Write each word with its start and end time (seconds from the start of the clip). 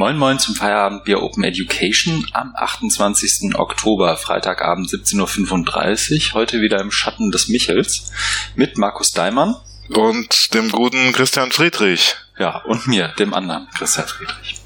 Moin 0.00 0.16
Moin 0.16 0.38
zum 0.38 0.54
Feierabendbier 0.54 1.22
Open 1.22 1.44
Education 1.44 2.26
am 2.32 2.54
28. 2.56 3.54
Oktober, 3.56 4.16
Freitagabend 4.16 4.88
17.35 4.88 6.28
Uhr. 6.28 6.40
Heute 6.40 6.62
wieder 6.62 6.80
im 6.80 6.90
Schatten 6.90 7.30
des 7.30 7.48
Michels 7.48 8.10
mit 8.56 8.78
Markus 8.78 9.12
Daimann. 9.12 9.56
Und 9.90 10.54
dem 10.54 10.70
guten 10.70 11.12
Christian 11.12 11.52
Friedrich. 11.52 12.16
Ja, 12.38 12.62
und 12.64 12.86
mir, 12.86 13.08
dem 13.18 13.34
anderen 13.34 13.68
Christian 13.76 14.08
Friedrich. 14.08 14.62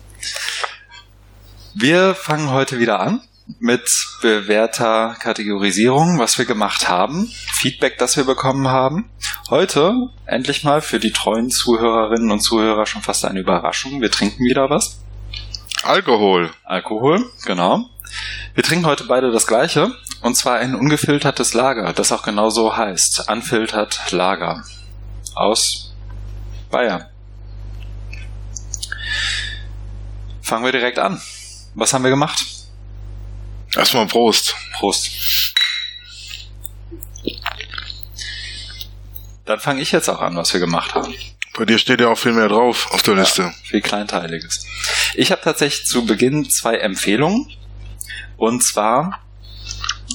Wir 1.75 2.15
fangen 2.15 2.51
heute 2.51 2.79
wieder 2.79 3.01
an 3.01 3.21
mit 3.59 3.91
bewährter 4.23 5.17
Kategorisierung, 5.19 6.21
was 6.21 6.39
wir 6.39 6.45
gemacht 6.45 6.89
haben, 6.89 7.29
Feedback, 7.55 7.99
das 7.99 8.17
wir 8.17 8.23
bekommen 8.23 8.69
haben. 8.69 9.11
Heute 9.51 9.95
endlich 10.27 10.63
mal 10.63 10.81
für 10.81 11.01
die 11.01 11.11
treuen 11.11 11.51
Zuhörerinnen 11.51 12.31
und 12.31 12.39
Zuhörer 12.39 12.87
schon 12.87 13.03
fast 13.03 13.25
eine 13.25 13.41
Überraschung. 13.41 14.01
Wir 14.01 14.13
trinken 14.13 14.45
wieder 14.45 14.71
was. 14.71 15.04
Alkohol. 15.85 16.51
Alkohol, 16.65 17.31
genau. 17.45 17.91
Wir 18.55 18.65
trinken 18.65 18.87
heute 18.87 19.05
beide 19.05 19.31
das 19.31 19.47
gleiche, 19.47 19.93
und 20.23 20.35
zwar 20.35 20.57
ein 20.57 20.75
ungefiltertes 20.75 21.53
Lager, 21.53 21.93
das 21.93 22.11
auch 22.11 22.23
genauso 22.23 22.77
heißt. 22.77 23.29
Unfiltert 23.31 24.11
Lager. 24.11 24.65
Aus 25.35 25.93
Bayern. 26.71 27.05
Fangen 30.41 30.65
wir 30.65 30.73
direkt 30.73 30.99
an. 30.99 31.21
Was 31.75 31.93
haben 31.93 32.05
wir 32.05 32.11
gemacht? 32.11 32.45
Erstmal 33.77 34.07
Prost. 34.07 34.55
Prost. 34.75 35.11
Dann 39.45 39.61
fange 39.61 39.83
ich 39.83 39.93
jetzt 39.93 40.09
auch 40.09 40.21
an, 40.21 40.37
was 40.37 40.53
wir 40.53 40.61
gemacht 40.61 40.95
haben. 40.95 41.15
Bei 41.57 41.65
dir 41.65 41.79
steht 41.79 42.01
ja 42.01 42.09
auch 42.09 42.19
viel 42.19 42.33
mehr 42.33 42.49
drauf 42.49 42.89
auf 42.91 43.03
der 43.03 43.15
Liste. 43.15 43.53
viel 43.63 43.81
Kleinteiliges. 43.81 44.67
Ich 45.15 45.31
habe 45.31 45.41
tatsächlich 45.43 45.87
zu 45.87 46.05
Beginn 46.05 46.51
zwei 46.51 46.77
Empfehlungen. 46.77 47.49
Und 48.37 48.65
zwar 48.65 49.21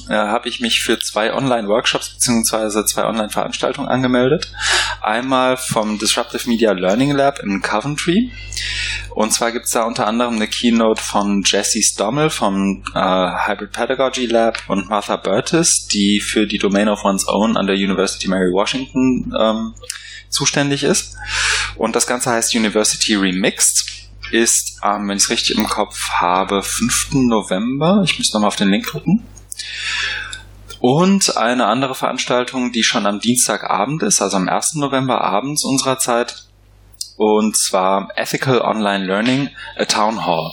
äh, 0.08 0.14
habe 0.14 0.48
ich 0.48 0.60
mich 0.60 0.82
für 0.82 0.98
zwei 0.98 1.32
Online-Workshops 1.32 2.10
beziehungsweise 2.10 2.84
zwei 2.84 3.04
Online-Veranstaltungen 3.04 3.88
angemeldet. 3.88 4.52
Einmal 5.00 5.56
vom 5.56 5.98
Disruptive 5.98 6.48
Media 6.48 6.72
Learning 6.72 7.12
Lab 7.12 7.38
in 7.38 7.62
Coventry. 7.62 8.30
Und 9.10 9.32
zwar 9.32 9.50
gibt 9.50 9.64
es 9.64 9.72
da 9.72 9.84
unter 9.84 10.06
anderem 10.06 10.36
eine 10.36 10.46
Keynote 10.46 11.02
von 11.02 11.42
Jessie 11.44 11.82
Stommel 11.82 12.28
vom 12.30 12.84
äh, 12.94 12.98
Hybrid 12.98 13.72
Pedagogy 13.72 14.26
Lab 14.26 14.58
und 14.68 14.88
Martha 14.88 15.16
Burtis, 15.16 15.86
die 15.86 16.20
für 16.20 16.46
die 16.46 16.58
Domain 16.58 16.88
of 16.88 17.04
One's 17.04 17.26
Own 17.26 17.56
an 17.56 17.66
der 17.66 17.76
University 17.76 18.28
Mary 18.28 18.52
Washington 18.52 19.32
ähm, 19.38 19.74
zuständig 20.30 20.82
ist. 20.82 21.16
Und 21.76 21.96
das 21.96 22.06
Ganze 22.06 22.30
heißt 22.30 22.54
University 22.54 23.14
Remixed. 23.14 23.86
Ist, 24.30 24.78
ähm, 24.84 25.08
wenn 25.08 25.16
ich 25.16 25.24
es 25.24 25.30
richtig 25.30 25.58
im 25.58 25.66
Kopf 25.66 26.10
habe, 26.10 26.62
5. 26.62 27.08
November. 27.12 28.02
Ich 28.04 28.16
müsste 28.16 28.36
nochmal 28.36 28.48
auf 28.48 28.56
den 28.56 28.70
Link 28.70 28.86
gucken. 28.86 29.26
Und 30.78 31.36
eine 31.36 31.66
andere 31.66 31.94
Veranstaltung, 31.94 32.72
die 32.72 32.84
schon 32.84 33.06
am 33.06 33.20
Dienstagabend 33.20 34.02
ist, 34.02 34.22
also 34.22 34.38
am 34.38 34.48
1. 34.48 34.76
November 34.76 35.20
abends 35.20 35.64
unserer 35.64 35.98
Zeit. 35.98 36.44
Und 37.16 37.56
zwar 37.56 38.08
Ethical 38.16 38.62
Online 38.62 39.04
Learning, 39.04 39.50
a 39.76 39.84
Town 39.84 40.24
Hall. 40.24 40.52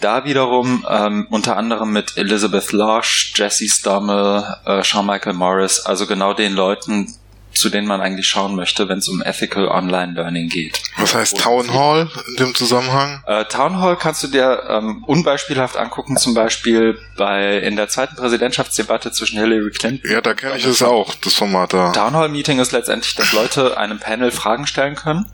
Da 0.00 0.24
wiederum 0.24 0.84
ähm, 0.90 1.28
unter 1.30 1.56
anderem 1.56 1.92
mit 1.92 2.16
Elizabeth 2.16 2.72
Losh, 2.72 3.32
Jesse 3.36 3.68
Stommel, 3.68 4.44
äh, 4.66 4.82
Sean-Michael 4.82 5.34
Morris, 5.34 5.78
also 5.78 6.08
genau 6.08 6.34
den 6.34 6.54
Leuten, 6.54 7.14
zu 7.54 7.70
denen 7.70 7.86
man 7.86 8.00
eigentlich 8.00 8.26
schauen 8.26 8.54
möchte, 8.54 8.88
wenn 8.88 8.98
es 8.98 9.08
um 9.08 9.22
Ethical 9.22 9.68
Online 9.68 10.12
Learning 10.14 10.48
geht. 10.48 10.82
Was 10.96 11.14
heißt 11.14 11.38
Town 11.38 11.72
Hall 11.72 12.10
in 12.28 12.36
dem 12.36 12.54
Zusammenhang? 12.54 13.22
Äh, 13.26 13.44
Town 13.46 13.80
Hall 13.80 13.96
kannst 13.96 14.22
du 14.22 14.28
dir 14.28 14.64
ähm, 14.68 15.04
unbeispielhaft 15.04 15.76
angucken, 15.76 16.16
zum 16.16 16.34
Beispiel 16.34 16.98
bei 17.16 17.58
in 17.58 17.76
der 17.76 17.88
zweiten 17.88 18.16
Präsidentschaftsdebatte 18.16 19.12
zwischen 19.12 19.38
Hillary 19.38 19.70
Clinton. 19.70 20.10
Ja, 20.10 20.20
da 20.20 20.34
kenne 20.34 20.56
ich 20.56 20.64
es 20.64 20.82
auch, 20.82 21.14
das 21.14 21.34
Format 21.34 21.72
da. 21.72 21.92
Town 21.92 22.14
Hall 22.14 22.28
Meeting 22.28 22.58
ist 22.58 22.72
letztendlich, 22.72 23.14
dass 23.14 23.32
Leute 23.32 23.76
einem 23.76 23.98
Panel 23.98 24.30
Fragen 24.30 24.66
stellen 24.66 24.94
können 24.94 25.26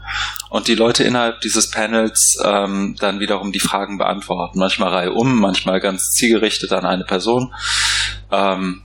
und 0.50 0.68
die 0.68 0.74
Leute 0.74 1.04
innerhalb 1.04 1.40
dieses 1.40 1.70
Panels 1.70 2.38
ähm, 2.44 2.96
dann 2.98 3.20
wiederum 3.20 3.52
die 3.52 3.60
Fragen 3.60 3.98
beantworten. 3.98 4.58
Manchmal 4.58 4.92
Reihe 4.92 5.12
um, 5.12 5.38
manchmal 5.38 5.80
ganz 5.80 6.12
zielgerichtet 6.12 6.72
an 6.72 6.84
eine 6.84 7.04
Person. 7.04 7.54
Ähm, 8.30 8.82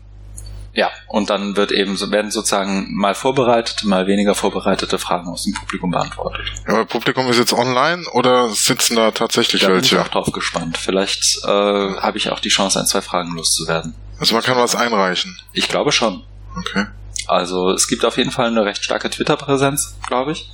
ja, 0.75 0.89
und 1.07 1.29
dann 1.29 1.55
wird 1.55 1.71
eben 1.71 1.95
so, 1.97 2.09
werden 2.09 2.31
sozusagen 2.31 2.87
mal 2.95 3.13
vorbereitete, 3.13 3.87
mal 3.87 4.07
weniger 4.07 4.33
vorbereitete 4.33 4.97
Fragen 4.97 5.29
aus 5.29 5.43
dem 5.43 5.53
Publikum 5.53 5.91
beantwortet. 5.91 6.51
Ja, 6.67 6.73
aber 6.73 6.85
Publikum 6.85 7.27
ist 7.29 7.37
jetzt 7.37 7.53
online 7.53 8.03
oder 8.13 8.49
sitzen 8.49 8.95
da 8.95 9.11
tatsächlich 9.11 9.61
Da 9.61 9.67
bin 9.67 9.77
welche? 9.77 9.95
ich 9.95 10.01
auch 10.01 10.07
drauf 10.07 10.31
gespannt. 10.31 10.77
Vielleicht 10.77 11.43
äh, 11.43 11.47
habe 11.47 12.17
ich 12.17 12.31
auch 12.31 12.39
die 12.39 12.49
Chance, 12.49 12.79
ein, 12.79 12.87
zwei 12.87 13.01
Fragen 13.01 13.35
loszuwerden. 13.35 13.93
Also 14.19 14.33
man 14.33 14.43
kann 14.43 14.57
was 14.57 14.75
einreichen. 14.75 15.39
Ich 15.53 15.67
glaube 15.67 15.91
schon. 15.91 16.23
Okay. 16.57 16.87
Also 17.27 17.69
es 17.69 17.87
gibt 17.87 18.03
auf 18.03 18.17
jeden 18.17 18.31
Fall 18.31 18.47
eine 18.47 18.65
recht 18.65 18.83
starke 18.83 19.09
Twitter-Präsenz, 19.09 19.95
glaube 20.07 20.31
ich. 20.31 20.49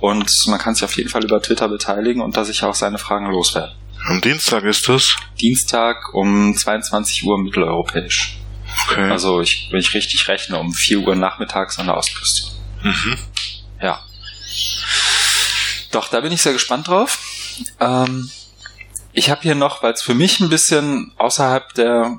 Und 0.00 0.30
man 0.48 0.58
kann 0.58 0.74
sich 0.74 0.84
auf 0.84 0.96
jeden 0.96 1.08
Fall 1.08 1.24
über 1.24 1.40
Twitter 1.40 1.68
beteiligen 1.68 2.20
und 2.20 2.36
da 2.36 2.44
sich 2.44 2.64
auch 2.64 2.74
seine 2.74 2.98
Fragen 2.98 3.30
loswerden. 3.30 3.74
Am 4.06 4.20
Dienstag 4.20 4.64
ist 4.64 4.88
es. 4.88 5.14
Dienstag 5.40 6.12
um 6.12 6.54
22 6.56 7.24
Uhr 7.24 7.38
mitteleuropäisch. 7.38 8.38
Okay. 8.88 9.10
Also 9.10 9.40
ich, 9.40 9.68
wenn 9.70 9.80
ich 9.80 9.94
richtig 9.94 10.28
rechne, 10.28 10.58
um 10.58 10.72
4 10.72 11.00
Uhr 11.00 11.14
nachmittags 11.14 11.78
an 11.78 11.86
der 11.86 11.96
Ostküste. 11.96 12.52
mhm. 12.82 13.18
Ja. 13.80 14.00
Doch, 15.90 16.08
da 16.08 16.20
bin 16.20 16.32
ich 16.32 16.40
sehr 16.42 16.52
gespannt 16.52 16.88
drauf. 16.88 17.18
Ähm, 17.80 18.30
ich 19.12 19.30
habe 19.30 19.42
hier 19.42 19.54
noch, 19.54 19.82
weil 19.82 19.92
es 19.92 20.02
für 20.02 20.14
mich 20.14 20.40
ein 20.40 20.48
bisschen 20.48 21.12
außerhalb 21.18 21.74
der 21.74 22.18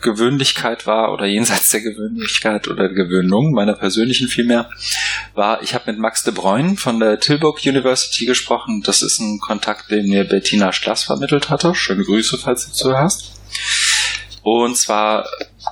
Gewöhnlichkeit 0.00 0.86
war 0.86 1.12
oder 1.12 1.26
jenseits 1.26 1.70
der 1.70 1.80
Gewöhnlichkeit 1.80 2.68
oder 2.68 2.88
der 2.88 2.94
Gewöhnung, 2.94 3.52
meiner 3.52 3.74
persönlichen 3.74 4.28
vielmehr, 4.28 4.70
war, 5.34 5.62
ich 5.62 5.74
habe 5.74 5.90
mit 5.90 6.00
Max 6.00 6.22
de 6.22 6.34
Bruyne 6.34 6.76
von 6.76 7.00
der 7.00 7.18
Tilburg 7.20 7.60
University 7.64 8.26
gesprochen. 8.26 8.82
Das 8.84 9.02
ist 9.02 9.18
ein 9.20 9.38
Kontakt, 9.38 9.90
den 9.90 10.08
mir 10.08 10.24
Bettina 10.24 10.72
Schlass 10.72 11.04
vermittelt 11.04 11.48
hatte. 11.50 11.74
Schöne 11.74 12.04
Grüße, 12.04 12.38
falls 12.38 12.66
du 12.66 12.72
zuhörst. 12.72 13.32
Und 14.42 14.76
zwar 14.76 15.26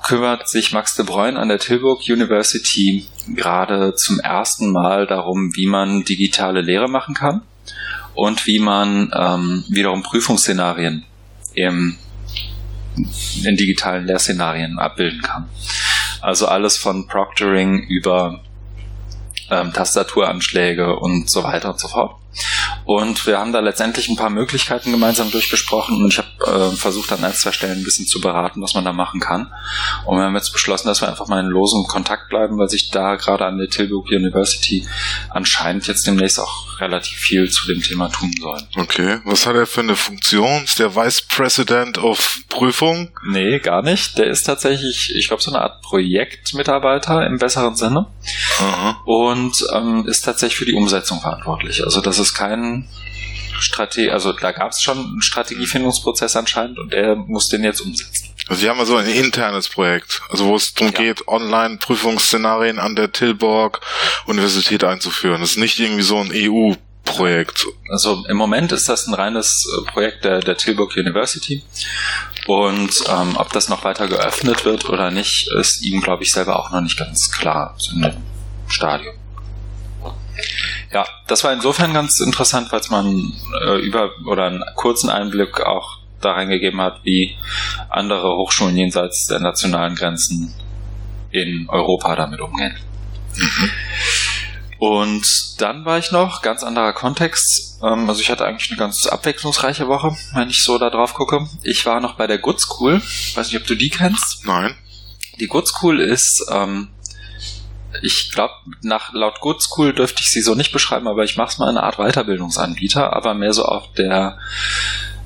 kümmert 0.05 0.49
sich 0.49 0.73
Max 0.73 0.95
de 0.95 1.05
Bruyne 1.05 1.39
an 1.39 1.49
der 1.49 1.59
Tilburg 1.59 2.03
University 2.09 3.07
gerade 3.29 3.95
zum 3.95 4.21
ersten 4.21 4.71
Mal 4.71 5.07
darum, 5.07 5.57
wie 5.57 5.67
man 5.67 6.05
digitale 6.05 6.61
Lehre 6.61 6.89
machen 6.89 7.15
kann 7.15 7.43
und 8.15 8.47
wie 8.47 8.59
man 8.61 9.11
ähm, 9.15 9.65
wiederum 9.69 10.03
Prüfungsszenarien 10.03 11.05
im, 11.55 11.97
in 13.43 13.57
digitalen 13.57 14.07
Lehrszenarien 14.07 14.79
abbilden 14.79 15.23
kann. 15.23 15.49
Also 16.21 16.47
alles 16.47 16.77
von 16.77 17.07
Proctoring 17.07 17.83
über 17.89 18.41
ähm, 19.51 19.73
Tastaturanschläge 19.73 20.97
und 20.97 21.31
so 21.31 21.43
weiter 21.45 21.71
und 21.71 21.81
so 21.81 21.89
fort. 21.89 22.17
Und 22.85 23.27
wir 23.27 23.39
haben 23.39 23.53
da 23.53 23.61
letztendlich 23.61 24.09
ein 24.09 24.17
paar 24.17 24.31
Möglichkeiten 24.31 24.91
gemeinsam 24.91 25.31
durchgesprochen 25.31 26.03
und 26.03 26.13
ich 26.13 26.19
habe 26.19 26.73
äh, 26.73 26.77
versucht 26.77 27.13
an 27.13 27.25
ein, 27.25 27.33
zwei 27.33 27.53
Stellen 27.53 27.79
ein 27.79 27.85
bisschen 27.85 28.07
zu 28.07 28.21
beraten, 28.21 28.63
was 28.63 28.75
man 28.75 28.85
da 28.85 28.93
machen 28.93 29.21
kann. 29.21 29.53
Und 30.07 30.19
wir 30.19 30.25
haben 30.25 30.35
jetzt 30.35 30.53
beschlossen, 30.53 30.89
dass 30.89 31.01
wir 31.01 31.09
einfach 31.09 31.29
mal 31.29 31.41
in 31.41 31.47
losem 31.47 31.85
Kontakt 31.85 32.29
bleiben, 32.29 32.59
weil 32.59 32.69
sich 32.69 32.91
da 32.91 33.17
gerade 33.17 33.47
an 33.47 33.59
der 33.59 33.69
Tilburg 33.69 34.11
University 34.11 34.87
anscheinend 35.31 35.87
jetzt 35.87 36.07
demnächst 36.07 36.39
auch 36.41 36.81
relativ 36.81 37.19
viel 37.19 37.51
zu 37.51 37.67
dem 37.67 37.83
Thema 37.83 38.09
tun 38.09 38.35
soll. 38.41 38.61
Okay. 38.77 39.21
Was 39.25 39.47
hat 39.47 39.57
er 39.57 39.67
für 39.67 39.81
eine 39.81 39.97
Funktion? 39.97 40.65
Ist 40.65 40.79
der 40.79 40.95
Vice 40.95 41.23
President 41.23 41.99
of 41.99 42.39
Prüfung? 42.49 43.11
Nee, 43.27 43.59
gar 43.61 43.83
nicht. 43.83 44.19
Der 44.19 44.27
ist 44.27 44.45
tatsächlich, 44.45 45.15
ich 45.15 45.29
glaube, 45.29 45.43
so 45.43 45.51
eine 45.51 45.61
Art 45.61 45.83
Projektmitarbeiter 45.83 47.27
im 47.27 47.39
besseren 47.39 47.77
Sinne 47.77 48.07
Aha. 48.61 49.03
und 49.05 49.67
ähm, 49.73 50.07
ist 50.07 50.23
tatsächlich 50.23 50.57
für 50.57 50.65
die 50.65 50.75
Umsetzung 50.75 51.21
verantwortlich. 51.21 51.85
Also 51.85 52.01
das 52.01 52.19
ist 52.19 52.35
kein 52.35 52.54
Strategie, 53.61 54.11
also 54.11 54.33
da 54.33 54.53
gab 54.53 54.73
es 54.73 54.83
schon 54.83 54.99
einen 54.99 55.23
Strategiefindungsprozess 55.23 56.37
anscheinend 56.37 56.79
und 56.79 56.93
er 56.93 57.15
muss 57.17 57.49
den 57.49 57.63
jetzt 57.65 57.81
umsetzen. 57.81 58.31
Also 58.49 58.61
Sie 58.61 58.69
haben 58.69 58.79
also 58.81 58.97
ein 58.97 59.07
internes 59.07 59.69
Projekt, 59.69 60.21
also 60.29 60.47
wo 60.47 60.57
es 60.57 60.75
darum 60.75 60.93
Ja. 60.93 60.99
geht, 61.01 61.27
Online-Prüfungsszenarien 61.29 62.79
an 62.79 62.95
der 62.97 63.13
Tilburg 63.13 63.81
Universität 64.27 64.85
einzuführen. 64.85 65.41
Das 65.41 65.53
ist 65.53 65.57
nicht 65.57 65.79
irgendwie 65.79 66.03
so 66.03 66.19
ein 66.19 66.31
EU-Projekt. 66.33 67.65
Also 67.89 68.25
im 68.29 68.37
Moment 68.37 68.73
ist 68.73 68.89
das 68.89 69.07
ein 69.07 69.15
reines 69.15 69.65
äh, 69.67 69.91
Projekt 69.91 70.25
der, 70.25 70.41
der 70.41 70.57
Tilburg 70.59 70.95
University 70.97 71.63
und 72.47 72.93
ähm, 73.09 73.37
ob 73.37 73.51
das 73.53 73.69
noch 73.71 73.85
weiter 73.85 74.09
geöffnet 74.09 74.65
wird 74.67 74.89
oder 74.91 75.11
nicht, 75.11 75.49
ist 75.59 75.83
ihm, 75.83 76.03
glaube 76.03 76.25
ich, 76.25 76.33
selber 76.33 76.59
auch 76.59 76.71
noch 76.71 76.83
nicht 76.83 76.99
ganz 76.99 77.31
klar 77.31 77.75
so 77.79 77.93
in 77.95 78.03
dem 78.03 78.17
Stadium. 78.69 79.15
Ja, 80.95 81.05
das 81.27 81.43
war 81.43 81.53
insofern 81.53 81.93
ganz 81.93 82.21
interessant, 82.21 82.71
weil 82.71 82.79
es 82.79 82.89
man 82.89 83.33
äh, 83.67 83.81
über 83.81 84.11
oder 84.27 84.47
einen 84.47 84.63
kurzen 84.77 85.11
Einblick 85.11 85.61
auch 85.61 85.99
da 86.21 86.33
reingegeben 86.33 86.81
hat, 86.81 87.01
wie 87.03 87.37
andere 87.91 88.37
Hochschulen 88.37 88.77
jenseits 88.77 89.27
der 89.27 89.41
nationalen 89.41 89.97
Grenzen 89.97 90.55
in 91.33 91.69
Europa 91.69 92.15
damit 92.15 92.41
umgehen. 92.41 92.77
Und 94.79 95.27
dann 95.59 95.85
war 95.85 95.99
ich 95.99 96.13
noch, 96.13 96.43
ganz 96.43 96.63
anderer 96.63 96.93
Kontext, 96.93 97.81
ähm, 97.83 98.09
also 98.09 98.21
ich 98.21 98.31
hatte 98.31 98.45
eigentlich 98.45 98.71
eine 98.71 98.79
ganz 98.79 99.07
abwechslungsreiche 99.09 99.89
Woche, 99.89 100.17
wenn 100.35 100.49
ich 100.49 100.63
so 100.63 100.79
da 100.79 100.91
drauf 100.91 101.15
gucke. 101.15 101.49
Ich 101.65 101.85
war 101.87 102.01
noch 102.01 102.15
bei 102.15 102.29
der 102.29 102.39
Good 102.39 102.61
School, 102.61 103.03
weiß 103.35 103.51
nicht, 103.51 103.61
ob 103.61 103.67
du 103.67 103.75
die 103.75 103.89
kennst. 103.89 104.47
Nein. 104.47 104.77
Die 105.41 105.49
Good 105.49 105.67
School 105.67 106.01
ist, 106.01 106.47
ähm, 106.53 106.94
ich 108.03 108.31
glaube, 108.33 108.55
nach 108.83 109.13
laut 109.13 109.41
Good 109.41 109.63
School 109.63 109.93
dürfte 109.93 110.23
ich 110.23 110.31
sie 110.31 110.41
so 110.41 110.55
nicht 110.55 110.73
beschreiben, 110.73 111.09
aber 111.09 111.25
ich 111.25 111.37
mache 111.37 111.49
es 111.49 111.59
mal 111.59 111.69
eine 111.69 111.83
Art 111.83 111.97
Weiterbildungsanbieter, 111.97 113.13
aber 113.13 113.35
mehr 113.35 113.53
so 113.53 113.65
auf 113.65 113.93
der 113.93 114.39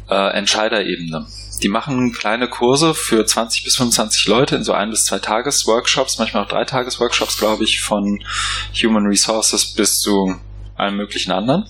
äh, 0.08 0.32
Entscheiderebene. 0.32 1.26
Die 1.62 1.68
machen 1.68 2.12
kleine 2.12 2.48
Kurse 2.48 2.94
für 2.94 3.26
20 3.26 3.64
bis 3.64 3.76
25 3.76 4.26
Leute 4.28 4.56
in 4.56 4.64
so 4.64 4.72
ein 4.72 4.90
bis 4.90 5.04
zwei 5.04 5.18
Tages-Workshops, 5.18 6.18
manchmal 6.18 6.44
auch 6.44 6.48
drei 6.48 6.64
Tages-Workshops, 6.64 7.38
glaube 7.38 7.64
ich, 7.64 7.80
von 7.80 8.22
Human 8.82 9.06
Resources 9.06 9.74
bis 9.74 9.98
zu 9.98 10.36
allen 10.76 10.96
möglichen 10.96 11.32
anderen. 11.32 11.68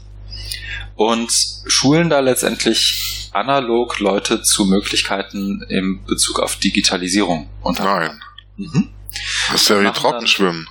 Und 0.94 1.32
schulen 1.66 2.10
da 2.10 2.20
letztendlich 2.20 3.30
analog 3.32 4.00
Leute 4.00 4.42
zu 4.42 4.64
Möglichkeiten 4.64 5.62
im 5.68 6.04
Bezug 6.04 6.40
auf 6.40 6.56
Digitalisierung. 6.56 7.48
Nein. 7.64 8.20
Mhm. 8.56 8.90
Das 9.52 9.62
ist 9.62 9.68
ja 9.68 9.80
wie 9.80 9.90
Trockenschwimmen. 9.90 10.68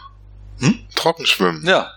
Hm? 0.59 0.79
Trockenschwimmen. 0.95 1.65
Ja, 1.65 1.91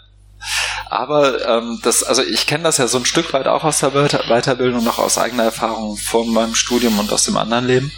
aber 0.90 1.46
ähm, 1.46 1.78
das, 1.82 2.02
also 2.02 2.22
ich 2.22 2.46
kenne 2.46 2.64
das 2.64 2.78
ja 2.78 2.88
so 2.88 2.98
ein 2.98 3.04
Stück 3.04 3.32
weit 3.32 3.46
auch 3.46 3.62
aus 3.62 3.78
der 3.78 3.90
Weiterbildung, 3.92 4.82
noch 4.82 4.98
aus 4.98 5.18
eigener 5.18 5.44
Erfahrung 5.44 5.96
von 5.96 6.32
meinem 6.32 6.56
Studium 6.56 6.98
und 6.98 7.12
aus 7.12 7.24
dem 7.24 7.36
anderen 7.36 7.66
Leben. 7.66 7.92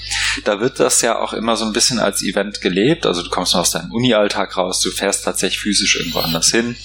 Da 0.44 0.60
wird 0.60 0.78
das 0.78 1.00
ja 1.00 1.18
auch 1.18 1.32
immer 1.32 1.56
so 1.56 1.64
ein 1.64 1.72
bisschen 1.72 1.98
als 1.98 2.22
Event 2.22 2.60
gelebt. 2.60 3.06
Also 3.06 3.22
du 3.22 3.30
kommst 3.30 3.54
noch 3.54 3.62
aus 3.62 3.70
deinem 3.70 3.92
Uni-Alltag 3.92 4.56
raus, 4.58 4.80
du 4.80 4.90
fährst 4.90 5.24
tatsächlich 5.24 5.60
physisch 5.60 5.96
irgendwo 5.96 6.18
anders 6.18 6.48
hin, 6.48 6.76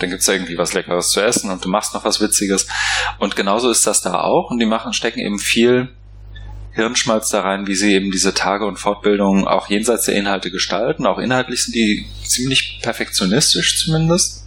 dann 0.00 0.10
gibt's 0.10 0.28
irgendwie 0.28 0.58
was 0.58 0.74
Leckeres 0.74 1.08
zu 1.08 1.20
essen 1.20 1.50
und 1.50 1.64
du 1.64 1.70
machst 1.70 1.94
noch 1.94 2.04
was 2.04 2.20
Witziges. 2.20 2.66
Und 3.18 3.34
genauso 3.34 3.70
ist 3.70 3.86
das 3.86 4.02
da 4.02 4.20
auch. 4.20 4.50
Und 4.50 4.58
die 4.58 4.66
machen, 4.66 4.92
stecken 4.92 5.20
eben 5.20 5.38
viel 5.38 5.88
Hirnschmalz 6.76 7.30
da 7.30 7.40
rein, 7.40 7.66
wie 7.66 7.74
sie 7.74 7.94
eben 7.94 8.10
diese 8.10 8.34
Tage 8.34 8.66
und 8.66 8.78
Fortbildungen 8.78 9.48
auch 9.48 9.68
jenseits 9.68 10.04
der 10.04 10.14
Inhalte 10.14 10.50
gestalten. 10.50 11.06
Auch 11.06 11.18
inhaltlich 11.18 11.64
sind 11.64 11.74
die 11.74 12.06
ziemlich 12.22 12.80
perfektionistisch 12.82 13.78
zumindest 13.82 14.46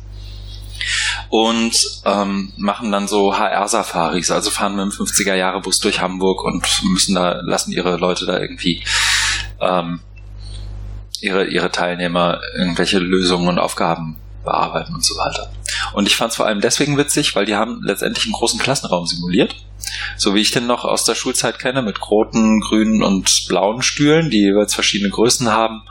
und 1.29 1.75
ähm, 2.05 2.53
machen 2.55 2.91
dann 2.91 3.07
so 3.07 3.37
HR-Safaris, 3.37 4.29
also 4.29 4.51
fahren 4.51 4.75
mit 4.75 4.85
dem 4.85 4.91
50er-Jahre-Bus 4.91 5.79
durch 5.79 6.01
Hamburg 6.01 6.43
und 6.43 6.83
müssen 6.83 7.15
da, 7.15 7.41
lassen 7.41 7.71
ihre 7.71 7.97
Leute 7.97 8.27
da 8.27 8.39
irgendwie 8.39 8.83
ähm, 9.59 9.99
ihre, 11.21 11.45
ihre 11.45 11.71
Teilnehmer 11.71 12.41
irgendwelche 12.55 12.99
Lösungen 12.99 13.47
und 13.47 13.59
Aufgaben 13.59 14.17
bearbeiten 14.45 14.93
und 14.93 15.03
so 15.03 15.15
weiter. 15.15 15.51
Und 15.93 16.07
ich 16.07 16.15
fand 16.15 16.29
es 16.29 16.37
vor 16.37 16.45
allem 16.45 16.61
deswegen 16.61 16.95
witzig, 16.95 17.35
weil 17.35 17.45
die 17.45 17.55
haben 17.55 17.81
letztendlich 17.83 18.25
einen 18.25 18.33
großen 18.33 18.59
Klassenraum 18.59 19.05
simuliert. 19.05 19.55
So 20.17 20.35
wie 20.35 20.41
ich 20.41 20.51
den 20.51 20.67
noch 20.67 20.85
aus 20.85 21.03
der 21.03 21.15
Schulzeit 21.15 21.59
kenne, 21.59 21.81
mit 21.81 22.01
roten, 22.09 22.59
grünen 22.61 23.03
und 23.03 23.45
blauen 23.47 23.81
Stühlen, 23.81 24.29
die 24.29 24.41
jeweils 24.41 24.73
verschiedene 24.73 25.09
Größen 25.09 25.51
haben 25.51 25.83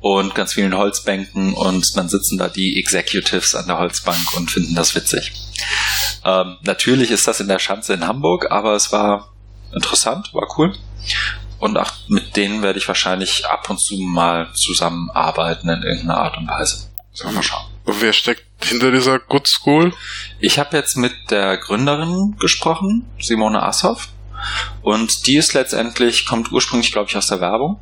und 0.00 0.34
ganz 0.34 0.54
vielen 0.54 0.76
Holzbänken 0.76 1.54
und 1.54 1.96
dann 1.96 2.08
sitzen 2.08 2.36
da 2.36 2.48
die 2.48 2.78
Executives 2.78 3.54
an 3.54 3.66
der 3.68 3.78
Holzbank 3.78 4.36
und 4.36 4.50
finden 4.50 4.74
das 4.74 4.94
witzig. 4.94 5.32
Ähm, 6.24 6.56
natürlich 6.62 7.10
ist 7.10 7.26
das 7.28 7.40
in 7.40 7.48
der 7.48 7.60
Schanze 7.60 7.94
in 7.94 8.06
Hamburg, 8.06 8.50
aber 8.50 8.74
es 8.74 8.92
war 8.92 9.32
interessant, 9.72 10.34
war 10.34 10.48
cool. 10.58 10.74
Und 11.58 11.78
auch 11.78 11.92
mit 12.08 12.36
denen 12.36 12.62
werde 12.62 12.80
ich 12.80 12.88
wahrscheinlich 12.88 13.46
ab 13.46 13.70
und 13.70 13.80
zu 13.80 13.96
mal 13.96 14.52
zusammenarbeiten 14.54 15.68
in 15.68 15.82
irgendeiner 15.82 16.18
Art 16.18 16.36
und 16.36 16.48
Weise. 16.48 16.90
So, 17.12 17.30
mal 17.30 17.42
schauen. 17.42 17.66
Wer 17.84 18.12
steckt 18.12 18.44
hinter 18.64 18.90
dieser 18.90 19.18
Good 19.18 19.46
School? 19.46 19.92
Ich 20.40 20.58
habe 20.58 20.76
jetzt 20.76 20.96
mit 20.96 21.14
der 21.30 21.56
Gründerin 21.56 22.36
gesprochen, 22.38 23.06
Simone 23.20 23.62
Ashoff. 23.62 24.08
Und 24.82 25.26
die 25.26 25.36
ist 25.36 25.54
letztendlich, 25.54 26.26
kommt 26.26 26.50
ursprünglich, 26.50 26.92
glaube 26.92 27.08
ich, 27.08 27.16
aus 27.16 27.28
der 27.28 27.40
Werbung 27.40 27.80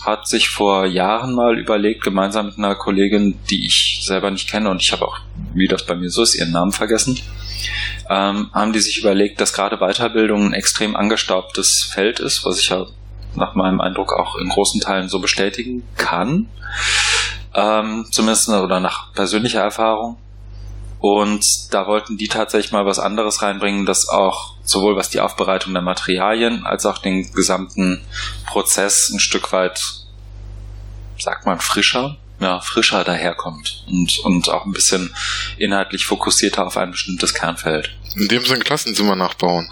hat 0.00 0.26
sich 0.28 0.48
vor 0.48 0.86
Jahren 0.86 1.34
mal 1.34 1.58
überlegt, 1.58 2.02
gemeinsam 2.02 2.46
mit 2.46 2.58
einer 2.58 2.74
Kollegin, 2.74 3.38
die 3.50 3.66
ich 3.66 4.00
selber 4.02 4.30
nicht 4.30 4.48
kenne 4.48 4.70
und 4.70 4.82
ich 4.82 4.92
habe 4.92 5.06
auch, 5.06 5.18
wie 5.54 5.66
das 5.66 5.84
bei 5.84 5.94
mir 5.94 6.10
so 6.10 6.22
ist, 6.22 6.34
ihren 6.34 6.52
Namen 6.52 6.72
vergessen, 6.72 7.18
ähm, 8.08 8.50
haben 8.52 8.72
die 8.72 8.80
sich 8.80 8.98
überlegt, 8.98 9.40
dass 9.40 9.52
gerade 9.52 9.78
Weiterbildung 9.78 10.46
ein 10.46 10.52
extrem 10.52 10.96
angestaubtes 10.96 11.90
Feld 11.92 12.20
ist, 12.20 12.44
was 12.44 12.60
ich 12.60 12.68
ja 12.68 12.86
nach 13.34 13.54
meinem 13.54 13.80
Eindruck 13.80 14.12
auch 14.12 14.36
in 14.36 14.48
großen 14.48 14.80
Teilen 14.80 15.08
so 15.08 15.18
bestätigen 15.18 15.82
kann. 15.96 16.48
Ähm, 17.56 18.06
zumindest 18.10 18.50
oder 18.50 18.80
nach 18.80 19.12
persönlicher 19.14 19.62
Erfahrung. 19.62 20.18
Und 20.98 21.44
da 21.70 21.86
wollten 21.86 22.16
die 22.16 22.28
tatsächlich 22.28 22.72
mal 22.72 22.86
was 22.86 22.98
anderes 22.98 23.42
reinbringen, 23.42 23.86
das 23.86 24.08
auch 24.08 24.54
sowohl 24.62 24.96
was 24.96 25.10
die 25.10 25.20
Aufbereitung 25.20 25.72
der 25.72 25.82
Materialien 25.82 26.64
als 26.66 26.86
auch 26.86 26.98
den 26.98 27.32
gesamten 27.32 28.04
Prozess 28.46 29.10
ein 29.12 29.20
Stück 29.20 29.52
weit, 29.52 29.80
sagt 31.18 31.46
man, 31.46 31.60
frischer, 31.60 32.16
ja, 32.40 32.60
frischer 32.60 33.04
daherkommt 33.04 33.84
und, 33.88 34.18
und 34.20 34.48
auch 34.50 34.66
ein 34.66 34.72
bisschen 34.72 35.14
inhaltlich 35.58 36.04
fokussierter 36.06 36.66
auf 36.66 36.76
ein 36.76 36.90
bestimmtes 36.90 37.34
Kernfeld. 37.34 37.90
In 38.14 38.28
dem 38.28 38.44
Sinne 38.44 38.60
Klassenzimmer 38.60 39.16
nachbauen. 39.16 39.68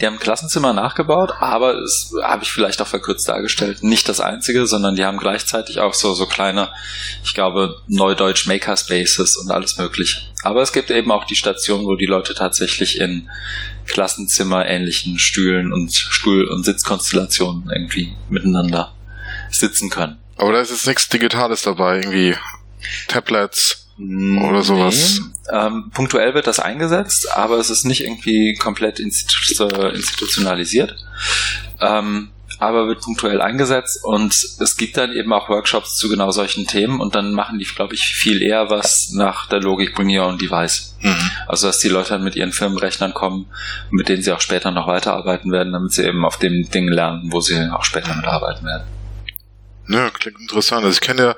Die 0.00 0.06
haben 0.06 0.18
Klassenzimmer 0.18 0.72
nachgebaut, 0.72 1.32
aber 1.38 1.78
es 1.78 2.12
habe 2.22 2.42
ich 2.42 2.50
vielleicht 2.50 2.80
auch 2.82 2.86
verkürzt 2.86 3.28
dargestellt. 3.28 3.82
Nicht 3.82 4.08
das 4.08 4.20
einzige, 4.20 4.66
sondern 4.66 4.96
die 4.96 5.04
haben 5.04 5.18
gleichzeitig 5.18 5.80
auch 5.80 5.94
so, 5.94 6.14
so 6.14 6.26
kleine, 6.26 6.70
ich 7.24 7.34
glaube, 7.34 7.80
Neudeutsch 7.86 8.46
Makerspaces 8.46 9.36
und 9.36 9.50
alles 9.50 9.76
mögliche. 9.78 10.20
Aber 10.42 10.62
es 10.62 10.72
gibt 10.72 10.90
eben 10.90 11.10
auch 11.10 11.24
die 11.24 11.36
Station, 11.36 11.84
wo 11.84 11.96
die 11.96 12.06
Leute 12.06 12.34
tatsächlich 12.34 13.00
in 13.00 13.28
Klassenzimmer 13.86 14.66
ähnlichen 14.66 15.18
Stühlen 15.18 15.72
und 15.72 15.92
Stuhl- 15.94 16.48
und 16.48 16.64
Sitzkonstellationen 16.64 17.70
irgendwie 17.70 18.14
miteinander 18.28 18.92
sitzen 19.50 19.90
können. 19.90 20.18
Aber 20.36 20.52
da 20.52 20.60
ist 20.60 20.70
jetzt 20.70 20.86
nichts 20.86 21.08
Digitales 21.08 21.62
dabei, 21.62 21.96
irgendwie 21.96 22.36
Tablets 23.08 23.87
oder 23.98 24.62
sowas. 24.62 25.20
Nee. 25.20 25.56
Ähm, 25.58 25.90
punktuell 25.92 26.34
wird 26.34 26.46
das 26.46 26.60
eingesetzt, 26.60 27.28
aber 27.34 27.58
es 27.58 27.70
ist 27.70 27.84
nicht 27.84 28.04
irgendwie 28.04 28.54
komplett 28.54 29.00
institu 29.00 29.66
institutionalisiert. 29.88 30.94
Ähm, 31.80 32.30
aber 32.60 32.88
wird 32.88 33.02
punktuell 33.02 33.40
eingesetzt 33.40 34.00
und 34.02 34.34
es 34.34 34.76
gibt 34.76 34.96
dann 34.96 35.12
eben 35.12 35.32
auch 35.32 35.48
Workshops 35.48 35.94
zu 35.94 36.08
genau 36.08 36.32
solchen 36.32 36.66
Themen 36.66 37.00
und 37.00 37.14
dann 37.14 37.32
machen 37.32 37.58
die, 37.58 37.64
glaube 37.64 37.94
ich, 37.94 38.02
viel 38.02 38.42
eher 38.42 38.68
was 38.68 39.10
nach 39.12 39.46
der 39.46 39.60
Logik 39.60 39.94
Bring 39.94 40.08
Your 40.08 40.26
Own 40.26 40.38
Device. 40.38 40.96
Mhm. 41.00 41.30
Also 41.46 41.68
dass 41.68 41.78
die 41.78 41.88
Leute 41.88 42.10
dann 42.10 42.24
mit 42.24 42.34
ihren 42.34 42.52
Firmenrechnern 42.52 43.14
kommen, 43.14 43.46
mit 43.90 44.08
denen 44.08 44.22
sie 44.22 44.32
auch 44.32 44.40
später 44.40 44.72
noch 44.72 44.88
weiterarbeiten 44.88 45.52
werden, 45.52 45.72
damit 45.72 45.92
sie 45.92 46.04
eben 46.04 46.24
auf 46.24 46.38
dem 46.38 46.68
Ding 46.68 46.88
lernen, 46.88 47.30
wo 47.32 47.40
sie 47.40 47.70
auch 47.72 47.84
später 47.84 48.14
mitarbeiten 48.16 48.66
werden. 48.66 48.84
Ja, 49.88 50.10
klingt 50.10 50.40
interessant. 50.40 50.84
Also 50.84 50.94
ich 50.94 51.00
kenne 51.00 51.22
ja 51.22 51.36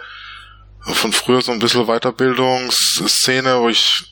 von 0.83 1.13
früher 1.13 1.43
so 1.43 1.53
ein 1.53 1.59
bisschen 1.59 1.87
Weiterbildungsszene, 1.87 3.61
wo 3.61 3.69
ich 3.69 4.05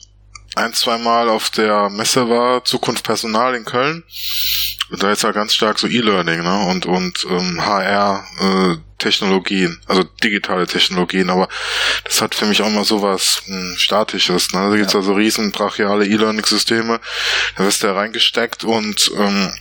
ein, 0.55 0.73
zwei 0.73 0.97
Mal 0.97 1.29
auf 1.29 1.49
der 1.49 1.89
Messe 1.89 2.29
war, 2.29 2.63
Zukunft 2.65 3.03
Personal 3.03 3.55
in 3.55 3.65
Köln. 3.65 4.03
Und 4.89 5.03
da 5.03 5.11
ist 5.11 5.23
ja 5.23 5.31
ganz 5.31 5.53
stark 5.53 5.77
so 5.77 5.87
E-Learning 5.87 6.41
ne? 6.41 6.65
und, 6.67 6.85
und 6.87 7.27
ähm, 7.29 7.63
HR-Technologien, 7.63 9.79
äh, 9.81 9.91
also 9.91 10.03
digitale 10.23 10.65
Technologien, 10.65 11.29
aber 11.29 11.47
das 12.03 12.19
hat 12.21 12.33
für 12.33 12.45
mich 12.45 12.63
auch 12.63 12.69
mal 12.69 12.83
sowas 12.83 13.43
mh, 13.45 13.55
hm, 13.55 13.77
Statisches. 13.77 14.51
Ne? 14.51 14.71
Da 14.71 14.75
gibt's 14.75 14.93
ja. 14.93 14.99
also 14.99 15.13
riesen 15.13 15.51
brachiale 15.51 16.07
E-Learning-Systeme, 16.07 16.99
da 17.55 17.63
wirst 17.63 17.83
du 17.83 17.87
ja 17.87 17.93
reingesteckt 17.93 18.63
und 18.63 19.11
ähm, 19.15 19.53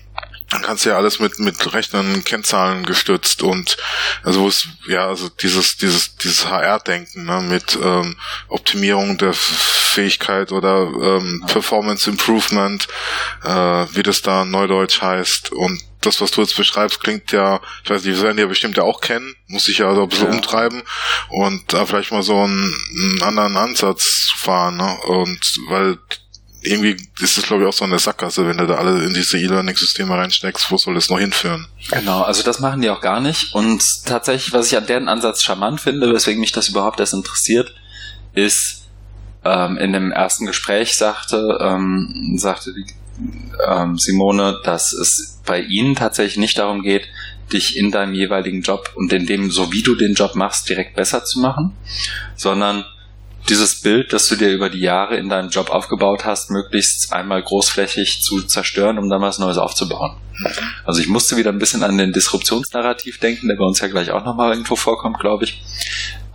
dann 0.50 0.62
kannst 0.62 0.84
du 0.84 0.90
ja 0.90 0.96
alles 0.96 1.20
mit 1.20 1.38
mit 1.38 1.72
Rechnern, 1.72 2.24
Kennzahlen 2.24 2.84
gestützt 2.84 3.42
und 3.42 3.76
also 4.22 4.40
wo 4.40 4.48
es 4.48 4.66
ja 4.86 5.06
also 5.06 5.28
dieses 5.28 5.76
dieses 5.76 6.16
dieses 6.16 6.48
HR-Denken 6.48 7.24
ne, 7.24 7.40
mit 7.42 7.78
ähm, 7.82 8.16
Optimierung 8.48 9.18
der 9.18 9.34
Fähigkeit 9.34 10.52
oder 10.52 10.90
ähm, 11.02 11.44
Performance 11.46 12.08
Improvement, 12.08 12.86
äh, 13.44 13.50
wie 13.50 14.02
das 14.02 14.22
da 14.22 14.44
neudeutsch 14.44 15.02
heißt 15.02 15.52
und 15.52 15.82
das, 16.00 16.20
was 16.20 16.30
du 16.30 16.40
jetzt 16.40 16.56
beschreibst, 16.56 17.00
klingt 17.00 17.32
ja, 17.32 17.60
ich 17.82 17.90
weiß 17.90 18.04
nicht, 18.04 18.16
wir 18.16 18.22
werden 18.22 18.36
die 18.36 18.42
ja 18.42 18.48
bestimmt 18.48 18.76
ja 18.76 18.84
auch 18.84 19.00
kennen, 19.00 19.34
muss 19.48 19.68
ich 19.68 19.78
ja 19.78 19.92
so 19.94 20.02
ein 20.02 20.08
bisschen 20.08 20.28
ja. 20.28 20.34
umtreiben 20.34 20.82
und 21.28 21.72
da 21.72 21.86
vielleicht 21.86 22.12
mal 22.12 22.22
so 22.22 22.40
einen, 22.40 22.74
einen 22.90 23.22
anderen 23.22 23.56
Ansatz 23.56 24.32
fahren, 24.36 24.76
ne? 24.76 24.96
Und 25.06 25.40
weil 25.68 25.98
irgendwie 26.60 26.96
ist 27.20 27.38
es, 27.38 27.44
glaube 27.44 27.62
ich, 27.62 27.68
auch 27.68 27.72
so 27.72 27.84
eine 27.84 27.98
Sackgasse, 27.98 28.46
wenn 28.46 28.58
du 28.58 28.66
da 28.66 28.76
alle 28.76 29.04
in 29.04 29.14
diese 29.14 29.38
E-Learning-Systeme 29.38 30.14
reinsteckst, 30.14 30.70
wo 30.70 30.76
soll 30.76 30.94
das 30.94 31.08
noch 31.08 31.18
hinführen? 31.18 31.68
Genau, 31.90 32.22
also 32.22 32.42
das 32.42 32.58
machen 32.58 32.80
die 32.80 32.90
auch 32.90 33.00
gar 33.00 33.20
nicht. 33.20 33.54
Und 33.54 33.82
tatsächlich, 34.04 34.52
was 34.52 34.66
ich 34.66 34.76
an 34.76 34.86
deren 34.86 35.08
Ansatz 35.08 35.42
charmant 35.42 35.80
finde, 35.80 36.12
weswegen 36.12 36.40
mich 36.40 36.52
das 36.52 36.68
überhaupt 36.68 36.98
erst 36.98 37.14
interessiert, 37.14 37.72
ist, 38.34 38.88
ähm, 39.44 39.76
in 39.78 39.92
dem 39.92 40.10
ersten 40.10 40.46
Gespräch 40.46 40.96
sagte, 40.96 41.58
ähm, 41.60 42.34
sagte 42.38 42.72
die, 42.74 42.86
ähm, 43.66 43.96
Simone, 43.96 44.60
dass 44.64 44.92
es 44.92 45.40
bei 45.46 45.60
ihnen 45.60 45.94
tatsächlich 45.94 46.38
nicht 46.38 46.58
darum 46.58 46.82
geht, 46.82 47.08
dich 47.52 47.76
in 47.76 47.90
deinem 47.90 48.14
jeweiligen 48.14 48.62
Job 48.62 48.90
und 48.94 49.12
in 49.12 49.26
dem, 49.26 49.50
so 49.50 49.72
wie 49.72 49.82
du 49.82 49.94
den 49.94 50.14
Job 50.14 50.34
machst, 50.34 50.68
direkt 50.68 50.96
besser 50.96 51.24
zu 51.24 51.40
machen, 51.40 51.72
sondern 52.36 52.84
dieses 53.48 53.80
Bild, 53.80 54.12
das 54.12 54.26
du 54.26 54.36
dir 54.36 54.52
über 54.52 54.70
die 54.70 54.80
Jahre 54.80 55.16
in 55.16 55.28
deinem 55.28 55.50
Job 55.50 55.70
aufgebaut 55.70 56.24
hast, 56.24 56.50
möglichst 56.50 57.12
einmal 57.12 57.42
großflächig 57.42 58.22
zu 58.22 58.42
zerstören, 58.42 58.98
um 58.98 59.08
dann 59.08 59.22
was 59.22 59.38
Neues 59.38 59.58
aufzubauen. 59.58 60.16
Also 60.84 61.00
ich 61.00 61.08
musste 61.08 61.36
wieder 61.36 61.50
ein 61.50 61.58
bisschen 61.58 61.82
an 61.82 61.98
den 61.98 62.12
Disruptionsnarrativ 62.12 63.18
denken, 63.18 63.48
der 63.48 63.56
bei 63.56 63.64
uns 63.64 63.80
ja 63.80 63.88
gleich 63.88 64.10
auch 64.10 64.24
nochmal 64.24 64.52
irgendwo 64.52 64.76
vorkommt, 64.76 65.18
glaube 65.18 65.44
ich. 65.44 65.62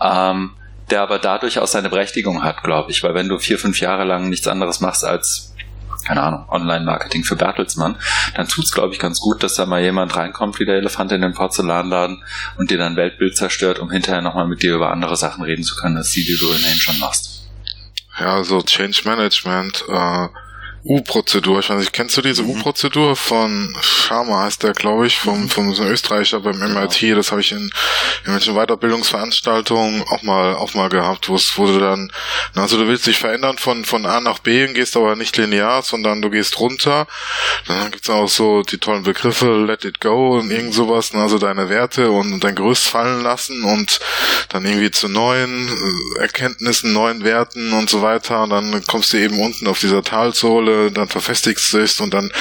Ähm, 0.02 0.52
der 0.90 1.02
aber 1.02 1.20
dadurch 1.20 1.60
auch 1.60 1.68
seine 1.68 1.90
Berechtigung 1.90 2.44
hat, 2.44 2.64
glaube 2.64 2.92
ich, 2.92 3.04
weil 3.04 3.14
wenn 3.14 3.30
du 3.30 3.40
vier, 3.40 3.58
fünf 3.58 3.80
Jahre 3.80 4.04
lang 4.04 4.30
nichts 4.30 4.48
anderes 4.48 4.82
machst 4.82 5.06
als 5.06 5.53
keine 6.04 6.22
Ahnung, 6.22 6.46
Online-Marketing 6.50 7.24
für 7.24 7.36
Bertelsmann, 7.36 7.98
dann 8.36 8.48
tut's, 8.48 8.72
glaube 8.72 8.94
ich, 8.94 9.00
ganz 9.00 9.20
gut, 9.20 9.44
dass 9.44 9.56
da 9.56 9.66
mal 9.66 9.82
jemand 9.82 10.16
reinkommt 10.16 10.60
wie 10.60 10.66
der 10.66 10.76
Elefant 10.76 11.12
in 11.12 11.22
den 11.22 11.34
Porzellanladen 11.34 12.24
und 12.58 12.72
dir 12.72 12.78
dann 12.78 12.96
Weltbild 12.96 13.36
zerstört, 13.36 13.80
um 13.80 13.92
hinterher 13.92 14.22
nochmal 14.22 14.48
mit 14.48 14.64
dir 14.64 14.76
über 14.76 14.92
andere 14.92 15.16
Sachen 15.16 15.44
reden 15.44 15.64
zu 15.64 15.76
können, 15.76 15.98
als 15.98 16.12
die, 16.12 16.24
die 16.24 16.38
du 16.38 16.50
ohnehin 16.50 16.78
schon 16.78 17.00
machst. 17.00 17.48
Ja, 18.20 18.44
so 18.44 18.62
Change 18.62 19.02
Management, 19.06 19.86
äh, 19.90 20.28
U-Prozedur. 20.86 21.60
Ich 21.60 21.70
weiß 21.70 21.80
nicht, 21.80 21.94
kennst 21.94 22.18
du 22.18 22.22
diese 22.22 22.44
mhm. 22.44 22.52
U-Prozedur 22.52 23.16
von 23.16 23.76
Sharma 23.82 24.44
heißt 24.44 24.64
der, 24.64 24.74
glaube 24.74 25.08
ich, 25.08 25.18
vom, 25.18 25.50
vom 25.50 25.74
so 25.74 25.84
Österreicher 25.84 26.42
beim 26.42 26.60
MIT. 26.60 27.00
Genau. 27.00 27.16
Das 27.16 27.32
habe 27.32 27.42
ich 27.42 27.52
in 27.52 27.70
irgendwelchen 28.26 28.56
Weiterbildungsveranstaltungen 28.56 30.04
auch 30.04 30.24
mal 30.24 30.56
auch 30.56 30.74
mal 30.74 30.90
gehabt, 30.90 31.30
wo 31.30 31.36
es 31.36 31.58
wurde 31.58 31.80
dann, 31.80 32.12
also 32.56 32.78
du 32.78 32.88
willst 32.88 33.08
dich 33.08 33.18
verändern 33.18 33.58
von 33.58 33.86
von 33.86 34.06
A 34.06 34.20
nach 34.20 34.40
B 34.40 34.68
und 34.68 34.74
gehst 34.74 34.98
aber 34.98 35.16
nicht 35.16 35.38
linear, 35.38 35.82
sondern 35.84 36.22
du 36.22 36.30
gehst 36.30 36.60
runter. 36.60 37.08
Dann 37.68 37.92
gibt's 37.92 38.10
auch 38.10 38.28
so 38.28 38.62
die 38.64 38.78
tollen 38.78 39.04
Begriffe 39.04 39.64
Let 39.66 39.86
it 39.86 40.02
go 40.02 40.38
und 40.38 40.52
irgend 40.52 40.74
sowas, 40.74 41.14
also 41.14 41.38
deine 41.38 41.70
Werte 41.70 42.12
und 42.12 42.42
dein 42.44 42.56
Gerüst 42.56 42.88
fallen 42.88 43.24
lassen 43.24 43.64
und 43.64 44.00
dann 44.50 44.66
irgendwie 44.66 44.92
zu 44.92 45.08
neuen 45.08 45.70
äh, 45.70 46.20
Erkenntnissen, 46.20 46.92
neuen 46.92 47.24
Werten 47.24 47.72
und 47.74 47.90
so 47.90 48.02
weiter. 48.02 48.44
Und 48.44 48.50
dann 48.50 48.84
kommst 48.86 49.14
du 49.14 49.18
eben 49.18 49.40
unten 49.40 49.68
auf 49.68 49.80
dieser 49.80 50.04
Talsohle 50.04 50.73
Schule, 50.74 50.92
dann 50.92 51.08
verfestigst 51.08 51.74
du 51.74 51.80
es 51.80 52.00
und 52.00 52.14
dann 52.14 52.32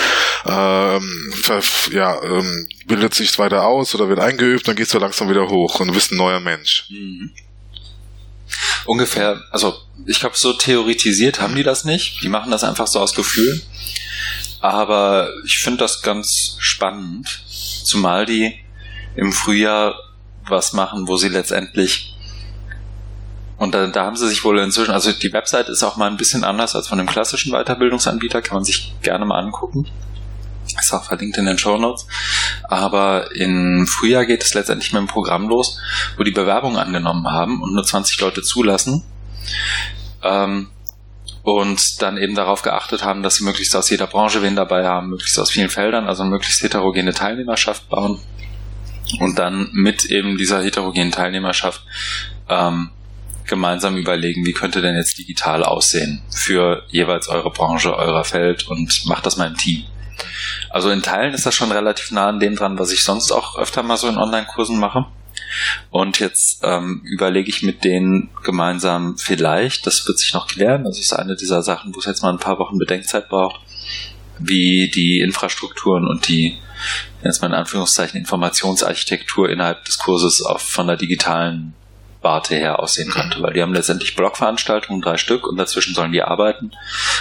ähm, 0.47 1.35
ja, 1.91 2.23
ähm, 2.23 2.69
bildet 2.87 3.15
sich 3.15 3.39
weiter 3.39 3.65
aus 3.65 3.95
oder 3.95 4.09
wird 4.09 4.21
eingeübt, 4.21 4.67
dann 4.67 4.77
gehst 4.77 4.95
du 4.95 4.99
langsam 4.99 5.29
wieder 5.29 5.49
hoch 5.49 5.81
und 5.81 5.89
du 5.89 5.95
bist 5.95 6.13
ein 6.13 6.19
neuer 6.19 6.41
Mensch. 6.41 6.87
Mhm. 6.89 7.31
Ungefähr, 8.85 9.43
also 9.51 9.75
ich 10.07 10.21
glaube, 10.21 10.37
so 10.37 10.53
theoretisiert 10.53 11.41
haben 11.41 11.55
die 11.55 11.63
das 11.63 11.85
nicht. 11.85 12.23
Die 12.23 12.29
machen 12.29 12.51
das 12.51 12.65
einfach 12.65 12.87
so 12.87 13.01
aus 13.01 13.15
Gefühl. 13.15 13.63
Aber 14.61 15.31
ich 15.45 15.59
finde 15.59 15.79
das 15.79 16.03
ganz 16.03 16.57
spannend, 16.59 17.43
zumal 17.85 18.27
die 18.27 18.59
im 19.17 19.33
Frühjahr 19.33 19.95
was 20.47 20.73
machen, 20.73 21.09
wo 21.09 21.17
sie 21.17 21.29
letztendlich 21.29 22.12
und 23.63 23.77
da, 23.77 23.87
da 23.87 24.07
haben 24.07 24.17
sie 24.17 24.29
sich 24.29 24.43
wohl 24.43 24.59
inzwischen, 24.59 24.91
also 24.91 25.13
die 25.13 25.33
Website 25.33 25.69
ist 25.69 25.85
auch 25.85 25.97
mal 25.97 26.11
ein 26.11 26.17
bisschen 26.17 26.43
anders 26.43 26.75
als 26.75 26.89
von 26.89 26.99
dem 26.99 27.07
klassischen 27.07 27.53
Weiterbildungsanbieter, 27.53 28.43
kann 28.43 28.57
man 28.57 28.65
sich 28.65 28.93
gerne 29.03 29.25
mal 29.25 29.39
angucken. 29.39 29.89
Ist 30.67 30.93
auch 30.93 31.05
verlinkt 31.05 31.39
in 31.39 31.47
den 31.47 31.59
Show 31.59 31.79
Notes. 31.79 32.09
Aber 32.65 33.31
im 33.37 33.87
Frühjahr 33.87 34.27
geht 34.27 34.43
es 34.43 34.55
letztendlich 34.55 34.93
mit 34.93 34.99
dem 34.99 35.07
Programm 35.07 35.49
los, 35.49 35.79
wo 36.17 36.25
die 36.25 36.33
Bewerbung 36.33 36.77
angenommen 36.77 37.31
haben 37.31 37.63
und 37.63 37.73
nur 37.73 37.85
20 37.85 38.21
Leute 38.21 38.43
zulassen. 38.43 39.05
Ähm, 40.25 40.67
und 41.45 42.03
dann 42.03 42.17
eben 42.17 42.35
darauf 42.35 42.63
geachtet 42.63 43.05
haben, 43.05 43.23
dass 43.23 43.37
sie 43.37 43.45
möglichst 43.45 43.77
aus 43.77 43.91
jeder 43.91 44.09
Branche 44.09 44.43
wen 44.43 44.57
dabei 44.57 44.89
haben, 44.89 45.11
möglichst 45.11 45.39
aus 45.39 45.53
vielen 45.53 45.71
Feldern, 45.71 46.09
also 46.09 46.25
möglichst 46.25 46.65
heterogene 46.65 47.15
Teilnehmerschaft 47.15 47.89
bauen 47.89 48.19
und 49.21 49.39
dann 49.39 49.69
mit 49.71 50.05
eben 50.07 50.37
dieser 50.37 50.65
heterogenen 50.65 51.13
Teilnehmerschaft 51.13 51.85
ähm, 52.49 52.91
gemeinsam 53.47 53.97
überlegen, 53.97 54.47
wie 54.47 54.53
könnte 54.53 54.81
denn 54.81 54.97
jetzt 54.97 55.19
digital 55.19 55.65
aussehen 55.65 56.23
für 56.31 56.85
jeweils 56.89 57.29
eure 57.29 57.51
Branche, 57.51 57.97
euer 57.97 58.25
Feld 58.25 58.69
und 58.69 59.07
macht 59.07 59.27
das 59.27 59.37
mal 59.37 59.49
im 59.49 59.57
Team. 59.57 59.85
Also 60.71 60.91
in 60.91 61.03
Teilen 61.03 61.35
ist 61.35 61.47
das 61.47 61.55
schon 61.55 61.73
relativ 61.73 62.11
nah 62.13 62.29
an 62.29 62.41
dem 62.41 62.57
dran, 62.57 62.79
was 62.79 62.93
ich 62.93 63.03
sonst 63.03 63.33
auch 63.33 63.59
öfter 63.59 63.83
mal 63.83 63.97
so 63.97 64.09
in 64.09 64.19
Online-Kursen 64.19 64.79
mache. 64.79 65.07
Und 65.91 66.19
jetzt 66.19 66.61
ähm, 66.63 67.03
überlege 67.05 67.51
ich 67.51 67.63
mit 67.63 67.85
denen 67.85 68.31
gemeinsam 68.43 69.19
vielleicht, 69.19 69.87
das 69.87 70.07
wird 70.07 70.19
sich 70.19 70.33
noch 70.33 70.47
klären, 70.47 70.85
das 70.85 70.99
ist 70.99 71.13
eine 71.13 71.37
dieser 71.37 71.63
Sachen, 71.63 71.95
wo 71.95 71.99
es 71.99 72.07
jetzt 72.07 72.23
mal 72.23 72.31
ein 72.31 72.39
paar 72.39 72.59
Wochen 72.59 72.79
Bedenkzeit 72.79 73.29
braucht, 73.29 73.61
wie 74.39 74.91
die 74.95 75.21
Infrastrukturen 75.21 76.07
und 76.07 76.29
die, 76.29 76.59
jetzt 77.23 77.43
mal 77.43 77.49
in 77.49 77.55
Anführungszeichen, 77.55 78.19
Informationsarchitektur 78.19 79.51
innerhalb 79.51 79.85
des 79.85 79.99
Kurses 79.99 80.43
auf, 80.43 80.63
von 80.63 80.87
der 80.87 80.97
digitalen 80.97 81.75
Warte 82.23 82.55
her 82.55 82.79
aussehen 82.79 83.11
könnte, 83.11 83.43
weil 83.43 83.53
die 83.53 83.63
haben 83.63 83.75
letztendlich 83.75 84.15
Blogveranstaltungen, 84.15 85.03
drei 85.03 85.17
Stück 85.17 85.47
und 85.47 85.57
dazwischen 85.57 85.95
sollen 85.95 86.13
die 86.13 86.23
arbeiten. 86.23 86.73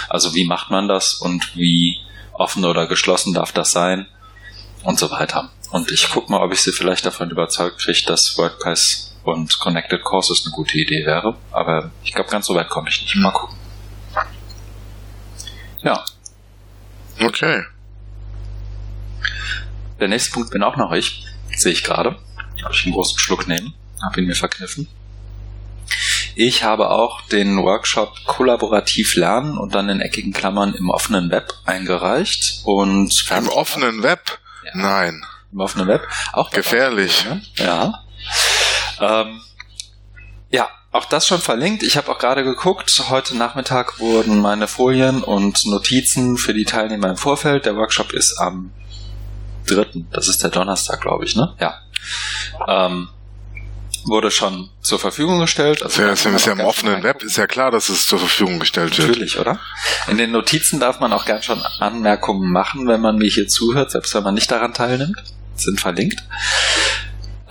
Also 0.08 0.34
wie 0.34 0.46
macht 0.46 0.70
man 0.70 0.88
das 0.88 1.14
und 1.14 1.56
wie 1.56 2.00
offen 2.32 2.64
oder 2.64 2.86
geschlossen 2.86 3.34
darf 3.34 3.52
das 3.52 3.72
sein 3.72 4.06
und 4.84 4.98
so 4.98 5.10
weiter. 5.10 5.50
Und 5.70 5.90
ich 5.90 6.10
gucke 6.10 6.30
mal, 6.30 6.42
ob 6.42 6.52
ich 6.52 6.60
sie 6.60 6.72
vielleicht 6.72 7.04
davon 7.06 7.30
überzeugt 7.30 7.78
kriege, 7.78 8.02
dass 8.06 8.36
WordPress 8.36 9.16
und 9.24 9.58
Connected 9.58 10.02
Courses 10.02 10.42
eine 10.44 10.54
gute 10.54 10.78
Idee 10.78 11.06
wäre. 11.06 11.36
Aber 11.50 11.90
ich 12.04 12.12
glaube, 12.12 12.30
ganz 12.30 12.46
so 12.46 12.54
weit 12.54 12.68
komme 12.68 12.88
ich 12.88 13.00
nicht. 13.00 13.16
Mal 13.16 13.32
gucken. 13.32 13.56
Ja. 15.82 16.04
Okay. 17.20 17.64
Der 20.00 20.08
nächste 20.08 20.32
Punkt 20.32 20.50
bin 20.50 20.62
auch 20.62 20.76
noch 20.76 20.92
ich. 20.92 21.24
Sehe 21.56 21.72
ich 21.72 21.84
gerade. 21.84 22.16
Darf 22.60 22.72
ich 22.72 22.84
einen 22.84 22.94
großen 22.94 23.18
Schluck 23.18 23.48
nehmen? 23.48 23.74
Habe 24.02 24.20
ihn 24.20 24.26
mir 24.26 24.34
verkniffen. 24.34 24.88
Ich 26.34 26.64
habe 26.64 26.90
auch 26.90 27.22
den 27.22 27.62
Workshop 27.62 28.24
Kollaborativ 28.24 29.16
Lernen 29.16 29.58
und 29.58 29.74
dann 29.74 29.88
in 29.88 30.00
eckigen 30.00 30.32
Klammern 30.32 30.74
im 30.74 30.88
offenen 30.88 31.30
Web 31.30 31.52
eingereicht 31.64 32.62
und 32.64 33.26
im 33.30 33.48
offenen 33.48 34.02
Web? 34.02 34.38
Ja. 34.64 34.70
Nein. 34.74 35.24
Im 35.52 35.60
offenen 35.60 35.86
Web 35.88 36.06
auch 36.32 36.50
gefährlich. 36.50 37.26
Ja. 37.56 38.04
Ähm, 39.00 39.40
ja, 40.50 40.68
auch 40.92 41.04
das 41.04 41.26
schon 41.26 41.40
verlinkt. 41.40 41.82
Ich 41.82 41.96
habe 41.96 42.10
auch 42.10 42.18
gerade 42.18 42.44
geguckt. 42.44 43.02
Heute 43.10 43.36
Nachmittag 43.36 43.98
wurden 43.98 44.40
meine 44.40 44.68
Folien 44.68 45.22
und 45.22 45.66
Notizen 45.66 46.38
für 46.38 46.54
die 46.54 46.64
Teilnehmer 46.64 47.10
im 47.10 47.16
Vorfeld. 47.16 47.66
Der 47.66 47.76
Workshop 47.76 48.12
ist 48.12 48.38
am 48.38 48.72
dritten. 49.66 50.08
Das 50.10 50.28
ist 50.28 50.42
der 50.42 50.50
Donnerstag, 50.50 51.00
glaube 51.02 51.24
ich, 51.24 51.36
ne? 51.36 51.54
Ja. 51.60 51.80
Ähm, 52.66 53.08
wurde 54.04 54.30
schon 54.30 54.70
zur 54.80 54.98
Verfügung 54.98 55.40
gestellt. 55.40 55.82
Also 55.82 56.02
ja, 56.02 56.08
das 56.08 56.24
ist 56.24 56.46
ja 56.46 56.52
im 56.52 56.60
offenen 56.60 57.02
Web, 57.02 57.22
ist 57.22 57.36
ja 57.36 57.46
klar, 57.46 57.70
dass 57.70 57.88
es 57.88 58.06
zur 58.06 58.18
Verfügung 58.18 58.58
gestellt 58.58 58.96
wird. 58.98 59.08
Natürlich, 59.08 59.38
oder? 59.38 59.58
In 60.08 60.18
den 60.18 60.30
Notizen 60.30 60.80
darf 60.80 61.00
man 61.00 61.12
auch 61.12 61.24
gern 61.24 61.42
schon 61.42 61.62
Anmerkungen 61.80 62.50
machen, 62.50 62.86
wenn 62.86 63.00
man 63.00 63.16
mir 63.16 63.28
hier 63.28 63.48
zuhört, 63.48 63.90
selbst 63.90 64.14
wenn 64.14 64.22
man 64.22 64.34
nicht 64.34 64.50
daran 64.50 64.74
teilnimmt. 64.74 65.22
Sind 65.54 65.80
verlinkt. 65.80 66.22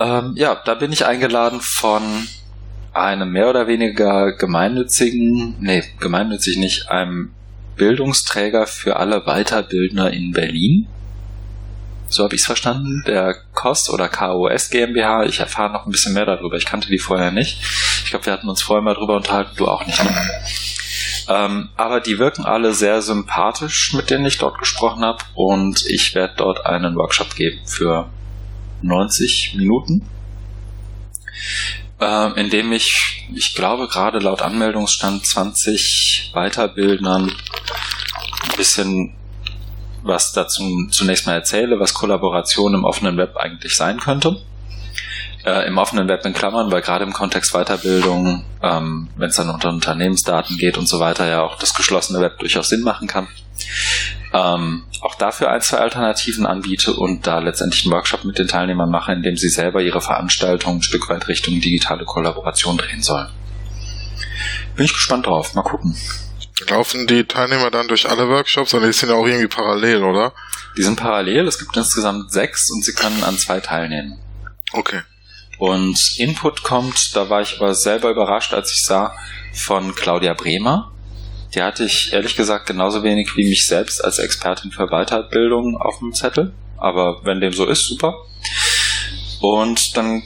Ähm, 0.00 0.32
ja, 0.36 0.60
da 0.64 0.74
bin 0.74 0.92
ich 0.92 1.06
eingeladen 1.06 1.60
von 1.60 2.02
einem 2.92 3.30
mehr 3.30 3.48
oder 3.48 3.66
weniger 3.66 4.32
gemeinnützigen, 4.32 5.56
nee, 5.60 5.82
gemeinnützig 5.98 6.58
nicht, 6.58 6.90
einem 6.90 7.32
Bildungsträger 7.76 8.66
für 8.66 8.96
alle 8.96 9.22
Weiterbildner 9.22 10.12
in 10.12 10.32
Berlin 10.32 10.88
so 12.12 12.24
habe 12.24 12.34
ich 12.34 12.42
es 12.42 12.46
verstanden, 12.46 13.02
der 13.06 13.34
KOS 13.54 13.90
oder 13.90 14.08
KOS 14.08 14.70
GmbH. 14.70 15.24
Ich 15.24 15.40
erfahre 15.40 15.72
noch 15.72 15.86
ein 15.86 15.92
bisschen 15.92 16.14
mehr 16.14 16.26
darüber. 16.26 16.56
Ich 16.56 16.66
kannte 16.66 16.88
die 16.88 16.98
vorher 16.98 17.30
nicht. 17.30 17.58
Ich 18.04 18.10
glaube, 18.10 18.26
wir 18.26 18.32
hatten 18.32 18.48
uns 18.48 18.62
vorher 18.62 18.82
mal 18.82 18.94
drüber 18.94 19.16
unterhalten, 19.16 19.52
du 19.56 19.68
auch 19.68 19.86
nicht. 19.86 20.02
Ne? 20.02 20.30
Ähm, 21.28 21.68
aber 21.76 22.00
die 22.00 22.18
wirken 22.18 22.44
alle 22.44 22.74
sehr 22.74 23.00
sympathisch, 23.02 23.92
mit 23.94 24.10
denen 24.10 24.26
ich 24.26 24.38
dort 24.38 24.58
gesprochen 24.58 25.04
habe. 25.04 25.22
Und 25.34 25.86
ich 25.86 26.14
werde 26.14 26.34
dort 26.36 26.66
einen 26.66 26.96
Workshop 26.96 27.34
geben 27.34 27.60
für 27.64 28.10
90 28.82 29.54
Minuten, 29.56 30.06
äh, 32.00 32.40
in 32.40 32.50
dem 32.50 32.72
ich, 32.72 33.26
ich 33.34 33.54
glaube, 33.54 33.88
gerade 33.88 34.18
laut 34.18 34.42
Anmeldungsstand 34.42 35.26
20 35.26 36.32
Weiterbildnern 36.34 37.30
ein 37.30 38.56
bisschen 38.56 39.14
was 40.02 40.32
dazu 40.32 40.88
zunächst 40.90 41.26
mal 41.26 41.34
erzähle, 41.34 41.78
was 41.80 41.94
Kollaboration 41.94 42.74
im 42.74 42.84
offenen 42.84 43.16
Web 43.16 43.36
eigentlich 43.36 43.74
sein 43.74 43.98
könnte. 43.98 44.40
Äh, 45.44 45.66
Im 45.66 45.76
offenen 45.76 46.06
Web 46.06 46.24
in 46.24 46.34
Klammern, 46.34 46.70
weil 46.70 46.82
gerade 46.82 47.04
im 47.04 47.12
Kontext 47.12 47.52
Weiterbildung, 47.52 48.44
ähm, 48.62 49.08
wenn 49.16 49.30
es 49.30 49.34
dann 49.34 49.50
unter 49.50 49.70
Unternehmensdaten 49.70 50.56
geht 50.56 50.78
und 50.78 50.88
so 50.88 51.00
weiter, 51.00 51.26
ja 51.26 51.42
auch 51.42 51.58
das 51.58 51.74
geschlossene 51.74 52.20
Web 52.20 52.38
durchaus 52.38 52.68
Sinn 52.68 52.82
machen 52.82 53.08
kann. 53.08 53.26
Ähm, 54.32 54.84
auch 55.00 55.16
dafür 55.16 55.50
ein, 55.50 55.60
zwei 55.60 55.78
Alternativen 55.78 56.46
anbiete 56.46 56.92
und 56.92 57.26
da 57.26 57.40
letztendlich 57.40 57.84
einen 57.84 57.92
Workshop 57.92 58.24
mit 58.24 58.38
den 58.38 58.46
Teilnehmern 58.46 58.88
mache, 58.88 59.12
in 59.12 59.22
dem 59.22 59.36
sie 59.36 59.48
selber 59.48 59.82
ihre 59.82 60.00
Veranstaltung 60.00 60.76
ein 60.76 60.82
Stück 60.82 61.08
weit 61.08 61.26
Richtung 61.26 61.60
digitale 61.60 62.04
Kollaboration 62.04 62.78
drehen 62.78 63.02
sollen. 63.02 63.28
Bin 64.76 64.84
ich 64.84 64.94
gespannt 64.94 65.26
drauf. 65.26 65.54
Mal 65.54 65.62
gucken. 65.62 65.96
Laufen 66.70 67.06
die 67.06 67.24
Teilnehmer 67.24 67.70
dann 67.70 67.88
durch 67.88 68.08
alle 68.08 68.28
Workshops 68.28 68.74
oder 68.74 68.86
die 68.86 68.92
sind 68.92 69.08
ja 69.08 69.14
auch 69.14 69.26
irgendwie 69.26 69.48
parallel, 69.48 70.02
oder? 70.02 70.32
Die 70.76 70.82
sind 70.82 70.96
parallel, 70.96 71.46
es 71.46 71.58
gibt 71.58 71.76
insgesamt 71.76 72.32
sechs 72.32 72.70
und 72.70 72.84
sie 72.84 72.92
können 72.92 73.22
an 73.24 73.36
zwei 73.36 73.60
teilnehmen. 73.60 74.18
Okay. 74.72 75.02
Und 75.58 75.98
Input 76.18 76.62
kommt, 76.62 77.14
da 77.14 77.28
war 77.30 77.42
ich 77.42 77.58
aber 77.58 77.74
selber 77.74 78.10
überrascht, 78.10 78.52
als 78.52 78.72
ich 78.72 78.82
sah, 78.82 79.14
von 79.52 79.94
Claudia 79.94 80.34
Bremer. 80.34 80.92
Die 81.54 81.62
hatte 81.62 81.84
ich 81.84 82.12
ehrlich 82.12 82.36
gesagt 82.36 82.66
genauso 82.66 83.02
wenig 83.02 83.36
wie 83.36 83.48
mich 83.48 83.66
selbst 83.66 84.02
als 84.02 84.18
Expertin 84.18 84.72
für 84.72 84.86
Weiterbildung 84.86 85.76
auf 85.76 85.98
dem 85.98 86.14
Zettel. 86.14 86.54
Aber 86.78 87.20
wenn 87.24 87.40
dem 87.40 87.52
so 87.52 87.66
ist, 87.66 87.86
super. 87.86 88.14
Und 89.40 89.96
dann 89.96 90.22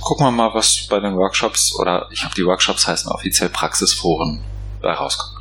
gucken 0.00 0.26
wir 0.26 0.30
mal, 0.30 0.54
was 0.54 0.86
bei 0.88 0.98
den 0.98 1.16
Workshops 1.16 1.74
oder 1.78 2.08
ich 2.10 2.20
glaube, 2.20 2.34
die 2.34 2.44
Workshops 2.44 2.86
heißen 2.86 3.12
offiziell 3.12 3.50
Praxisforen 3.50 4.42
bei 4.80 4.92
rauskommt. 4.92 5.39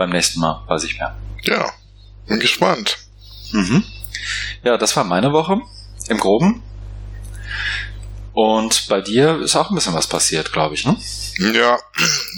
Beim 0.00 0.08
nächsten 0.08 0.40
Mal 0.40 0.64
weiß 0.66 0.84
ich 0.84 0.98
mehr. 0.98 1.14
Ja, 1.42 1.70
bin 2.26 2.40
gespannt. 2.40 2.96
Mhm. 3.52 3.84
Ja, 4.62 4.78
das 4.78 4.96
war 4.96 5.04
meine 5.04 5.30
Woche 5.34 5.60
im 6.08 6.16
Groben. 6.16 6.62
Und 8.32 8.88
bei 8.88 9.02
dir 9.02 9.38
ist 9.42 9.56
auch 9.56 9.68
ein 9.68 9.74
bisschen 9.74 9.92
was 9.92 10.06
passiert, 10.06 10.54
glaube 10.54 10.74
ich, 10.74 10.86
ne? 10.86 10.96
Ja, 11.52 11.78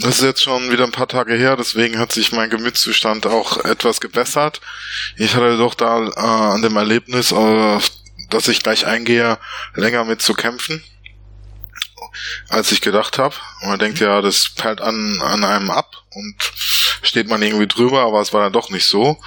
das 0.00 0.18
ist 0.18 0.24
jetzt 0.24 0.42
schon 0.42 0.72
wieder 0.72 0.82
ein 0.82 0.90
paar 0.90 1.06
Tage 1.06 1.36
her, 1.36 1.54
deswegen 1.56 2.00
hat 2.00 2.10
sich 2.10 2.32
mein 2.32 2.50
Gemütszustand 2.50 3.28
auch 3.28 3.64
etwas 3.64 4.00
gebessert. 4.00 4.60
Ich 5.16 5.36
hatte 5.36 5.56
doch 5.56 5.74
da 5.74 6.04
äh, 6.04 6.18
an 6.18 6.62
dem 6.62 6.74
Erlebnis, 6.74 7.30
äh, 7.30 7.78
dass 8.30 8.48
ich 8.48 8.64
gleich 8.64 8.86
eingehe, 8.86 9.38
länger 9.76 10.04
mit 10.04 10.20
zu 10.20 10.34
kämpfen, 10.34 10.82
als 12.48 12.72
ich 12.72 12.80
gedacht 12.80 13.18
habe. 13.18 13.36
Man 13.62 13.78
denkt 13.78 14.00
ja, 14.00 14.20
das 14.20 14.50
perlt 14.56 14.80
an, 14.80 15.22
an 15.22 15.44
einem 15.44 15.70
ab 15.70 15.92
und 16.10 16.52
steht 17.02 17.28
man 17.28 17.42
irgendwie 17.42 17.66
drüber, 17.66 18.02
aber 18.02 18.20
es 18.20 18.32
war 18.32 18.42
dann 18.42 18.52
doch 18.52 18.70
nicht 18.70 18.86
so. 18.86 19.18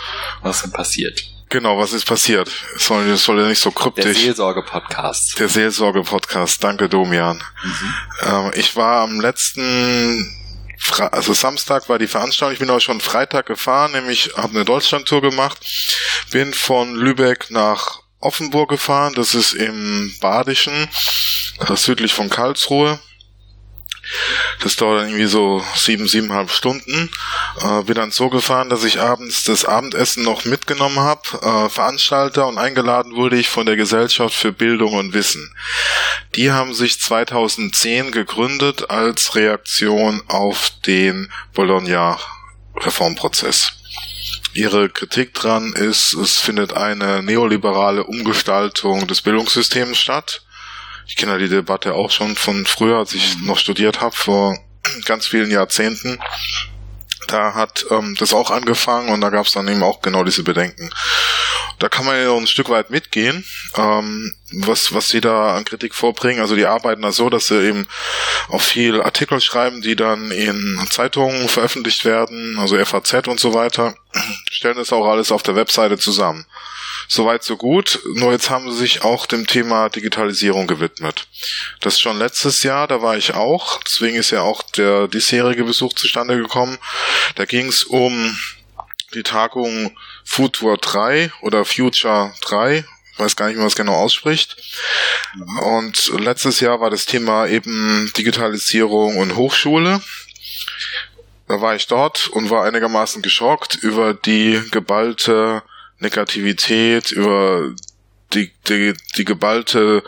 Was 0.41 0.61
denn 0.61 0.71
passiert? 0.71 1.23
Genau, 1.49 1.77
was 1.77 1.93
ist 1.93 2.05
passiert? 2.05 2.49
Soll, 2.77 3.07
es 3.09 3.23
soll 3.23 3.39
ja 3.39 3.47
nicht 3.47 3.61
so 3.61 3.71
kryptisch. 3.71 4.03
Der 4.05 4.13
Seelsorge-Podcast. 4.13 5.39
Der 5.39 5.47
Seelsorge-Podcast. 5.47 6.63
Danke, 6.63 6.89
Domian. 6.89 7.41
Mhm. 7.63 7.93
Ähm, 8.23 8.51
ich 8.55 8.75
war 8.75 9.03
am 9.03 9.21
letzten, 9.21 10.35
Fra 10.79 11.07
also 11.07 11.33
Samstag 11.33 11.87
war 11.87 11.99
die 11.99 12.07
Veranstaltung. 12.07 12.53
Ich 12.53 12.59
bin 12.59 12.69
auch 12.69 12.79
schon 12.79 12.99
Freitag 12.99 13.45
gefahren, 13.45 13.91
nämlich 13.91 14.31
habe 14.35 14.55
eine 14.55 14.65
Deutschlandtour 14.65 15.21
gemacht. 15.21 15.59
Bin 16.31 16.53
von 16.53 16.95
Lübeck 16.95 17.51
nach 17.51 17.99
Offenburg 18.19 18.69
gefahren. 18.69 19.13
Das 19.15 19.35
ist 19.35 19.53
im 19.53 20.13
Badischen, 20.19 20.89
südlich 21.75 22.13
von 22.13 22.29
Karlsruhe. 22.29 22.99
Das 24.59 24.75
dauert 24.75 25.01
dann 25.01 25.09
irgendwie 25.09 25.25
so 25.25 25.63
sieben, 25.75 26.07
siebeneinhalb 26.07 26.51
Stunden. 26.51 27.09
Äh, 27.61 27.83
bin 27.83 27.95
dann 27.95 28.11
so 28.11 28.29
gefahren, 28.29 28.69
dass 28.69 28.83
ich 28.83 28.99
abends 28.99 29.43
das 29.43 29.63
Abendessen 29.65 30.23
noch 30.23 30.45
mitgenommen 30.45 30.99
habe, 30.99 31.21
äh, 31.41 31.69
Veranstalter 31.69 32.47
und 32.47 32.57
eingeladen 32.57 33.15
wurde 33.15 33.37
ich 33.37 33.49
von 33.49 33.65
der 33.65 33.75
Gesellschaft 33.75 34.35
für 34.35 34.51
Bildung 34.51 34.93
und 34.93 35.13
Wissen. 35.13 35.55
Die 36.35 36.51
haben 36.51 36.73
sich 36.73 36.99
2010 36.99 38.11
gegründet 38.11 38.89
als 38.89 39.35
Reaktion 39.35 40.23
auf 40.27 40.71
den 40.85 41.31
Bologna-Reformprozess. 41.53 43.71
Ihre 44.53 44.89
Kritik 44.89 45.33
dran 45.33 45.73
ist, 45.73 46.13
es 46.13 46.39
findet 46.39 46.73
eine 46.73 47.21
neoliberale 47.21 48.05
Umgestaltung 48.05 49.05
des 49.07 49.21
Bildungssystems 49.21 49.97
statt 49.97 50.44
ich 51.07 51.15
kenne 51.15 51.33
ja 51.33 51.37
die 51.37 51.49
Debatte 51.49 51.93
auch 51.93 52.11
schon 52.11 52.35
von 52.35 52.65
früher, 52.65 52.97
als 52.97 53.13
ich 53.13 53.37
noch 53.41 53.57
studiert 53.57 54.01
habe, 54.01 54.15
vor 54.15 54.57
ganz 55.05 55.27
vielen 55.27 55.51
Jahrzehnten. 55.51 56.19
Da 57.27 57.55
hat 57.55 57.85
ähm, 57.89 58.15
das 58.19 58.33
auch 58.33 58.51
angefangen 58.51 59.09
und 59.09 59.21
da 59.21 59.29
gab 59.29 59.45
es 59.45 59.53
dann 59.53 59.67
eben 59.67 59.83
auch 59.83 60.01
genau 60.01 60.23
diese 60.23 60.43
Bedenken. 60.43 60.91
Da 61.79 61.89
kann 61.89 62.05
man 62.05 62.17
ja 62.17 62.33
ein 62.33 62.47
Stück 62.47 62.69
weit 62.69 62.89
mitgehen, 62.89 63.43
ähm, 63.75 64.33
was, 64.51 64.93
was 64.93 65.09
sie 65.09 65.21
da 65.21 65.55
an 65.55 65.65
Kritik 65.65 65.93
vorbringen. 65.93 66.39
Also 66.39 66.55
die 66.55 66.67
arbeiten 66.67 67.01
da 67.01 67.11
so, 67.11 67.29
dass 67.29 67.47
sie 67.47 67.67
eben 67.67 67.87
auch 68.49 68.61
viel 68.61 69.01
Artikel 69.01 69.41
schreiben, 69.41 69.81
die 69.81 69.95
dann 69.95 70.31
in 70.31 70.79
Zeitungen 70.89 71.49
veröffentlicht 71.49 72.05
werden, 72.05 72.57
also 72.59 72.83
FAZ 72.83 73.27
und 73.27 73.39
so 73.39 73.53
weiter, 73.53 73.95
stellen 74.51 74.77
das 74.77 74.93
auch 74.93 75.07
alles 75.07 75.31
auf 75.31 75.43
der 75.43 75.55
Webseite 75.55 75.97
zusammen. 75.97 76.45
Soweit 77.07 77.43
so 77.43 77.57
gut. 77.57 77.99
Nur 78.15 78.31
jetzt 78.31 78.49
haben 78.49 78.71
sie 78.71 78.77
sich 78.77 79.03
auch 79.03 79.25
dem 79.25 79.47
Thema 79.47 79.89
Digitalisierung 79.89 80.67
gewidmet. 80.67 81.27
Das 81.81 81.99
schon 81.99 82.17
letztes 82.17 82.63
Jahr, 82.63 82.87
da 82.87 83.01
war 83.01 83.17
ich 83.17 83.33
auch. 83.33 83.81
Deswegen 83.83 84.17
ist 84.17 84.31
ja 84.31 84.41
auch 84.41 84.63
der 84.63 85.07
diesjährige 85.07 85.63
Besuch 85.63 85.93
zustande 85.93 86.37
gekommen. 86.37 86.77
Da 87.35 87.45
ging 87.45 87.67
es 87.67 87.83
um 87.83 88.37
die 89.13 89.23
Tagung 89.23 89.95
Future 90.23 90.77
3 90.77 91.31
oder 91.41 91.65
Future 91.65 92.33
3, 92.41 92.83
ich 93.13 93.19
weiß 93.19 93.35
gar 93.37 93.47
nicht, 93.47 93.55
wie 93.55 93.59
man 93.59 93.67
es 93.67 93.75
genau 93.75 93.93
ausspricht. 93.93 94.57
Und 95.61 96.11
letztes 96.19 96.59
Jahr 96.59 96.81
war 96.81 96.89
das 96.89 97.05
Thema 97.05 97.47
eben 97.47 98.11
Digitalisierung 98.17 99.17
und 99.17 99.37
Hochschule. 99.37 100.01
Da 101.47 101.61
war 101.61 101.75
ich 101.75 101.87
dort 101.87 102.27
und 102.27 102.49
war 102.49 102.65
einigermaßen 102.65 103.21
geschockt 103.21 103.75
über 103.75 104.13
die 104.13 104.61
geballte 104.71 105.63
Negativität, 105.99 107.11
über 107.11 107.73
die, 108.33 108.51
die, 108.67 108.93
die 109.17 109.25
geballte 109.25 110.03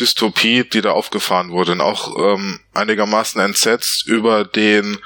Dystopie, 0.00 0.64
die 0.64 0.80
da 0.80 0.92
aufgefahren 0.92 1.50
wurde 1.50 1.72
und 1.72 1.80
auch 1.80 2.16
ähm, 2.16 2.60
einigermaßen 2.74 3.40
entsetzt 3.40 4.06
über 4.06 4.44
den 4.44 4.98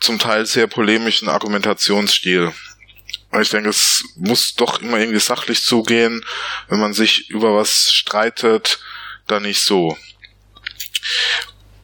zum 0.00 0.18
Teil 0.18 0.46
sehr 0.46 0.66
polemischen 0.66 1.28
Argumentationsstil. 1.28 2.52
Ich 3.40 3.50
denke, 3.50 3.70
es 3.70 4.04
muss 4.16 4.54
doch 4.54 4.82
immer 4.82 4.98
irgendwie 4.98 5.20
sachlich 5.20 5.62
zugehen, 5.62 6.24
wenn 6.68 6.80
man 6.80 6.92
sich 6.92 7.30
über 7.30 7.56
was 7.56 7.92
streitet, 7.92 8.78
dann 9.26 9.44
nicht 9.44 9.62
so 9.62 9.96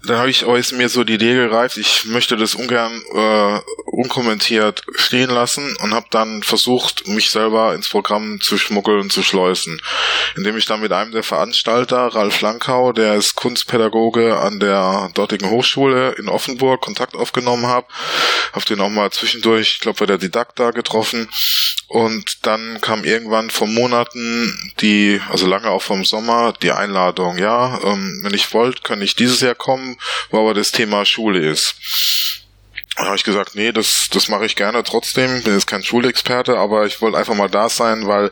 dann 0.09 0.19
habe 0.19 0.31
ich 0.31 0.47
euch 0.47 0.73
mir 0.73 0.89
so 0.89 1.05
die 1.05 1.15
Idee 1.15 1.35
gereift, 1.35 1.77
ich 1.77 2.07
möchte 2.07 2.37
das 2.37 2.55
ungern 2.55 3.03
äh, 3.15 3.61
unkommentiert 3.85 4.83
stehen 4.95 5.29
lassen 5.29 5.77
und 5.83 5.93
habe 5.93 6.07
dann 6.11 6.43
versucht, 6.43 7.07
mich 7.07 7.31
selber 7.31 7.75
ins 7.75 7.89
Programm 7.89 8.41
zu 8.41 8.57
schmuggeln 8.57 9.01
und 9.01 9.13
zu 9.13 9.23
schleusen, 9.23 9.81
indem 10.37 10.57
ich 10.57 10.65
dann 10.65 10.81
mit 10.81 10.93
einem 10.93 11.13
der 11.13 11.23
Veranstalter, 11.23 12.07
Ralf 12.15 12.41
Lankau, 12.41 12.93
der 12.93 13.15
ist 13.15 13.35
Kunstpädagoge 13.35 14.39
an 14.39 14.61
der 14.61 15.11
dortigen 15.15 15.51
Hochschule 15.51 16.13
in 16.13 16.29
Offenburg, 16.29 16.81
Kontakt 16.81 17.15
aufgenommen 17.15 17.67
habe, 17.67 17.87
habe 18.53 18.65
den 18.65 18.81
auch 18.81 18.91
mal 18.91 19.11
zwischendurch, 19.11 19.75
ich 19.75 19.81
glaube 19.81 19.99
bei 19.99 20.07
der 20.07 20.19
Didakta 20.19 20.71
getroffen 20.71 21.29
und 21.89 22.47
dann 22.47 22.83
kam 22.83 23.05
irgendwann 23.05 23.49
vor 23.49 23.67
Monaten 23.67 24.73
die, 24.81 25.21
also 25.31 25.47
lange 25.47 25.71
auch 25.71 25.83
vom 25.83 26.05
Sommer, 26.05 26.53
die 26.61 26.71
Einladung, 26.71 27.39
ja, 27.39 27.81
ähm, 27.83 28.21
wenn 28.23 28.35
ich 28.35 28.53
wollt, 28.53 28.85
kann 28.85 29.01
ich 29.01 29.17
dieses 29.17 29.41
Jahr 29.41 29.55
kommen, 29.55 29.97
wo 30.31 30.41
aber 30.41 30.53
das 30.53 30.71
Thema 30.71 31.07
Schule 31.07 31.41
ist. 31.41 31.77
Da 32.97 33.07
habe 33.07 33.17
ich 33.17 33.25
gesagt, 33.25 33.55
nee, 33.55 33.73
das, 33.73 34.09
das 34.11 34.29
mache 34.29 34.45
ich 34.45 34.57
gerne 34.57 34.83
trotzdem. 34.83 35.43
Bin 35.45 35.55
jetzt 35.55 35.69
kein 35.69 35.85
Schulexperte, 35.85 36.59
aber 36.59 36.85
ich 36.85 37.01
wollte 37.01 37.17
einfach 37.17 37.35
mal 37.35 37.49
da 37.49 37.69
sein, 37.69 38.07
weil 38.07 38.31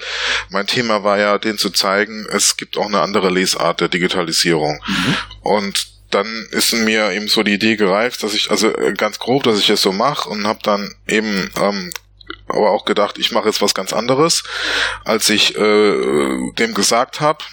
mein 0.51 0.67
Thema 0.67 1.03
war 1.05 1.19
ja, 1.19 1.39
den 1.39 1.57
zu 1.57 1.71
zeigen, 1.71 2.27
es 2.31 2.57
gibt 2.57 2.77
auch 2.77 2.87
eine 2.87 3.01
andere 3.01 3.31
Lesart 3.31 3.81
der 3.81 3.89
Digitalisierung. 3.89 4.83
Mhm. 4.87 5.17
Und 5.41 5.87
dann 6.11 6.49
ist 6.51 6.75
mir 6.75 7.13
eben 7.13 7.29
so 7.29 7.43
die 7.43 7.55
Idee 7.55 7.77
gereift, 7.77 8.23
dass 8.23 8.35
ich, 8.35 8.51
also 8.51 8.73
ganz 8.97 9.19
grob, 9.19 9.45
dass 9.45 9.59
ich 9.59 9.71
es 9.71 9.83
so 9.83 9.93
mache 9.93 10.29
und 10.29 10.47
habe 10.47 10.59
dann 10.63 10.95
eben 11.07 11.51
ähm, 11.61 11.93
aber 12.49 12.71
auch 12.71 12.85
gedacht, 12.85 13.19
ich 13.19 13.33
mache 13.33 13.47
jetzt 13.47 13.63
was 13.63 13.75
ganz 13.75 13.93
anderes, 13.93 14.45
als 15.05 15.29
ich 15.31 15.57
äh, 15.57 16.53
dem 16.59 16.75
gesagt 16.75 17.21
habe. 17.21 17.45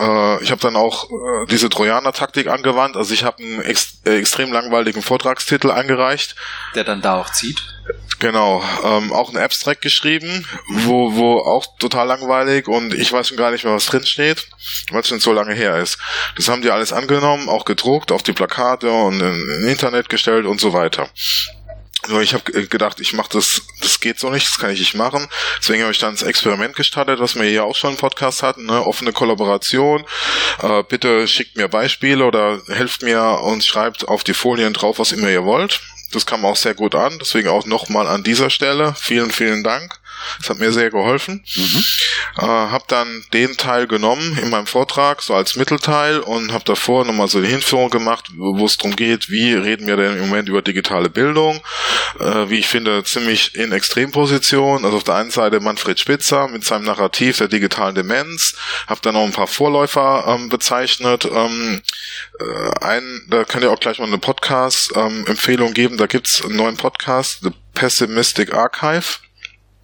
Äh, 0.00 0.42
ich 0.42 0.50
habe 0.50 0.60
dann 0.60 0.76
auch 0.76 1.10
äh, 1.10 1.46
diese 1.50 1.68
Trojaner-Taktik 1.68 2.46
angewandt. 2.48 2.96
Also 2.96 3.12
ich 3.12 3.24
habe 3.24 3.42
einen 3.42 3.60
ex 3.60 4.00
äh, 4.06 4.18
extrem 4.18 4.52
langweiligen 4.52 5.02
Vortragstitel 5.02 5.70
eingereicht. 5.70 6.36
Der 6.74 6.84
dann 6.84 7.02
da 7.02 7.20
auch 7.20 7.30
zieht. 7.30 7.62
Genau, 8.18 8.62
ähm, 8.84 9.12
auch 9.12 9.30
ein 9.30 9.38
Abstract 9.38 9.80
geschrieben, 9.80 10.46
wo, 10.68 11.14
wo 11.14 11.38
auch 11.38 11.66
total 11.78 12.06
langweilig 12.06 12.68
und 12.68 12.92
ich 12.92 13.10
weiß 13.10 13.28
schon 13.28 13.38
gar 13.38 13.50
nicht 13.50 13.64
mehr, 13.64 13.72
was 13.72 13.86
drin 13.86 14.04
steht, 14.04 14.46
weil 14.90 15.00
es 15.00 15.08
schon 15.08 15.20
so 15.20 15.32
lange 15.32 15.54
her 15.54 15.78
ist. 15.78 15.98
Das 16.36 16.48
haben 16.48 16.60
die 16.60 16.70
alles 16.70 16.92
angenommen, 16.92 17.48
auch 17.48 17.64
gedruckt, 17.64 18.12
auf 18.12 18.22
die 18.22 18.34
Plakate 18.34 18.90
und 18.90 19.20
in 19.20 19.64
Internet 19.66 20.10
gestellt 20.10 20.44
und 20.44 20.60
so 20.60 20.74
weiter. 20.74 21.08
Nur 22.08 22.22
ich 22.22 22.34
habe 22.34 22.66
gedacht, 22.66 23.00
ich 23.00 23.12
mache 23.12 23.30
das, 23.32 23.62
das 23.80 24.00
geht 24.00 24.18
so 24.18 24.30
nicht, 24.30 24.46
das 24.46 24.58
kann 24.58 24.70
ich 24.70 24.80
nicht 24.80 24.94
machen. 24.94 25.28
Deswegen 25.58 25.82
habe 25.82 25.92
ich 25.92 25.98
dann 25.98 26.14
das 26.14 26.22
Experiment 26.22 26.74
gestartet, 26.74 27.20
was 27.20 27.34
wir 27.36 27.44
hier 27.44 27.64
auch 27.64 27.76
schon 27.76 27.92
im 27.92 27.96
Podcast 27.96 28.42
hatten, 28.42 28.66
ne? 28.66 28.84
offene 28.86 29.12
Kollaboration. 29.12 30.04
Äh, 30.62 30.82
bitte 30.84 31.28
schickt 31.28 31.56
mir 31.56 31.68
Beispiele 31.68 32.24
oder 32.24 32.60
helft 32.68 33.02
mir 33.02 33.40
und 33.42 33.64
schreibt 33.64 34.08
auf 34.08 34.24
die 34.24 34.34
Folien 34.34 34.72
drauf, 34.72 34.98
was 34.98 35.12
immer 35.12 35.28
ihr 35.28 35.44
wollt. 35.44 35.80
Das 36.12 36.26
kam 36.26 36.44
auch 36.44 36.56
sehr 36.56 36.74
gut 36.74 36.94
an, 36.94 37.18
deswegen 37.20 37.48
auch 37.48 37.66
nochmal 37.66 38.08
an 38.08 38.24
dieser 38.24 38.50
Stelle. 38.50 38.94
Vielen, 38.98 39.30
vielen 39.30 39.62
Dank. 39.62 39.99
Das 40.38 40.50
hat 40.50 40.58
mir 40.58 40.72
sehr 40.72 40.90
geholfen. 40.90 41.44
Mhm. 41.54 41.84
Äh, 42.38 42.42
habe 42.42 42.84
dann 42.88 43.24
den 43.32 43.56
Teil 43.56 43.86
genommen 43.86 44.38
in 44.38 44.50
meinem 44.50 44.66
Vortrag, 44.66 45.22
so 45.22 45.34
als 45.34 45.56
Mittelteil 45.56 46.20
und 46.20 46.52
habe 46.52 46.64
davor 46.64 47.04
nochmal 47.04 47.28
so 47.28 47.40
die 47.40 47.48
Hinführung 47.48 47.90
gemacht, 47.90 48.26
wo 48.36 48.64
es 48.64 48.76
darum 48.76 48.96
geht, 48.96 49.30
wie 49.30 49.54
reden 49.54 49.86
wir 49.86 49.96
denn 49.96 50.16
im 50.16 50.28
Moment 50.28 50.48
über 50.48 50.62
digitale 50.62 51.10
Bildung, 51.10 51.60
äh, 52.18 52.48
wie 52.48 52.58
ich 52.58 52.68
finde, 52.68 53.02
ziemlich 53.04 53.54
in 53.54 53.72
Extremposition. 53.72 54.84
Also 54.84 54.98
auf 54.98 55.04
der 55.04 55.16
einen 55.16 55.30
Seite 55.30 55.60
Manfred 55.60 55.98
Spitzer 55.98 56.48
mit 56.48 56.64
seinem 56.64 56.84
Narrativ 56.84 57.38
der 57.38 57.48
digitalen 57.48 57.94
Demenz, 57.94 58.54
habe 58.86 59.00
dann 59.02 59.14
noch 59.14 59.24
ein 59.24 59.32
paar 59.32 59.46
Vorläufer 59.46 60.24
ähm, 60.28 60.48
bezeichnet. 60.48 61.24
Ähm, 61.24 61.82
äh, 62.38 62.84
ein, 62.84 63.22
da 63.28 63.44
könnt 63.44 63.64
ihr 63.64 63.70
auch 63.70 63.80
gleich 63.80 63.98
mal 63.98 64.06
eine 64.06 64.18
Podcast-Empfehlung 64.18 65.68
ähm, 65.68 65.74
geben, 65.74 65.96
da 65.96 66.06
gibt's 66.06 66.42
einen 66.42 66.56
neuen 66.56 66.76
Podcast, 66.76 67.40
The 67.42 67.50
Pessimistic 67.74 68.54
Archive 68.54 69.18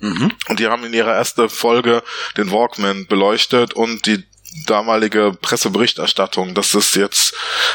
Mhm. 0.01 0.33
Und 0.49 0.61
die 0.61 0.67
haben 0.67 0.85
in 0.85 0.93
ihrer 0.93 1.13
ersten 1.13 1.49
Folge 1.49 2.03
den 2.37 2.51
Walkman 2.51 3.07
beleuchtet 3.07 3.75
und 3.75 4.07
die 4.07 4.25
damalige 4.65 5.37
Presseberichterstattung, 5.41 6.55
dass 6.55 6.71
das 6.71 6.95
jetzt 6.95 7.35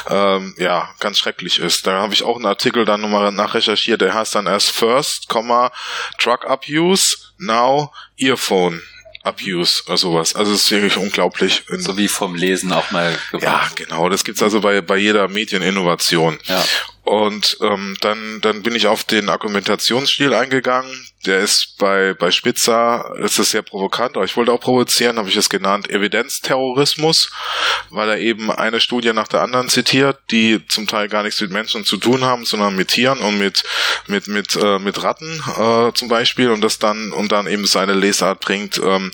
ähm, 0.10 0.56
ja 0.58 0.90
ganz 1.00 1.20
schrecklich 1.20 1.60
ist. 1.60 1.86
Da 1.86 2.02
habe 2.02 2.14
ich 2.14 2.24
auch 2.24 2.38
einen 2.38 2.46
Artikel 2.46 2.86
dann 2.86 3.02
nochmal 3.02 3.32
nachrecherchiert, 3.32 4.02
der 4.02 4.14
heißt 4.14 4.36
dann 4.36 4.48
erst 4.48 4.72
First, 4.72 5.28
Truck 5.30 6.46
Abuse, 6.48 7.18
Now 7.38 7.92
Earphone 8.20 8.82
Abuse 9.24 9.84
oder 9.86 9.98
sowas. 9.98 10.36
Also 10.36 10.54
es 10.54 10.64
ist 10.64 10.72
wirklich 10.72 10.98
unglaublich. 10.98 11.64
So 11.68 11.98
wie 11.98 12.08
vom 12.08 12.34
Lesen 12.34 12.74
auch 12.74 12.90
mal 12.92 13.16
gebracht. 13.32 13.78
Ja, 13.78 13.86
genau. 13.86 14.10
Das 14.10 14.24
gibt's 14.24 14.42
also 14.42 14.62
bei, 14.62 14.82
bei 14.82 14.98
jeder 14.98 15.28
Medieninnovation. 15.28 16.40
Ja. 16.46 16.64
Und 17.04 17.58
ähm, 17.62 17.98
dann, 18.02 18.42
dann 18.42 18.62
bin 18.62 18.76
ich 18.76 18.86
auf 18.86 19.04
den 19.04 19.30
Argumentationsstil 19.30 20.36
eingegangen. 20.36 21.08
Der 21.26 21.40
ist 21.40 21.76
bei, 21.80 22.14
bei 22.14 22.30
Spitzer, 22.30 23.16
ist 23.20 23.40
es 23.40 23.52
sehr 23.52 23.64
provokant, 23.64 24.16
aber 24.16 24.26
ich 24.26 24.38
wollte 24.38 24.52
auch 24.52 24.60
provozieren, 24.60 25.18
habe 25.18 25.30
ich 25.30 25.36
es 25.36 25.50
genannt, 25.50 25.90
Evidenzterrorismus, 25.90 27.32
weil 27.90 28.10
er 28.10 28.18
eben 28.20 28.52
eine 28.52 28.80
Studie 28.80 29.14
nach 29.14 29.28
der 29.28 29.42
anderen 29.42 29.68
zitiert, 29.70 30.20
die 30.30 30.66
zum 30.68 30.88
Teil 30.88 31.08
gar 31.10 31.24
nichts 31.24 31.42
mit 31.42 31.52
Menschen 31.52 31.86
zu 31.86 31.98
tun 31.98 32.24
haben, 32.24 32.46
sondern 32.46 32.76
mit 32.76 32.90
Tieren 32.90 33.20
und 33.20 33.40
mit, 33.40 33.64
mit, 34.08 34.28
mit, 34.28 34.56
äh, 34.56 34.78
mit 34.78 35.02
Ratten 35.04 35.44
äh, 35.58 35.92
zum 35.94 36.08
Beispiel 36.08 36.52
und 36.52 36.62
das 36.62 36.78
dann 36.78 37.12
und 37.12 37.32
dann 37.32 37.48
eben 37.48 37.66
seine 37.66 37.94
Lesart 37.94 38.42
bringt, 38.42 38.80
ähm, 38.84 39.12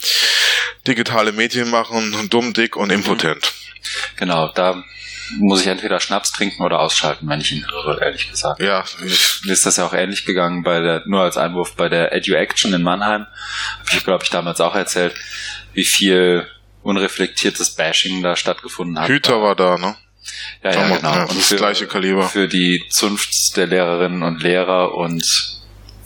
digitale 0.86 1.32
Medien 1.32 1.70
machen, 1.70 2.28
dumm, 2.30 2.54
dick 2.54 2.76
und 2.76 2.92
impotent. 2.92 3.54
Genau, 4.18 4.50
da 4.50 4.84
muss 5.38 5.62
ich 5.62 5.68
entweder 5.68 6.00
Schnaps 6.00 6.32
trinken 6.32 6.64
oder 6.64 6.80
ausschalten, 6.80 7.28
wenn 7.28 7.42
ich 7.42 7.52
ihn 7.52 7.66
höre, 7.70 8.02
ehrlich 8.02 8.30
gesagt. 8.30 8.62
Ja. 8.62 8.84
Mir 9.44 9.54
ist 9.54 9.66
das 9.66 9.78
ja 9.78 9.86
auch 9.86 9.94
ähnlich 9.94 10.26
gegangen 10.26 10.64
bei 10.64 10.80
der, 10.80 11.04
nur 11.06 11.22
als 11.22 11.38
Einwurf 11.38 11.76
bei 11.76 11.90
der 11.90 12.14
EduAction 12.14 12.74
in 12.74 12.84
Mannheim. 12.84 13.28
Hab 13.80 13.94
ich 13.94 14.04
glaube 14.04 14.24
ich 14.24 14.30
damals 14.30 14.62
auch 14.62 14.76
erzählt, 14.76 15.14
wie 15.74 15.86
viel 15.86 16.48
unreflektiertes 16.84 17.72
Bashing 17.72 18.24
da 18.24 18.36
stattgefunden 18.36 19.00
hat. 19.00 19.10
Hüter 19.10 19.42
war 19.42 19.56
da, 19.56 19.78
ne? 19.78 19.96
Ja, 20.64 20.72
ja, 20.74 20.96
genau. 20.96 21.14
Ja, 21.14 21.22
und 21.24 21.38
das 21.38 21.48
für, 21.48 21.56
gleiche 21.56 21.88
Kaliber. 21.88 22.28
Für 22.28 22.48
die 22.48 22.84
Zunft 22.90 23.56
der 23.58 23.68
Lehrerinnen 23.68 24.24
und 24.24 24.42
Lehrer 24.42 24.96
und 24.96 25.26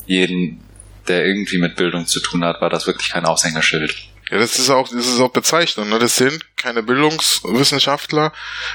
jeden, 0.06 0.64
der 1.08 1.26
irgendwie 1.26 1.58
mit 1.58 1.76
Bildung 1.76 2.06
zu 2.06 2.20
tun 2.20 2.44
hat, 2.44 2.62
war 2.62 2.70
das 2.70 2.88
wirklich 2.88 3.10
kein 3.10 3.26
Aushängeschild. 3.26 3.96
Ja, 4.32 4.38
das 4.38 4.58
ist 4.58 4.70
auch, 4.70 4.88
das 4.88 5.08
ist 5.08 5.20
auch 5.20 5.32
Bezeichnung. 5.32 5.90
Ne? 5.90 6.00
Das 6.00 6.16
sind 6.16 6.56
keine 6.56 6.84
Bildungswissenschaftler. 6.84 8.32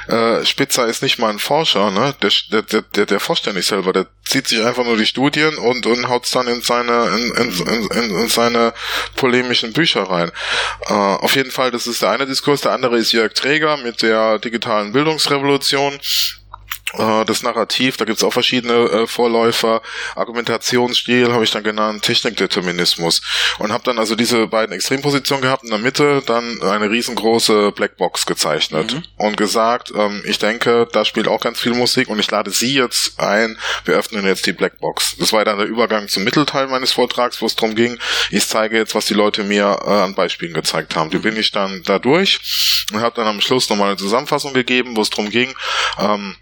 Äh, 0.07 0.45
Spitzer 0.45 0.87
ist 0.87 1.03
nicht 1.03 1.19
mal 1.19 1.31
ein 1.31 1.39
Forscher. 1.39 1.91
Ne? 1.91 2.15
Der, 2.21 2.63
der, 2.63 2.83
der, 2.83 3.07
der 3.07 3.21
forscht 3.21 3.47
ja 3.47 3.55
nicht 3.55 3.67
selber. 3.67 3.95
Der 3.95 4.07
zieht 4.23 4.49
sich 4.49 4.63
einfach 4.63 4.85
nur 4.85 4.99
die 4.99 5.07
Studien 5.07 5.57
und, 5.57 5.87
und 5.87 6.09
haut's 6.09 6.33
dann 6.33 6.47
in 6.47 6.61
seine, 6.61 7.09
in, 7.09 7.35
in, 7.37 7.91
in, 7.91 8.17
in 8.19 8.29
seine 8.29 8.75
polemischen 9.15 9.73
Bücher 9.73 10.03
rein. 10.03 10.31
Äh, 10.89 10.93
auf 10.93 11.35
jeden 11.37 11.51
Fall, 11.51 11.71
das 11.71 11.87
ist 11.87 12.03
der 12.03 12.11
eine 12.11 12.27
Diskurs. 12.27 12.61
Der 12.61 12.73
andere 12.73 12.99
ist 12.99 13.13
Jörg 13.13 13.33
Träger 13.33 13.79
mit 13.79 14.03
der 14.03 14.39
digitalen 14.39 14.93
Bildungsrevolution 14.93 15.99
das 17.25 17.43
Narrativ, 17.43 17.97
da 17.97 18.05
gibt's 18.05 18.25
auch 18.25 18.33
verschiedene 18.33 18.75
äh, 18.75 19.07
Vorläufer, 19.07 19.83
Argumentationsstil 20.15 21.33
habe 21.33 21.45
ich 21.45 21.51
dann 21.51 21.65
genannt, 21.65 22.03
Technikdeterminismus 22.03 23.23
und 23.59 23.73
habe 23.73 23.85
dann 23.85 23.99
also 23.99 24.15
diese 24.15 24.47
beiden 24.47 24.75
Extrempositionen 24.75 25.43
gehabt 25.43 25.65
in 25.65 25.71
der 25.71 25.79
Mitte 25.79 26.23
dann 26.27 26.63
eine 26.63 26.91
riesengroße 26.91 27.73
Blackbox 27.73 28.27
gezeichnet 28.27 28.95
mhm. 28.95 29.03
und 29.17 29.37
gesagt, 29.37 29.93
ähm, 29.97 30.23
ich 30.27 30.39
denke, 30.39 30.89
da 30.93 31.05
spielt 31.05 31.29
auch 31.29 31.41
ganz 31.41 31.61
viel 31.61 31.75
Musik 31.75 32.09
und 32.09 32.19
ich 32.19 32.31
lade 32.31 32.51
Sie 32.51 32.75
jetzt 32.75 33.21
ein, 33.21 33.59
wir 33.85 33.95
öffnen 33.95 34.27
jetzt 34.27 34.47
die 34.47 34.53
Blackbox. 34.53 35.17
Das 35.19 35.33
war 35.33 35.45
dann 35.45 35.59
der 35.59 35.67
Übergang 35.67 36.09
zum 36.09 36.25
Mittelteil 36.25 36.67
meines 36.69 36.93
Vortrags, 36.93 37.41
wo 37.41 37.47
es 37.47 37.57
darum 37.57 37.75
ging, 37.75 37.99
ich 38.31 38.47
zeige 38.47 38.77
jetzt, 38.77 38.95
was 38.95 39.07
die 39.07 39.15
Leute 39.15 39.45
mir 39.45 39.79
äh, 39.85 39.91
an 39.91 40.15
Beispielen 40.15 40.55
gezeigt 40.55 40.97
haben. 40.97 41.11
Die 41.11 41.19
bin 41.19 41.37
ich 41.37 41.53
dann 41.53 41.83
da 41.85 41.99
durch 41.99 42.85
und 42.93 43.01
habe 43.01 43.17
dann 43.17 43.27
am 43.27 43.41
Schluss 43.41 43.69
nochmal 43.69 43.89
eine 43.89 43.97
Zusammenfassung 43.97 44.53
gegeben, 44.53 44.97
wo 44.97 45.03
es 45.03 45.11
darum 45.11 45.31
ging, 45.31 45.55
ähm, 45.99 46.37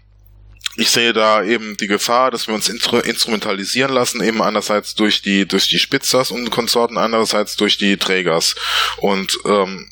ich 0.77 0.89
sehe 0.89 1.13
da 1.13 1.43
eben 1.43 1.77
die 1.77 1.87
Gefahr, 1.87 2.31
dass 2.31 2.47
wir 2.47 2.55
uns 2.55 2.69
instrumentalisieren 2.69 3.93
lassen, 3.93 4.21
eben 4.21 4.41
einerseits 4.41 4.95
durch 4.95 5.21
die 5.21 5.47
durch 5.47 5.67
die 5.67 5.79
Spitzers 5.79 6.31
und 6.31 6.49
Konsorten, 6.51 6.97
andererseits 6.97 7.55
durch 7.55 7.77
die 7.77 7.97
Trägers. 7.97 8.55
Und 8.97 9.37
ähm, 9.45 9.89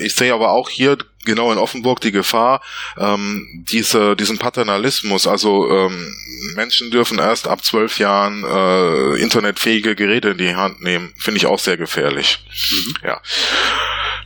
ich 0.00 0.14
sehe 0.14 0.34
aber 0.34 0.50
auch 0.50 0.68
hier 0.68 0.98
genau 1.24 1.50
in 1.50 1.58
Offenburg 1.58 2.00
die 2.00 2.12
Gefahr, 2.12 2.62
ähm, 2.98 3.64
diese, 3.68 4.14
diesen 4.14 4.38
Paternalismus, 4.38 5.26
also 5.26 5.70
ähm, 5.70 6.14
Menschen 6.54 6.90
dürfen 6.90 7.18
erst 7.18 7.48
ab 7.48 7.64
zwölf 7.64 7.98
Jahren 7.98 8.44
äh, 8.44 9.20
internetfähige 9.20 9.94
Geräte 9.94 10.30
in 10.30 10.38
die 10.38 10.54
Hand 10.54 10.82
nehmen, 10.82 11.14
finde 11.16 11.38
ich 11.38 11.46
auch 11.46 11.58
sehr 11.58 11.76
gefährlich. 11.76 12.44
Mhm. 12.70 12.94
Ja. 13.08 13.20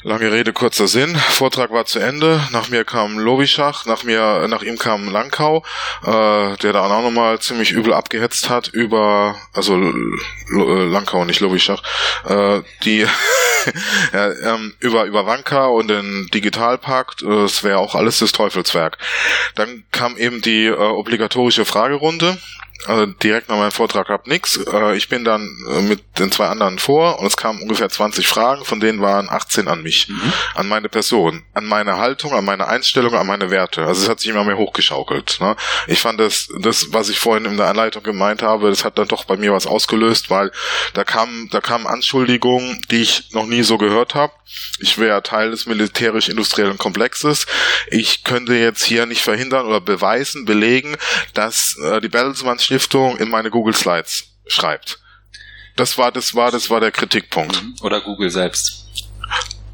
Lange 0.04 0.30
Rede, 0.30 0.52
kurzer 0.52 0.86
Sinn. 0.86 1.16
Vortrag 1.16 1.72
war 1.72 1.84
zu 1.84 1.98
Ende. 1.98 2.40
Nach 2.52 2.68
mir 2.68 2.84
kam 2.84 3.18
Lobischach, 3.18 3.84
nach 3.84 4.04
mir, 4.04 4.46
nach 4.46 4.62
ihm 4.62 4.78
kam 4.78 5.10
Langkau, 5.10 5.64
äh, 6.04 6.56
der 6.56 6.72
da 6.72 6.86
auch 6.86 7.02
nochmal 7.02 7.40
ziemlich 7.40 7.72
übel 7.72 7.92
abgehetzt 7.92 8.48
hat 8.48 8.68
über, 8.68 9.34
also 9.52 9.74
L 9.74 9.92
Langkau, 10.50 11.24
nicht 11.24 11.40
Lobischach, 11.40 11.82
äh, 12.26 12.62
die 12.84 13.00
ja, 14.12 14.54
ähm, 14.54 14.74
über 14.78 15.04
über 15.04 15.26
Wanka 15.26 15.66
und 15.66 15.88
den 15.88 16.28
Digitalpakt. 16.32 17.22
Äh, 17.22 17.48
wäre 17.64 17.78
auch 17.78 17.96
alles 17.96 18.20
das 18.20 18.30
Teufelswerk. 18.30 18.98
Dann 19.56 19.82
kam 19.90 20.16
eben 20.16 20.42
die 20.42 20.66
äh, 20.66 20.76
obligatorische 20.76 21.64
Fragerunde 21.64 22.38
also 22.86 23.06
direkt 23.06 23.48
nach 23.48 23.56
meinem 23.56 23.72
Vortrag 23.72 24.08
hab 24.08 24.26
nix. 24.26 24.56
Äh, 24.56 24.96
ich 24.96 25.08
bin 25.08 25.24
dann 25.24 25.48
äh, 25.68 25.80
mit 25.82 26.00
den 26.18 26.30
zwei 26.30 26.46
anderen 26.46 26.78
vor 26.78 27.18
und 27.18 27.26
es 27.26 27.36
kamen 27.36 27.60
ungefähr 27.60 27.88
20 27.88 28.26
Fragen, 28.28 28.64
von 28.64 28.80
denen 28.80 29.00
waren 29.00 29.28
18 29.28 29.68
an 29.68 29.82
mich, 29.82 30.08
mhm. 30.08 30.32
an 30.54 30.68
meine 30.68 30.88
Person, 30.88 31.42
an 31.54 31.66
meine 31.66 31.96
Haltung, 31.96 32.32
an 32.32 32.44
meine 32.44 32.68
Einstellung, 32.68 33.14
an 33.14 33.26
meine 33.26 33.50
Werte. 33.50 33.84
Also 33.84 34.02
es 34.02 34.08
hat 34.08 34.20
sich 34.20 34.30
immer 34.30 34.44
mehr 34.44 34.58
hochgeschaukelt. 34.58 35.38
Ne? 35.40 35.56
Ich 35.88 36.00
fand 36.00 36.20
das, 36.20 36.48
das, 36.60 36.92
was 36.92 37.08
ich 37.08 37.18
vorhin 37.18 37.46
in 37.46 37.56
der 37.56 37.66
Anleitung 37.66 38.02
gemeint 38.02 38.42
habe, 38.42 38.70
das 38.70 38.84
hat 38.84 38.98
dann 38.98 39.08
doch 39.08 39.24
bei 39.24 39.36
mir 39.36 39.52
was 39.52 39.66
ausgelöst, 39.66 40.30
weil 40.30 40.52
da 40.94 41.04
kamen, 41.04 41.48
da 41.50 41.60
kamen 41.60 41.86
Anschuldigungen, 41.86 42.80
die 42.90 43.02
ich 43.02 43.30
noch 43.32 43.46
nie 43.46 43.62
so 43.62 43.76
gehört 43.76 44.14
habe. 44.14 44.32
Ich 44.80 44.96
wäre 44.98 45.22
Teil 45.22 45.50
des 45.50 45.66
militärisch-industriellen 45.66 46.78
Komplexes. 46.78 47.46
Ich 47.90 48.24
könnte 48.24 48.54
jetzt 48.54 48.84
hier 48.84 49.04
nicht 49.04 49.22
verhindern 49.22 49.66
oder 49.66 49.80
beweisen, 49.80 50.46
belegen, 50.46 50.96
dass 51.34 51.76
äh, 51.82 52.00
die 52.00 52.08
Bertelsmann 52.08 52.58
Stiftung 52.68 53.16
in 53.16 53.30
meine 53.30 53.48
Google 53.48 53.74
Slides 53.74 54.24
schreibt. 54.46 54.98
Das 55.76 55.96
war, 55.96 56.12
das 56.12 56.34
war, 56.34 56.50
das 56.50 56.68
war 56.68 56.80
der 56.80 56.90
Kritikpunkt. 56.90 57.62
Mhm. 57.62 57.76
Oder 57.80 58.02
Google 58.02 58.28
selbst. 58.28 58.84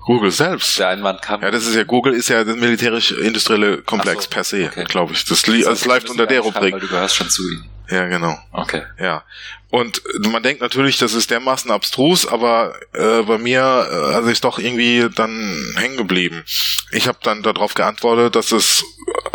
Google 0.03 0.31
selbst. 0.31 0.79
Der 0.79 0.91
Einwand 0.91 1.21
kam. 1.21 1.43
Ja, 1.43 1.51
das 1.51 1.67
ist 1.67 1.75
ja 1.75 1.83
Google 1.83 2.13
ist 2.13 2.29
ja 2.29 2.45
der 2.45 2.55
militärisch-industrielle 2.55 3.79
Komplex 3.79 4.25
so, 4.25 4.31
per 4.31 4.45
se, 4.45 4.67
okay. 4.67 4.85
glaube 4.85 5.13
ich. 5.13 5.25
Das, 5.25 5.43
das, 5.43 5.65
das 5.65 5.85
läuft 5.87 6.09
unter 6.09 6.29
der 6.29 6.43
Rubrik. 6.43 6.75
Weil 6.75 6.81
du 6.81 6.87
gehörst 6.87 7.17
schon 7.17 7.29
zu 7.29 7.51
ihnen. 7.51 7.69
Ja, 7.91 8.07
genau. 8.07 8.39
Okay. 8.53 8.83
Ja. 9.01 9.25
Und 9.71 10.01
man 10.31 10.43
denkt 10.45 10.63
natürlich, 10.63 10.99
das 10.99 11.15
ist 11.15 11.33
dermaßen 11.33 11.71
abstrus, 11.73 12.29
aber 12.29 12.79
äh, 12.93 13.23
bei 13.23 13.39
mir 13.39 13.61
äh, 13.61 14.15
also 14.15 14.29
ist 14.31 14.45
doch 14.45 14.61
irgendwie 14.61 15.09
dann 15.13 15.75
hängen 15.77 15.97
geblieben. 15.97 16.45
Ich 16.93 17.09
habe 17.09 17.19
dann 17.23 17.43
darauf 17.43 17.75
geantwortet, 17.75 18.37
dass 18.37 18.53
es, 18.53 18.85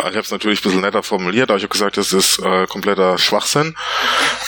ich 0.08 0.16
habe 0.16 0.20
es 0.20 0.30
natürlich 0.30 0.60
ein 0.60 0.62
bisschen 0.62 0.80
netter 0.80 1.02
formuliert, 1.02 1.50
aber 1.50 1.56
ich 1.58 1.64
habe 1.64 1.72
gesagt, 1.72 1.96
das 1.96 2.12
ist 2.12 2.38
äh, 2.38 2.66
kompletter 2.66 3.18
Schwachsinn. 3.18 3.76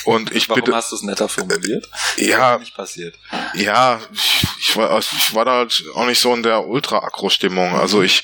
Und 0.05 0.33
ich 0.33 0.49
Warum 0.49 0.63
bitte, 0.63 0.77
hast 0.77 0.93
du 0.93 0.97
es 0.97 1.03
netter 1.03 1.29
formuliert? 1.29 1.89
Äh, 2.17 2.29
ja, 2.29 2.59
nicht 2.59 2.75
passiert. 2.75 3.15
Ja, 3.55 4.01
ich, 4.13 4.47
ich, 4.61 4.77
war, 4.77 4.99
ich 4.99 5.35
war 5.35 5.45
da 5.45 5.53
halt 5.59 5.85
auch 5.95 6.07
nicht 6.07 6.21
so 6.21 6.35
in 6.35 6.43
der 6.43 6.67
ultra-Akro-Stimmung. 6.67 7.75
Also 7.75 8.03
ich, 8.03 8.23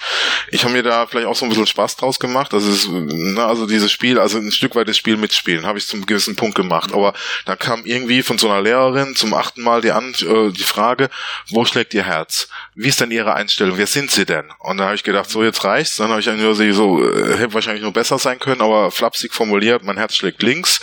ich 0.50 0.64
habe 0.64 0.72
mir 0.72 0.82
da 0.82 1.06
vielleicht 1.06 1.26
auch 1.26 1.36
so 1.36 1.44
ein 1.44 1.48
bisschen 1.48 1.66
Spaß 1.66 1.96
draus 1.96 2.18
gemacht. 2.18 2.54
Also, 2.54 2.70
es, 2.70 2.88
ne, 2.88 3.44
also 3.44 3.66
dieses 3.66 3.92
Spiel, 3.92 4.18
also 4.18 4.38
ein 4.38 4.52
Stück 4.52 4.74
weit 4.74 4.88
das 4.88 4.96
Spiel 4.96 5.16
mitspielen, 5.16 5.66
habe 5.66 5.78
ich 5.78 5.86
zum 5.86 6.06
gewissen 6.06 6.36
Punkt 6.36 6.54
gemacht. 6.54 6.92
Aber 6.92 7.14
dann 7.44 7.58
kam 7.58 7.84
irgendwie 7.84 8.22
von 8.22 8.38
so 8.38 8.48
einer 8.48 8.62
Lehrerin 8.62 9.14
zum 9.14 9.34
achten 9.34 9.62
Mal 9.62 9.80
die, 9.80 9.92
An 9.92 10.14
äh, 10.20 10.50
die 10.50 10.62
Frage, 10.62 11.10
wo 11.48 11.64
schlägt 11.64 11.94
ihr 11.94 12.04
Herz? 12.04 12.48
Wie 12.74 12.88
ist 12.88 13.00
denn 13.00 13.10
ihre 13.10 13.34
Einstellung? 13.34 13.78
Wer 13.78 13.86
sind 13.86 14.10
sie 14.10 14.24
denn? 14.24 14.50
Und 14.58 14.78
da 14.78 14.84
habe 14.84 14.94
ich 14.94 15.04
gedacht, 15.04 15.28
so 15.30 15.42
jetzt 15.42 15.64
reicht's. 15.64 15.96
Dann 15.96 16.10
habe 16.10 16.20
ich 16.20 16.26
nur 16.26 16.54
so, 16.54 17.04
äh, 17.04 17.17
hätte 17.18 17.54
wahrscheinlich 17.54 17.82
nur 17.82 17.92
besser 17.92 18.18
sein 18.18 18.38
können, 18.38 18.60
aber 18.60 18.90
flapsig 18.90 19.34
formuliert, 19.34 19.82
mein 19.82 19.96
Herz 19.96 20.14
schlägt 20.14 20.42
links. 20.42 20.80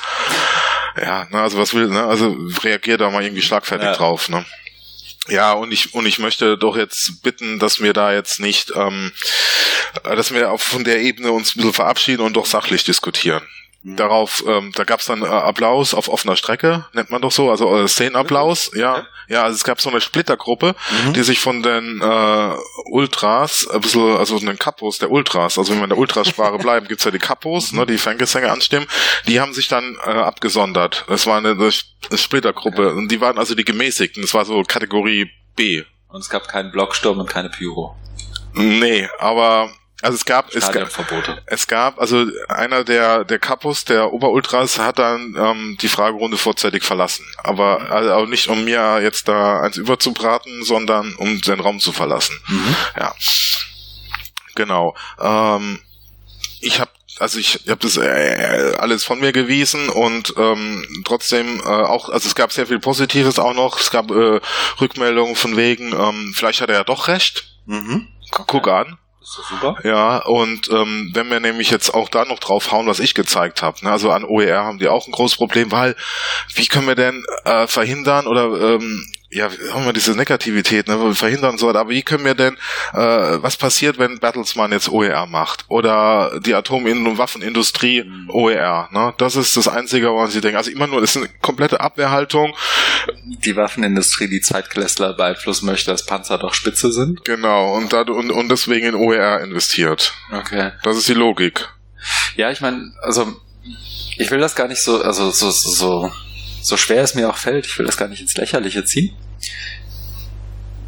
Ja, 1.00 1.28
ne, 1.30 1.42
also 1.42 1.58
was 1.58 1.74
will, 1.74 1.88
ne, 1.88 2.04
also 2.04 2.36
reagiert 2.64 3.02
da 3.02 3.10
mal 3.10 3.24
irgendwie 3.24 3.42
schlagfertig 3.42 3.88
ja. 3.88 3.96
drauf, 3.96 4.30
ne? 4.30 4.46
Ja, 5.28 5.54
und 5.54 5.72
ich 5.72 5.94
und 5.94 6.06
ich 6.06 6.20
möchte 6.20 6.58
doch 6.58 6.78
jetzt 6.78 7.24
bitten, 7.24 7.58
dass 7.60 7.82
wir 7.82 7.94
da 7.94 8.14
jetzt 8.14 8.40
nicht, 8.40 8.72
ähm, 8.76 9.12
dass 10.04 10.34
wir 10.34 10.52
auch 10.52 10.62
von 10.62 10.84
der 10.84 11.00
Ebene 11.00 11.32
uns 11.32 11.56
ein 11.56 11.58
bisschen 11.58 11.74
verabschieden 11.74 12.22
und 12.22 12.34
doch 12.34 12.46
sachlich 12.46 12.84
diskutieren. 12.84 13.42
Mhm. 13.86 13.98
Darauf, 13.98 14.44
ähm, 14.48 14.72
da 14.74 14.84
gab's 14.84 15.06
dann 15.06 15.22
äh, 15.22 15.28
Applaus 15.28 15.94
auf 15.94 16.10
offener 16.10 16.36
Strecke, 16.36 16.86
nennt 16.94 17.12
man 17.12 17.22
doch 17.22 17.32
so, 17.32 17.52
also 17.52 17.78
äh, 17.78 17.88
Szenenapplaus, 17.88 18.72
ja. 18.74 19.06
Ja, 19.28 19.44
also 19.44 19.56
es 19.56 19.64
gab 19.64 19.80
so 19.80 19.92
eine 19.92 20.02
Splittergruppe, 20.02 20.76
mhm. 21.06 21.14
die 21.14 21.22
sich 21.22 21.40
von 21.40 21.62
den 21.62 22.02
äh, 22.02 22.52
Ultras, 22.86 23.68
ein 23.72 23.82
bisschen, 23.82 24.18
also 24.18 24.40
den 24.40 24.58
Kapos 24.58 24.98
der 24.98 25.12
Ultras, 25.12 25.60
also 25.60 25.72
wenn 25.72 25.80
wir 25.80 25.84
in 25.84 25.90
der 25.92 26.00
Ultrasprache 26.00 26.58
bleiben, 26.60 26.88
gibt's 26.88 27.04
ja 27.04 27.12
die 27.12 27.20
Kapos, 27.20 27.74
ne, 27.74 27.86
die 27.86 28.00
Fangesänge 28.00 28.52
anstimmen, 28.52 28.88
die 29.28 29.40
haben 29.40 29.54
sich 29.54 29.68
dann 29.68 29.98
äh, 30.04 30.10
abgesondert. 30.10 31.06
Das 31.08 31.28
war 31.28 31.38
eine, 31.38 31.52
eine 31.52 31.72
Splittergruppe 32.18 32.88
okay. 32.88 32.98
und 32.98 33.12
die 33.12 33.22
waren 33.22 33.38
also 33.38 33.54
die 33.54 33.66
Gemäßigten, 33.66 34.24
das 34.24 34.34
war 34.34 34.46
so 34.46 34.64
Kategorie 34.64 35.30
B. 35.56 35.84
Und 36.08 36.22
es 36.22 36.30
gab 36.30 36.48
keinen 36.48 36.72
Blocksturm 36.72 37.20
und 37.20 37.30
keine 37.30 37.50
Pyro. 37.50 37.96
Nee, 38.54 39.08
aber 39.20 39.70
also 40.06 40.18
es 40.18 40.26
gab, 40.26 40.54
es 40.54 40.72
gab, 40.72 40.88
es 41.48 41.68
gab, 41.68 42.00
also 42.00 42.28
einer 42.48 42.84
der 42.84 43.26
der 43.26 43.40
Kapus, 43.40 43.86
der 43.86 44.14
Oberultras, 44.14 44.78
hat 44.78 45.00
dann 45.00 45.36
ähm, 45.36 45.78
die 45.82 45.88
Fragerunde 45.88 46.38
vorzeitig 46.38 46.84
verlassen. 46.84 47.26
Aber 47.38 47.90
also 47.90 48.14
auch 48.14 48.28
nicht, 48.28 48.48
um 48.48 48.66
mir 48.66 49.02
jetzt 49.02 49.28
da 49.28 49.62
eins 49.62 49.78
überzubraten, 49.78 50.64
sondern 50.64 51.16
um 51.16 51.42
den 51.42 51.60
Raum 51.60 51.80
zu 51.80 51.92
verlassen. 51.92 52.40
Mhm. 52.48 52.76
Ja, 53.00 53.16
genau. 54.54 54.96
Ähm, 55.20 55.80
ich 56.62 56.80
habe 56.80 56.92
also 57.18 57.40
ich 57.40 57.62
habe 57.68 57.80
das 57.82 57.98
äh, 57.98 58.76
alles 58.78 59.04
von 59.04 59.20
mir 59.20 59.32
gewiesen 59.32 59.90
und 59.90 60.36
ähm, 60.38 61.04
trotzdem 61.04 61.62
äh, 61.62 61.64
auch, 61.64 62.10
also 62.10 62.28
es 62.28 62.36
gab 62.36 62.52
sehr 62.52 62.68
viel 62.68 62.80
Positives 62.80 63.40
auch 63.40 63.56
noch. 63.56 63.80
Es 63.80 63.90
gab 63.90 64.12
äh, 64.12 64.40
Rückmeldungen 64.80 65.36
von 65.36 65.58
wegen, 65.58 65.94
ähm, 65.94 66.32
vielleicht 66.36 66.62
hat 66.62 66.70
er 66.70 66.76
ja 66.76 66.84
doch 66.84 67.08
recht. 67.08 67.48
Mhm. 67.66 68.08
Guck 68.30 68.68
an 68.68 69.00
ist 69.26 69.38
doch 69.40 69.50
super. 69.50 69.76
Ja, 69.84 70.18
und 70.20 70.70
ähm, 70.72 71.12
wenn 71.14 71.30
wir 71.30 71.40
nämlich 71.40 71.72
jetzt 71.72 71.94
auch 71.94 72.10
da 72.10 72.26
noch 72.26 72.40
draufhauen, 72.40 72.88
was 72.88 73.00
ich 73.00 73.16
gezeigt 73.16 73.62
habe, 73.62 73.84
ne, 73.84 73.92
also 73.92 74.12
an 74.12 74.24
OER 74.24 74.64
haben 74.64 74.78
die 74.78 74.88
auch 74.88 75.08
ein 75.08 75.12
großes 75.12 75.38
Problem, 75.38 75.72
weil 75.72 75.96
wie 76.54 76.68
können 76.68 76.88
wir 76.88 76.96
denn 76.96 77.26
äh, 77.44 77.68
verhindern 77.68 78.28
oder 78.28 78.76
ähm, 78.76 79.06
ja, 79.36 79.50
haben 79.74 79.86
wir 79.86 79.92
diese 79.92 80.16
Negativität, 80.16 80.88
ne, 80.88 81.14
verhindern 81.14 81.58
soll. 81.58 81.76
Aber 81.76 81.90
wie 81.90 82.04
können 82.04 82.24
wir 82.24 82.36
denn, 82.36 82.56
äh, 82.94 82.98
was 82.98 83.58
passiert, 83.58 84.00
wenn 84.00 84.20
Battlesman 84.20 84.72
jetzt 84.72 84.90
OER 84.90 85.26
macht? 85.26 85.66
Oder 85.68 86.40
die 86.40 86.56
Atom- 86.56 86.86
und 86.86 87.18
Waffenindustrie 87.18 88.04
mhm. 88.04 88.30
OER, 88.30 88.88
ne? 88.92 89.14
Das 89.18 89.36
ist 89.36 89.58
das 89.58 89.68
Einzige, 89.68 90.16
was 90.16 90.32
sie 90.32 90.40
denken. 90.40 90.58
Also 90.58 90.72
immer 90.72 90.88
nur, 90.88 91.02
das 91.02 91.16
ist 91.16 91.18
eine 91.18 91.30
komplette 91.42 91.82
Abwehrhaltung. 91.82 92.56
Die 93.26 93.56
Waffenindustrie, 93.58 94.30
die 94.30 94.40
Zeitklässler 94.40 95.14
beeinflussen 95.14 95.66
möchte, 95.66 95.92
dass 95.92 96.06
Panzer 96.06 96.38
doch 96.38 96.54
spitze 96.54 96.94
sind? 96.94 97.26
Genau, 97.26 97.76
und, 97.76 97.92
da, 97.92 98.02
und, 98.02 98.32
und 98.32 98.50
deswegen 98.50 98.88
in 98.88 98.96
OER 98.96 99.42
investiert. 99.42 100.14
Okay. 100.32 100.72
Das 100.84 100.96
ist 100.96 101.10
die 101.10 101.14
Logik. 101.14 101.68
Ja, 102.38 102.52
ich 102.52 102.62
meine, 102.62 102.94
also 103.02 103.34
ich 104.18 104.32
will 104.32 104.40
das 104.40 104.56
gar 104.56 104.70
nicht 104.70 104.82
so, 104.82 105.02
also 105.02 105.32
so, 105.32 105.52
so, 105.52 105.70
so 105.72 106.12
schwer 106.78 107.04
es 107.04 107.16
mir 107.16 107.30
auch 107.30 107.38
fällt, 107.38 107.66
ich 107.66 107.78
will 107.78 107.86
das 107.86 107.98
gar 107.98 108.08
nicht 108.08 108.22
ins 108.22 108.36
Lächerliche 108.36 108.86
ziehen 108.86 109.16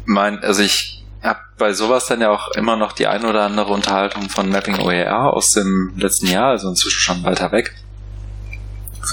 mein, 0.08 0.42
also 0.42 0.62
ich 0.62 1.04
habe 1.22 1.40
bei 1.58 1.72
sowas 1.74 2.06
dann 2.06 2.20
ja 2.20 2.30
auch 2.30 2.48
immer 2.52 2.76
noch 2.76 2.92
die 2.92 3.06
ein 3.06 3.24
oder 3.24 3.44
andere 3.44 3.72
Unterhaltung 3.72 4.30
von 4.30 4.48
Mapping 4.48 4.80
OER 4.80 5.32
aus 5.34 5.50
dem 5.50 5.92
letzten 5.96 6.26
Jahr, 6.26 6.48
also 6.48 6.68
inzwischen 6.68 7.00
schon 7.00 7.22
weiter 7.24 7.52
weg, 7.52 7.74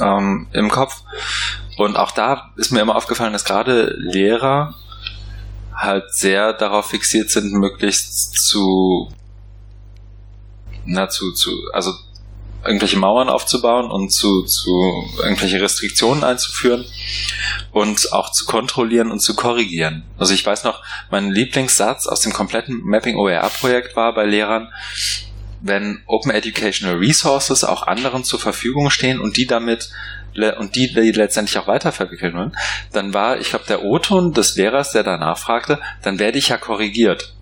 ähm, 0.02 0.48
im 0.54 0.70
Kopf. 0.70 1.02
Und 1.78 1.98
auch 1.98 2.12
da 2.12 2.54
ist 2.56 2.72
mir 2.72 2.80
immer 2.80 2.96
aufgefallen, 2.96 3.34
dass 3.34 3.44
gerade 3.44 3.94
Lehrer 3.98 4.76
halt 5.74 6.14
sehr 6.14 6.54
darauf 6.54 6.90
fixiert 6.90 7.30
sind, 7.30 7.52
möglichst 7.52 8.48
zu, 8.48 9.12
na, 10.86 11.10
zu, 11.10 11.34
zu, 11.34 11.52
also 11.74 11.92
irgendwelche 12.66 12.98
Mauern 12.98 13.30
aufzubauen 13.30 13.90
und 13.90 14.12
zu, 14.12 14.44
zu 14.44 15.08
irgendwelche 15.24 15.62
Restriktionen 15.62 16.24
einzuführen 16.24 16.86
und 17.72 18.12
auch 18.12 18.32
zu 18.32 18.46
kontrollieren 18.46 19.12
und 19.12 19.20
zu 19.20 19.36
korrigieren. 19.36 20.04
Also 20.18 20.34
ich 20.34 20.46
weiß 20.46 20.64
noch, 20.64 20.82
mein 21.12 21.32
Lieblingssatz 21.32 22.08
aus 22.08 22.22
dem 22.22 22.34
kompletten 22.34 22.82
Mapping 22.84 23.18
OER 23.18 23.50
Projekt 23.50 23.96
war 23.96 24.14
bei 24.14 24.26
Lehrern, 24.26 24.72
wenn 25.62 26.02
Open 26.06 26.32
Educational 26.32 26.98
Resources 26.98 27.64
auch 27.64 27.88
anderen 27.88 28.24
zur 28.24 28.40
Verfügung 28.40 28.90
stehen 28.90 29.20
und 29.20 29.38
die 29.38 29.48
damit 29.48 29.90
und 30.58 30.76
die, 30.76 30.94
die 30.94 31.12
letztendlich 31.12 31.58
auch 31.58 31.68
weiterverwickelt 31.68 32.34
werden, 32.34 32.58
dann 32.92 33.14
war, 33.14 33.40
ich 33.40 33.52
glaube, 33.52 33.66
der 33.70 33.84
O-Ton 33.84 34.34
des 34.34 34.58
Lehrers, 34.58 34.92
der 34.92 35.04
danach 35.04 35.38
fragte, 35.38 35.80
dann 36.02 36.20
werde 36.20 36.38
ich 36.38 36.50
ja 36.50 36.58
korrigiert. 36.58 37.34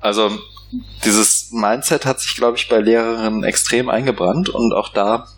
Also 0.00 0.38
dieses 1.04 1.50
Mindset 1.52 2.06
hat 2.06 2.20
sich, 2.20 2.34
glaube 2.34 2.56
ich, 2.56 2.68
bei 2.68 2.78
Lehrerinnen 2.78 3.44
extrem 3.44 3.88
eingebrannt 3.88 4.48
und 4.48 4.72
auch 4.72 4.88
da 4.88 5.28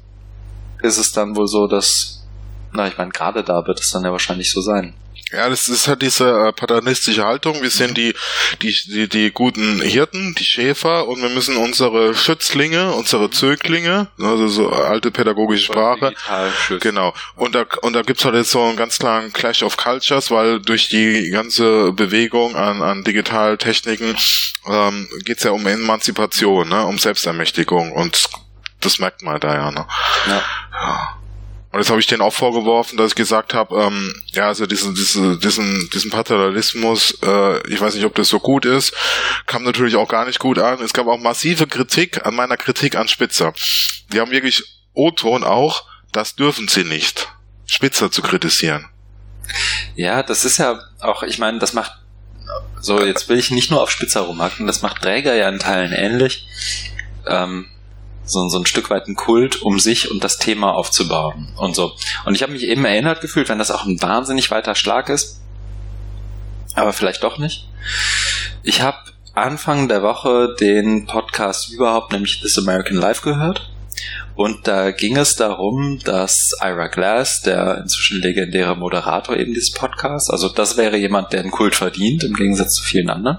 ist 0.83 0.99
es 0.99 1.13
dann 1.13 1.37
wohl 1.37 1.47
so, 1.47 1.67
dass, 1.67 2.27
na, 2.73 2.87
ich 2.87 2.99
meine, 2.99 3.11
gerade 3.11 3.43
da 3.43 3.67
wird 3.67 3.81
es 3.81 3.91
dann 3.91 4.05
ja 4.05 4.13
wahrscheinlich 4.13 4.53
so 4.53 4.61
sein. 4.61 4.95
Ja, 5.33 5.49
das 5.49 5.69
ist 5.69 5.89
halt 5.89 6.03
diese 6.03 6.29
äh, 6.29 6.53
paternalistische 6.53 7.25
Haltung. 7.25 7.61
Wir 7.61 7.71
sind 7.71 7.97
die, 7.97 8.15
die, 8.63 8.73
die, 8.87 9.09
die 9.09 9.31
guten 9.33 9.81
Hirten, 9.81 10.37
die 10.37 10.45
Schäfer 10.45 11.09
und 11.09 11.21
wir 11.21 11.31
müssen 11.31 11.57
unsere 11.57 12.15
Schützlinge, 12.15 12.93
unsere 12.93 13.29
Zöglinge, 13.31 14.07
also 14.21 14.47
so 14.47 14.71
alte 14.71 15.11
pädagogische 15.11 15.65
Sprache. 15.65 16.15
Genau. 16.79 17.13
Und 17.35 17.57
da, 17.57 17.65
und 17.83 17.95
da 17.95 18.03
gibt's 18.03 18.25
halt 18.25 18.37
jetzt 18.37 18.53
so 18.53 18.63
einen 18.63 18.77
ganz 18.77 18.99
klaren 18.99 19.33
Clash 19.33 19.65
of 19.65 19.77
Cultures, 19.77 20.31
weil 20.31 20.61
durch 20.61 20.89
die 20.89 21.31
ganze 21.31 21.93
Bewegung 21.93 22.55
an, 22.55 22.83
an 22.83 23.03
Digitaltechniken 23.03 24.17
ähm, 24.69 25.09
geht's 25.25 25.43
ja 25.43 25.51
um 25.51 25.67
Emanzipation, 25.67 26.69
ne, 26.69 26.85
um 26.87 26.99
Selbstermächtigung 26.99 27.91
und 27.91 28.29
das 28.81 29.01
merkt 29.01 29.23
man 29.23 29.41
da 29.41 29.55
ja, 29.55 29.71
ne? 29.73 29.87
Ja. 30.29 30.43
ja. 30.73 31.17
Und 31.73 31.81
jetzt 31.81 31.91
habe 31.91 32.01
ich 32.01 32.07
denen 32.07 32.23
auch 32.23 32.33
vorgeworfen, 32.33 32.97
dass 32.97 33.09
ich 33.09 33.15
gesagt 33.17 33.53
habe, 33.53 33.77
ähm, 33.77 34.15
ja, 34.33 34.49
also 34.49 34.67
diesen, 34.67 34.95
diesen, 34.95 35.41
diesen, 35.41 35.91
diesen 35.91 36.11
Paternalismus, 36.11 37.19
äh, 37.23 37.69
ich 37.69 37.81
weiß 37.81 37.95
nicht, 37.95 38.05
ob 38.05 38.15
das 38.15 38.29
so 38.29 38.41
gut 38.41 38.65
ist, 38.65 38.95
kam 39.47 39.65
natürlich 39.65 39.97
auch 39.97 40.09
gar 40.09 40.25
nicht 40.25 40.39
gut 40.39 40.59
an. 40.59 40.81
Es 40.81 40.93
gab 40.93 41.07
auch 41.07 41.19
massive 41.19 41.67
Kritik 41.67 42.25
an 42.25 42.35
meiner 42.35 42.57
Kritik 42.57 42.97
an 42.97 43.09
Spitzer. 43.09 43.53
Die 44.13 44.21
haben 44.21 44.31
wirklich 44.31 44.65
O-Ton 44.95 45.45
auch, 45.45 45.85
das 46.13 46.37
dürfen 46.37 46.69
sie 46.69 46.85
nicht, 46.85 47.29
Spitzer 47.67 48.11
zu 48.11 48.23
kritisieren. 48.23 48.89
Ja, 49.95 50.23
das 50.23 50.45
ist 50.45 50.59
ja 50.59 50.81
auch, 51.01 51.23
ich 51.23 51.39
meine, 51.39 51.59
das 51.59 51.73
macht, 51.73 51.93
so 52.81 53.05
jetzt 53.05 53.29
will 53.29 53.39
ich 53.39 53.51
nicht 53.51 53.71
nur 53.71 53.83
auf 53.83 53.91
Spitzer 53.91 54.23
rumhacken, 54.23 54.67
das 54.67 54.83
macht 54.83 55.03
Träger 55.03 55.35
ja 55.35 55.49
in 55.49 55.59
Teilen 55.59 55.93
ähnlich. 55.93 56.47
Ähm, 57.27 57.67
so, 58.27 58.49
so 58.49 58.59
ein 58.59 58.67
Stück 58.67 58.91
weit 58.91 59.09
ein 59.09 59.15
Kult, 59.15 59.63
um 59.63 59.79
sich 59.79 60.11
und 60.11 60.23
das 60.23 60.39
Thema 60.39 60.75
aufzubauen 60.75 61.49
und 61.57 61.75
so. 61.75 61.93
Und 62.25 62.35
ich 62.35 62.43
habe 62.43 62.53
mich 62.53 62.65
eben 62.65 62.85
erinnert 62.85 63.21
gefühlt, 63.21 63.49
wenn 63.49 63.59
das 63.59 63.71
auch 63.71 63.87
ein 63.87 64.01
wahnsinnig 64.03 64.51
weiter 64.51 64.75
Schlag 64.75 65.09
ist, 65.09 65.41
aber 66.75 66.93
vielleicht 66.93 67.23
doch 67.23 67.39
nicht. 67.39 67.69
Ich 68.63 68.83
habe 68.83 68.99
Anfang 69.35 69.89
der 69.89 70.03
Woche 70.03 70.55
den 70.59 71.07
Podcast 71.07 71.71
überhaupt, 71.71 72.13
nämlich 72.13 72.41
This 72.41 72.59
American 72.59 72.97
Life 72.97 73.23
gehört. 73.23 73.71
Und 74.35 74.67
da 74.69 74.91
ging 74.91 75.17
es 75.17 75.37
darum, 75.37 75.99
dass 76.05 76.51
Ira 76.61 76.89
Glass, 76.89 77.41
der 77.41 77.79
inzwischen 77.79 78.21
legendäre 78.21 78.77
Moderator 78.77 79.37
eben 79.37 79.55
dieses 79.55 79.73
Podcasts, 79.73 80.31
also 80.31 80.51
das 80.51 80.77
wäre 80.77 80.99
jemand, 80.99 81.33
der 81.33 81.41
einen 81.41 81.51
Kult 81.51 81.75
verdient, 81.75 82.23
im 82.23 82.35
Gegensatz 82.35 82.75
zu 82.75 82.83
vielen 82.83 83.09
anderen, 83.09 83.39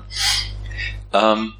ähm, 1.14 1.54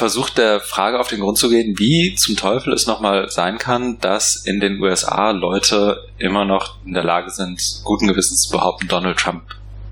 versucht 0.00 0.38
der 0.38 0.60
Frage 0.60 0.98
auf 0.98 1.08
den 1.08 1.20
Grund 1.20 1.36
zu 1.36 1.50
gehen, 1.50 1.78
wie 1.78 2.14
zum 2.14 2.34
Teufel 2.34 2.72
es 2.72 2.86
nochmal 2.86 3.28
sein 3.28 3.58
kann, 3.58 3.98
dass 3.98 4.34
in 4.34 4.58
den 4.58 4.80
USA 4.80 5.30
Leute 5.30 6.08
immer 6.16 6.46
noch 6.46 6.78
in 6.86 6.94
der 6.94 7.04
Lage 7.04 7.30
sind, 7.30 7.60
guten 7.84 8.08
Gewissens 8.08 8.44
zu 8.44 8.50
behaupten, 8.50 8.88
Donald 8.88 9.18
Trump 9.18 9.42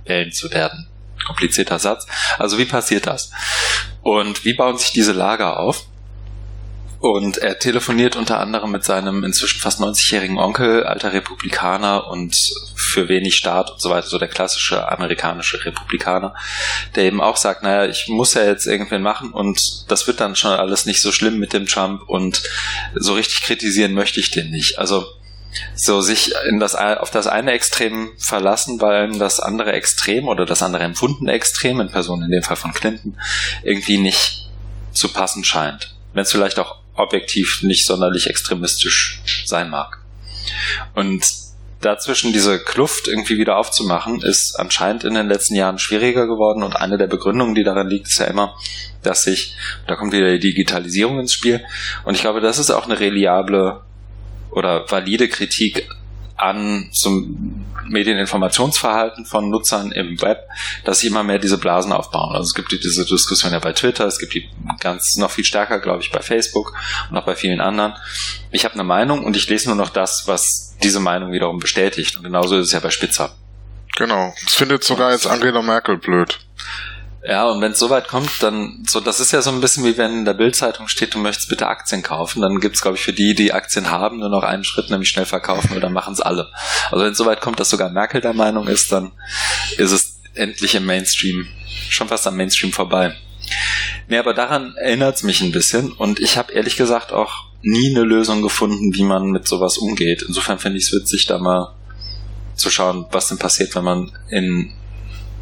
wählen 0.06 0.32
zu 0.32 0.50
werden. 0.50 0.86
Komplizierter 1.26 1.78
Satz. 1.78 2.06
Also 2.38 2.56
wie 2.56 2.64
passiert 2.64 3.06
das? 3.06 3.30
Und 4.00 4.46
wie 4.46 4.54
bauen 4.54 4.78
sich 4.78 4.92
diese 4.92 5.12
Lager 5.12 5.60
auf? 5.60 5.84
Und 7.00 7.38
er 7.38 7.58
telefoniert 7.60 8.16
unter 8.16 8.40
anderem 8.40 8.72
mit 8.72 8.82
seinem 8.82 9.22
inzwischen 9.22 9.60
fast 9.60 9.80
90-jährigen 9.80 10.36
Onkel, 10.36 10.82
alter 10.82 11.12
Republikaner 11.12 12.08
und 12.08 12.36
für 12.74 13.08
wenig 13.08 13.36
Staat 13.36 13.70
und 13.70 13.80
so 13.80 13.90
weiter, 13.90 14.08
so 14.08 14.18
der 14.18 14.26
klassische 14.26 14.90
amerikanische 14.90 15.64
Republikaner, 15.64 16.34
der 16.96 17.04
eben 17.04 17.20
auch 17.20 17.36
sagt, 17.36 17.62
naja, 17.62 17.88
ich 17.88 18.08
muss 18.08 18.34
ja 18.34 18.44
jetzt 18.44 18.66
irgendwen 18.66 19.02
machen 19.02 19.30
und 19.30 19.60
das 19.88 20.08
wird 20.08 20.18
dann 20.18 20.34
schon 20.34 20.50
alles 20.50 20.86
nicht 20.86 21.00
so 21.00 21.12
schlimm 21.12 21.38
mit 21.38 21.52
dem 21.52 21.66
Trump 21.66 22.02
und 22.08 22.42
so 22.94 23.14
richtig 23.14 23.42
kritisieren 23.42 23.92
möchte 23.92 24.18
ich 24.18 24.32
den 24.32 24.50
nicht. 24.50 24.78
Also 24.78 25.06
so 25.76 26.00
sich 26.00 26.34
in 26.48 26.58
das, 26.58 26.74
auf 26.74 27.10
das 27.10 27.28
eine 27.28 27.52
Extrem 27.52 28.10
verlassen, 28.18 28.80
weil 28.80 29.12
das 29.18 29.38
andere 29.38 29.72
Extrem 29.72 30.26
oder 30.26 30.44
das 30.46 30.62
andere 30.62 30.82
empfundene 30.82 31.32
Extrem, 31.32 31.80
in 31.80 31.90
Person 31.90 32.22
in 32.22 32.30
dem 32.30 32.42
Fall 32.42 32.56
von 32.56 32.72
Clinton, 32.72 33.16
irgendwie 33.62 33.98
nicht 33.98 34.48
zu 34.92 35.08
passen 35.12 35.44
scheint. 35.44 35.94
Wenn 36.12 36.22
es 36.22 36.32
vielleicht 36.32 36.58
auch 36.58 36.76
objektiv 36.98 37.62
nicht 37.62 37.86
sonderlich 37.86 38.28
extremistisch 38.28 39.20
sein 39.44 39.70
mag. 39.70 39.98
Und 40.94 41.24
dazwischen 41.80 42.32
diese 42.32 42.58
Kluft 42.58 43.08
irgendwie 43.08 43.38
wieder 43.38 43.56
aufzumachen, 43.56 44.20
ist 44.22 44.56
anscheinend 44.58 45.04
in 45.04 45.14
den 45.14 45.28
letzten 45.28 45.54
Jahren 45.54 45.78
schwieriger 45.78 46.26
geworden 46.26 46.62
und 46.62 46.74
eine 46.74 46.98
der 46.98 47.06
Begründungen, 47.06 47.54
die 47.54 47.62
daran 47.62 47.88
liegt, 47.88 48.08
ist 48.08 48.18
ja 48.18 48.26
immer, 48.26 48.56
dass 49.02 49.22
sich, 49.22 49.54
da 49.86 49.94
kommt 49.94 50.12
wieder 50.12 50.30
die 50.32 50.40
Digitalisierung 50.40 51.20
ins 51.20 51.32
Spiel 51.32 51.64
und 52.04 52.14
ich 52.14 52.20
glaube, 52.20 52.40
das 52.40 52.58
ist 52.58 52.70
auch 52.70 52.86
eine 52.86 52.98
reliable 52.98 53.82
oder 54.50 54.90
valide 54.90 55.28
Kritik 55.28 55.88
an 56.38 56.88
zum 56.92 57.66
Medieninformationsverhalten 57.88 59.24
von 59.24 59.50
Nutzern 59.50 59.92
im 59.92 60.20
Web, 60.20 60.48
dass 60.84 61.00
sie 61.00 61.08
immer 61.08 61.22
mehr 61.22 61.38
diese 61.38 61.58
Blasen 61.58 61.92
aufbauen. 61.92 62.34
Also 62.34 62.44
es 62.44 62.54
gibt 62.54 62.72
diese 62.72 63.04
Diskussion 63.04 63.52
ja 63.52 63.58
bei 63.58 63.72
Twitter, 63.72 64.06
es 64.06 64.18
gibt 64.18 64.34
die 64.34 64.48
ganz 64.80 65.16
noch 65.16 65.30
viel 65.30 65.44
stärker, 65.44 65.80
glaube 65.80 66.02
ich, 66.02 66.10
bei 66.10 66.20
Facebook 66.20 66.74
und 67.10 67.16
auch 67.16 67.24
bei 67.24 67.34
vielen 67.34 67.60
anderen. 67.60 67.94
Ich 68.50 68.64
habe 68.64 68.74
eine 68.74 68.84
Meinung 68.84 69.24
und 69.24 69.36
ich 69.36 69.48
lese 69.48 69.68
nur 69.68 69.76
noch 69.76 69.90
das, 69.90 70.26
was 70.26 70.76
diese 70.82 71.00
Meinung 71.00 71.32
wiederum 71.32 71.58
bestätigt. 71.58 72.16
Und 72.16 72.24
genauso 72.24 72.56
ist 72.56 72.66
es 72.66 72.72
ja 72.72 72.80
bei 72.80 72.90
Spitzer. 72.90 73.34
Genau. 73.96 74.32
Das 74.44 74.54
findet 74.54 74.84
sogar 74.84 75.12
jetzt 75.12 75.26
Angela 75.26 75.62
Merkel 75.62 75.96
blöd. 75.98 76.38
Ja, 77.24 77.46
und 77.46 77.60
wenn 77.60 77.72
es 77.72 77.78
soweit 77.78 78.06
kommt, 78.06 78.42
dann 78.42 78.84
so, 78.86 79.00
das 79.00 79.18
ist 79.18 79.32
ja 79.32 79.42
so 79.42 79.50
ein 79.50 79.60
bisschen 79.60 79.84
wie 79.84 79.98
wenn 79.98 80.18
in 80.18 80.24
der 80.24 80.34
Bildzeitung 80.34 80.86
steht, 80.86 81.14
du 81.14 81.18
möchtest 81.18 81.48
bitte 81.48 81.66
Aktien 81.66 82.02
kaufen, 82.02 82.40
dann 82.42 82.60
gibt's 82.60 82.80
glaube 82.80 82.96
ich 82.96 83.02
für 83.02 83.12
die, 83.12 83.34
die 83.34 83.52
Aktien 83.52 83.90
haben, 83.90 84.20
nur 84.20 84.28
noch 84.28 84.44
einen 84.44 84.62
Schritt, 84.62 84.88
nämlich 84.88 85.08
schnell 85.08 85.26
verkaufen 85.26 85.76
oder 85.76 85.90
machen 85.90 86.14
es 86.14 86.20
alle. 86.20 86.48
Also 86.90 87.04
wenn 87.04 87.12
es 87.12 87.18
soweit 87.18 87.40
kommt, 87.40 87.58
dass 87.58 87.70
sogar 87.70 87.90
Merkel 87.90 88.20
der 88.20 88.34
Meinung 88.34 88.68
ist, 88.68 88.92
dann 88.92 89.10
ist 89.76 89.90
es 89.90 90.20
endlich 90.34 90.76
im 90.76 90.86
Mainstream, 90.86 91.48
schon 91.88 92.08
fast 92.08 92.26
am 92.26 92.36
Mainstream 92.36 92.72
vorbei. 92.72 93.16
Nee, 94.06 94.18
aber 94.18 94.32
daran 94.32 94.74
erinnert's 94.76 95.24
mich 95.24 95.40
ein 95.40 95.52
bisschen 95.52 95.92
und 95.92 96.20
ich 96.20 96.38
habe 96.38 96.52
ehrlich 96.52 96.76
gesagt 96.76 97.12
auch 97.12 97.46
nie 97.62 97.90
eine 97.90 98.04
Lösung 98.04 98.42
gefunden, 98.42 98.94
wie 98.94 99.02
man 99.02 99.30
mit 99.30 99.48
sowas 99.48 99.76
umgeht. 99.78 100.22
Insofern 100.22 100.58
finde 100.58 100.78
ich 100.78 100.84
es 100.84 100.92
witzig, 100.92 101.26
da 101.26 101.38
mal 101.38 101.74
zu 102.54 102.70
schauen, 102.70 103.06
was 103.10 103.28
denn 103.28 103.38
passiert, 103.38 103.74
wenn 103.74 103.84
man 103.84 104.12
in 104.30 104.72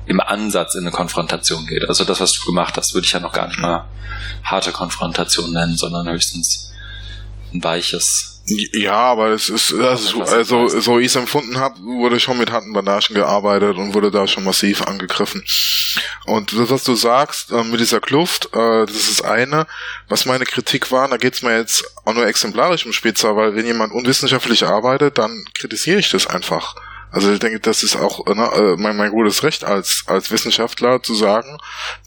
im 0.07 0.21
Ansatz 0.21 0.75
in 0.75 0.83
eine 0.83 0.91
Konfrontation 0.91 1.67
geht. 1.67 1.89
Also 1.89 2.05
das, 2.05 2.21
was 2.21 2.33
du 2.33 2.45
gemacht 2.47 2.77
hast, 2.77 2.95
würde 2.95 3.07
ich 3.07 3.13
ja 3.13 3.21
noch 3.21 3.33
gar 3.33 3.49
nicht 3.49 3.59
mal 3.59 3.87
harte 4.45 4.73
Konfrontation 4.73 5.53
nennen, 5.53 5.77
sondern 5.77 6.09
höchstens 6.09 6.73
ein 7.53 7.63
weiches. 7.63 8.33
Ja, 8.49 8.95
aber 8.95 9.31
es 9.31 9.49
ist 9.49 9.75
also, 9.75 10.23
also 10.23 10.69
so 10.69 11.01
ich 11.01 11.07
es 11.07 11.17
empfunden 11.17 11.59
habe, 11.59 11.81
wurde 11.81 12.21
schon 12.21 12.39
mit 12.39 12.53
harten 12.53 12.73
Bandagen 12.73 13.15
gearbeitet 13.15 13.77
und 13.77 13.93
wurde 13.93 14.13
da 14.13 14.29
schon 14.29 14.45
massiv 14.45 14.83
angegriffen. 14.83 15.43
Und 16.27 16.53
das, 16.53 16.71
was 16.71 16.85
du 16.85 16.95
sagst 16.95 17.51
äh, 17.51 17.65
mit 17.65 17.81
dieser 17.81 18.01
Kluft, 18.01 18.51
äh, 18.55 18.87
das 18.87 19.09
ist 19.09 19.25
eine. 19.25 19.67
Was 20.09 20.27
meine 20.27 20.45
Kritik 20.45 20.93
war, 20.93 21.09
da 21.09 21.17
geht's 21.17 21.43
mir 21.43 21.57
jetzt 21.57 21.85
auch 22.05 22.15
nur 22.15 22.27
exemplarisch 22.27 22.87
um 22.87 22.93
Spitzer, 22.93 23.35
weil 23.35 23.57
wenn 23.57 23.67
jemand 23.67 23.93
unwissenschaftlich 23.93 24.65
arbeitet, 24.65 25.19
dann 25.19 25.45
kritisiere 25.53 25.99
ich 25.99 26.11
das 26.11 26.29
einfach. 26.29 26.77
Also 27.17 27.33
ich 27.33 27.39
denke, 27.39 27.61
das 27.61 27.83
ist 27.83 27.97
auch 27.97 28.27
ne, 28.27 28.45
äh, 28.53 28.77
mein, 28.77 28.95
mein 28.95 29.11
gutes 29.11 29.43
Recht 29.43 29.65
als, 29.65 30.05
als 30.05 30.31
Wissenschaftler 30.31 31.03
zu 31.03 31.15
sagen, 31.15 31.57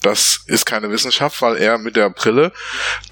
das 0.02 0.44
ist 0.46 0.66
keine 0.66 0.92
Wissenschaft, 0.92 1.42
weil 1.42 1.56
er 1.56 1.78
mit 1.78 1.96
der 1.96 2.10
Brille 2.10 2.52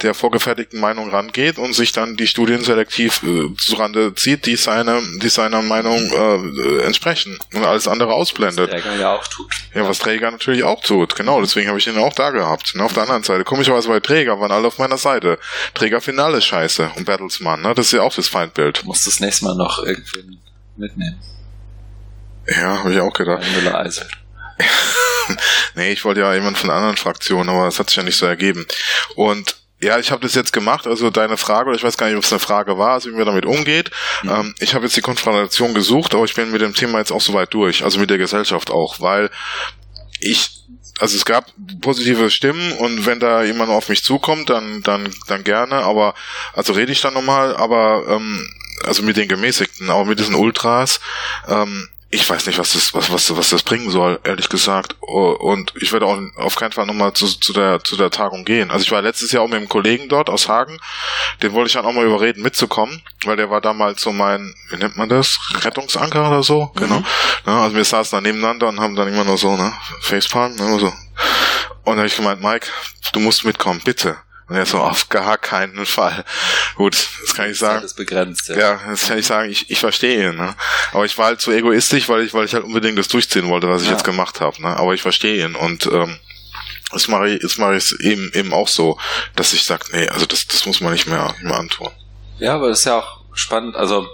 der 0.03 0.15
vorgefertigten 0.15 0.79
Meinung 0.79 1.11
rangeht 1.11 1.59
und 1.59 1.73
sich 1.73 1.91
dann 1.91 2.17
die 2.17 2.29
Studien 2.29 2.63
selektiv 2.63 3.25
äh, 3.25 3.53
zurande 3.57 4.15
zieht, 4.15 4.47
die 4.47 4.55
seiner 4.55 5.03
die 5.21 5.29
seiner 5.29 5.61
Meinung 5.61 5.99
äh, 5.99 6.83
entsprechen 6.85 7.37
und 7.53 7.65
alles 7.65 7.89
andere 7.89 8.13
ausblendet. 8.13 8.71
Was 8.73 8.81
Träger 8.81 8.95
ja 8.95 9.17
auch 9.17 9.27
tut. 9.27 9.53
Ja, 9.75 9.89
was 9.89 9.99
Träger 9.99 10.31
natürlich 10.31 10.63
auch 10.63 10.81
tut, 10.81 11.17
genau, 11.17 11.41
deswegen 11.41 11.67
habe 11.67 11.81
ich 11.81 11.89
ihn 11.89 11.99
auch 11.99 12.15
da 12.15 12.31
gehabt. 12.31 12.77
Ne, 12.77 12.85
auf 12.85 12.93
der 12.93 13.03
anderen 13.03 13.25
Seite, 13.25 13.43
komischerweise 13.43 13.89
bei 13.89 13.99
Träger 13.99 14.39
waren 14.39 14.53
alle 14.53 14.69
auf 14.69 14.79
meiner 14.79 14.99
Seite. 14.99 15.37
Träger 15.75 16.01
Finale 16.01 16.41
scheiße 16.41 16.93
und 16.95 17.07
Battlesman, 17.07 17.61
ne, 17.61 17.75
das 17.75 17.87
ist 17.87 17.93
ja 17.95 18.03
auch 18.03 18.15
das 18.15 18.29
Feindbild. 18.29 18.83
Du 18.83 18.87
musst 18.87 19.05
das 19.05 19.19
nächste 19.19 19.47
Mal 19.47 19.57
noch 19.57 19.83
irgendwie 19.85 20.39
mitnehmen. 20.77 21.19
Ja, 22.49 22.79
habe 22.79 22.93
ich 22.93 23.01
auch 23.01 23.13
gedacht. 23.13 23.43
Müller 23.55 23.79
Eisel. 23.79 24.07
nee, 25.75 25.93
ich 25.93 26.05
wollte 26.05 26.21
ja 26.21 26.35
jemand 26.35 26.59
von 26.59 26.71
einer 26.71 26.79
anderen 26.79 26.97
Fraktion, 26.97 27.49
aber 27.49 27.65
das 27.65 27.79
hat 27.79 27.89
sich 27.91 27.97
ja 27.97 28.03
nicht 28.03 28.17
so 28.17 28.27
ergeben. 28.27 28.67
Und 29.15 29.57
ja, 29.81 29.99
ich 29.99 30.11
habe 30.11 30.23
das 30.23 30.35
jetzt 30.35 30.53
gemacht, 30.53 30.87
also 30.87 31.11
deine 31.11 31.37
Frage, 31.37 31.69
oder 31.69 31.77
ich 31.77 31.85
weiß 31.85 31.97
gar 31.97 32.09
nicht, 32.09 32.17
ob 32.17 32.25
es 32.25 32.33
eine 32.33 32.41
Frage 32.41 32.79
war, 32.79 32.95
also 32.95 33.11
wie 33.11 33.15
man 33.15 33.27
damit 33.27 33.47
umgeht. 33.47 33.91
Mhm. 34.23 34.31
Ähm, 34.31 34.55
ich 34.59 34.75
habe 34.75 34.85
jetzt 34.85 34.97
die 34.97 35.03
Konfrontation 35.03 35.73
gesucht, 35.75 36.15
aber 36.15 36.25
ich 36.25 36.35
bin 36.35 36.51
mit 36.51 36.63
dem 36.63 36.75
Thema 36.75 36.99
jetzt 36.99 37.13
auch 37.13 37.21
soweit 37.21 37.55
durch, 37.55 37.85
also 37.85 38.01
mit 38.01 38.11
der 38.11 38.19
Gesellschaft 38.19 38.71
auch, 38.71 39.01
weil 39.01 39.31
ich 40.21 40.51
also 41.01 41.17
es 41.17 41.25
gab 41.25 41.53
positive 41.81 42.29
Stimmen 42.29 42.73
und 42.73 43.07
wenn 43.07 43.21
da 43.21 43.45
jemand 43.45 43.71
auf 43.71 43.89
mich 43.89 44.03
zukommt, 44.03 44.51
dann 44.51 44.83
dann 44.83 45.15
dann 45.29 45.45
gerne, 45.45 45.77
aber 45.77 46.15
also 46.55 46.73
rede 46.73 46.91
ich 46.91 47.01
dann 47.01 47.15
nochmal, 47.15 47.57
aber 47.57 48.05
ähm, 48.09 48.51
also 48.85 49.05
mit 49.05 49.17
den 49.17 49.29
gemäßigten, 49.29 49.91
aber 49.91 50.05
mit 50.05 50.19
diesen 50.19 50.35
Ultras 50.35 50.99
ähm, 51.47 51.89
ich 52.11 52.29
weiß 52.29 52.47
nicht, 52.47 52.59
was 52.59 52.73
das, 52.73 52.95
was, 52.95 53.13
was, 53.13 53.37
was 53.37 53.51
das 53.51 53.63
bringen 53.63 53.91
soll, 53.91 54.19
ehrlich 54.25 54.49
gesagt. 54.49 54.97
Und 55.01 55.75
ich 55.79 55.93
werde 55.93 56.07
auch 56.07 56.19
auf 56.37 56.57
keinen 56.57 56.73
Fall 56.73 56.87
nochmal 56.87 57.13
zu, 57.13 57.27
zu, 57.27 57.53
der, 57.53 57.85
zu 57.85 57.97
der 57.97 58.11
Tagung 58.11 58.47
gehen. 58.47 58.71
Also 58.71 58.83
ich 58.85 58.93
war 58.93 59.03
letztes 59.03 59.31
Jahr 59.33 59.43
auch 59.43 59.49
mit 59.49 59.59
einem 59.59 59.69
Kollegen 59.69 60.09
dort 60.09 60.31
aus 60.31 60.49
Hagen. 60.49 60.79
Den 61.43 61.53
wollte 61.53 61.69
ich 61.69 61.75
dann 61.75 61.85
auch 61.85 61.93
mal 61.93 62.07
überreden, 62.07 62.43
mitzukommen, 62.43 63.03
weil 63.25 63.37
der 63.37 63.51
war 63.51 63.61
damals 63.61 64.01
so 64.01 64.13
mein, 64.13 64.55
wie 64.71 64.77
nennt 64.77 64.97
man 64.97 65.11
das? 65.11 65.39
Rettungsanker 65.63 66.29
oder 66.29 66.43
so? 66.43 66.71
Mhm. 66.75 66.81
Genau. 66.81 67.03
Ja, 67.47 67.63
also 67.65 67.77
wir 67.77 67.85
saßen 67.85 68.17
da 68.17 68.21
nebeneinander 68.23 68.69
und 68.69 68.81
haben 68.81 68.97
dann 68.97 69.09
immer 69.09 69.25
nur 69.25 69.37
so, 69.37 69.55
ne? 69.57 69.75
Facepalm, 70.01 70.57
ne? 70.57 70.79
So. 70.79 70.87
Und 70.87 70.95
dann 71.85 71.99
habe 71.99 72.07
ich 72.07 72.17
gemeint, 72.17 72.43
Mike, 72.43 72.69
du 73.13 73.21
musst 73.21 73.45
mitkommen, 73.45 73.83
bitte. 73.85 74.17
Und 74.49 74.57
er 74.57 74.65
so, 74.65 74.79
auf 74.79 75.11
gar 75.11 75.37
keinen 75.37 75.85
Fall. 75.85 76.25
Gut, 76.75 77.09
das 77.21 77.35
kann 77.35 77.51
ich 77.51 77.59
sagen. 77.59 77.83
Das 77.83 77.93
ist 77.93 77.97
begrenzt, 77.97 78.49
ja. 78.49 78.57
ja, 78.57 78.81
das 78.89 79.07
kann 79.07 79.19
ich 79.19 79.27
sagen, 79.27 79.51
ich, 79.51 79.71
ich 79.71 79.79
verstehe 79.79 80.31
ihn. 80.31 80.37
Ne? 80.37 80.55
Aber 80.93 81.05
ich 81.05 81.19
war 81.19 81.27
halt 81.27 81.41
zu 81.41 81.53
egoistisch, 81.53 82.09
weil 82.09 82.23
ich, 82.23 82.33
weil 82.33 82.47
ich 82.47 82.55
halt 82.55 82.65
unbedingt 82.65 82.99
das 82.99 83.09
durchziehen 83.09 83.49
wollte, 83.49 83.69
was 83.69 83.83
ich 83.83 83.89
ja. 83.89 83.95
jetzt 83.95 84.05
gemacht 84.05 84.41
habe. 84.41 84.61
Ne? 84.63 84.69
Aber 84.69 84.95
ich 84.95 85.03
verstehe 85.03 85.45
ihn. 85.45 85.55
Und 85.55 85.87
ähm, 85.87 86.19
das 86.91 87.09
mache 87.09 87.29
ich, 87.29 87.43
jetzt 87.43 87.59
mache 87.59 87.77
ich 87.77 87.85
es 87.85 88.01
eben, 88.01 88.31
eben 88.33 88.55
auch 88.55 88.69
so, 88.69 88.99
dass 89.37 89.53
ich 89.53 89.65
sage, 89.65 89.85
nee, 89.93 90.09
also 90.09 90.25
das, 90.25 90.47
das 90.47 90.65
muss 90.65 90.81
man 90.81 90.95
nicht 90.95 91.07
mehr, 91.07 91.27
nicht 91.33 91.43
mehr 91.43 91.59
antun. 91.59 91.91
Ja, 92.39 92.55
aber 92.55 92.71
das 92.71 92.81
ist 92.81 92.85
ja 92.87 93.01
auch 93.01 93.21
spannend. 93.35 93.77
Also 93.77 94.09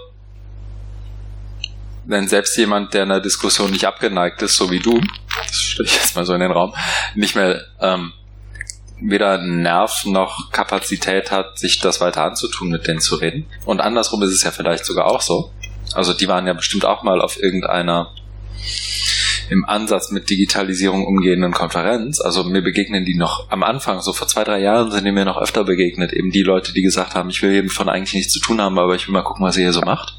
wenn 2.03 2.27
selbst 2.27 2.57
jemand, 2.57 2.93
der 2.93 3.03
in 3.03 3.09
der 3.09 3.21
Diskussion 3.21 3.71
nicht 3.71 3.85
abgeneigt 3.85 4.41
ist, 4.41 4.57
so 4.57 4.69
wie 4.69 4.79
du, 4.79 5.01
das 5.47 5.61
stelle 5.61 5.87
ich 5.87 5.95
jetzt 5.95 6.15
mal 6.15 6.25
so 6.25 6.33
in 6.33 6.41
den 6.41 6.51
Raum, 6.51 6.75
nicht 7.15 7.35
mehr 7.35 7.63
ähm, 7.79 8.11
weder 8.99 9.37
Nerv 9.37 10.05
noch 10.05 10.51
Kapazität 10.51 11.31
hat, 11.31 11.59
sich 11.59 11.79
das 11.79 12.01
weiter 12.01 12.23
anzutun, 12.23 12.69
mit 12.69 12.87
denen 12.87 12.99
zu 12.99 13.15
reden. 13.15 13.45
Und 13.65 13.81
andersrum 13.81 14.23
ist 14.23 14.31
es 14.31 14.43
ja 14.43 14.51
vielleicht 14.51 14.85
sogar 14.85 15.07
auch 15.07 15.21
so. 15.21 15.51
Also 15.93 16.13
die 16.13 16.27
waren 16.27 16.47
ja 16.47 16.53
bestimmt 16.53 16.85
auch 16.85 17.03
mal 17.03 17.21
auf 17.21 17.41
irgendeiner 17.41 18.11
im 19.49 19.65
Ansatz 19.65 20.11
mit 20.11 20.29
Digitalisierung 20.29 21.05
umgehenden 21.05 21.51
Konferenz. 21.51 22.19
Also 22.19 22.43
mir 22.43 22.61
begegnen 22.61 23.05
die 23.05 23.15
noch 23.15 23.51
am 23.51 23.63
Anfang, 23.63 24.01
so 24.01 24.13
vor 24.13 24.27
zwei, 24.27 24.43
drei 24.43 24.59
Jahren 24.59 24.91
sind 24.91 25.05
die 25.05 25.11
mir 25.11 25.25
noch 25.25 25.37
öfter 25.37 25.63
begegnet. 25.63 26.13
Eben 26.13 26.31
die 26.31 26.41
Leute, 26.41 26.73
die 26.73 26.81
gesagt 26.81 27.15
haben, 27.15 27.29
ich 27.29 27.41
will 27.41 27.51
eben 27.51 27.69
von 27.69 27.89
eigentlich 27.89 28.15
nichts 28.15 28.33
zu 28.33 28.39
tun 28.39 28.61
haben, 28.61 28.79
aber 28.79 28.95
ich 28.95 29.07
will 29.07 29.13
mal 29.13 29.21
gucken, 29.21 29.45
was 29.45 29.57
ihr 29.57 29.63
hier 29.63 29.73
so 29.73 29.81
macht. 29.81 30.15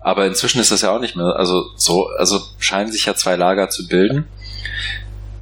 Aber 0.00 0.26
inzwischen 0.26 0.60
ist 0.60 0.72
das 0.72 0.82
ja 0.82 0.90
auch 0.90 1.00
nicht 1.00 1.14
mehr, 1.14 1.36
also 1.36 1.70
so, 1.76 2.08
also 2.18 2.40
scheinen 2.58 2.90
sich 2.90 3.06
ja 3.06 3.14
zwei 3.14 3.36
Lager 3.36 3.68
zu 3.68 3.86
bilden. 3.86 4.26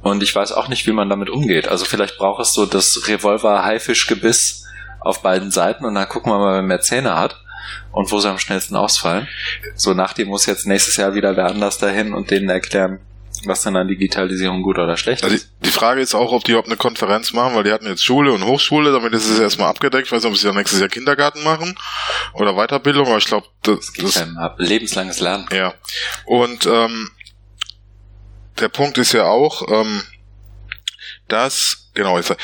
Und 0.01 0.23
ich 0.23 0.35
weiß 0.35 0.51
auch 0.51 0.67
nicht, 0.67 0.87
wie 0.87 0.93
man 0.93 1.09
damit 1.09 1.29
umgeht. 1.29 1.67
Also 1.67 1.85
vielleicht 1.85 2.17
braucht 2.17 2.41
es 2.41 2.53
so 2.53 2.65
das 2.65 3.07
Revolver-Haifisch-Gebiss 3.07 4.65
auf 4.99 5.21
beiden 5.21 5.51
Seiten 5.51 5.85
und 5.85 5.95
dann 5.95 6.07
gucken 6.07 6.31
wir 6.31 6.39
mal, 6.39 6.53
wer 6.55 6.61
mehr 6.61 6.81
Zähne 6.81 7.17
hat 7.17 7.39
und 7.91 8.11
wo 8.11 8.19
sie 8.19 8.29
am 8.29 8.39
schnellsten 8.39 8.75
ausfallen. 8.75 9.27
So 9.75 9.93
nach 9.93 10.13
dem 10.13 10.29
muss 10.29 10.45
jetzt 10.45 10.67
nächstes 10.67 10.97
Jahr 10.97 11.13
wieder 11.13 11.35
wer 11.35 11.47
anders 11.47 11.77
dahin 11.77 12.13
und 12.13 12.31
denen 12.31 12.49
erklären, 12.49 12.99
was 13.45 13.61
denn 13.61 13.75
an 13.75 13.87
Digitalisierung 13.87 14.61
gut 14.61 14.77
oder 14.77 14.97
schlecht 14.97 15.23
ist. 15.23 15.31
Also 15.31 15.43
die 15.63 15.71
Frage 15.71 16.01
ist 16.01 16.13
auch, 16.13 16.31
ob 16.31 16.43
die 16.43 16.51
überhaupt 16.51 16.67
eine 16.67 16.77
Konferenz 16.77 17.33
machen, 17.33 17.55
weil 17.55 17.63
die 17.63 17.71
hatten 17.71 17.87
jetzt 17.87 18.03
Schule 18.03 18.31
und 18.31 18.45
Hochschule, 18.45 18.91
damit 18.91 19.13
ist 19.13 19.27
es 19.27 19.39
erstmal 19.39 19.69
abgedeckt. 19.69 20.07
Ich 20.07 20.11
weiß 20.11 20.23
nicht, 20.23 20.31
ob 20.31 20.37
sie 20.37 20.47
ja 20.47 20.53
nächstes 20.53 20.79
Jahr 20.79 20.89
Kindergarten 20.89 21.43
machen 21.43 21.75
oder 22.33 22.53
Weiterbildung, 22.53 23.07
aber 23.07 23.17
ich 23.17 23.25
glaube, 23.25 23.47
das, 23.63 23.91
das, 23.97 24.13
das 24.13 24.27
lebenslanges 24.57 25.19
Lernen. 25.19 25.47
Ja. 25.51 25.73
Und 26.25 26.67
ähm, 26.67 27.09
der 28.61 28.69
Punkt 28.69 28.97
ist 28.97 29.13
ja 29.13 29.25
auch, 29.25 29.67
ähm, 29.69 30.03
dass 31.27 31.80
Genau, 31.93 32.17
jetzt, 32.17 32.31
äh, 32.31 32.35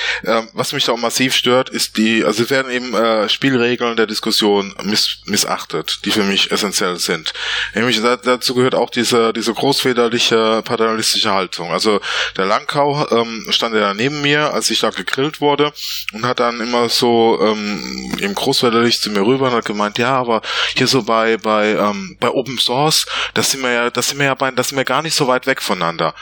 was 0.51 0.73
mich 0.73 0.83
da 0.83 0.91
auch 0.91 0.97
massiv 0.97 1.33
stört, 1.33 1.69
ist 1.69 1.95
die, 1.95 2.25
also 2.25 2.43
es 2.43 2.49
werden 2.49 2.69
eben 2.69 2.93
äh, 2.93 3.29
Spielregeln 3.29 3.95
der 3.95 4.05
Diskussion 4.05 4.75
miss, 4.83 5.19
missachtet, 5.25 5.99
die 6.03 6.11
für 6.11 6.23
mich 6.23 6.51
essentiell 6.51 6.97
sind. 6.97 7.31
Nämlich 7.73 8.01
da, 8.01 8.17
dazu 8.17 8.55
gehört 8.55 8.75
auch 8.75 8.89
diese, 8.89 9.31
diese 9.31 9.53
großväterliche 9.53 10.63
paternalistische 10.65 11.31
Haltung. 11.31 11.71
Also 11.71 12.01
der 12.35 12.45
Langkau 12.45 13.09
ähm, 13.09 13.47
stand 13.49 13.73
ja 13.73 13.93
neben 13.93 14.21
mir, 14.21 14.53
als 14.53 14.69
ich 14.69 14.79
da 14.79 14.89
gegrillt 14.89 15.39
wurde 15.39 15.71
und 16.11 16.25
hat 16.25 16.41
dann 16.41 16.59
immer 16.59 16.89
so 16.89 17.39
ähm, 17.41 18.17
eben 18.19 18.35
großväterlich 18.35 18.99
zu 18.99 19.11
mir 19.11 19.25
rüber 19.25 19.47
und 19.47 19.53
hat 19.53 19.65
gemeint, 19.65 19.97
ja, 19.97 20.17
aber 20.17 20.41
hier 20.75 20.87
so 20.87 21.03
bei 21.03 21.37
bei 21.37 21.69
ähm, 21.69 22.17
bei 22.19 22.29
Open 22.29 22.57
Source, 22.57 23.05
das 23.33 23.51
sind 23.51 23.63
wir 23.63 23.71
ja, 23.71 23.89
das 23.91 24.09
sind 24.09 24.19
wir 24.19 24.25
ja 24.25 24.35
bei, 24.35 24.51
das 24.51 24.69
sind 24.69 24.77
wir 24.77 24.83
gar 24.83 25.01
nicht 25.01 25.15
so 25.15 25.27
weit 25.29 25.47
weg 25.47 25.61
voneinander. 25.61 26.13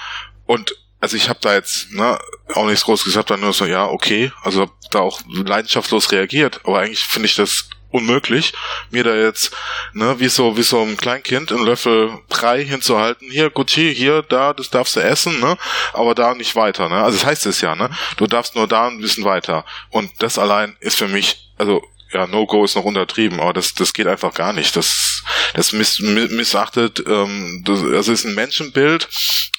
Und 0.46 0.76
also 1.06 1.18
ich 1.18 1.30
habe 1.30 1.38
da 1.40 1.54
jetzt 1.54 1.92
ne, 1.92 2.18
auch 2.56 2.66
nichts 2.66 2.84
groß 2.86 3.04
gesagt, 3.04 3.30
dann 3.30 3.42
nur 3.42 3.54
so, 3.54 3.66
ja, 3.68 3.86
okay, 3.86 4.32
also 4.42 4.62
hab 4.62 4.72
da 4.90 5.02
auch 5.02 5.22
leidenschaftslos 5.28 6.12
reagiert, 6.12 6.62
aber 6.64 6.80
eigentlich 6.80 7.04
finde 7.04 7.28
ich 7.28 7.36
das 7.36 7.70
unmöglich, 7.92 8.54
mir 8.90 9.04
da 9.04 9.14
jetzt, 9.14 9.52
ne, 9.94 10.20
wie 10.20 10.30
so, 10.30 10.58
wie 10.58 10.64
so 10.64 10.82
ein 10.82 10.98
Kleinkind 10.98 11.52
einen 11.52 11.64
Löffel 11.64 12.18
Brei 12.28 12.66
hinzuhalten. 12.66 13.30
Hier, 13.30 13.52
Gucci, 13.52 13.94
hier, 13.94 14.24
da, 14.24 14.54
das 14.54 14.72
darfst 14.72 14.96
du 14.96 15.00
essen, 15.00 15.40
ne, 15.40 15.60
aber 15.94 16.16
da 16.16 16.34
nicht 16.34 16.56
weiter, 16.56 16.90
ne. 16.90 17.04
Also 17.04 17.20
das 17.20 17.28
heißt 17.28 17.46
es 17.46 17.62
ja, 17.62 17.76
ne. 17.76 17.92
Du 18.18 18.26
darfst 18.26 18.56
nur 18.56 18.68
da 18.68 18.88
ein 18.88 19.00
bisschen 19.00 19.26
weiter. 19.26 19.64
Und 19.92 20.10
das 20.24 20.40
allein 20.40 20.76
ist 20.80 20.98
für 20.98 21.08
mich, 21.08 21.52
also 21.60 21.84
ja, 22.16 22.28
No-Go 22.28 22.64
ist 22.64 22.76
noch 22.76 22.86
untertrieben, 22.86 23.42
aber 23.42 23.52
das, 23.52 23.74
das 23.74 23.94
geht 23.94 24.08
einfach 24.08 24.34
gar 24.34 24.54
nicht. 24.54 24.76
Das, 24.78 25.22
das 25.54 25.74
miss, 25.74 26.00
missachtet, 26.00 27.04
ähm, 27.06 27.62
das, 27.66 27.82
das 27.82 28.08
ist 28.08 28.26
ein 28.26 28.36
Menschenbild, 28.36 29.10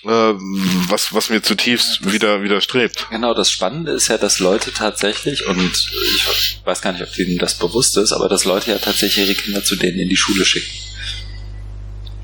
äh, 0.04 0.08
was, 0.08 1.12
was 1.12 1.28
mir 1.28 1.42
zutiefst 1.42 2.10
wieder 2.10 2.42
widerstrebt. 2.42 3.08
Genau, 3.10 3.34
das 3.34 3.50
Spannende 3.50 3.92
ist 3.92 4.08
ja, 4.08 4.16
dass 4.16 4.38
Leute 4.38 4.72
tatsächlich, 4.72 5.46
und 5.46 5.90
ich 6.14 6.60
weiß 6.64 6.80
gar 6.80 6.92
nicht, 6.92 7.02
ob 7.02 7.12
denen 7.12 7.36
das 7.36 7.58
bewusst 7.58 7.98
ist, 7.98 8.12
aber 8.12 8.30
dass 8.30 8.46
Leute 8.46 8.70
ja 8.70 8.78
tatsächlich 8.78 9.26
ihre 9.26 9.34
Kinder 9.34 9.62
zu 9.62 9.76
denen 9.76 9.98
in 9.98 10.08
die 10.08 10.16
Schule 10.16 10.46
schicken. 10.46 10.72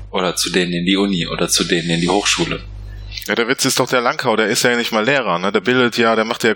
Oder 0.09 0.35
zu 0.35 0.49
denen 0.49 0.73
in 0.73 0.85
die 0.85 0.97
Uni 0.97 1.27
oder 1.27 1.47
zu 1.47 1.63
denen 1.63 1.91
in 1.91 2.01
die 2.01 2.09
Hochschule. 2.09 2.63
Ja, 3.27 3.35
der 3.35 3.47
Witz 3.47 3.63
ist 3.65 3.79
doch 3.79 3.87
der 3.87 4.01
Langkau, 4.01 4.35
der 4.35 4.47
ist 4.47 4.63
ja 4.63 4.75
nicht 4.75 4.91
mal 4.91 5.05
Lehrer, 5.05 5.39
ne? 5.39 5.51
Der 5.51 5.61
bildet 5.61 5.97
ja, 5.97 6.15
der 6.15 6.25
macht 6.25 6.43
ja 6.43 6.55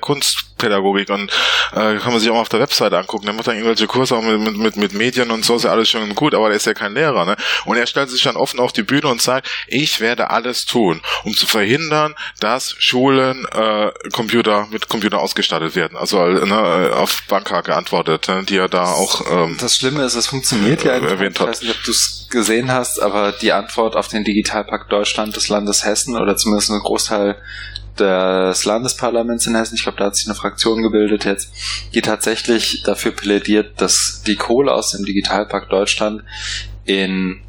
Kunstpädagogik 0.57 1.09
und 1.09 1.31
äh, 1.73 1.97
kann 1.97 2.11
man 2.11 2.19
sich 2.19 2.29
auch 2.29 2.33
mal 2.33 2.41
auf 2.41 2.49
der 2.49 2.59
Webseite 2.59 2.97
angucken. 2.97 3.25
Der 3.25 3.33
macht 3.33 3.47
dann 3.47 3.55
irgendwelche 3.55 3.87
Kurse 3.87 4.15
auch 4.15 4.21
mit, 4.21 4.57
mit, 4.57 4.75
mit, 4.75 4.93
Medien 4.93 5.31
und 5.31 5.45
so, 5.45 5.55
ist 5.55 5.63
ja 5.63 5.71
alles 5.71 5.89
schon 5.89 6.13
gut, 6.15 6.33
aber 6.33 6.47
der 6.47 6.57
ist 6.57 6.65
ja 6.65 6.73
kein 6.73 6.93
Lehrer, 6.93 7.25
ne? 7.25 7.35
Und 7.65 7.77
er 7.77 7.85
stellt 7.85 8.09
sich 8.09 8.23
dann 8.23 8.35
offen 8.35 8.59
auf 8.59 8.73
die 8.73 8.83
Bühne 8.83 9.07
und 9.07 9.21
sagt, 9.21 9.49
ich 9.67 9.99
werde 9.99 10.29
alles 10.29 10.65
tun, 10.65 11.01
um 11.23 11.35
zu 11.35 11.45
verhindern, 11.45 12.15
dass 12.39 12.75
Schulen 12.79 13.45
äh, 13.53 13.91
Computer 14.11 14.67
mit 14.71 14.87
Computer 14.87 15.19
ausgestattet 15.19 15.75
werden. 15.75 15.97
Also 15.97 16.25
ne, 16.25 16.91
auf 16.93 17.23
Banka 17.27 17.61
geantwortet, 17.61 18.27
ne? 18.27 18.43
die 18.43 18.57
er 18.57 18.69
da 18.69 18.85
auch 18.85 19.21
ähm, 19.31 19.57
Das 19.59 19.75
Schlimme 19.75 20.03
ist, 20.03 20.15
es 20.15 20.27
funktioniert 20.27 20.83
ja 20.83 20.93
äh, 20.93 21.05
erwähnt 21.05 21.39
hat. 21.39 21.47
Ich 21.47 21.51
weiß 21.51 21.61
nicht, 21.61 21.75
ob 21.75 21.83
du 21.83 21.91
es 21.91 22.27
gesehen 22.29 22.71
hast, 22.71 23.01
aber 23.01 23.31
die 23.31 23.53
Antwort 23.53 23.95
auf 23.95 24.07
den 24.07 24.23
Digitalpakt 24.23 24.91
Deutschland 24.91 25.35
des 25.35 25.49
Landes 25.49 25.85
Hessen 25.85 26.17
oder 26.17 26.35
zumindest 26.35 26.71
ein 26.71 26.79
Großteil 26.79 27.37
des 27.99 28.65
Landesparlaments 28.65 29.47
in 29.47 29.55
Hessen, 29.55 29.75
ich 29.75 29.83
glaube, 29.83 29.97
da 29.97 30.05
hat 30.05 30.15
sich 30.15 30.27
eine 30.27 30.35
Fraktion 30.35 30.81
gebildet 30.81 31.25
jetzt, 31.25 31.51
die 31.93 32.01
tatsächlich 32.01 32.83
dafür 32.83 33.11
plädiert, 33.11 33.81
dass 33.81 34.23
die 34.25 34.35
Kohle 34.35 34.73
aus 34.73 34.91
dem 34.91 35.05
Digitalpakt 35.05 35.71
Deutschland 35.71 36.23
in 36.85 37.41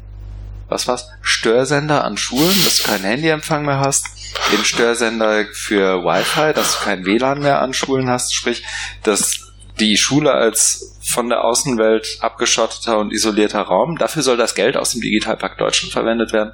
was 0.69 0.87
war's? 0.87 1.09
Störsender 1.21 2.03
an 2.03 2.15
Schulen, 2.15 2.63
dass 2.63 2.77
du 2.77 2.83
keinen 2.83 3.03
Handyempfang 3.03 3.65
mehr 3.65 3.79
hast, 3.79 4.05
in 4.53 4.63
Störsender 4.63 5.45
für 5.51 6.03
Wi-Fi, 6.03 6.53
dass 6.53 6.77
du 6.77 6.85
kein 6.85 7.05
WLAN 7.05 7.39
mehr 7.39 7.61
an 7.61 7.73
Schulen 7.73 8.07
hast, 8.09 8.33
sprich, 8.35 8.63
dass 9.03 9.51
die 9.79 9.97
Schule 9.97 10.31
als 10.31 10.97
von 11.01 11.29
der 11.29 11.43
Außenwelt 11.43 12.19
abgeschotteter 12.19 12.99
und 12.99 13.11
isolierter 13.11 13.61
Raum. 13.61 13.97
Dafür 13.97 14.21
soll 14.21 14.37
das 14.37 14.53
Geld 14.53 14.77
aus 14.77 14.91
dem 14.91 15.01
Digitalpakt 15.01 15.59
Deutschland 15.59 15.91
verwendet 15.91 16.33
werden. 16.33 16.53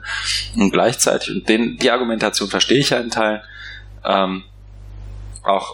Und 0.56 0.72
gleichzeitig, 0.72 1.36
und 1.36 1.50
den, 1.50 1.78
die 1.78 1.92
Argumentation 1.92 2.50
verstehe 2.50 2.80
ich 2.80 2.92
ja 2.92 3.00
in 3.00 3.10
Teilen, 3.10 3.42
ähm, 4.08 4.44
auch 5.44 5.74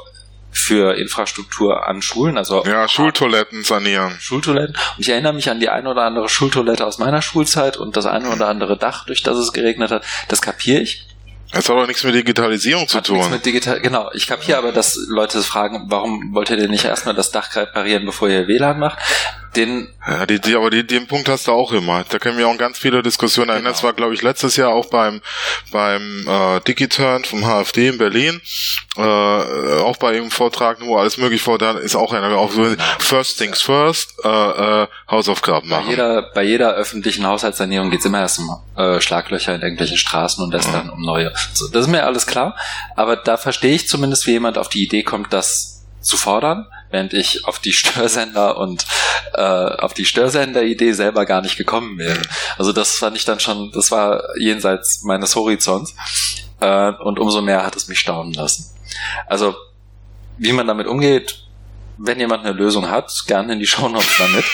für 0.51 0.95
Infrastruktur 0.97 1.87
an 1.87 2.01
Schulen, 2.01 2.37
also 2.37 2.63
ja, 2.65 2.87
Schultoiletten 2.87 3.63
sanieren. 3.63 4.17
Schultoiletten. 4.19 4.75
Und 4.75 4.99
ich 4.99 5.09
erinnere 5.09 5.33
mich 5.33 5.49
an 5.49 5.59
die 5.59 5.69
eine 5.69 5.89
oder 5.89 6.03
andere 6.03 6.27
Schultoilette 6.27 6.85
aus 6.85 6.97
meiner 6.97 7.21
Schulzeit 7.21 7.77
und 7.77 7.95
das 7.95 8.05
eine 8.05 8.29
oder 8.29 8.47
andere 8.47 8.77
Dach, 8.77 9.05
durch 9.05 9.23
das 9.23 9.37
es 9.37 9.53
geregnet 9.53 9.91
hat. 9.91 10.03
Das 10.27 10.41
kapiere 10.41 10.81
ich. 10.81 11.07
Das 11.53 11.67
hat 11.67 11.75
auch 11.75 11.87
nichts 11.87 12.03
mit 12.03 12.15
Digitalisierung 12.15 12.87
zu 12.87 12.97
Hat 12.97 13.07
tun. 13.07 13.17
nichts 13.17 13.31
mit 13.31 13.45
digital, 13.45 13.81
genau. 13.81 14.09
Ich 14.13 14.27
kapiere 14.27 14.57
aber, 14.57 14.71
dass 14.71 14.97
Leute 15.07 15.41
fragen, 15.41 15.85
warum 15.87 16.33
wollt 16.33 16.49
ihr 16.49 16.55
denn 16.55 16.69
nicht 16.69 16.85
erstmal 16.85 17.13
das 17.13 17.31
Dach 17.31 17.53
reparieren, 17.55 18.05
bevor 18.05 18.29
ihr 18.29 18.47
WLAN 18.47 18.79
macht? 18.79 18.99
Den 19.55 19.89
Ja, 20.07 20.25
die, 20.25 20.39
die, 20.39 20.55
aber 20.55 20.69
die, 20.69 20.85
den 20.85 21.07
Punkt 21.07 21.27
hast 21.27 21.47
du 21.47 21.51
auch 21.51 21.73
immer. 21.73 22.05
Da 22.07 22.19
können 22.19 22.37
wir 22.37 22.47
auch 22.47 22.57
ganz 22.57 22.79
viele 22.79 23.03
Diskussionen 23.03 23.49
erinnern. 23.49 23.65
Genau. 23.65 23.73
Das 23.73 23.83
war, 23.83 23.93
glaube 23.93 24.13
ich, 24.13 24.21
letztes 24.21 24.55
Jahr 24.55 24.69
auch 24.69 24.85
beim, 24.85 25.21
beim 25.71 26.25
äh, 26.27 26.61
Digiturn 26.61 27.25
vom 27.25 27.43
HFD 27.45 27.89
in 27.89 27.97
Berlin. 27.97 28.41
Äh, 28.97 29.01
auch 29.01 29.97
bei 29.97 30.15
ihrem 30.15 30.31
Vortrag, 30.31 30.77
wo 30.81 30.97
alles 30.97 31.17
möglich 31.17 31.41
vor, 31.41 31.57
da 31.57 31.71
ist 31.71 31.95
auch 31.95 32.13
einer 32.13 32.35
auch 32.37 32.51
so 32.51 32.65
First 32.99 33.37
Things 33.39 33.61
First, 33.61 34.13
äh, 34.23 34.27
äh, 34.27 34.87
Hausaufgaben 35.09 35.69
bei 35.69 35.77
machen. 35.77 35.89
jeder, 35.89 36.21
bei 36.33 36.43
jeder 36.43 36.73
öffentlichen 36.73 37.25
Haushaltssanierung 37.25 37.89
geht 37.91 37.99
es 37.99 38.05
immer 38.05 38.19
erst 38.19 38.39
um 38.39 38.57
äh, 38.77 39.01
Schlaglöcher 39.01 39.55
in 39.55 39.61
irgendwelchen 39.61 39.97
Straßen 39.97 40.43
und 40.43 40.53
erst 40.53 40.73
dann 40.73 40.89
um 40.89 41.01
neue. 41.01 41.33
So, 41.53 41.67
das 41.67 41.85
ist 41.85 41.91
mir 41.91 42.05
alles 42.05 42.25
klar. 42.25 42.55
Aber 42.95 43.15
da 43.15 43.37
verstehe 43.37 43.75
ich 43.75 43.87
zumindest, 43.87 44.27
wie 44.27 44.31
jemand 44.31 44.57
auf 44.57 44.69
die 44.69 44.83
Idee 44.83 45.03
kommt, 45.03 45.33
das 45.33 45.70
zu 46.01 46.17
fordern, 46.17 46.67
während 46.89 47.13
ich 47.13 47.45
auf 47.45 47.59
die 47.59 47.73
Störsender 47.73 48.57
und 48.57 48.85
äh, 49.33 49.41
auf 49.41 49.93
die 49.93 50.05
Störsender-Idee 50.05 50.93
selber 50.93 51.25
gar 51.25 51.41
nicht 51.41 51.57
gekommen 51.57 51.97
wäre. 51.97 52.21
Also 52.57 52.73
das 52.73 52.95
fand 52.95 53.15
ich 53.15 53.25
dann 53.25 53.39
schon, 53.39 53.71
das 53.71 53.91
war 53.91 54.23
jenseits 54.37 55.03
meines 55.03 55.35
Horizonts. 55.35 55.95
Äh, 56.59 56.91
und 56.91 57.19
umso 57.19 57.41
mehr 57.41 57.65
hat 57.65 57.75
es 57.75 57.87
mich 57.87 57.99
staunen 57.99 58.33
lassen. 58.33 58.65
Also, 59.27 59.55
wie 60.37 60.53
man 60.53 60.67
damit 60.67 60.87
umgeht, 60.87 61.43
wenn 61.97 62.19
jemand 62.19 62.45
eine 62.45 62.53
Lösung 62.53 62.89
hat, 62.89 63.11
gerne 63.27 63.53
in 63.53 63.59
die 63.59 63.67
Shownotes 63.67 64.17
damit. 64.17 64.45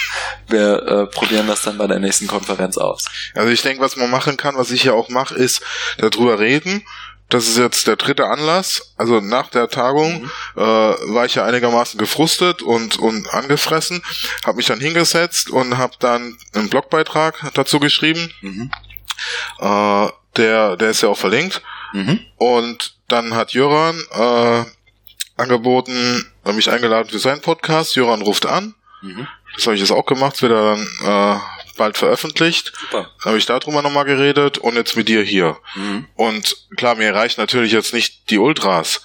Wir 0.48 0.84
äh, 0.84 1.06
probieren 1.08 1.48
das 1.48 1.62
dann 1.62 1.78
bei 1.78 1.88
der 1.88 2.00
nächsten 2.00 2.28
Konferenz 2.28 2.78
aus. 2.78 3.06
Also 3.36 3.50
ich 3.50 3.62
denke, 3.62 3.82
was 3.82 3.95
man 3.95 4.10
machen 4.10 4.38
kann, 4.38 4.58
was 4.58 4.72
ich 4.72 4.84
ja 4.84 4.93
auch 4.93 5.10
mache, 5.10 5.36
ist 5.36 5.62
darüber 5.98 6.39
reden. 6.39 6.84
Das 7.30 7.46
ist 7.48 7.58
jetzt 7.58 7.88
der 7.88 7.98
dritte 7.98 8.28
Anlass. 8.28 8.94
Also 8.98 9.20
nach 9.20 9.50
der 9.50 9.68
Tagung 9.70 10.22
Mhm. 10.22 10.32
äh, 10.56 10.62
war 10.62 11.26
ich 11.26 11.36
ja 11.36 11.46
einigermaßen 11.46 11.98
gefrustet 12.00 12.62
und, 12.62 12.98
und 12.98 13.34
angefressen, 13.34 14.02
habe 14.46 14.58
mich 14.58 14.68
dann 14.68 14.80
hingesetzt 14.80 15.50
und 15.50 15.78
habe 15.78 15.94
dann 16.00 16.38
einen 16.54 16.70
Blogbeitrag 16.70 17.52
dazu 17.54 17.80
geschrieben. 17.80 18.32
Mhm. 18.42 18.72
Äh, 19.60 20.08
der, 20.38 20.78
der 20.78 20.90
ist 20.90 21.02
ja 21.02 21.10
auch 21.10 21.18
verlinkt. 21.18 21.62
Mhm. 21.94 22.20
Und 22.38 22.96
dann 23.08 23.34
hat 23.36 23.54
Jöran 23.54 24.02
äh, 24.12 24.64
angeboten, 25.42 26.26
äh, 26.46 26.54
mich 26.54 26.70
eingeladen 26.70 27.10
für 27.10 27.20
seinen 27.20 27.42
Podcast. 27.42 27.96
Jöran 27.96 28.22
ruft 28.22 28.46
an. 28.46 28.74
Mhm. 29.02 29.28
Das 29.56 29.66
habe 29.66 29.76
ich 29.76 29.82
jetzt 29.82 29.92
auch 29.92 30.06
gemacht, 30.06 30.34
das 30.34 30.42
wird 30.44 30.52
er 30.54 30.76
dann 30.76 30.88
äh, 31.38 31.40
bald 31.78 31.98
veröffentlicht. 31.98 32.74
Super. 32.80 33.10
Dann 33.20 33.26
habe 33.26 33.38
ich 33.38 33.46
darüber 33.46 33.82
nochmal 33.82 34.06
geredet 34.06 34.58
und 34.58 34.76
jetzt 34.76 34.98
mit 34.98 35.08
dir 35.08 35.24
hier. 35.24 35.58
Mhm. 35.76 36.08
Und 36.16 36.56
klar, 36.76 36.96
mir 36.96 37.14
reichen 37.14 37.40
natürlich 37.40 37.72
jetzt 37.72 37.94
nicht 37.94 38.30
die 38.30 38.40
Ultras, 38.40 39.02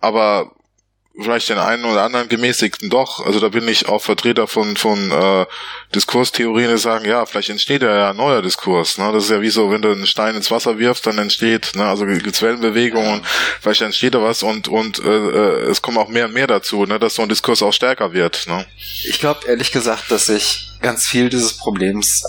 aber 0.00 0.52
vielleicht 1.20 1.48
den 1.48 1.58
einen 1.58 1.84
oder 1.84 2.02
anderen 2.02 2.28
gemäßigten 2.28 2.88
doch. 2.88 3.24
Also 3.24 3.40
da 3.40 3.48
bin 3.48 3.68
ich 3.68 3.88
auch 3.88 4.02
Vertreter 4.02 4.46
von 4.46 4.76
von 4.76 5.10
äh, 5.10 5.46
Diskurstheorien, 5.94 6.70
die 6.70 6.78
sagen, 6.78 7.04
ja, 7.04 7.26
vielleicht 7.26 7.50
entsteht 7.50 7.82
ja 7.82 8.10
ein 8.10 8.16
neuer 8.16 8.42
Diskurs. 8.42 8.98
Ne? 8.98 9.10
Das 9.12 9.24
ist 9.24 9.30
ja 9.30 9.40
wie 9.40 9.50
so, 9.50 9.70
wenn 9.70 9.82
du 9.82 9.90
einen 9.90 10.06
Stein 10.06 10.34
ins 10.36 10.50
Wasser 10.50 10.78
wirfst, 10.78 11.06
dann 11.06 11.18
entsteht, 11.18 11.72
ne? 11.74 11.84
also 11.84 12.06
gibt's 12.06 12.42
Wellenbewegungen, 12.42 13.22
vielleicht 13.60 13.82
entsteht 13.82 14.14
da 14.14 14.22
was 14.22 14.42
und 14.42 14.68
und 14.68 14.98
äh, 15.00 15.08
äh, 15.08 15.70
es 15.70 15.82
kommen 15.82 15.98
auch 15.98 16.08
mehr 16.08 16.26
und 16.26 16.34
mehr 16.34 16.46
dazu, 16.46 16.86
ne? 16.86 16.98
dass 16.98 17.16
so 17.16 17.22
ein 17.22 17.28
Diskurs 17.28 17.62
auch 17.62 17.72
stärker 17.72 18.12
wird. 18.12 18.46
Ne? 18.46 18.64
Ich 19.08 19.20
glaube 19.20 19.46
ehrlich 19.46 19.72
gesagt, 19.72 20.10
dass 20.10 20.28
ich 20.28 20.70
ganz 20.80 21.06
viel 21.06 21.28
dieses 21.28 21.56
Problems 21.56 22.24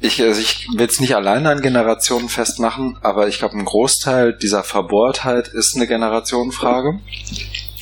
ich, 0.00 0.22
also 0.22 0.40
ich 0.40 0.66
will 0.74 0.86
es 0.86 0.98
nicht 1.00 1.14
alleine 1.14 1.50
an 1.50 1.60
Generationen 1.60 2.28
festmachen, 2.28 2.98
aber 3.02 3.28
ich 3.28 3.38
glaube, 3.38 3.56
ein 3.58 3.64
Großteil 3.64 4.32
dieser 4.32 4.64
Verbohrtheit 4.64 5.48
ist 5.48 5.76
eine 5.76 5.86
Generationenfrage. 5.86 6.98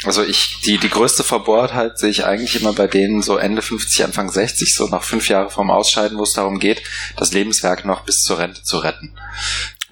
Also 0.04 0.22
ich, 0.22 0.60
die, 0.64 0.78
die 0.78 0.88
größte 0.90 1.24
Verbohrtheit 1.24 1.98
sehe 1.98 2.10
ich 2.10 2.24
eigentlich 2.24 2.60
immer 2.60 2.72
bei 2.72 2.86
denen 2.86 3.22
so 3.22 3.36
Ende 3.36 3.62
50, 3.62 4.04
Anfang 4.04 4.30
60, 4.30 4.74
so 4.74 4.86
nach 4.88 5.02
fünf 5.02 5.28
Jahren 5.28 5.50
vorm 5.50 5.70
Ausscheiden, 5.70 6.18
wo 6.18 6.22
es 6.22 6.32
darum 6.32 6.58
geht, 6.60 6.82
das 7.16 7.32
Lebenswerk 7.32 7.84
noch 7.84 8.02
bis 8.04 8.22
zur 8.22 8.38
Rente 8.38 8.62
zu 8.62 8.78
retten. 8.78 9.14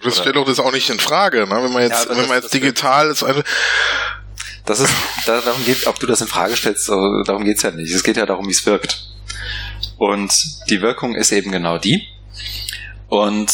Das 0.02 0.14
Oder- 0.14 0.22
stellt 0.22 0.36
doch 0.36 0.46
das 0.46 0.60
auch 0.60 0.72
nicht 0.72 0.90
in 0.90 1.00
Frage, 1.00 1.40
ne? 1.46 1.62
wenn 1.62 1.72
man 1.72 1.82
Ja, 1.82 1.88
jetzt, 1.88 2.02
aber 2.06 2.10
wenn 2.10 2.18
das- 2.18 2.28
man 2.28 2.40
jetzt 2.42 2.54
digital 2.54 3.08
ist, 3.10 3.22
also, 3.22 3.42
Das 4.64 4.80
ist, 4.80 4.92
da, 5.26 5.40
darum 5.40 5.64
geht, 5.64 5.86
ob 5.86 5.98
du 6.00 6.06
das 6.08 6.20
in 6.20 6.26
Frage 6.26 6.56
stellst, 6.56 6.88
darum 6.88 7.44
geht's 7.44 7.62
ja 7.62 7.70
nicht. 7.70 7.92
Es 7.94 8.02
geht 8.02 8.16
ja 8.16 8.26
darum, 8.26 8.46
wie 8.48 8.52
es 8.52 8.66
wirkt. 8.66 9.00
Und 9.96 10.32
die 10.70 10.80
Wirkung 10.82 11.14
ist 11.14 11.30
eben 11.32 11.52
genau 11.52 11.78
die. 11.78 12.06
Und 13.09 13.53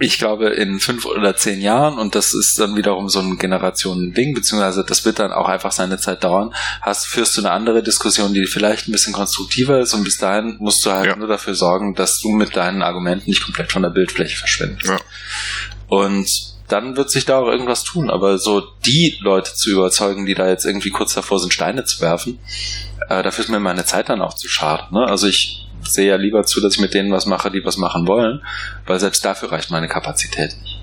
ich 0.00 0.18
glaube, 0.18 0.48
in 0.48 0.80
fünf 0.80 1.06
oder 1.06 1.36
zehn 1.36 1.60
Jahren, 1.60 1.98
und 1.98 2.14
das 2.16 2.34
ist 2.34 2.58
dann 2.58 2.74
wiederum 2.76 3.08
so 3.08 3.20
ein 3.20 3.38
Generationending, 3.38 4.34
beziehungsweise 4.34 4.84
das 4.84 5.04
wird 5.04 5.20
dann 5.20 5.32
auch 5.32 5.48
einfach 5.48 5.70
seine 5.70 5.98
Zeit 5.98 6.24
dauern, 6.24 6.52
hast, 6.82 7.06
führst 7.06 7.36
du 7.36 7.40
eine 7.42 7.52
andere 7.52 7.82
Diskussion, 7.82 8.34
die 8.34 8.46
vielleicht 8.46 8.88
ein 8.88 8.92
bisschen 8.92 9.12
konstruktiver 9.12 9.78
ist, 9.78 9.94
und 9.94 10.02
bis 10.02 10.18
dahin 10.18 10.56
musst 10.58 10.84
du 10.84 10.90
halt 10.90 11.06
Ja. 11.06 11.16
nur 11.16 11.28
dafür 11.28 11.54
sorgen, 11.54 11.94
dass 11.94 12.18
du 12.20 12.30
mit 12.30 12.56
deinen 12.56 12.82
Argumenten 12.82 13.30
nicht 13.30 13.44
komplett 13.44 13.70
von 13.70 13.82
der 13.82 13.90
Bildfläche 13.90 14.36
verschwindest. 14.36 14.88
Ja. 14.90 14.98
Und 15.86 16.28
dann 16.66 16.96
wird 16.96 17.10
sich 17.10 17.24
da 17.24 17.38
auch 17.38 17.46
irgendwas 17.46 17.84
tun. 17.84 18.10
Aber 18.10 18.38
so 18.38 18.62
die 18.86 19.16
Leute 19.20 19.54
zu 19.54 19.70
überzeugen, 19.70 20.26
die 20.26 20.34
da 20.34 20.48
jetzt 20.48 20.64
irgendwie 20.64 20.90
kurz 20.90 21.14
davor 21.14 21.38
sind, 21.38 21.52
Steine 21.52 21.84
zu 21.84 22.00
werfen, 22.00 22.38
äh, 23.08 23.22
dafür 23.22 23.44
ist 23.44 23.50
mir 23.50 23.60
meine 23.60 23.84
Zeit 23.84 24.08
dann 24.08 24.22
auch 24.22 24.34
zu 24.34 24.48
schade. 24.48 24.92
Ne? 24.92 25.06
Also 25.06 25.26
ich 25.28 25.66
sehe 25.86 26.08
ja 26.08 26.16
lieber 26.16 26.44
zu, 26.44 26.60
dass 26.60 26.74
ich 26.74 26.80
mit 26.80 26.94
denen 26.94 27.12
was 27.12 27.26
mache, 27.26 27.50
die 27.50 27.64
was 27.64 27.76
machen 27.76 28.06
wollen, 28.06 28.44
weil 28.86 29.00
selbst 29.00 29.24
dafür 29.24 29.52
reicht 29.52 29.70
meine 29.70 29.88
Kapazität 29.88 30.56
nicht. 30.62 30.82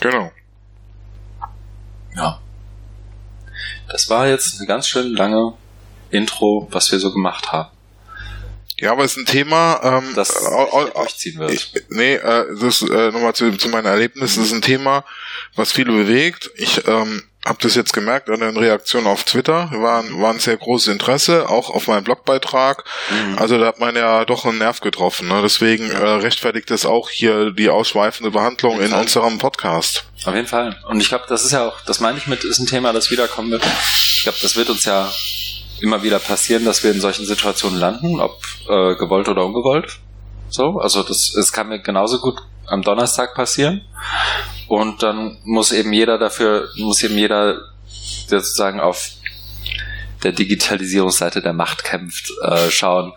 genau. 0.00 0.32
Ja. 2.16 2.40
Das 3.88 4.08
war 4.10 4.26
jetzt 4.26 4.58
eine 4.58 4.66
ganz 4.66 4.88
schön 4.88 5.14
lange 5.14 5.54
Intro, 6.10 6.68
was 6.70 6.90
wir 6.92 6.98
so 6.98 7.12
gemacht 7.12 7.52
haben. 7.52 7.70
Ja, 8.80 8.92
aber 8.92 9.04
es 9.04 9.12
ist 9.12 9.18
ein 9.18 9.26
Thema, 9.26 9.80
ähm, 9.82 10.12
das 10.14 10.30
äh, 10.30 10.90
durchziehen 10.94 11.38
wird. 11.38 11.52
Ich, 11.52 11.72
nee, 11.88 12.14
äh, 12.14 12.46
das 12.60 12.82
äh, 12.82 13.10
nochmal 13.10 13.34
zu, 13.34 13.50
zu 13.56 13.68
meinen 13.68 13.86
Erlebnissen, 13.86 14.38
das 14.38 14.48
ist 14.48 14.54
ein 14.54 14.62
Thema, 14.62 15.04
was 15.56 15.72
viele 15.72 15.92
bewegt. 15.92 16.50
Ich 16.54 16.86
ähm, 16.86 17.24
habe 17.48 17.58
das 17.62 17.74
jetzt 17.74 17.92
gemerkt 17.92 18.28
an 18.28 18.40
den 18.40 18.56
Reaktionen 18.56 19.06
auf 19.06 19.24
Twitter. 19.24 19.70
Waren, 19.72 20.20
waren 20.20 20.38
sehr 20.38 20.56
großes 20.56 20.88
Interesse, 20.88 21.48
auch 21.48 21.70
auf 21.70 21.86
meinen 21.86 22.04
Blogbeitrag. 22.04 22.84
Mhm. 23.10 23.38
Also 23.38 23.58
da 23.58 23.66
hat 23.66 23.80
man 23.80 23.96
ja 23.96 24.24
doch 24.24 24.44
einen 24.44 24.58
Nerv 24.58 24.80
getroffen. 24.80 25.28
Ne? 25.28 25.40
Deswegen 25.42 25.90
äh, 25.90 25.96
rechtfertigt 25.96 26.70
es 26.70 26.86
auch 26.86 27.10
hier 27.10 27.50
die 27.50 27.70
ausschweifende 27.70 28.30
Behandlung 28.30 28.80
in 28.80 28.92
unserem 28.92 29.38
Podcast. 29.38 30.04
Auf 30.24 30.34
jeden 30.34 30.46
Fall. 30.46 30.76
Und 30.86 31.00
ich 31.00 31.08
glaube, 31.08 31.24
das 31.28 31.44
ist 31.44 31.52
ja 31.52 31.66
auch, 31.66 31.80
das 31.86 32.00
meine 32.00 32.18
ich 32.18 32.26
mit, 32.26 32.44
ist 32.44 32.58
ein 32.58 32.66
Thema, 32.66 32.92
das 32.92 33.10
wiederkommen 33.10 33.50
wird. 33.50 33.64
Ich 33.64 34.22
glaube, 34.22 34.38
das 34.42 34.56
wird 34.56 34.70
uns 34.70 34.84
ja 34.84 35.10
immer 35.80 36.02
wieder 36.02 36.18
passieren, 36.18 36.64
dass 36.64 36.82
wir 36.82 36.90
in 36.90 37.00
solchen 37.00 37.24
Situationen 37.24 37.78
landen, 37.78 38.20
ob 38.20 38.42
äh, 38.68 38.94
gewollt 38.96 39.28
oder 39.28 39.44
ungewollt. 39.44 39.98
So, 40.50 40.78
also 40.78 41.02
das, 41.02 41.34
es 41.34 41.52
kann 41.52 41.68
mir 41.68 41.78
genauso 41.80 42.18
gut 42.18 42.38
am 42.66 42.82
Donnerstag 42.82 43.34
passieren. 43.34 43.82
Und 44.68 45.02
dann 45.02 45.38
muss 45.44 45.72
eben 45.72 45.92
jeder 45.92 46.18
dafür, 46.18 46.68
muss 46.76 47.02
eben 47.02 47.16
jeder 47.16 47.58
sozusagen 48.26 48.80
auf 48.80 49.10
der 50.22 50.32
Digitalisierungsseite 50.32 51.40
der 51.40 51.52
Macht 51.52 51.84
kämpft, 51.84 52.32
äh, 52.42 52.70
schauen, 52.70 53.12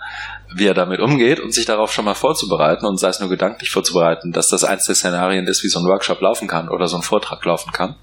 wie 0.54 0.68
er 0.68 0.74
damit 0.74 1.00
umgeht 1.00 1.40
und 1.40 1.54
sich 1.54 1.66
darauf 1.66 1.92
schon 1.94 2.06
mal 2.06 2.14
vorzubereiten 2.14 2.86
und 2.86 2.98
sei 2.98 3.10
es 3.10 3.20
nur 3.20 3.30
gedanklich 3.30 3.70
vorzubereiten, 3.70 4.32
dass 4.32 4.50
das 4.50 4.64
eins 4.64 4.86
der 4.86 4.96
Szenarien 4.96 5.48
ist, 5.48 5.64
wie 5.64 5.70
so 5.70 5.80
ein 5.80 5.86
Workshop 5.86 6.22
laufen 6.22 6.48
kann 6.48 6.70
oder 6.70 6.88
so 6.88 6.98
ein 6.98 7.04
Vortrag 7.04 7.44
laufen 7.46 7.72
kann, 7.72 7.96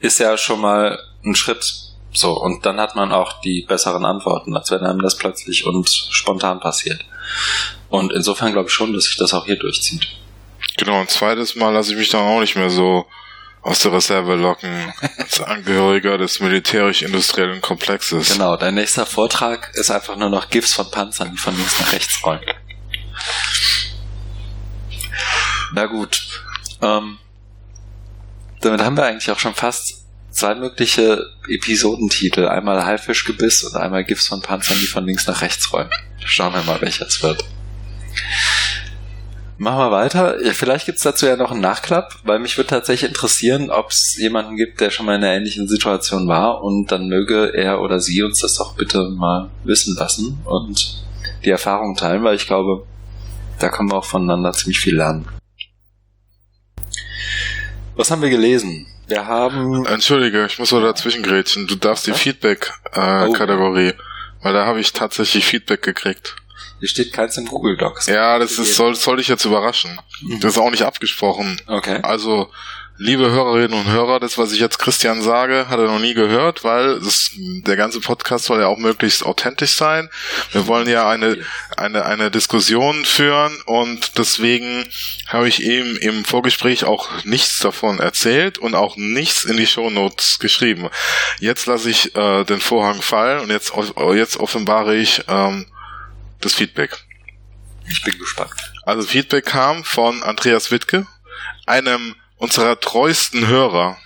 ist 0.00 0.18
ja 0.18 0.36
schon 0.36 0.60
mal 0.60 0.98
ein 1.24 1.34
Schritt. 1.34 1.64
So, 2.12 2.32
und 2.32 2.64
dann 2.64 2.80
hat 2.80 2.96
man 2.96 3.12
auch 3.12 3.40
die 3.42 3.66
besseren 3.68 4.04
Antworten, 4.04 4.56
als 4.56 4.70
wenn 4.70 4.80
einem 4.80 5.02
das 5.02 5.16
plötzlich 5.16 5.66
und 5.66 5.88
spontan 5.90 6.58
passiert. 6.58 7.04
Und 7.90 8.12
insofern 8.12 8.52
glaube 8.52 8.68
ich 8.68 8.74
schon, 8.74 8.92
dass 8.92 9.04
sich 9.04 9.16
das 9.16 9.34
auch 9.34 9.44
hier 9.44 9.58
durchzieht. 9.58 10.08
Genau, 10.78 11.00
ein 11.00 11.08
zweites 11.08 11.56
Mal 11.56 11.70
lasse 11.70 11.92
ich 11.92 11.98
mich 11.98 12.08
dann 12.08 12.22
auch 12.22 12.40
nicht 12.40 12.54
mehr 12.54 12.70
so 12.70 13.06
aus 13.62 13.80
der 13.80 13.92
Reserve 13.92 14.36
locken 14.36 14.94
als 15.18 15.40
Angehöriger 15.42 16.16
des 16.16 16.38
militärisch-industriellen 16.38 17.60
Komplexes. 17.60 18.32
Genau, 18.32 18.56
dein 18.56 18.76
nächster 18.76 19.04
Vortrag 19.04 19.72
ist 19.74 19.90
einfach 19.90 20.16
nur 20.16 20.30
noch 20.30 20.48
GIFs 20.48 20.74
von 20.74 20.88
Panzern, 20.90 21.32
die 21.32 21.36
von 21.36 21.56
links 21.56 21.78
nach 21.80 21.92
rechts 21.92 22.24
rollen. 22.24 22.40
Na 25.72 25.86
gut. 25.86 26.44
Ähm, 26.80 27.18
damit 28.60 28.80
haben 28.80 28.96
wir 28.96 29.04
eigentlich 29.04 29.30
auch 29.32 29.38
schon 29.40 29.54
fast 29.54 30.04
zwei 30.30 30.54
mögliche 30.54 31.26
Episodentitel. 31.48 32.46
Einmal 32.46 32.86
Haifischgebiss 32.86 33.64
und 33.64 33.76
einmal 33.76 34.04
GIFs 34.04 34.28
von 34.28 34.42
Panzern, 34.42 34.78
die 34.80 34.86
von 34.86 35.04
links 35.04 35.26
nach 35.26 35.42
rechts 35.42 35.72
rollen. 35.72 35.90
Schauen 36.24 36.54
wir 36.54 36.62
mal, 36.62 36.80
welcher 36.80 37.06
es 37.06 37.20
wird. 37.20 37.44
Machen 39.60 39.78
wir 39.78 39.90
weiter. 39.90 40.40
Ja, 40.44 40.52
vielleicht 40.52 40.86
gibt's 40.86 41.02
dazu 41.02 41.26
ja 41.26 41.34
noch 41.34 41.50
einen 41.50 41.60
Nachklapp, 41.60 42.14
weil 42.22 42.38
mich 42.38 42.56
würde 42.56 42.68
tatsächlich 42.68 43.10
interessieren, 43.10 43.70
ob 43.70 43.90
es 43.90 44.16
jemanden 44.16 44.54
gibt, 44.56 44.80
der 44.80 44.90
schon 44.90 45.04
mal 45.04 45.16
in 45.16 45.24
einer 45.24 45.34
ähnlichen 45.34 45.66
Situation 45.66 46.28
war 46.28 46.62
und 46.62 46.92
dann 46.92 47.08
möge 47.08 47.52
er 47.54 47.80
oder 47.80 47.98
sie 47.98 48.22
uns 48.22 48.40
das 48.40 48.54
doch 48.54 48.76
bitte 48.76 49.10
mal 49.10 49.50
wissen 49.64 49.96
lassen 49.96 50.38
und 50.44 51.02
die 51.44 51.50
Erfahrung 51.50 51.96
teilen, 51.96 52.22
weil 52.22 52.36
ich 52.36 52.46
glaube, 52.46 52.86
da 53.58 53.68
können 53.68 53.90
wir 53.90 53.96
auch 53.96 54.04
voneinander 54.04 54.52
ziemlich 54.52 54.78
viel 54.78 54.96
lernen. 54.96 55.26
Was 57.96 58.12
haben 58.12 58.22
wir 58.22 58.30
gelesen? 58.30 58.86
Wir 59.08 59.26
haben. 59.26 59.86
Entschuldige, 59.86 60.46
ich 60.46 60.60
muss 60.60 60.68
so 60.68 60.80
dazwischen 60.80 61.24
grätschen. 61.24 61.66
Du 61.66 61.74
darfst 61.74 62.06
die 62.06 62.12
Feedback-Kategorie, 62.12 63.88
äh, 63.88 63.94
oh. 63.98 64.44
weil 64.44 64.52
da 64.52 64.66
habe 64.66 64.78
ich 64.78 64.92
tatsächlich 64.92 65.44
Feedback 65.44 65.82
gekriegt. 65.82 66.36
Hier 66.78 66.88
steht 66.88 67.12
keins 67.12 67.36
im 67.36 67.46
Google 67.46 67.76
Docs. 67.76 68.06
Ja, 68.06 68.38
das 68.38 68.58
ist, 68.58 68.74
soll, 68.74 68.94
soll 68.94 69.16
dich 69.16 69.28
jetzt 69.28 69.44
überraschen. 69.44 69.98
Mhm. 70.20 70.40
Das 70.40 70.52
ist 70.52 70.58
auch 70.58 70.70
nicht 70.70 70.82
abgesprochen. 70.82 71.60
Okay. 71.66 72.00
Also, 72.02 72.50
liebe 72.98 73.30
Hörerinnen 73.30 73.78
und 73.78 73.86
Hörer, 73.86 74.20
das, 74.20 74.38
was 74.38 74.52
ich 74.52 74.60
jetzt 74.60 74.78
Christian 74.78 75.22
sage, 75.22 75.68
hat 75.68 75.78
er 75.78 75.86
noch 75.86 76.00
nie 76.00 76.14
gehört, 76.14 76.64
weil 76.64 77.00
das, 77.00 77.30
der 77.36 77.76
ganze 77.76 78.00
Podcast 78.00 78.44
soll 78.44 78.60
ja 78.60 78.66
auch 78.66 78.76
möglichst 78.76 79.24
authentisch 79.24 79.72
sein. 79.72 80.10
Wir 80.52 80.66
wollen 80.66 80.88
ja 80.88 81.08
eine, 81.08 81.38
eine, 81.76 82.04
eine 82.04 82.30
Diskussion 82.30 83.04
führen 83.04 83.56
und 83.66 84.18
deswegen 84.18 84.84
habe 85.28 85.48
ich 85.48 85.64
ihm 85.64 85.96
im 85.96 86.24
Vorgespräch 86.24 86.84
auch 86.84 87.24
nichts 87.24 87.58
davon 87.58 88.00
erzählt 88.00 88.58
und 88.58 88.74
auch 88.74 88.96
nichts 88.96 89.44
in 89.44 89.56
die 89.56 89.66
Shownotes 89.66 90.38
geschrieben. 90.40 90.88
Jetzt 91.38 91.66
lasse 91.66 91.90
ich 91.90 92.16
äh, 92.16 92.44
den 92.44 92.60
Vorhang 92.60 93.00
fallen 93.00 93.40
und 93.40 93.50
jetzt, 93.50 93.72
jetzt 94.14 94.38
offenbare 94.38 94.96
ich 94.96 95.22
ähm, 95.28 95.66
das 96.40 96.54
Feedback. 96.54 96.96
Ich 97.88 98.02
bin 98.02 98.18
gespannt. 98.18 98.52
Also 98.84 99.06
Feedback 99.06 99.46
kam 99.46 99.84
von 99.84 100.22
Andreas 100.22 100.70
Wittke, 100.70 101.06
einem 101.66 102.14
unserer 102.36 102.78
treuesten 102.78 103.46
Hörer 103.46 103.96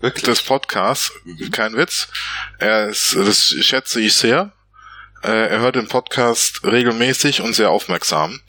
Wirklich? 0.00 0.24
des 0.24 0.42
Podcasts. 0.42 1.12
Kein 1.50 1.76
Witz. 1.76 2.08
Er 2.58 2.88
ist, 2.88 3.16
das 3.16 3.46
schätze 3.60 4.00
ich 4.00 4.14
sehr. 4.14 4.52
Äh, 5.22 5.48
er 5.48 5.60
hört 5.60 5.76
den 5.76 5.88
Podcast 5.88 6.64
regelmäßig 6.64 7.40
und 7.40 7.54
sehr 7.54 7.70
aufmerksam. 7.70 8.40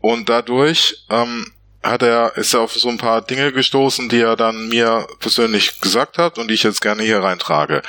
Und 0.00 0.28
dadurch 0.28 1.04
ähm, 1.08 1.52
hat 1.82 2.02
er, 2.02 2.36
ist 2.36 2.54
er 2.54 2.60
auf 2.60 2.72
so 2.72 2.88
ein 2.88 2.98
paar 2.98 3.22
Dinge 3.22 3.52
gestoßen, 3.52 4.08
die 4.08 4.20
er 4.20 4.36
dann 4.36 4.68
mir 4.68 5.06
persönlich 5.20 5.80
gesagt 5.80 6.18
hat 6.18 6.38
und 6.38 6.48
die 6.48 6.54
ich 6.54 6.64
jetzt 6.64 6.80
gerne 6.80 7.02
hier 7.02 7.22
reintrage. 7.22 7.82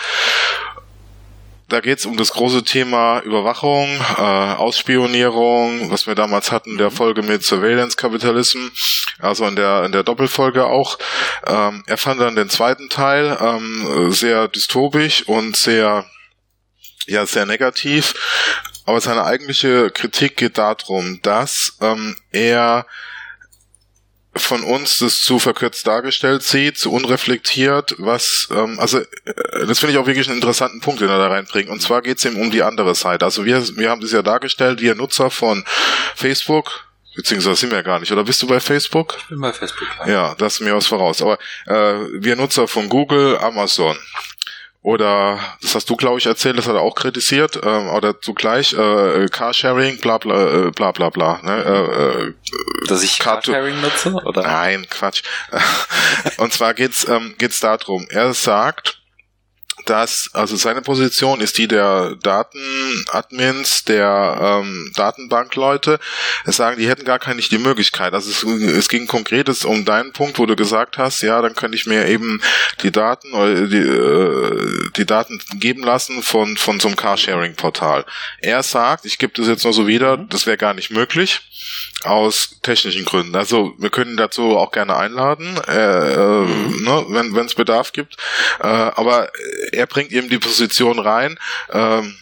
Da 1.70 1.82
geht 1.82 2.00
es 2.00 2.06
um 2.08 2.18
das 2.18 2.32
große 2.32 2.64
Thema 2.64 3.20
Überwachung, 3.20 3.88
äh, 4.18 4.22
Ausspionierung, 4.22 5.92
was 5.92 6.08
wir 6.08 6.16
damals 6.16 6.52
hatten, 6.52 6.80
der 6.80 6.90
mhm. 6.90 6.96
Folge 6.96 7.22
mit 7.22 7.44
Surveillance 7.44 7.96
Capitalism, 7.96 8.70
also 9.20 9.46
in 9.46 9.56
der 9.56 9.84
in 9.84 9.92
der 9.92 10.02
Doppelfolge 10.02 10.66
auch. 10.66 10.98
Ähm, 11.46 11.84
er 11.86 11.98
fand 11.98 12.22
dann 12.22 12.36
den 12.36 12.50
zweiten 12.50 12.90
Teil 12.90 13.38
ähm, 13.40 14.12
sehr 14.12 14.48
dystopisch 14.48 15.28
und 15.28 15.56
sehr 15.56 16.06
ja 17.06 17.28
sehr 17.28 17.46
negativ. 17.46 18.16
Aber 18.86 19.00
seine 19.00 19.24
eigentliche 19.24 19.92
Kritik 19.92 20.38
geht 20.38 20.58
darum, 20.58 21.20
dass 21.22 21.78
ähm, 21.82 22.16
er 22.32 22.88
von 24.36 24.64
uns 24.64 24.98
das 25.00 25.22
zu 25.22 25.40
verkürzt 25.40 25.88
dargestellt 25.88 26.44
sieht, 26.44 26.78
zu 26.78 26.92
unreflektiert, 26.92 27.96
was, 27.98 28.48
ähm, 28.52 28.80
also 28.80 29.00
äh, 29.00 29.06
das 29.68 29.80
finde 29.80 29.94
ich 29.94 29.98
auch 29.98 30.06
wirklich 30.06 30.28
einen 30.28 30.38
interessanten 30.38 30.82
Punkt, 30.82 31.02
den 31.02 31.10
er 31.10 31.18
da 31.18 31.28
reinbringt. 31.28 31.70
Und 31.70 31.82
zwar 31.82 32.02
geht 32.02 32.20
es 32.20 32.26
ihm 32.26 32.38
um 32.38 32.52
die 32.52 32.62
andere 32.64 32.94
Seite. 32.96 33.26
Also 33.26 33.46
wir, 33.46 33.62
wir 33.78 33.90
haben 33.90 34.02
das 34.02 34.12
ja 34.12 34.22
dargestellt, 34.22 34.82
wir 34.82 34.96
Nutzer 34.96 35.32
von 35.32 35.64
Facebook, 36.16 36.88
beziehungsweise 37.16 37.56
sind 37.56 37.72
wir 37.72 37.80
ja 37.80 37.84
gar 37.84 38.00
nicht. 38.00 38.12
Oder 38.12 38.24
bist 38.24 38.42
du 38.42 38.48
bei 38.48 38.60
Facebook? 38.60 39.18
Ich 39.18 39.28
bin 39.30 39.42
bei 39.42 39.52
Facebook. 39.52 39.88
Ja, 40.06 40.08
ja 40.08 40.36
das 40.36 40.56
ist 40.56 40.60
mir 40.62 40.76
was 40.76 40.88
voraus. 40.88 41.22
Aber 41.22 41.40
äh, 41.66 42.22
wir 42.22 42.36
Nutzer 42.36 42.68
von 42.68 42.88
Google, 42.88 43.38
Amazon, 43.40 43.98
oder 44.90 45.40
das 45.62 45.76
hast 45.76 45.88
du, 45.92 45.96
glaube 45.96 46.18
ich, 46.18 46.26
erzählt, 46.26 46.58
das 46.58 46.68
hat 46.68 46.74
er 46.74 46.82
auch 46.82 46.96
kritisiert, 46.96 47.60
ähm, 47.64 47.90
oder 47.90 48.20
zugleich 48.20 48.74
äh, 48.74 49.28
Carsharing, 49.28 50.00
bla 50.00 50.18
bla 50.18 50.68
äh, 50.68 50.72
bla 50.72 50.92
bla 50.92 51.12
bla. 51.12 51.40
Ne? 51.44 51.64
Äh, 51.64 52.28
äh, 52.28 52.34
Dass 52.88 53.04
ich 53.04 53.20
Carsharing 53.20 53.80
nutze? 53.82 54.12
Oder? 54.14 54.42
Nein, 54.42 54.88
Quatsch. 54.90 55.22
Und 56.38 56.54
zwar 56.54 56.74
geht's 56.74 57.08
ähm, 57.08 57.36
geht's 57.38 57.60
darum. 57.60 58.08
Er 58.10 58.34
sagt, 58.34 58.99
dass, 59.90 60.30
also 60.34 60.56
seine 60.56 60.82
Position 60.82 61.42
ist 61.42 61.58
die 61.58 61.68
der 61.68 62.16
Datenadmins, 62.22 63.86
der 63.86 64.62
ähm, 64.64 64.92
Datenbankleute. 64.96 66.00
Es 66.46 66.58
sagen, 66.58 66.78
die 66.78 66.88
hätten 66.88 67.06
gar 67.06 67.20
keine 67.20 67.40
nicht 67.40 67.52
die 67.52 67.58
Möglichkeit. 67.58 68.14
Also 68.14 68.30
es, 68.30 68.44
es 68.44 68.90
ging 68.90 69.08
konkret 69.08 69.50
um 69.66 69.86
deinen 69.86 70.12
Punkt, 70.12 70.38
wo 70.38 70.46
du 70.46 70.56
gesagt 70.56 70.98
hast, 70.98 71.22
ja, 71.22 71.42
dann 71.42 71.56
könnte 71.56 71.78
ich 71.78 71.86
mir 71.86 72.06
eben 72.08 72.42
die 72.84 72.92
Daten 72.92 73.34
oder 73.34 73.68
die, 73.68 73.78
äh, 73.78 74.90
die 74.98 75.06
Daten 75.06 75.42
geben 75.54 75.84
lassen 75.84 76.22
von, 76.22 76.58
von 76.58 76.80
so 76.80 76.90
einem 76.90 76.98
Carsharing-Portal. 76.98 78.06
Er 78.42 78.62
sagt, 78.62 79.06
ich 79.06 79.18
gebe 79.18 79.34
das 79.36 79.48
jetzt 79.48 79.64
nur 79.64 79.74
so 79.74 79.88
wieder, 79.88 80.18
mhm. 80.18 80.30
das 80.30 80.46
wäre 80.46 80.58
gar 80.58 80.74
nicht 80.74 80.92
möglich 80.92 81.40
aus 82.04 82.60
technischen 82.62 83.06
Gründen. 83.06 83.36
Also 83.36 83.74
wir 83.78 83.90
können 83.90 84.18
dazu 84.18 84.58
auch 84.58 84.72
gerne 84.72 84.96
einladen, 84.96 85.60
äh, 85.68 86.14
äh, 86.14 86.46
mhm. 86.46 86.84
ne, 86.84 87.06
wenn 87.34 87.46
es 87.46 87.56
Bedarf 87.56 87.94
gibt. 87.94 88.18
Äh, 88.60 88.68
aber 88.68 89.30
er 89.80 89.88
bringt 89.88 90.12
eben 90.12 90.30
die 90.30 90.38
Position 90.40 91.00
rein. 91.00 91.40
Ähm, 91.72 92.16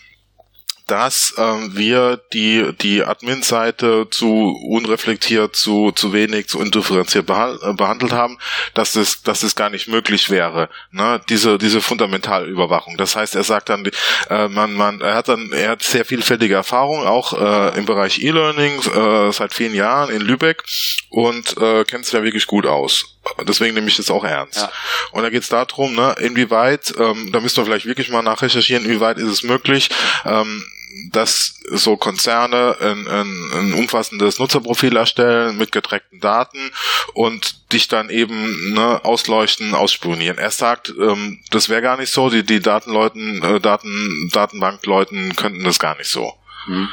dass 0.87 1.35
ähm, 1.37 1.75
wir 1.75 2.21
die 2.33 2.71
die 2.81 3.03
Admin-Seite 3.03 4.07
zu 4.09 4.57
unreflektiert, 4.69 5.55
zu 5.55 5.91
zu 5.91 6.13
wenig, 6.13 6.47
zu 6.47 6.61
indifferenziert 6.61 7.29
behal- 7.29 7.59
äh, 7.61 7.73
behandelt 7.73 8.13
haben, 8.13 8.37
dass 8.73 8.95
es 8.95 9.21
dass 9.21 9.43
es 9.43 9.55
gar 9.55 9.69
nicht 9.69 9.87
möglich 9.87 10.29
wäre, 10.29 10.69
ne? 10.91 11.21
diese 11.29 11.57
diese 11.57 11.81
Fundamentalüberwachung. 11.81 12.95
Das 12.97 13.15
heißt, 13.15 13.35
er 13.35 13.43
sagt 13.43 13.69
dann, 13.69 13.89
äh, 14.29 14.47
man 14.47 14.73
man 14.73 15.01
er 15.01 15.15
hat 15.15 15.27
dann 15.27 15.51
er 15.51 15.71
hat 15.71 15.83
sehr 15.83 16.05
vielfältige 16.05 16.55
Erfahrung 16.55 17.05
auch 17.05 17.33
äh, 17.33 17.77
im 17.77 17.85
Bereich 17.85 18.23
E-Learning 18.23 18.79
äh, 18.79 19.31
seit 19.33 19.53
vielen 19.53 19.75
Jahren 19.75 20.09
in 20.09 20.21
Lübeck 20.21 20.63
und 21.09 21.57
äh, 21.57 21.83
kennt 21.83 22.05
sich 22.05 22.13
da 22.13 22.23
wirklich 22.23 22.47
gut 22.47 22.65
aus. 22.65 23.16
Deswegen 23.47 23.75
nehme 23.75 23.87
ich 23.87 23.97
das 23.97 24.09
auch 24.09 24.23
ernst. 24.23 24.57
Ja. 24.57 24.71
Und 25.11 25.23
da 25.23 25.29
geht 25.29 25.43
es 25.43 25.49
darum, 25.49 25.95
ne, 25.95 26.15
inwieweit, 26.19 26.93
ähm, 26.97 27.31
da 27.31 27.39
müssen 27.39 27.57
wir 27.57 27.65
vielleicht 27.65 27.85
wirklich 27.85 28.09
mal 28.09 28.21
nachrecherchieren, 28.21 28.85
inwieweit 28.85 29.17
ist 29.17 29.29
es 29.29 29.43
möglich, 29.43 29.89
ähm, 30.25 30.63
dass 31.11 31.59
so 31.71 31.97
Konzerne 31.97 32.77
ein, 32.79 33.07
ein, 33.07 33.51
ein 33.53 33.73
umfassendes 33.73 34.39
Nutzerprofil 34.39 34.95
erstellen 34.95 35.57
mit 35.57 35.71
getrackten 35.71 36.19
Daten 36.19 36.71
und 37.13 37.71
dich 37.73 37.87
dann 37.87 38.09
eben 38.09 38.73
ne, 38.73 39.03
ausleuchten, 39.03 39.75
ausspionieren. 39.75 40.37
Er 40.37 40.51
sagt, 40.51 40.89
ähm, 40.89 41.39
das 41.51 41.69
wäre 41.69 41.81
gar 41.81 41.97
nicht 41.97 42.11
so, 42.11 42.29
die, 42.29 42.43
die 42.43 42.61
Datenleuten, 42.61 43.43
äh, 43.43 43.59
Daten, 43.59 44.29
Datenbankleuten 44.31 45.35
könnten 45.35 45.63
das 45.63 45.79
gar 45.79 45.97
nicht 45.97 46.09
so. 46.09 46.33
Hm. 46.65 46.89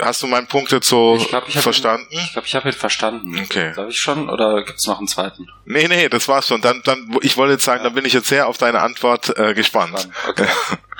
Hast 0.00 0.22
du 0.22 0.26
meinen 0.26 0.46
Punkt 0.46 0.72
jetzt 0.72 0.88
so 0.88 1.16
Ich 1.16 1.28
glaube, 1.28 1.46
ich 1.48 1.58
verstanden? 1.58 2.06
Ich 2.10 2.32
glaube, 2.32 2.46
ich 2.46 2.54
habe 2.54 2.68
ihn 2.68 2.72
verstanden. 2.74 3.40
Okay. 3.44 3.72
Darf 3.74 3.88
ich 3.88 3.98
schon 3.98 4.28
oder 4.28 4.62
gibt's 4.64 4.86
noch 4.86 4.98
einen 4.98 5.08
zweiten? 5.08 5.48
Nee, 5.64 5.88
nee, 5.88 6.08
das 6.08 6.28
war's 6.28 6.48
schon. 6.48 6.60
Dann, 6.60 6.82
dann, 6.84 7.16
ich 7.22 7.36
wollte 7.36 7.54
jetzt 7.54 7.64
sagen, 7.64 7.80
Ja. 7.80 7.84
dann 7.84 7.94
bin 7.94 8.04
ich 8.04 8.12
jetzt 8.12 8.28
sehr 8.28 8.46
auf 8.48 8.58
deine 8.58 8.80
Antwort 8.80 9.36
äh, 9.38 9.54
gespannt. 9.54 10.08
Okay. 10.28 10.46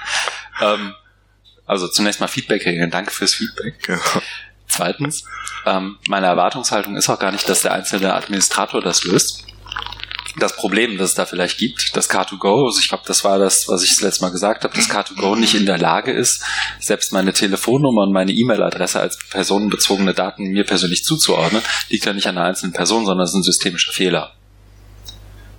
ähm, 0.61 0.95
also 1.67 1.89
zunächst 1.89 2.21
mal 2.21 2.29
Feedback-Regeln. 2.29 2.91
Danke 2.91 3.11
fürs 3.11 3.35
Feedback. 3.35 3.83
Genau. 3.83 4.01
Zweitens, 4.69 5.25
ähm, 5.65 5.99
meine 6.09 6.27
Erwartungshaltung 6.27 6.97
ist 6.97 7.09
auch 7.09 7.19
gar 7.19 7.33
nicht, 7.33 7.49
dass 7.49 7.63
der 7.63 7.73
einzelne 7.73 8.15
Administrator 8.15 8.81
das 8.81 9.05
löst. 9.05 9.45
Das 10.39 10.55
Problem, 10.55 10.99
das 10.99 11.11
es 11.11 11.15
da 11.15 11.25
vielleicht 11.25 11.57
gibt, 11.57 11.97
dass 11.97 12.11
Car2Go, 12.11 12.67
also 12.67 12.79
ich 12.79 12.89
glaube, 12.89 13.05
das 13.07 13.25
war 13.25 13.39
das, 13.39 13.69
was 13.69 13.83
ich 13.83 13.91
das 13.91 14.03
letzte 14.03 14.23
Mal 14.23 14.31
gesagt 14.31 14.65
habe, 14.65 14.75
dass 14.75 14.91
Car2Go 14.91 15.37
nicht 15.37 15.55
in 15.55 15.65
der 15.65 15.79
Lage 15.79 16.13
ist, 16.13 16.45
selbst 16.79 17.13
meine 17.13 17.33
Telefonnummer 17.33 18.03
und 18.03 18.13
meine 18.13 18.33
E-Mail-Adresse 18.33 19.01
als 19.01 19.19
personenbezogene 19.31 20.13
Daten 20.13 20.49
mir 20.49 20.65
persönlich 20.65 21.05
zuzuordnen, 21.05 21.63
liegt 21.89 22.05
ja 22.05 22.13
nicht 22.13 22.27
an 22.27 22.37
einer 22.37 22.49
einzelnen 22.49 22.75
Person, 22.75 23.07
sondern 23.07 23.25
es 23.25 23.31
ist 23.31 23.37
ein 23.37 23.43
systemischer 23.45 23.93
Fehler. 23.93 24.33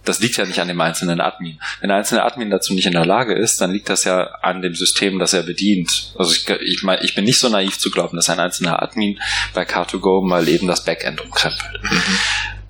Das 0.07 0.21
liegt 0.21 0.37
ja 0.37 0.45
nicht 0.45 0.59
an 0.59 0.69
dem 0.69 0.79
einzelnen 0.79 1.19
Admin. 1.19 1.59
Wenn 1.81 1.89
der 1.89 1.97
einzelne 1.97 2.23
Admin 2.23 2.49
dazu 2.49 2.73
nicht 2.73 2.85
in 2.85 2.93
der 2.93 3.05
Lage 3.05 3.33
ist, 3.33 3.59
dann 3.59 3.71
liegt 3.71 3.89
das 3.89 4.05
ja 4.05 4.23
an 4.41 4.61
dem 4.61 4.73
System, 4.73 5.19
das 5.19 5.33
er 5.33 5.43
bedient. 5.43 6.13
Also 6.17 6.31
ich, 6.31 6.47
ich, 6.61 6.83
mein, 6.83 6.99
ich 7.01 7.13
bin 7.13 7.25
nicht 7.25 7.39
so 7.39 7.49
naiv 7.49 7.77
zu 7.77 7.91
glauben, 7.91 8.15
dass 8.15 8.29
ein 8.29 8.39
einzelner 8.39 8.81
Admin 8.81 9.19
bei 9.53 9.63
Car2Go 9.63 10.25
mal 10.25 10.47
eben 10.47 10.65
das 10.65 10.85
Backend 10.85 11.19
umkrempelt. 11.19 11.81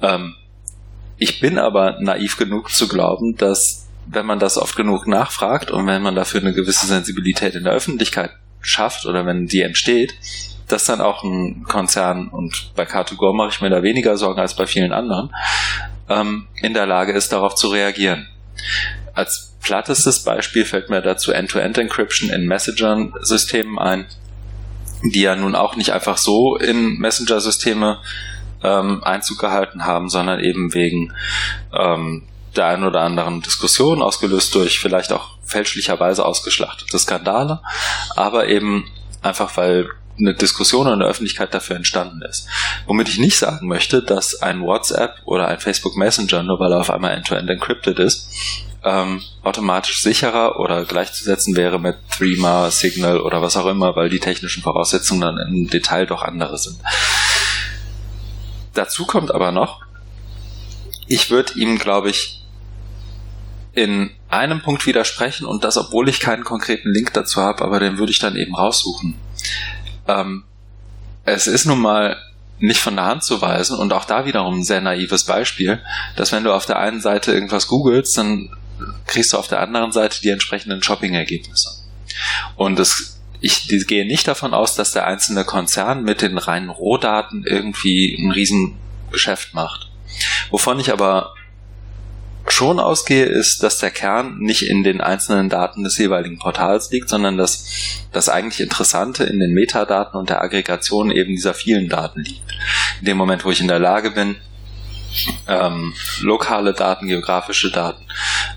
Ähm, 0.01 0.35
ich 1.17 1.39
bin 1.39 1.57
aber 1.57 1.97
naiv 1.99 2.37
genug 2.37 2.71
zu 2.71 2.87
glauben, 2.87 3.35
dass 3.35 3.87
wenn 4.05 4.25
man 4.25 4.39
das 4.39 4.57
oft 4.57 4.75
genug 4.75 5.07
nachfragt 5.07 5.71
und 5.71 5.87
wenn 5.87 6.01
man 6.01 6.15
dafür 6.15 6.41
eine 6.41 6.53
gewisse 6.53 6.85
Sensibilität 6.85 7.55
in 7.55 7.63
der 7.63 7.73
Öffentlichkeit 7.73 8.31
schafft 8.61 9.05
oder 9.05 9.25
wenn 9.25 9.47
die 9.47 9.61
entsteht, 9.61 10.13
dass 10.67 10.85
dann 10.85 11.01
auch 11.01 11.23
ein 11.23 11.63
Konzern, 11.63 12.27
und 12.27 12.71
bei 12.75 12.83
Car2Go 12.83 13.33
mache 13.33 13.49
ich 13.49 13.61
mir 13.61 13.69
da 13.69 13.83
weniger 13.83 14.17
Sorgen 14.17 14.39
als 14.39 14.55
bei 14.55 14.67
vielen 14.67 14.91
anderen, 14.91 15.33
ähm, 16.09 16.47
in 16.61 16.73
der 16.73 16.85
Lage 16.85 17.13
ist, 17.13 17.31
darauf 17.31 17.55
zu 17.55 17.69
reagieren. 17.69 18.27
Als 19.13 19.55
plattestes 19.61 20.23
Beispiel 20.23 20.65
fällt 20.65 20.89
mir 20.89 21.01
dazu 21.01 21.31
End-to-End-Encryption 21.31 22.29
in 22.29 22.45
Messenger-Systemen 22.45 23.79
ein, 23.79 24.05
die 25.03 25.21
ja 25.21 25.35
nun 25.35 25.55
auch 25.55 25.75
nicht 25.75 25.91
einfach 25.93 26.17
so 26.17 26.57
in 26.57 26.97
Messenger-Systeme 26.97 27.99
ähm, 28.67 29.03
Einzug 29.03 29.39
gehalten 29.39 29.85
haben, 29.85 30.09
sondern 30.09 30.39
eben 30.39 30.73
wegen 30.73 31.13
ähm, 31.73 32.23
der 32.55 32.67
einen 32.67 32.83
oder 32.83 33.01
anderen 33.01 33.41
Diskussion, 33.41 34.01
ausgelöst 34.01 34.53
durch 34.55 34.79
vielleicht 34.79 35.13
auch 35.13 35.37
fälschlicherweise 35.43 36.25
ausgeschlachtete 36.25 36.99
Skandale, 36.99 37.61
aber 38.15 38.47
eben 38.47 38.89
einfach 39.21 39.55
weil 39.57 39.89
eine 40.19 40.33
Diskussion 40.33 40.87
in 40.87 40.99
der 40.99 41.07
Öffentlichkeit 41.07 41.53
dafür 41.53 41.75
entstanden 41.75 42.23
ist. 42.23 42.47
Womit 42.87 43.07
ich 43.07 43.19
nicht 43.19 43.37
sagen 43.37 43.67
möchte, 43.67 44.01
dass 44.01 44.41
ein 44.41 44.61
WhatsApp 44.61 45.15
oder 45.25 45.47
ein 45.47 45.59
Facebook 45.59 45.95
Messenger, 45.95 46.41
nur 46.41 46.59
weil 46.59 46.71
er 46.71 46.79
auf 46.79 46.89
einmal 46.89 47.11
end-to-end 47.11 47.49
encrypted 47.49 47.99
ist, 47.99 48.31
ähm, 48.83 49.21
automatisch 49.43 50.01
sicherer 50.01 50.59
oder 50.59 50.85
gleichzusetzen 50.85 51.55
wäre 51.55 51.79
mit 51.79 51.97
Threema, 52.09 52.71
Signal 52.71 53.19
oder 53.19 53.41
was 53.41 53.57
auch 53.57 53.67
immer, 53.67 53.95
weil 53.95 54.09
die 54.09 54.19
technischen 54.19 54.63
Voraussetzungen 54.63 55.21
dann 55.21 55.37
im 55.37 55.69
Detail 55.69 56.05
doch 56.05 56.23
andere 56.23 56.57
sind. 56.57 56.77
Dazu 58.77 59.05
kommt 59.07 59.31
aber 59.33 59.51
noch, 59.51 59.81
ich 61.07 61.31
würde 61.31 61.53
ihm, 61.53 61.79
glaube 61.79 62.11
ich, 62.11 62.45
in 63.73 64.11
einem 64.29 64.61
Punkt 64.61 64.85
widersprechen 64.85 65.45
und 65.47 65.63
das, 65.63 65.77
obwohl 65.77 66.09
ich 66.09 66.19
keinen 66.19 66.43
konkreten 66.43 66.91
Link 66.91 67.11
dazu 67.13 67.41
habe, 67.41 67.63
aber 67.63 67.79
den 67.79 67.97
würde 67.97 68.11
ich 68.11 68.19
dann 68.19 68.35
eben 68.35 68.55
raussuchen. 68.55 69.15
Ähm, 70.07 70.43
es 71.25 71.47
ist 71.47 71.65
nun 71.65 71.79
mal 71.79 72.17
nicht 72.59 72.79
von 72.79 72.95
der 72.95 73.05
Hand 73.05 73.23
zu 73.23 73.41
weisen 73.41 73.77
und 73.77 73.93
auch 73.93 74.05
da 74.05 74.25
wiederum 74.25 74.59
ein 74.59 74.63
sehr 74.63 74.81
naives 74.81 75.23
Beispiel, 75.23 75.81
dass 76.15 76.31
wenn 76.31 76.43
du 76.43 76.53
auf 76.53 76.67
der 76.67 76.77
einen 76.77 77.01
Seite 77.01 77.31
irgendwas 77.31 77.67
googelst, 77.67 78.15
dann 78.17 78.49
kriegst 79.07 79.33
du 79.33 79.37
auf 79.37 79.47
der 79.47 79.61
anderen 79.61 79.91
Seite 79.91 80.21
die 80.21 80.29
entsprechenden 80.29 80.83
Shopping-Ergebnisse. 80.83 81.83
Und 82.55 82.79
es, 82.79 83.16
ich 83.39 83.87
gehe 83.87 84.05
nicht 84.05 84.27
davon 84.27 84.53
aus, 84.53 84.75
dass 84.75 84.91
der 84.91 85.05
einzelne 85.05 85.43
Konzern 85.43 86.03
mit 86.03 86.21
den 86.21 86.37
reinen 86.37 86.69
Rohdaten 86.69 87.43
irgendwie 87.45 88.15
ein 88.19 88.31
Riesengeschäft 88.31 89.53
macht. 89.53 89.89
Wovon 90.49 90.79
ich 90.79 90.91
aber 90.91 91.33
schon 92.49 92.79
ausgehe, 92.79 93.25
ist, 93.25 93.61
dass 93.61 93.77
der 93.77 93.91
Kern 93.91 94.39
nicht 94.39 94.63
in 94.63 94.83
den 94.83 95.01
einzelnen 95.01 95.49
Daten 95.49 95.83
des 95.83 95.97
jeweiligen 95.97 96.39
Portals 96.39 96.89
liegt, 96.91 97.09
sondern 97.09 97.37
dass 97.37 97.67
das 98.11 98.29
eigentlich 98.29 98.61
Interessante 98.61 99.25
in 99.25 99.39
den 99.39 99.53
Metadaten 99.53 100.17
und 100.17 100.29
der 100.29 100.41
Aggregation 100.41 101.11
eben 101.11 101.35
dieser 101.35 101.53
vielen 101.53 101.89
Daten 101.89 102.21
liegt. 102.21 102.51
In 102.99 103.05
dem 103.05 103.17
Moment, 103.17 103.45
wo 103.45 103.51
ich 103.51 103.61
in 103.61 103.67
der 103.67 103.79
Lage 103.79 104.11
bin, 104.11 104.37
ähm, 105.47 105.93
lokale 106.21 106.73
Daten, 106.73 107.07
geografische 107.07 107.71
Daten 107.71 108.05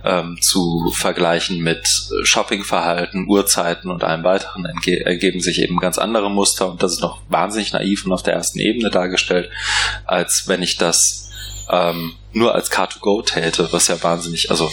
ähm, 0.05 0.39
zu 0.41 0.93
vergleichen 0.95 1.61
mit 1.61 1.87
Shoppingverhalten, 2.23 3.27
Uhrzeiten 3.29 3.91
und 3.91 4.05
allem 4.05 4.25
weiteren, 4.25 4.67
ergeben 5.05 5.41
sich 5.41 5.61
eben 5.61 5.79
ganz 5.79 5.99
andere 5.99 6.31
Muster 6.31 6.71
und 6.71 6.83
das 6.83 6.93
ist 6.93 7.03
noch 7.03 7.21
wahnsinnig 7.29 7.73
naiv 7.73 8.05
und 8.05 8.13
auf 8.13 8.23
der 8.23 8.35
ersten 8.35 8.59
Ebene 8.59 8.91
dargestellt, 8.91 9.51
als 10.05 10.45
wenn 10.47 10.63
ich 10.63 10.77
das 10.77 11.31
ähm, 11.71 12.15
nur 12.33 12.55
als 12.55 12.71
Car2Go 12.71 13.25
täte, 13.25 13.69
was 13.73 13.89
ja 13.89 14.03
wahnsinnig, 14.03 14.51
also 14.51 14.71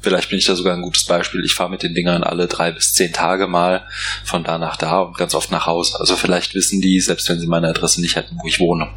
vielleicht 0.00 0.30
bin 0.30 0.38
ich 0.38 0.46
da 0.46 0.54
sogar 0.54 0.74
ein 0.74 0.82
gutes 0.82 1.04
Beispiel. 1.04 1.44
Ich 1.44 1.54
fahre 1.54 1.70
mit 1.70 1.82
den 1.82 1.94
Dingern 1.94 2.22
alle 2.22 2.46
drei 2.46 2.70
bis 2.70 2.92
zehn 2.92 3.12
Tage 3.12 3.46
mal 3.46 3.86
von 4.24 4.44
da 4.44 4.58
nach 4.58 4.76
da 4.76 5.00
und 5.00 5.16
ganz 5.16 5.34
oft 5.34 5.50
nach 5.50 5.66
Hause. 5.66 5.98
Also 6.00 6.16
vielleicht 6.16 6.54
wissen 6.54 6.80
die, 6.80 7.00
selbst 7.00 7.28
wenn 7.28 7.40
sie 7.40 7.46
meine 7.46 7.68
Adresse 7.68 8.00
nicht 8.00 8.16
hätten, 8.16 8.38
wo 8.40 8.46
ich 8.46 8.60
wohne. 8.60 8.88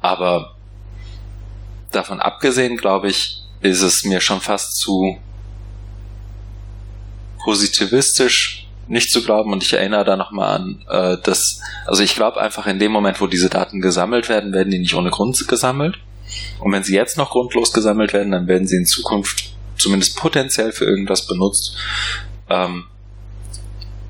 Aber 0.00 0.57
davon 1.90 2.20
abgesehen, 2.20 2.76
glaube 2.76 3.08
ich, 3.08 3.42
ist 3.60 3.82
es 3.82 4.04
mir 4.04 4.20
schon 4.20 4.40
fast 4.40 4.76
zu 4.78 5.18
positivistisch 7.38 8.68
nicht 8.88 9.10
zu 9.12 9.22
glauben 9.22 9.52
und 9.52 9.62
ich 9.62 9.72
erinnere 9.74 10.04
da 10.04 10.16
nochmal 10.16 10.56
an, 10.56 10.84
äh, 10.88 11.18
dass, 11.22 11.60
also 11.86 12.02
ich 12.02 12.14
glaube 12.14 12.40
einfach 12.40 12.66
in 12.66 12.78
dem 12.78 12.90
Moment, 12.90 13.20
wo 13.20 13.26
diese 13.26 13.50
Daten 13.50 13.80
gesammelt 13.80 14.28
werden, 14.28 14.52
werden 14.52 14.70
die 14.70 14.78
nicht 14.78 14.94
ohne 14.94 15.10
Grund 15.10 15.46
gesammelt. 15.46 15.98
Und 16.58 16.72
wenn 16.72 16.82
sie 16.82 16.94
jetzt 16.94 17.16
noch 17.16 17.30
grundlos 17.30 17.72
gesammelt 17.72 18.12
werden, 18.12 18.32
dann 18.32 18.48
werden 18.48 18.66
sie 18.66 18.76
in 18.76 18.86
Zukunft 18.86 19.52
zumindest 19.76 20.16
potenziell 20.16 20.72
für 20.72 20.84
irgendwas 20.84 21.26
benutzt, 21.26 21.76
ähm, 22.48 22.84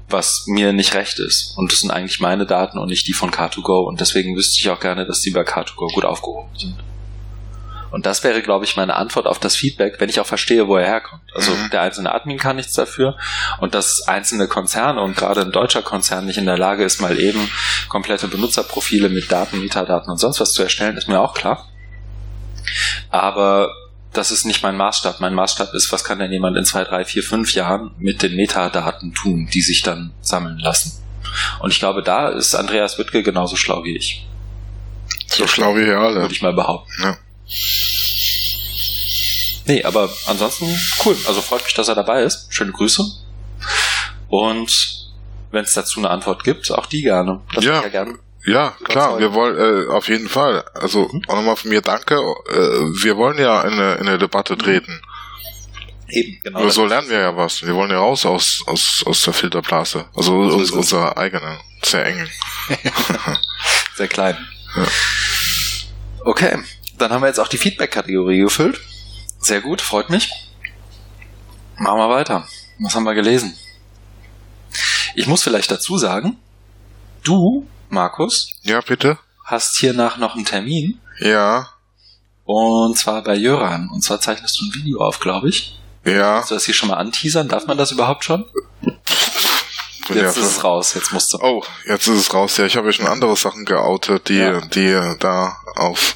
was 0.09 0.45
mir 0.47 0.73
nicht 0.73 0.95
recht 0.95 1.19
ist. 1.19 1.55
Und 1.57 1.73
das 1.73 1.81
sind 1.81 1.91
eigentlich 1.91 2.21
meine 2.21 2.47
Daten 2.47 2.79
und 2.79 2.89
nicht 2.89 3.07
die 3.07 3.13
von 3.13 3.31
Car2Go. 3.31 3.87
Und 3.87 4.01
deswegen 4.01 4.37
wüsste 4.37 4.61
ich 4.61 4.71
auch 4.71 4.81
gerne, 4.81 5.07
dass 5.07 5.21
die 5.21 5.31
bei 5.31 5.43
Car2Go 5.43 5.93
gut 5.93 6.05
aufgehoben 6.05 6.57
sind. 6.57 6.77
Und 7.91 8.05
das 8.07 8.23
wäre, 8.23 8.43
glaube 8.43 8.65
ich, 8.67 8.77
meine 8.77 8.97
Antwort 8.97 9.27
auf 9.27 9.39
das 9.39 9.57
Feedback, 9.57 9.97
wenn 9.99 10.09
ich 10.11 10.21
auch 10.21 10.27
verstehe, 10.27 10.69
wo 10.69 10.77
er 10.77 10.87
herkommt. 10.87 11.23
Also 11.35 11.53
Mhm. 11.53 11.71
der 11.71 11.81
einzelne 11.83 12.15
Admin 12.15 12.39
kann 12.39 12.57
nichts 12.57 12.75
dafür 12.75 13.17
und 13.61 13.75
dass 13.75 14.07
einzelne 14.07 14.47
Konzerne 14.47 15.01
und 15.01 15.17
gerade 15.17 15.41
ein 15.41 15.53
deutscher 15.53 15.83
Konzern 15.83 16.27
nicht 16.27 16.37
in 16.39 16.47
der 16.47 16.59
Lage 16.59 16.85
ist, 16.85 17.01
mal 17.01 17.19
eben 17.19 17.51
komplette 17.89 18.29
Benutzerprofile 18.29 19.09
mit 19.09 19.33
Daten, 19.33 19.61
Metadaten 19.61 20.11
und 20.11 20.19
sonst 20.19 20.39
was 20.41 20.53
zu 20.53 20.63
erstellen, 20.63 20.97
ist 20.97 21.09
mir 21.09 21.21
auch 21.21 21.35
klar. 21.35 21.67
Aber 23.11 23.71
das 24.13 24.31
ist 24.31 24.45
nicht 24.45 24.63
mein 24.63 24.77
Maßstab. 24.77 25.21
Mein 25.21 25.35
Maßstab 25.35 25.75
ist, 25.75 25.93
was 25.93 26.05
kann 26.05 26.19
denn 26.19 26.33
jemand 26.33 26.57
in 26.57 26.65
zwei, 26.65 26.85
drei, 26.85 27.05
vier, 27.05 27.23
fünf 27.23 27.53
Jahren 27.55 27.93
mit 27.99 28.23
den 28.23 28.37
Metadaten 28.37 29.15
tun, 29.15 29.49
die 29.53 29.61
sich 29.61 29.83
dann 29.83 30.13
sammeln 30.21 30.59
lassen. 30.59 31.03
Und 31.61 31.73
ich 31.73 31.79
glaube, 31.79 32.03
da 32.03 32.29
ist 32.29 32.55
Andreas 32.55 32.99
Wittke 32.99 33.23
genauso 33.23 33.57
schlau 33.57 33.85
wie 33.85 33.97
ich. 33.97 34.27
So 35.27 35.47
schlau 35.47 35.77
wie 35.77 35.85
wir 35.87 35.99
alle. 35.99 36.21
Würde 36.23 36.33
ich 36.35 36.43
mal 36.43 36.55
behaupten. 36.55 36.91
Ja. 37.03 37.17
Nee, 39.67 39.85
aber 39.85 40.11
ansonsten 40.27 40.67
cool. 41.05 41.17
Also 41.27 41.43
freut 41.43 41.65
mich, 41.65 41.75
dass 41.75 41.89
er 41.89 41.95
dabei 41.95 42.23
ist. 42.23 42.47
Schöne 42.51 42.73
Grüße. 42.73 43.05
Und 44.29 45.09
wenn 45.51 45.65
es 45.65 45.73
dazu 45.73 46.01
eine 46.01 46.11
Antwort 46.11 46.45
gibt, 46.45 46.71
auch 46.71 46.87
die 46.87 47.03
gerne. 47.03 47.41
Das 47.55 47.65
ja. 47.65 47.83
ja 47.83 47.89
gerne 47.89 48.19
ja, 48.49 48.75
klar, 48.85 49.19
wir 49.19 49.35
wollen 49.35 49.59
äh, 49.59 49.91
auf 49.91 50.09
jeden 50.09 50.29
Fall. 50.29 50.65
Also 50.75 51.09
mhm. 51.13 51.23
auch 51.29 51.35
nochmal 51.35 51.57
von 51.57 51.69
mir 51.71 51.83
danke. 51.83 52.15
Äh, 52.15 53.03
wir 53.03 53.17
wollen 53.17 53.39
ja 53.39 53.63
in 53.63 53.75
eine, 53.75 53.95
in 53.97 54.09
eine 54.09 54.19
Debatte 54.19 54.55
mhm. 54.55 54.59
treten. 54.59 55.03
Eben, 56.09 56.41
genau. 56.43 56.61
Nur 56.61 56.71
so 56.71 56.87
lernen 56.87 57.11
wir 57.11 57.19
ja 57.19 57.37
was. 57.37 57.63
Wir 57.63 57.75
wollen 57.75 57.91
ja 57.91 57.99
raus 57.99 58.25
aus, 58.25 58.63
aus, 58.67 59.03
aus 59.05 59.23
der 59.23 59.35
Filterblase. 59.35 60.07
Also 60.15 60.49
so 60.49 60.57
uns, 60.57 60.71
unserer 60.71 61.19
eigenen. 61.19 61.59
Sehr 61.83 62.07
eng. 62.07 62.27
sehr 63.95 64.09
klein. 64.09 64.37
Ja. 64.75 64.87
Okay, 66.25 66.59
dann 67.01 67.13
haben 67.13 67.23
wir 67.23 67.29
jetzt 67.29 67.41
auch 67.41 67.49
die 67.49 67.59
Feedback-Kategorie 67.59 68.41
gefüllt. 68.41 68.81
Sehr 69.39 69.61
gut, 69.61 69.81
freut 69.81 70.11
mich. 70.11 70.31
Machen 71.77 71.99
wir 71.99 72.11
weiter. 72.11 72.47
Was 72.81 72.95
haben 72.95 73.05
wir 73.05 73.15
gelesen? 73.15 73.57
Ich 75.15 75.27
muss 75.27 75.43
vielleicht 75.43 75.71
dazu 75.71 75.99
sagen, 75.99 76.37
du 77.23 77.67
Markus. 77.89 78.53
Ja, 78.63 78.81
bitte. 78.81 79.19
Hast 79.45 79.79
hiernach 79.79 80.19
noch 80.19 80.35
einen 80.35 80.45
Termin. 80.45 81.01
Ja. 81.21 81.69
Und 82.45 82.99
zwar 82.99 83.23
bei 83.23 83.35
Jöran. 83.35 83.89
Und 83.93 84.03
zwar 84.03 84.21
zeichnest 84.21 84.61
du 84.61 84.67
ein 84.67 84.75
Video 84.75 85.01
auf, 85.01 85.21
glaube 85.21 85.49
ich. 85.49 85.79
Ja. 86.05 86.37
Kannst 86.37 86.51
du 86.51 86.55
das 86.55 86.65
hier 86.65 86.75
schon 86.75 86.89
mal 86.89 86.97
anteasern? 86.97 87.49
Darf 87.49 87.67
man 87.67 87.79
das 87.79 87.93
überhaupt 87.93 88.25
schon? 88.25 88.45
Jetzt 90.09 90.17
ja, 90.17 90.29
ist 90.29 90.37
es 90.39 90.65
raus, 90.65 90.95
jetzt 90.95 91.13
musst 91.13 91.35
du. 91.35 91.39
Oh, 91.43 91.63
jetzt 91.87 92.09
ist 92.09 92.19
es 92.19 92.33
raus. 92.33 92.57
Ja, 92.57 92.65
ich 92.65 92.79
habe 92.79 92.87
ja 92.87 92.93
schon 92.95 93.07
andere 93.07 93.37
Sachen 93.37 93.67
geoutet, 93.67 94.31
die, 94.31 94.39
ja. 94.39 94.61
die 94.63 94.99
da 95.19 95.59
auf 95.77 96.15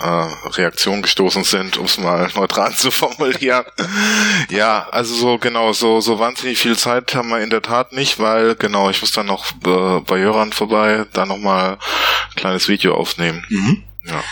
äh, 0.00 0.06
Reaktion 0.06 1.02
gestoßen 1.02 1.44
sind, 1.44 1.76
um 1.76 1.86
es 1.86 1.98
mal 1.98 2.28
neutral 2.34 2.74
zu 2.74 2.90
formulieren. 2.90 3.64
ja, 4.50 4.88
also 4.90 5.14
so 5.14 5.38
genau, 5.38 5.72
so 5.72 6.00
so 6.00 6.18
wahnsinnig 6.18 6.58
viel 6.58 6.76
Zeit 6.76 7.14
haben 7.14 7.28
wir 7.28 7.40
in 7.40 7.50
der 7.50 7.62
Tat 7.62 7.92
nicht, 7.92 8.18
weil 8.18 8.54
genau, 8.56 8.90
ich 8.90 9.00
muss 9.00 9.12
dann 9.12 9.26
noch 9.26 9.52
äh, 9.66 10.00
bei 10.00 10.18
Jöran 10.18 10.52
vorbei, 10.52 11.06
da 11.12 11.26
nochmal 11.26 11.72
ein 11.72 12.36
kleines 12.36 12.68
Video 12.68 12.94
aufnehmen. 12.94 13.44
Mhm. 13.48 13.82
Ja. 14.06 14.22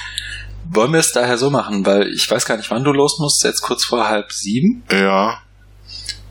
Wollen 0.64 0.92
wir 0.92 1.00
es 1.00 1.12
daher 1.12 1.38
so 1.38 1.50
machen, 1.50 1.84
weil 1.84 2.08
ich 2.08 2.30
weiß 2.30 2.46
gar 2.46 2.56
nicht, 2.56 2.70
wann 2.70 2.84
du 2.84 2.92
los 2.92 3.18
musst, 3.18 3.44
jetzt 3.44 3.62
kurz 3.62 3.84
vor 3.84 4.08
halb 4.08 4.32
sieben. 4.32 4.84
Ja. 4.90 5.42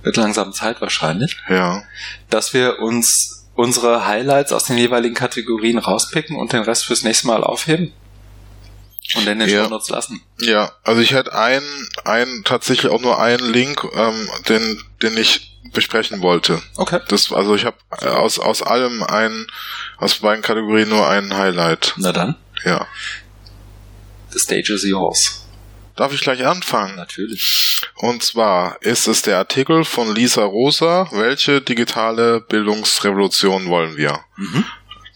Wird 0.03 0.17
langsam 0.17 0.51
Zeit 0.51 0.81
wahrscheinlich. 0.81 1.37
Ja. 1.47 1.83
Dass 2.29 2.53
wir 2.53 2.79
uns 2.79 3.41
unsere 3.55 4.07
Highlights 4.07 4.51
aus 4.53 4.63
den 4.63 4.77
jeweiligen 4.77 5.13
Kategorien 5.13 5.77
rauspicken 5.77 6.37
und 6.37 6.53
den 6.53 6.63
Rest 6.63 6.85
fürs 6.85 7.03
nächste 7.03 7.27
Mal 7.27 7.43
aufheben. 7.43 7.93
Und 9.15 9.25
dann 9.27 9.39
den 9.39 9.49
ja. 9.49 9.63
Shownotes 9.63 9.89
lassen. 9.89 10.21
Ja, 10.39 10.71
also 10.83 11.01
ich 11.01 11.13
hätte 11.13 11.33
einen, 11.33 11.89
einen, 12.05 12.43
tatsächlich 12.43 12.91
auch 12.91 13.01
nur 13.01 13.19
einen 13.19 13.51
Link, 13.51 13.83
ähm, 13.93 14.29
den, 14.47 14.81
den 15.01 15.17
ich 15.17 15.59
besprechen 15.73 16.21
wollte. 16.21 16.61
Okay. 16.77 16.99
Das, 17.07 17.31
also 17.31 17.55
ich 17.55 17.65
habe 17.65 17.77
äh, 18.01 18.07
aus, 18.07 18.39
aus 18.39 18.61
allem 18.61 19.03
einen, 19.03 19.47
aus 19.97 20.15
beiden 20.15 20.41
Kategorien 20.41 20.89
nur 20.89 21.07
einen 21.07 21.35
Highlight. 21.35 21.93
Na 21.97 22.11
dann. 22.11 22.35
Ja. 22.63 22.87
The 24.29 24.39
stage 24.39 24.73
is 24.73 24.83
yours. 24.83 25.45
Darf 25.95 26.13
ich 26.13 26.21
gleich 26.21 26.45
anfangen? 26.45 26.95
Natürlich. 26.95 27.81
Und 27.95 28.23
zwar 28.23 28.81
ist 28.81 29.07
es 29.07 29.21
der 29.23 29.37
Artikel 29.37 29.83
von 29.83 30.15
Lisa 30.15 30.43
Rosa, 30.43 31.09
welche 31.11 31.61
digitale 31.61 32.39
Bildungsrevolution 32.41 33.67
wollen 33.67 33.97
wir? 33.97 34.19
Mhm 34.37 34.65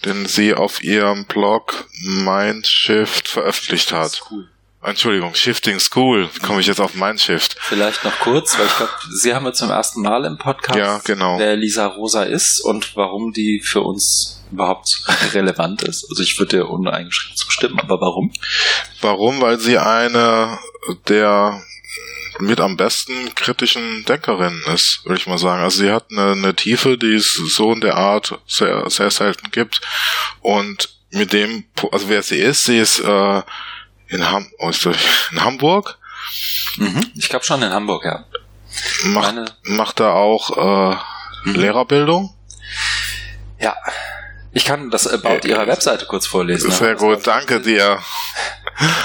den 0.06 0.26
sie 0.26 0.54
auf 0.54 0.84
ihrem 0.84 1.26
Blog 1.26 1.88
Mindshift 2.04 3.28
veröffentlicht 3.28 3.92
hat. 3.92 4.22
Cool. 4.30 4.50
Entschuldigung, 4.86 5.34
Shifting 5.34 5.80
School. 5.80 6.30
Komme 6.44 6.62
ich 6.62 6.68
jetzt 6.68 6.80
auf 6.80 6.94
Mindshift? 6.94 7.56
Vielleicht 7.60 8.04
noch 8.04 8.20
kurz, 8.20 8.58
weil 8.58 8.68
ich 8.68 8.78
glaube, 8.78 8.92
Sie 9.10 9.34
haben 9.34 9.46
ja 9.46 9.54
zum 9.54 9.72
ersten 9.72 10.04
Mal 10.04 10.26
im 10.26 10.38
Podcast, 10.38 10.78
ja, 10.78 11.02
genau. 11.04 11.40
wer 11.40 11.56
Lisa 11.56 11.88
Rosa 11.88 12.24
ist 12.24 12.62
und 12.64 12.96
warum 12.96 13.34
die 13.34 13.62
für 13.64 13.82
uns 13.82 14.44
überhaupt 14.52 15.04
relevant 15.34 15.82
ist. 15.82 16.06
Also 16.10 16.22
ich 16.22 16.38
würde 16.38 16.58
dir 16.58 16.70
uneingeschränkt 16.70 17.40
zustimmen, 17.40 17.80
aber 17.80 18.00
warum? 18.00 18.32
Warum? 19.02 19.42
Weil 19.42 19.60
sie 19.60 19.80
eine 19.80 20.60
der 21.08 21.64
mit 22.40 22.60
am 22.60 22.78
besten 22.78 23.34
kritischen 23.36 24.06
Denkerin 24.06 24.62
ist, 24.74 25.02
würde 25.06 25.20
ich 25.20 25.28
mal 25.28 25.38
sagen. 25.38 25.64
Also 25.64 25.84
sie 25.84 25.92
hat 25.92 26.06
eine, 26.12 26.32
eine 26.32 26.56
Tiefe, 26.56 26.98
die 26.98 27.16
es 27.16 27.34
so 27.34 27.72
in 27.72 27.82
der 27.82 27.96
Art 27.96 28.40
sehr, 28.48 28.90
sehr 28.90 29.12
selten 29.12 29.52
gibt. 29.52 29.82
Und 30.42 30.90
mit 31.12 31.34
dem, 31.34 31.66
also 31.92 32.10
wer 32.10 32.24
sie 32.24 32.38
ist, 32.38 32.66
sie 32.66 32.78
ist 32.78 33.00
äh, 33.00 33.42
in, 34.08 34.30
Ham 34.30 34.48
oh, 34.60 34.70
ist 34.70 34.86
in 34.86 35.44
Hamburg. 35.44 35.98
Mhm, 36.78 37.12
ich 37.16 37.30
glaube 37.30 37.46
schon 37.46 37.62
in 37.62 37.72
Hamburg, 37.72 38.04
ja. 38.06 38.26
Macht, 39.06 39.36
Meine... 39.36 39.46
macht 39.64 40.00
da 40.00 40.12
auch 40.12 40.94
äh, 40.94 41.50
mhm. 41.50 41.56
Lehrerbildung? 41.56 42.36
Ja. 43.60 43.76
Ich 44.52 44.66
kann 44.66 44.90
das 44.90 45.08
About 45.08 45.46
äh, 45.46 45.50
ihrer 45.50 45.68
Webseite 45.68 46.06
kurz 46.06 46.28
vorlesen. 46.28 46.72
Sehr 46.72 46.96
gut, 46.96 47.28
danke 47.28 47.60
dir. 47.60 48.00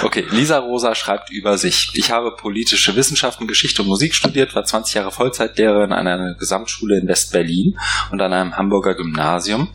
Okay, 0.03 0.27
Lisa 0.31 0.59
Rosa 0.59 0.95
schreibt 0.95 1.31
über 1.31 1.57
sich. 1.57 1.93
Ich 1.95 2.11
habe 2.11 2.33
politische 2.33 2.97
Wissenschaften, 2.97 3.47
Geschichte 3.47 3.83
und 3.83 3.89
Musik 3.89 4.14
studiert, 4.14 4.55
war 4.55 4.64
20 4.64 4.95
Jahre 4.95 5.12
Vollzeitlehrerin 5.12 5.93
an 5.93 6.07
einer 6.07 6.35
Gesamtschule 6.35 6.99
in 6.99 7.07
West-Berlin 7.07 7.79
und 8.11 8.21
an 8.21 8.33
einem 8.33 8.57
Hamburger 8.57 8.95
Gymnasium 8.95 9.68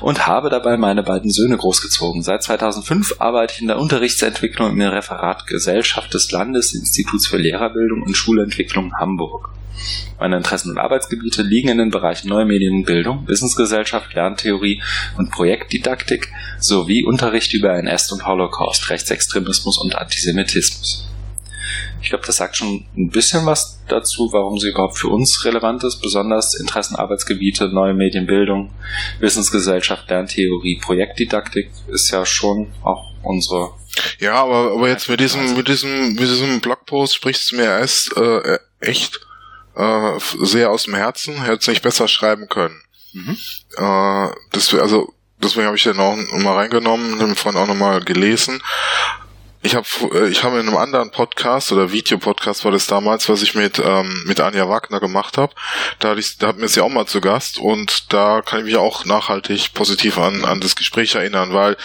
und 0.00 0.26
habe 0.26 0.48
dabei 0.48 0.76
meine 0.76 1.02
beiden 1.02 1.30
Söhne 1.30 1.56
großgezogen. 1.56 2.22
Seit 2.22 2.42
2005 2.44 3.16
arbeite 3.18 3.54
ich 3.54 3.60
in 3.62 3.68
der 3.68 3.78
Unterrichtsentwicklung 3.78 4.70
im 4.70 4.80
Referat 4.80 5.46
Gesellschaft 5.46 6.14
des 6.14 6.30
Landesinstituts 6.30 7.26
für 7.26 7.38
Lehrerbildung 7.38 8.02
und 8.02 8.16
Schulentwicklung 8.16 8.92
Hamburg. 8.98 9.50
Meine 10.18 10.36
Interessen 10.36 10.70
und 10.70 10.78
Arbeitsgebiete 10.78 11.42
liegen 11.42 11.68
in 11.68 11.78
den 11.78 11.90
Bereichen 11.90 12.28
Neue 12.28 12.44
Medienbildung, 12.44 13.26
Wissensgesellschaft, 13.26 14.14
Lerntheorie 14.14 14.82
und 15.18 15.30
Projektdidaktik 15.30 16.32
sowie 16.60 17.04
Unterricht 17.04 17.52
über 17.54 17.74
NS 17.74 18.12
und 18.12 18.26
Holocaust, 18.26 18.88
Rechtsextremismus 18.90 19.78
und 19.78 19.96
Antisemitismus. 19.96 21.08
Ich 22.02 22.08
glaube, 22.10 22.26
das 22.26 22.36
sagt 22.36 22.56
schon 22.56 22.84
ein 22.96 23.10
bisschen 23.10 23.46
was 23.46 23.80
dazu, 23.88 24.28
warum 24.32 24.58
sie 24.58 24.70
überhaupt 24.70 24.98
für 24.98 25.08
uns 25.08 25.44
relevant 25.44 25.84
ist. 25.84 26.00
Besonders 26.02 26.54
Interessen, 26.58 26.96
Arbeitsgebiete, 26.96 27.68
neue 27.68 27.94
Medienbildung, 27.94 28.72
Wissensgesellschaft, 29.20 30.10
Lerntheorie, 30.10 30.80
Projektdidaktik 30.82 31.70
ist 31.88 32.10
ja 32.10 32.26
schon 32.26 32.72
auch 32.82 33.12
unsere. 33.22 33.70
Ja, 34.18 34.34
aber, 34.34 34.72
aber 34.72 34.88
jetzt 34.88 35.08
mit 35.08 35.20
diesem, 35.20 35.56
mit 35.56 35.68
diesem, 35.68 36.14
mit 36.14 36.20
diesem 36.20 36.60
Blogpost 36.60 37.14
sprichst 37.14 37.52
du 37.52 37.56
mir 37.56 37.64
erst 37.64 38.16
äh, 38.16 38.58
echt 38.80 39.20
äh, 39.76 40.18
sehr 40.40 40.70
aus 40.70 40.84
dem 40.84 40.94
Herzen, 40.94 41.42
hätte 41.42 41.58
es 41.60 41.68
nicht 41.68 41.82
besser 41.82 42.08
schreiben 42.08 42.48
können. 42.48 42.80
Mhm. 43.12 43.36
Äh, 43.76 44.28
das, 44.52 44.74
also 44.74 45.12
deswegen 45.42 45.66
habe 45.66 45.76
ich 45.76 45.82
den 45.82 45.98
auch 45.98 46.16
mal 46.16 46.54
reingenommen, 46.54 47.18
den 47.18 47.36
vorhin 47.36 47.60
auch 47.60 47.66
nochmal 47.66 48.00
gelesen. 48.02 48.62
Ich 49.64 49.76
habe 49.76 49.86
äh, 50.12 50.28
ich 50.28 50.42
habe 50.42 50.58
in 50.58 50.66
einem 50.66 50.76
anderen 50.76 51.10
Podcast 51.10 51.70
oder 51.70 51.92
Videopodcast 51.92 52.64
war 52.64 52.72
das 52.72 52.88
damals, 52.88 53.28
was 53.28 53.42
ich 53.42 53.54
mit 53.54 53.78
ähm, 53.78 54.24
mit 54.26 54.40
Anja 54.40 54.68
Wagner 54.68 54.98
gemacht 54.98 55.38
habe. 55.38 55.54
Da, 56.00 56.14
da 56.14 56.46
hatten 56.48 56.60
wir 56.60 56.68
sie 56.68 56.80
auch 56.80 56.88
mal 56.88 57.06
zu 57.06 57.20
Gast 57.20 57.58
und 57.58 58.12
da 58.12 58.42
kann 58.42 58.60
ich 58.60 58.64
mich 58.66 58.76
auch 58.76 59.04
nachhaltig 59.04 59.72
positiv 59.72 60.18
an 60.18 60.44
an 60.44 60.60
das 60.60 60.74
Gespräch 60.74 61.14
erinnern, 61.14 61.54
weil 61.54 61.76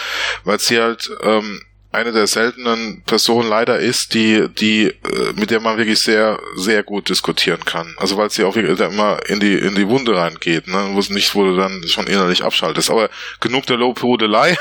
weil 0.43 0.59
sie 0.59 0.79
halt 0.79 1.09
ähm, 1.21 1.61
eine 1.97 2.11
der 2.11 2.27
seltenen 2.27 3.01
Personen 3.05 3.49
leider 3.49 3.79
ist, 3.79 4.13
die, 4.13 4.47
die, 4.49 4.85
äh, 4.85 5.33
mit 5.35 5.49
der 5.49 5.59
man 5.59 5.77
wirklich 5.77 5.99
sehr, 5.99 6.39
sehr 6.55 6.83
gut 6.83 7.09
diskutieren 7.09 7.65
kann. 7.65 7.95
Also 7.97 8.17
weil 8.17 8.29
sie 8.29 8.43
auch 8.43 8.55
wirklich 8.55 8.79
immer 8.79 9.19
in 9.27 9.39
die, 9.39 9.55
in 9.55 9.73
die 9.73 9.87
Wunde 9.87 10.15
reingeht, 10.15 10.67
ne? 10.67 10.89
Wo 10.91 10.99
es 10.99 11.09
nicht, 11.09 11.33
wo 11.33 11.43
du 11.43 11.57
dann 11.57 11.83
schon 11.87 12.05
innerlich 12.05 12.43
abschaltest. 12.43 12.91
Aber 12.91 13.09
genug 13.39 13.65
der 13.65 13.77
Lobhudelei. 13.77 14.55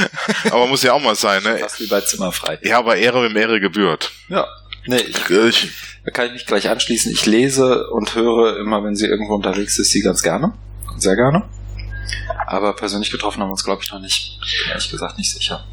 aber 0.50 0.66
muss 0.66 0.82
ja 0.82 0.92
auch 0.92 1.02
mal 1.02 1.14
sein, 1.14 1.42
ne? 1.44 1.58
Fast 1.58 1.80
wie 1.80 1.86
bei 1.86 2.00
Zimmerfrei. 2.00 2.58
Ja, 2.62 2.78
aber 2.78 2.96
Ehre 2.96 3.22
wem 3.22 3.36
Ehre 3.36 3.60
gebührt. 3.60 4.10
Ja. 4.28 4.46
Nee, 4.86 5.00
ich, 5.00 5.30
ich, 5.30 5.70
da 6.04 6.10
kann 6.10 6.26
ich 6.26 6.32
mich 6.32 6.46
gleich 6.46 6.68
anschließen. 6.68 7.12
Ich 7.12 7.26
lese 7.26 7.88
und 7.90 8.14
höre 8.14 8.58
immer, 8.58 8.82
wenn 8.82 8.96
sie 8.96 9.06
irgendwo 9.06 9.34
unterwegs 9.34 9.78
ist, 9.78 9.90
sie 9.90 10.00
ganz 10.00 10.22
gerne. 10.22 10.54
Sehr 10.96 11.14
gerne. 11.14 11.44
Aber 12.46 12.74
persönlich 12.74 13.10
getroffen 13.10 13.40
haben 13.42 13.48
wir 13.48 13.52
uns, 13.52 13.64
glaube 13.64 13.82
ich, 13.84 13.92
noch 13.92 14.00
nicht. 14.00 14.40
Ehrlich 14.68 14.90
gesagt 14.90 15.18
nicht 15.18 15.32
sicher. 15.32 15.64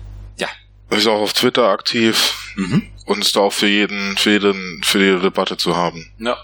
Ja, 0.89 0.97
ist 0.97 1.07
auch 1.07 1.21
auf 1.21 1.33
Twitter 1.33 1.67
aktiv 1.67 2.33
mhm. 2.55 2.89
und 3.05 3.21
ist 3.21 3.35
da 3.35 3.41
auch 3.41 3.53
für 3.53 3.67
jeden, 3.67 4.17
für 4.17 4.31
jeden, 4.31 4.83
für 4.83 4.99
die 4.99 5.21
Debatte 5.21 5.57
zu 5.57 5.75
haben. 5.75 6.11
Ja. 6.19 6.37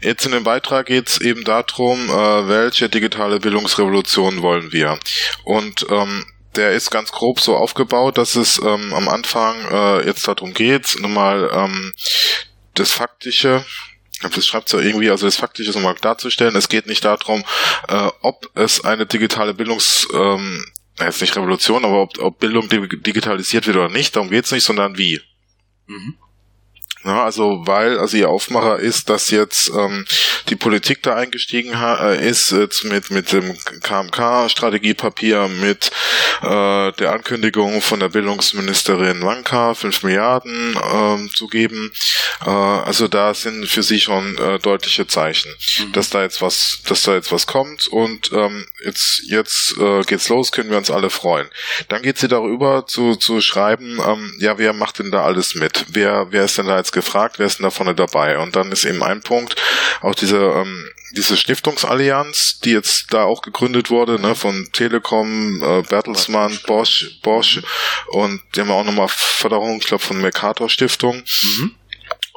Jetzt 0.00 0.26
in 0.26 0.32
dem 0.32 0.44
Beitrag 0.44 0.86
geht 0.86 1.08
es 1.08 1.20
eben 1.20 1.44
darum, 1.44 2.08
äh, 2.08 2.48
welche 2.48 2.88
digitale 2.88 3.40
Bildungsrevolution 3.40 4.42
wollen 4.42 4.72
wir. 4.72 4.98
Und 5.44 5.86
ähm, 5.90 6.24
der 6.56 6.72
ist 6.72 6.90
ganz 6.90 7.12
grob 7.12 7.40
so 7.40 7.56
aufgebaut, 7.56 8.18
dass 8.18 8.36
es 8.36 8.58
ähm, 8.58 8.92
am 8.94 9.08
Anfang 9.08 9.56
äh, 9.70 10.06
jetzt 10.06 10.26
darum 10.26 10.54
geht, 10.54 10.96
nochmal 11.00 11.50
ähm, 11.52 11.92
das 12.74 12.92
Faktische 12.92 13.64
das 14.20 14.46
schreibt 14.46 14.68
so 14.68 14.78
irgendwie, 14.80 15.10
also 15.10 15.26
das 15.26 15.36
Faktische 15.36 15.70
nochmal 15.72 15.94
darzustellen. 16.00 16.56
Es 16.56 16.68
geht 16.68 16.86
nicht 16.86 17.04
darum, 17.04 17.44
äh, 17.88 18.08
ob 18.20 18.50
es 18.54 18.84
eine 18.84 19.06
digitale 19.06 19.54
Bildungs, 19.54 20.08
ähm, 20.12 20.64
jetzt 21.06 21.20
nicht 21.20 21.36
Revolution, 21.36 21.84
aber 21.84 22.02
ob, 22.02 22.18
ob 22.18 22.38
Bildung 22.38 22.68
digitalisiert 22.68 23.66
wird 23.66 23.76
oder 23.76 23.88
nicht, 23.88 24.16
darum 24.16 24.30
geht's 24.30 24.52
nicht, 24.52 24.64
sondern 24.64 24.98
wie. 24.98 25.20
Mhm. 25.86 26.16
Ja, 27.04 27.24
also 27.24 27.62
weil, 27.66 27.98
also 27.98 28.16
ihr 28.16 28.28
Aufmacher 28.28 28.78
ist, 28.78 29.08
dass 29.08 29.30
jetzt 29.30 29.70
ähm, 29.70 30.04
die 30.48 30.56
Politik 30.56 31.02
da 31.02 31.14
eingestiegen 31.14 31.74
äh, 31.74 32.28
ist, 32.28 32.50
jetzt 32.50 32.84
mit, 32.84 33.10
mit 33.10 33.32
dem 33.32 33.56
KMK-Strategiepapier, 33.82 35.48
mit 35.48 35.90
äh, 36.42 36.92
der 36.92 37.12
Ankündigung 37.12 37.80
von 37.82 38.00
der 38.00 38.08
Bildungsministerin 38.08 39.22
Wanka, 39.22 39.74
5 39.74 40.02
Milliarden 40.02 40.76
ähm, 40.92 41.30
zu 41.34 41.46
geben. 41.46 41.92
Äh, 42.44 42.50
also 42.50 43.08
da 43.08 43.34
sind 43.34 43.66
für 43.66 43.82
sie 43.82 44.00
schon 44.00 44.36
äh, 44.38 44.58
deutliche 44.58 45.06
Zeichen, 45.06 45.52
mhm. 45.80 45.92
dass 45.92 46.10
da 46.10 46.22
jetzt 46.22 46.42
was, 46.42 46.80
dass 46.86 47.02
da 47.02 47.14
jetzt 47.14 47.32
was 47.32 47.46
kommt 47.46 47.86
und 47.88 48.32
ähm, 48.32 48.66
jetzt, 48.84 49.22
jetzt 49.26 49.76
äh, 49.78 50.02
geht's 50.02 50.28
los, 50.28 50.52
können 50.52 50.70
wir 50.70 50.78
uns 50.78 50.90
alle 50.90 51.10
freuen. 51.10 51.48
Dann 51.88 52.02
geht 52.02 52.18
sie 52.18 52.28
darüber 52.28 52.86
zu, 52.86 53.16
zu 53.16 53.40
schreiben, 53.40 54.00
ähm, 54.04 54.34
ja, 54.40 54.58
wer 54.58 54.72
macht 54.72 54.98
denn 54.98 55.10
da 55.10 55.24
alles 55.24 55.54
mit? 55.54 55.86
Wer, 55.88 56.28
wer 56.30 56.44
ist 56.44 56.58
denn 56.58 56.66
da 56.66 56.76
jetzt 56.76 56.87
gefragt, 56.92 57.38
wer 57.38 57.46
ist 57.46 57.58
denn 57.58 57.64
da 57.64 57.70
vorne 57.70 57.94
dabei? 57.94 58.38
Und 58.38 58.56
dann 58.56 58.72
ist 58.72 58.84
eben 58.84 59.02
ein 59.02 59.22
Punkt, 59.22 59.56
auch 60.00 60.14
diese, 60.14 60.36
ähm, 60.36 60.88
diese 61.12 61.36
Stiftungsallianz, 61.36 62.60
die 62.60 62.70
jetzt 62.70 63.12
da 63.12 63.24
auch 63.24 63.42
gegründet 63.42 63.90
wurde, 63.90 64.20
ne, 64.20 64.34
von 64.34 64.68
Telekom, 64.72 65.62
äh, 65.62 65.82
Bertelsmann, 65.82 66.58
Bosch, 66.66 67.18
Bosch 67.22 67.62
und 68.08 68.40
die 68.54 68.60
haben 68.60 68.70
auch 68.70 68.84
nochmal 68.84 69.08
Förderung, 69.08 69.78
ich 69.78 69.86
glaube, 69.86 70.04
von 70.04 70.20
Mercator 70.20 70.68
Stiftung. 70.68 71.16
Mhm. 71.16 71.74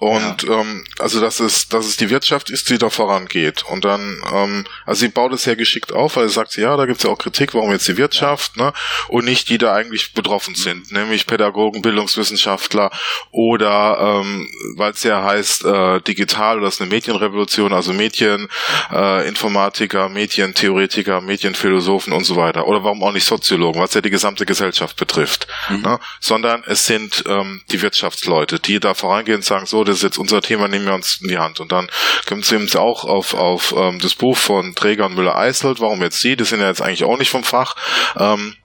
Und 0.02 0.44
ja. 0.44 0.60
ähm, 0.60 0.84
also 0.98 1.22
dass 1.22 1.40
es, 1.40 1.68
dass 1.68 1.86
es 1.86 1.96
die 1.96 2.10
Wirtschaft 2.10 2.50
ist, 2.50 2.72
die 2.72 2.80
da 2.80 2.90
vorangeht. 2.90 3.64
Und 3.66 3.86
dann, 3.86 4.20
ähm, 4.34 4.66
also 4.88 5.02
sie 5.02 5.10
baut 5.10 5.32
es 5.32 5.44
sehr 5.44 5.56
geschickt 5.56 5.94
auf, 5.94 6.16
weil 6.16 6.28
sie 6.28 6.34
sagt, 6.34 6.58
ja, 6.58 6.76
da 6.76 6.88
gibt 6.88 6.98
es 6.98 7.04
ja 7.04 7.12
auch 7.12 7.20
Kritik, 7.20 7.54
warum 7.54 7.72
jetzt 7.72 7.88
die 7.88 7.98
Wirtschaft, 7.98 8.58
ja. 8.58 8.66
ne? 8.66 8.74
Und 9.10 9.26
nicht 9.26 9.50
die 9.50 9.60
da 9.60 9.76
eigentlich 9.76 10.14
betroffen 10.14 10.56
sind, 10.56 10.92
nämlich 10.92 11.28
Pädagogen, 11.28 11.84
Bildungswissenschaftler 11.84 12.90
oder 13.30 14.22
ähm, 14.24 14.50
weil 14.76 14.94
es 14.94 15.04
ja 15.04 15.24
heißt, 15.24 15.66
äh, 15.66 16.02
digital 16.02 16.58
oder 16.58 16.70
ist 16.70 16.82
eine 16.82 16.90
Medienrevolution, 16.90 17.72
also 17.72 17.94
Medien, 17.94 18.48
äh, 18.92 19.28
Informatiker, 19.28 20.10
Medientheoretiker, 20.10 21.22
Medienphilosophen 21.22 22.12
und 22.12 22.24
so 22.24 22.36
weiter. 22.38 22.66
Oder 22.66 22.84
warum 22.84 23.04
auch 23.04 23.12
nicht 23.12 23.26
Soziologen, 23.26 23.80
was 23.80 23.94
ja 23.94 24.02
die 24.02 24.10
gesamte 24.10 24.48
Gesellschaft 24.48 24.96
betrifft. 24.96 25.46
Mhm. 25.70 25.82
Ne? 25.82 26.00
Sondern 26.20 26.64
es 26.66 26.88
sind 26.88 27.24
ähm, 27.28 27.62
die 27.70 27.84
Wirtschaftsleute, 27.84 28.60
die 28.60 28.80
da 28.80 28.96
vorangehen 28.96 29.38
und 29.38 29.46
sagen, 29.46 29.68
so, 29.72 29.84
das 29.84 29.98
ist 29.98 30.04
jetzt 30.04 30.18
unser 30.20 30.42
Thema, 30.42 30.68
nehmen 30.68 30.86
wir 30.86 30.94
uns 30.94 31.20
in 31.22 31.30
die 31.30 31.40
Hand. 31.40 31.60
Und 31.60 31.72
dann 31.72 31.90
kommt 32.28 32.44
es 32.44 32.52
eben 32.52 32.70
auch 32.76 33.06
auf, 33.06 33.34
auf 33.34 33.74
ähm, 33.76 34.00
das 34.00 34.14
Buch 34.14 34.38
von 34.38 34.76
Träger 34.76 35.08
und 35.08 35.16
Müller-Eiselt, 35.16 35.80
warum 35.80 36.02
jetzt 36.04 36.20
sie, 36.20 36.36
das 36.36 36.50
sind 36.50 36.60
ja 36.60 36.68
jetzt 36.68 36.82
eigentlich 36.82 37.04
auch 37.04 37.18
nicht 37.18 37.32
vom 37.32 37.44
Fach, 37.44 37.76
ähm, 38.18 38.56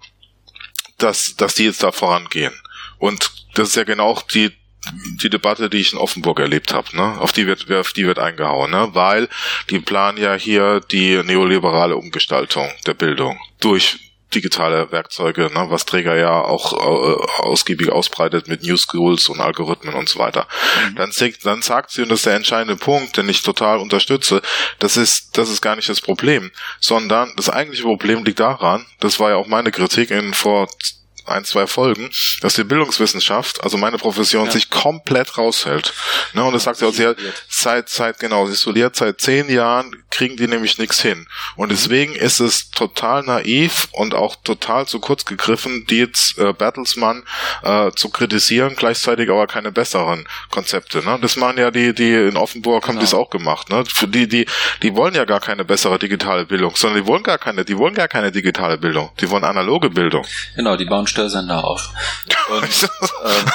dass, 0.98 1.34
dass 1.36 1.54
die 1.54 1.64
jetzt 1.64 1.82
da 1.82 1.92
vorangehen. 1.92 2.52
Und 2.98 3.30
das 3.54 3.68
ist 3.68 3.76
ja 3.76 3.84
genau 3.84 4.08
auch 4.08 4.22
die, 4.22 4.50
die 5.22 5.30
Debatte, 5.30 5.68
die 5.68 5.78
ich 5.78 5.92
in 5.92 5.98
Offenburg 5.98 6.38
erlebt 6.40 6.72
habe, 6.72 6.96
ne? 6.96 7.20
Auf 7.20 7.32
die 7.32 7.46
wird, 7.46 7.70
auf 7.72 7.92
die 7.92 8.06
wird 8.06 8.18
eingehauen, 8.18 8.70
ne? 8.70 8.90
Weil 8.92 9.28
die 9.70 9.80
planen 9.80 10.18
ja 10.18 10.34
hier 10.34 10.80
die 10.80 11.22
neoliberale 11.22 11.96
Umgestaltung 11.96 12.70
der 12.86 12.94
Bildung 12.94 13.38
durch 13.60 14.05
digitale 14.34 14.90
Werkzeuge, 14.90 15.50
ne, 15.52 15.66
was 15.68 15.86
Träger 15.86 16.16
ja 16.16 16.40
auch 16.40 16.72
äh, 16.72 17.42
ausgiebig 17.42 17.90
ausbreitet 17.90 18.48
mit 18.48 18.62
New 18.62 18.76
Schools 18.76 19.28
und 19.28 19.40
Algorithmen 19.40 19.94
und 19.94 20.08
so 20.08 20.18
weiter. 20.18 20.46
Mhm. 20.90 20.96
Dann, 20.96 21.12
dann 21.44 21.62
sagt 21.62 21.90
sie, 21.90 22.02
und 22.02 22.10
das 22.10 22.20
ist 22.20 22.26
der 22.26 22.34
entscheidende 22.34 22.76
Punkt, 22.76 23.16
den 23.16 23.28
ich 23.28 23.42
total 23.42 23.78
unterstütze, 23.78 24.42
das 24.78 24.96
ist, 24.96 25.38
das 25.38 25.48
ist 25.48 25.62
gar 25.62 25.76
nicht 25.76 25.88
das 25.88 26.00
Problem, 26.00 26.50
sondern 26.80 27.32
das 27.36 27.50
eigentliche 27.50 27.84
Problem 27.84 28.24
liegt 28.24 28.40
daran, 28.40 28.84
das 29.00 29.20
war 29.20 29.30
ja 29.30 29.36
auch 29.36 29.46
meine 29.46 29.70
Kritik 29.70 30.10
in 30.10 30.34
vor 30.34 30.68
ein, 31.28 31.44
zwei 31.44 31.66
Folgen, 31.66 32.10
dass 32.40 32.54
die 32.54 32.64
Bildungswissenschaft, 32.64 33.62
also 33.62 33.76
meine 33.76 33.98
Profession, 33.98 34.46
ja. 34.46 34.52
sich 34.52 34.70
komplett 34.70 35.38
raushält. 35.38 35.92
Ne, 36.32 36.44
und 36.44 36.52
das 36.52 36.64
sagt 36.64 36.78
sie 36.78 36.86
auch, 36.86 36.92
sie 36.92 37.06
hat 37.06 37.16
seit, 37.48 37.88
seit, 37.88 38.18
genau, 38.18 38.46
isoliert 38.46 38.96
seit 38.96 39.20
zehn 39.20 39.48
Jahren 39.50 39.94
kriegen 40.16 40.36
die 40.36 40.48
nämlich 40.48 40.78
nichts 40.78 41.02
hin. 41.02 41.26
Und 41.56 41.70
deswegen 41.70 42.14
ist 42.14 42.40
es 42.40 42.70
total 42.70 43.22
naiv 43.22 43.88
und 43.92 44.14
auch 44.14 44.36
total 44.36 44.86
zu 44.86 44.98
kurz 44.98 45.26
gegriffen, 45.26 45.84
die 45.90 45.98
jetzt 45.98 46.38
äh, 46.38 46.54
Bertelsmann 46.54 47.22
äh, 47.62 47.90
zu 47.92 48.08
kritisieren, 48.08 48.74
gleichzeitig 48.76 49.28
aber 49.28 49.46
keine 49.46 49.72
besseren 49.72 50.26
Konzepte. 50.50 51.04
Ne? 51.04 51.18
Das 51.20 51.36
machen 51.36 51.58
ja 51.58 51.70
die, 51.70 51.94
die 51.94 52.14
in 52.14 52.38
Offenburg 52.38 52.84
genau. 52.84 52.94
haben 52.94 53.00
das 53.00 53.12
auch 53.12 53.28
gemacht. 53.28 53.68
Ne? 53.68 53.84
Für 53.86 54.08
die, 54.08 54.26
die, 54.26 54.46
die 54.82 54.94
wollen 54.96 55.14
ja 55.14 55.26
gar 55.26 55.40
keine 55.40 55.66
bessere 55.66 55.98
digitale 55.98 56.46
Bildung, 56.46 56.74
sondern 56.76 57.02
die 57.02 57.06
wollen 57.06 57.22
gar 57.22 57.38
keine, 57.38 57.64
die 57.64 57.76
wollen 57.76 57.94
gar 57.94 58.08
keine 58.08 58.32
digitale 58.32 58.78
Bildung. 58.78 59.10
Die 59.20 59.28
wollen 59.28 59.44
analoge 59.44 59.90
Bildung. 59.90 60.24
Genau, 60.54 60.76
die 60.76 60.86
bauen 60.86 61.06
Störsender 61.16 61.64
auf. 61.64 61.88
Und, 62.50 62.90
ähm, 63.24 63.50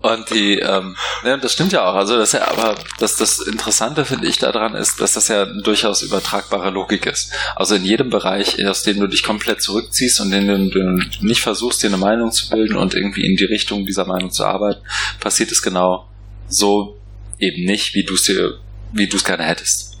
und 0.00 0.30
die, 0.30 0.58
ähm, 0.58 0.96
ja, 1.24 1.36
das 1.36 1.52
stimmt 1.52 1.72
ja 1.72 1.88
auch. 1.88 1.94
Also 1.94 2.16
das 2.16 2.32
ja, 2.32 2.48
aber 2.48 2.74
das, 2.98 3.14
das 3.14 3.38
Interessante 3.38 4.04
finde 4.04 4.26
ich 4.26 4.38
daran 4.38 4.74
ist, 4.74 5.00
dass 5.00 5.12
das 5.12 5.28
ja 5.28 5.44
durchaus 5.44 6.02
übertragbare 6.02 6.70
Logik 6.70 7.06
ist. 7.06 7.32
Also 7.54 7.76
in 7.76 7.84
jedem 7.84 8.10
Bereich, 8.10 8.64
aus 8.66 8.82
dem 8.82 8.98
du 8.98 9.06
dich 9.06 9.22
komplett 9.22 9.62
zurückziehst 9.62 10.20
und 10.20 10.32
in 10.32 10.48
dem 10.48 10.70
du 10.70 11.24
nicht 11.24 11.42
versuchst, 11.42 11.84
dir 11.84 11.86
eine 11.86 11.96
Meinung 11.96 12.32
zu 12.32 12.50
bilden 12.50 12.76
und 12.76 12.94
irgendwie 12.94 13.24
in 13.24 13.36
die 13.36 13.44
Richtung 13.44 13.86
dieser 13.86 14.04
Meinung 14.04 14.32
zu 14.32 14.44
arbeiten, 14.44 14.80
passiert 15.20 15.52
es 15.52 15.62
genau 15.62 16.08
so 16.48 16.98
eben 17.38 17.64
nicht, 17.64 17.94
wie 17.94 18.02
du 18.02 18.14
es 18.14 18.24
dir, 18.24 18.58
wie 18.92 19.06
du 19.06 19.16
es 19.16 19.22
gerne 19.22 19.44
hättest. 19.44 19.96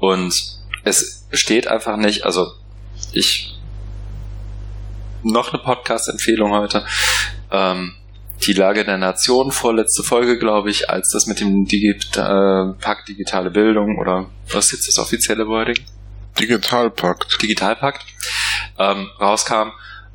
Und 0.00 0.34
es 0.82 1.26
steht 1.30 1.68
einfach 1.68 1.96
nicht, 1.96 2.24
also 2.24 2.52
ich 3.12 3.55
noch 5.32 5.52
eine 5.52 5.62
Podcast-Empfehlung 5.62 6.52
heute. 6.52 6.86
Ähm, 7.50 7.94
die 8.42 8.52
Lage 8.52 8.84
der 8.84 8.98
Nation, 8.98 9.50
vorletzte 9.50 10.02
Folge, 10.02 10.38
glaube 10.38 10.70
ich, 10.70 10.90
als 10.90 11.10
das 11.10 11.26
mit 11.26 11.40
dem 11.40 11.64
Digita 11.66 12.70
äh, 12.70 12.72
Pakt 12.74 13.08
Digitale 13.08 13.50
Bildung 13.50 13.98
oder 13.98 14.26
was 14.50 14.66
ist 14.66 14.72
jetzt 14.72 14.88
das 14.88 14.98
offizielle 14.98 15.48
Wording? 15.48 15.78
Digitalpakt. 16.38 17.42
Digitalpakt 17.42 18.04
ähm, 18.78 19.08
rauskam 19.20 19.70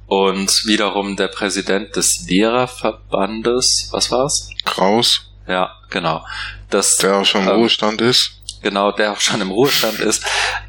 und 0.05 0.65
wiederum 0.65 1.15
der 1.15 1.29
Präsident 1.29 1.95
des 1.95 2.25
Lehrerverbandes, 2.27 3.89
was 3.91 4.11
war's? 4.11 4.49
Kraus. 4.65 5.31
Ja, 5.47 5.71
genau. 5.89 6.25
Das, 6.69 6.97
der 6.97 7.17
auch 7.17 7.25
schon 7.25 7.43
im 7.43 7.49
ähm, 7.49 7.55
Ruhestand 7.55 8.01
ist. 8.01 8.41
Genau, 8.61 8.91
der 8.91 9.13
auch 9.13 9.19
schon 9.19 9.41
im 9.41 9.51
Ruhestand 9.51 9.99
ist. 9.99 10.23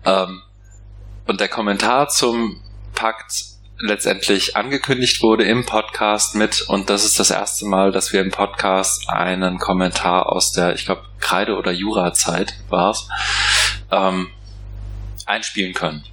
Ähm, 0.05 0.43
und 1.27 1.41
der 1.41 1.49
Kommentar 1.49 2.09
zum 2.09 2.63
Pakt 2.95 3.33
letztendlich 3.83 4.57
angekündigt 4.57 5.21
wurde 5.23 5.45
im 5.45 5.67
Podcast 5.67 6.37
mit, 6.37 6.63
und 6.63 6.89
das 6.89 7.05
ist 7.05 7.19
das 7.19 7.31
erste 7.31 7.67
Mal, 7.67 7.91
dass 7.91 8.13
wir 8.13 8.21
im 8.21 8.31
Podcast 8.31 9.09
einen 9.09 9.59
Kommentar 9.59 10.31
aus 10.31 10.53
der, 10.53 10.75
ich 10.75 10.85
glaube, 10.85 11.03
Kreide- 11.19 11.57
oder 11.57 11.73
Jura-Zeit 11.73 12.55
war 12.69 12.91
es, 12.91 13.09
ähm, 13.91 14.31
einspielen 15.27 15.75
können. 15.75 16.05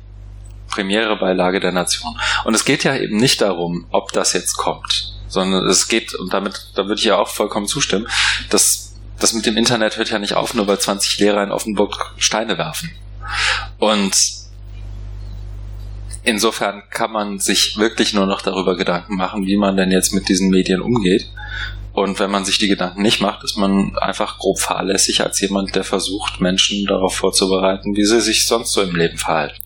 Premiere 0.67 1.15
bei 1.17 1.33
Lage 1.33 1.59
der 1.59 1.71
Nation. 1.71 2.19
Und 2.43 2.55
es 2.55 2.65
geht 2.65 2.83
ja 2.83 2.95
eben 2.95 3.17
nicht 3.17 3.41
darum, 3.41 3.85
ob 3.91 4.11
das 4.13 4.33
jetzt 4.33 4.57
kommt, 4.57 5.13
sondern 5.27 5.67
es 5.67 5.87
geht, 5.87 6.15
und 6.15 6.33
damit, 6.33 6.71
da 6.75 6.87
würde 6.87 6.99
ich 6.99 7.05
ja 7.05 7.17
auch 7.17 7.29
vollkommen 7.29 7.67
zustimmen, 7.67 8.07
dass 8.49 8.95
das 9.19 9.33
mit 9.33 9.45
dem 9.45 9.57
Internet 9.57 9.97
hört 9.97 10.09
ja 10.09 10.17
nicht 10.17 10.33
auf, 10.33 10.55
nur 10.55 10.65
weil 10.65 10.79
20 10.79 11.19
Lehrer 11.19 11.43
in 11.43 11.51
Offenburg 11.51 12.13
Steine 12.17 12.57
werfen. 12.57 12.89
Und 13.77 14.38
insofern 16.23 16.83
kann 16.89 17.11
man 17.11 17.39
sich 17.39 17.77
wirklich 17.77 18.13
nur 18.13 18.25
noch 18.25 18.41
darüber 18.41 18.75
Gedanken 18.75 19.15
machen, 19.15 19.45
wie 19.45 19.57
man 19.57 19.77
denn 19.77 19.91
jetzt 19.91 20.13
mit 20.13 20.29
diesen 20.29 20.49
Medien 20.49 20.81
umgeht. 20.81 21.29
Und 21.93 22.19
wenn 22.19 22.31
man 22.31 22.45
sich 22.45 22.57
die 22.59 22.67
Gedanken 22.67 23.01
nicht 23.01 23.19
macht, 23.19 23.43
ist 23.43 23.57
man 23.57 23.97
einfach 23.97 24.37
grob 24.37 24.59
fahrlässig 24.59 25.21
als 25.21 25.39
jemand, 25.41 25.75
der 25.75 25.83
versucht, 25.83 26.39
Menschen 26.39 26.85
darauf 26.85 27.15
vorzubereiten, 27.15 27.95
wie 27.95 28.05
sie 28.05 28.21
sich 28.21 28.47
sonst 28.47 28.71
so 28.73 28.81
im 28.81 28.95
Leben 28.95 29.17
verhalten. 29.17 29.61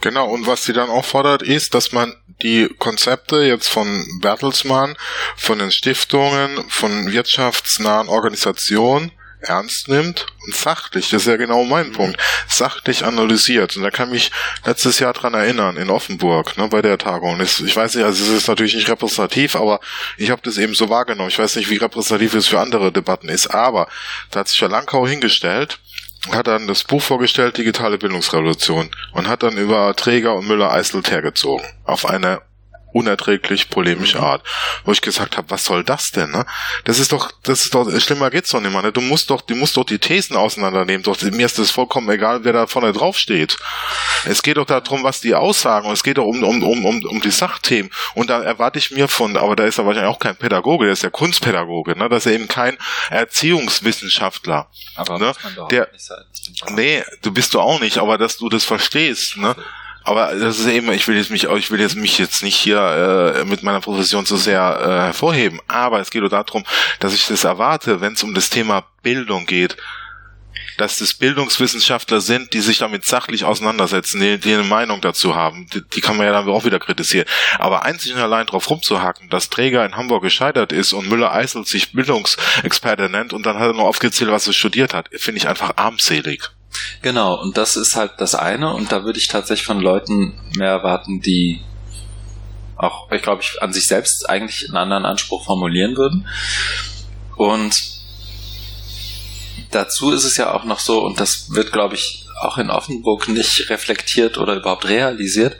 Genau, 0.00 0.28
und 0.28 0.46
was 0.46 0.64
sie 0.64 0.72
dann 0.72 0.90
auch 0.90 1.04
fordert, 1.04 1.42
ist, 1.42 1.74
dass 1.74 1.92
man 1.92 2.14
die 2.42 2.68
Konzepte 2.78 3.42
jetzt 3.42 3.68
von 3.68 4.04
Bertelsmann, 4.20 4.96
von 5.36 5.58
den 5.58 5.70
Stiftungen, 5.70 6.68
von 6.68 7.12
wirtschaftsnahen 7.12 8.08
Organisationen 8.08 9.12
ernst 9.44 9.88
nimmt 9.88 10.26
und 10.44 10.54
sachlich, 10.54 11.10
das 11.10 11.22
ist 11.22 11.28
ja 11.28 11.36
genau 11.36 11.64
mein 11.64 11.88
mhm. 11.88 11.92
Punkt, 11.92 12.20
sachlich 12.48 13.04
analysiert. 13.04 13.76
Und 13.76 13.82
da 13.82 13.90
kann 13.90 14.10
mich 14.10 14.30
letztes 14.64 14.98
Jahr 14.98 15.12
dran 15.12 15.34
erinnern, 15.34 15.76
in 15.76 15.90
Offenburg, 15.90 16.56
ne, 16.56 16.68
bei 16.68 16.82
der 16.82 16.98
Tagung. 16.98 17.40
Ich 17.40 17.76
weiß 17.76 17.94
nicht, 17.94 18.04
also 18.04 18.24
es 18.24 18.30
ist 18.30 18.48
natürlich 18.48 18.74
nicht 18.74 18.88
repräsentativ, 18.88 19.56
aber 19.56 19.80
ich 20.16 20.30
habe 20.30 20.42
das 20.42 20.58
eben 20.58 20.74
so 20.74 20.88
wahrgenommen. 20.88 21.28
Ich 21.28 21.38
weiß 21.38 21.56
nicht, 21.56 21.70
wie 21.70 21.76
repräsentativ 21.76 22.34
es 22.34 22.48
für 22.48 22.60
andere 22.60 22.92
Debatten 22.92 23.28
ist, 23.28 23.48
aber 23.48 23.88
da 24.30 24.40
hat 24.40 24.48
sich 24.48 24.60
ja 24.60 24.68
Langkau 24.68 25.06
hingestellt 25.06 25.78
hat 26.32 26.46
dann 26.46 26.66
das 26.66 26.84
Buch 26.84 27.02
vorgestellt, 27.02 27.58
Digitale 27.58 27.98
Bildungsrevolution, 27.98 28.90
und 29.12 29.28
hat 29.28 29.42
dann 29.42 29.58
über 29.58 29.94
Träger 29.94 30.34
und 30.34 30.46
Müller-Eiselt 30.46 31.10
hergezogen. 31.10 31.66
Auf 31.84 32.06
eine 32.06 32.40
unerträglich 32.94 33.68
polemische 33.68 34.18
mhm. 34.18 34.24
Art, 34.24 34.42
wo 34.84 34.92
ich 34.92 35.00
gesagt 35.00 35.36
habe, 35.36 35.50
was 35.50 35.64
soll 35.64 35.84
das 35.84 36.12
denn? 36.12 36.30
Ne? 36.30 36.46
Das 36.84 36.98
ist 36.98 37.12
doch, 37.12 37.32
das 37.42 37.62
ist 37.64 37.74
doch 37.74 37.90
schlimmer 38.00 38.30
geht's 38.30 38.50
doch 38.50 38.60
nicht 38.60 38.72
mehr. 38.72 38.82
Ne? 38.82 38.92
Du 38.92 39.00
musst 39.00 39.30
doch, 39.30 39.40
du 39.40 39.56
musst 39.56 39.76
doch 39.76 39.84
die 39.84 39.98
Thesen 39.98 40.36
auseinandernehmen. 40.36 41.02
Doch 41.02 41.20
mir 41.20 41.46
ist 41.46 41.58
das 41.58 41.70
vollkommen 41.70 42.08
egal, 42.08 42.44
wer 42.44 42.52
da 42.52 42.66
vorne 42.66 42.92
drauf 42.92 43.18
steht. 43.18 43.56
Es 44.24 44.42
geht 44.42 44.56
doch 44.56 44.64
darum, 44.64 45.02
was 45.02 45.20
die 45.20 45.34
aussagen 45.34 45.88
und 45.88 45.92
es 45.92 46.04
geht 46.04 46.18
doch 46.18 46.24
um 46.24 46.42
um 46.42 46.62
um 46.62 46.84
um, 46.84 47.04
um 47.04 47.20
die 47.20 47.30
Sachthemen. 47.30 47.90
Und 48.14 48.30
da 48.30 48.42
erwarte 48.42 48.78
ich 48.78 48.92
mir 48.92 49.08
von, 49.08 49.36
aber 49.36 49.56
da 49.56 49.64
ist 49.64 49.78
er 49.78 49.86
wahrscheinlich 49.86 50.14
auch 50.14 50.20
kein 50.20 50.36
Pädagoge, 50.36 50.84
der 50.84 50.92
ist 50.92 51.02
ja 51.02 51.10
Kunstpädagoge, 51.10 51.98
ne? 51.98 52.08
dass 52.08 52.26
er 52.26 52.32
eben 52.32 52.46
kein 52.46 52.78
Erziehungswissenschaftler. 53.10 54.68
Aber 54.94 55.18
ne? 55.18 55.32
der, 55.70 55.88
nee, 56.70 57.02
du 57.22 57.32
bist 57.32 57.54
du 57.54 57.60
auch 57.60 57.80
nicht, 57.80 57.98
aber 57.98 58.18
dass 58.18 58.36
du 58.36 58.48
das 58.48 58.64
verstehst, 58.64 59.36
ne? 59.36 59.56
Aber 60.04 60.34
das 60.34 60.58
ist 60.58 60.66
eben, 60.66 60.92
ich 60.92 61.08
will 61.08 61.16
jetzt 61.16 61.30
mich, 61.30 61.44
ich 61.44 61.70
will 61.70 61.80
jetzt 61.80 61.96
mich 61.96 62.18
jetzt 62.18 62.42
nicht 62.42 62.56
hier 62.56 63.34
äh, 63.36 63.44
mit 63.44 63.62
meiner 63.62 63.80
Profession 63.80 64.26
so 64.26 64.36
sehr 64.36 64.60
äh, 64.60 64.88
hervorheben, 65.06 65.60
aber 65.66 66.00
es 66.00 66.10
geht 66.10 66.20
nur 66.20 66.30
darum, 66.30 66.64
dass 67.00 67.14
ich 67.14 67.26
das 67.26 67.44
erwarte, 67.44 68.02
wenn 68.02 68.12
es 68.12 68.22
um 68.22 68.34
das 68.34 68.50
Thema 68.50 68.84
Bildung 69.02 69.46
geht, 69.46 69.76
dass 70.76 70.98
das 70.98 71.14
Bildungswissenschaftler 71.14 72.20
sind, 72.20 72.52
die 72.52 72.60
sich 72.60 72.78
damit 72.78 73.04
sachlich 73.04 73.44
auseinandersetzen, 73.44 74.20
die, 74.20 74.38
die 74.38 74.54
eine 74.54 74.64
Meinung 74.64 75.00
dazu 75.00 75.34
haben. 75.34 75.68
Die, 75.72 75.82
die, 75.82 76.00
kann 76.00 76.16
man 76.16 76.26
ja 76.26 76.32
dann 76.32 76.48
auch 76.48 76.64
wieder 76.64 76.78
kritisieren. 76.78 77.26
Aber 77.58 77.84
einzig 77.84 78.12
und 78.14 78.20
allein 78.20 78.46
drauf 78.46 78.68
rumzuhacken, 78.68 79.30
dass 79.30 79.50
Träger 79.50 79.84
in 79.84 79.96
Hamburg 79.96 80.22
gescheitert 80.22 80.72
ist 80.72 80.92
und 80.92 81.08
Müller-Eisel 81.08 81.64
sich 81.64 81.92
Bildungsexperte 81.92 83.08
nennt 83.08 83.32
und 83.32 83.46
dann 83.46 83.58
hat 83.58 83.68
er 83.68 83.74
nur 83.74 83.88
aufgezählt, 83.88 84.30
was 84.30 84.46
er 84.46 84.52
studiert 84.52 84.94
hat, 84.94 85.08
finde 85.12 85.38
ich 85.38 85.48
einfach 85.48 85.76
armselig. 85.76 86.50
Genau, 87.02 87.40
und 87.40 87.56
das 87.56 87.76
ist 87.76 87.96
halt 87.96 88.12
das 88.18 88.34
eine, 88.34 88.72
und 88.72 88.92
da 88.92 89.04
würde 89.04 89.18
ich 89.18 89.28
tatsächlich 89.28 89.66
von 89.66 89.80
Leuten 89.80 90.40
mehr 90.56 90.70
erwarten, 90.70 91.20
die 91.20 91.60
auch, 92.76 93.10
ich 93.12 93.22
glaube, 93.22 93.42
ich 93.42 93.62
an 93.62 93.72
sich 93.72 93.86
selbst 93.86 94.28
eigentlich 94.28 94.68
einen 94.68 94.76
anderen 94.76 95.06
Anspruch 95.06 95.44
formulieren 95.44 95.96
würden. 95.96 96.26
Und 97.36 97.74
dazu 99.70 100.10
ist 100.10 100.24
es 100.24 100.36
ja 100.36 100.52
auch 100.52 100.64
noch 100.64 100.80
so, 100.80 101.04
und 101.04 101.20
das 101.20 101.54
wird, 101.54 101.72
glaube 101.72 101.94
ich, 101.94 102.26
auch 102.40 102.58
in 102.58 102.70
Offenburg 102.70 103.28
nicht 103.28 103.70
reflektiert 103.70 104.38
oder 104.38 104.56
überhaupt 104.56 104.88
realisiert. 104.88 105.56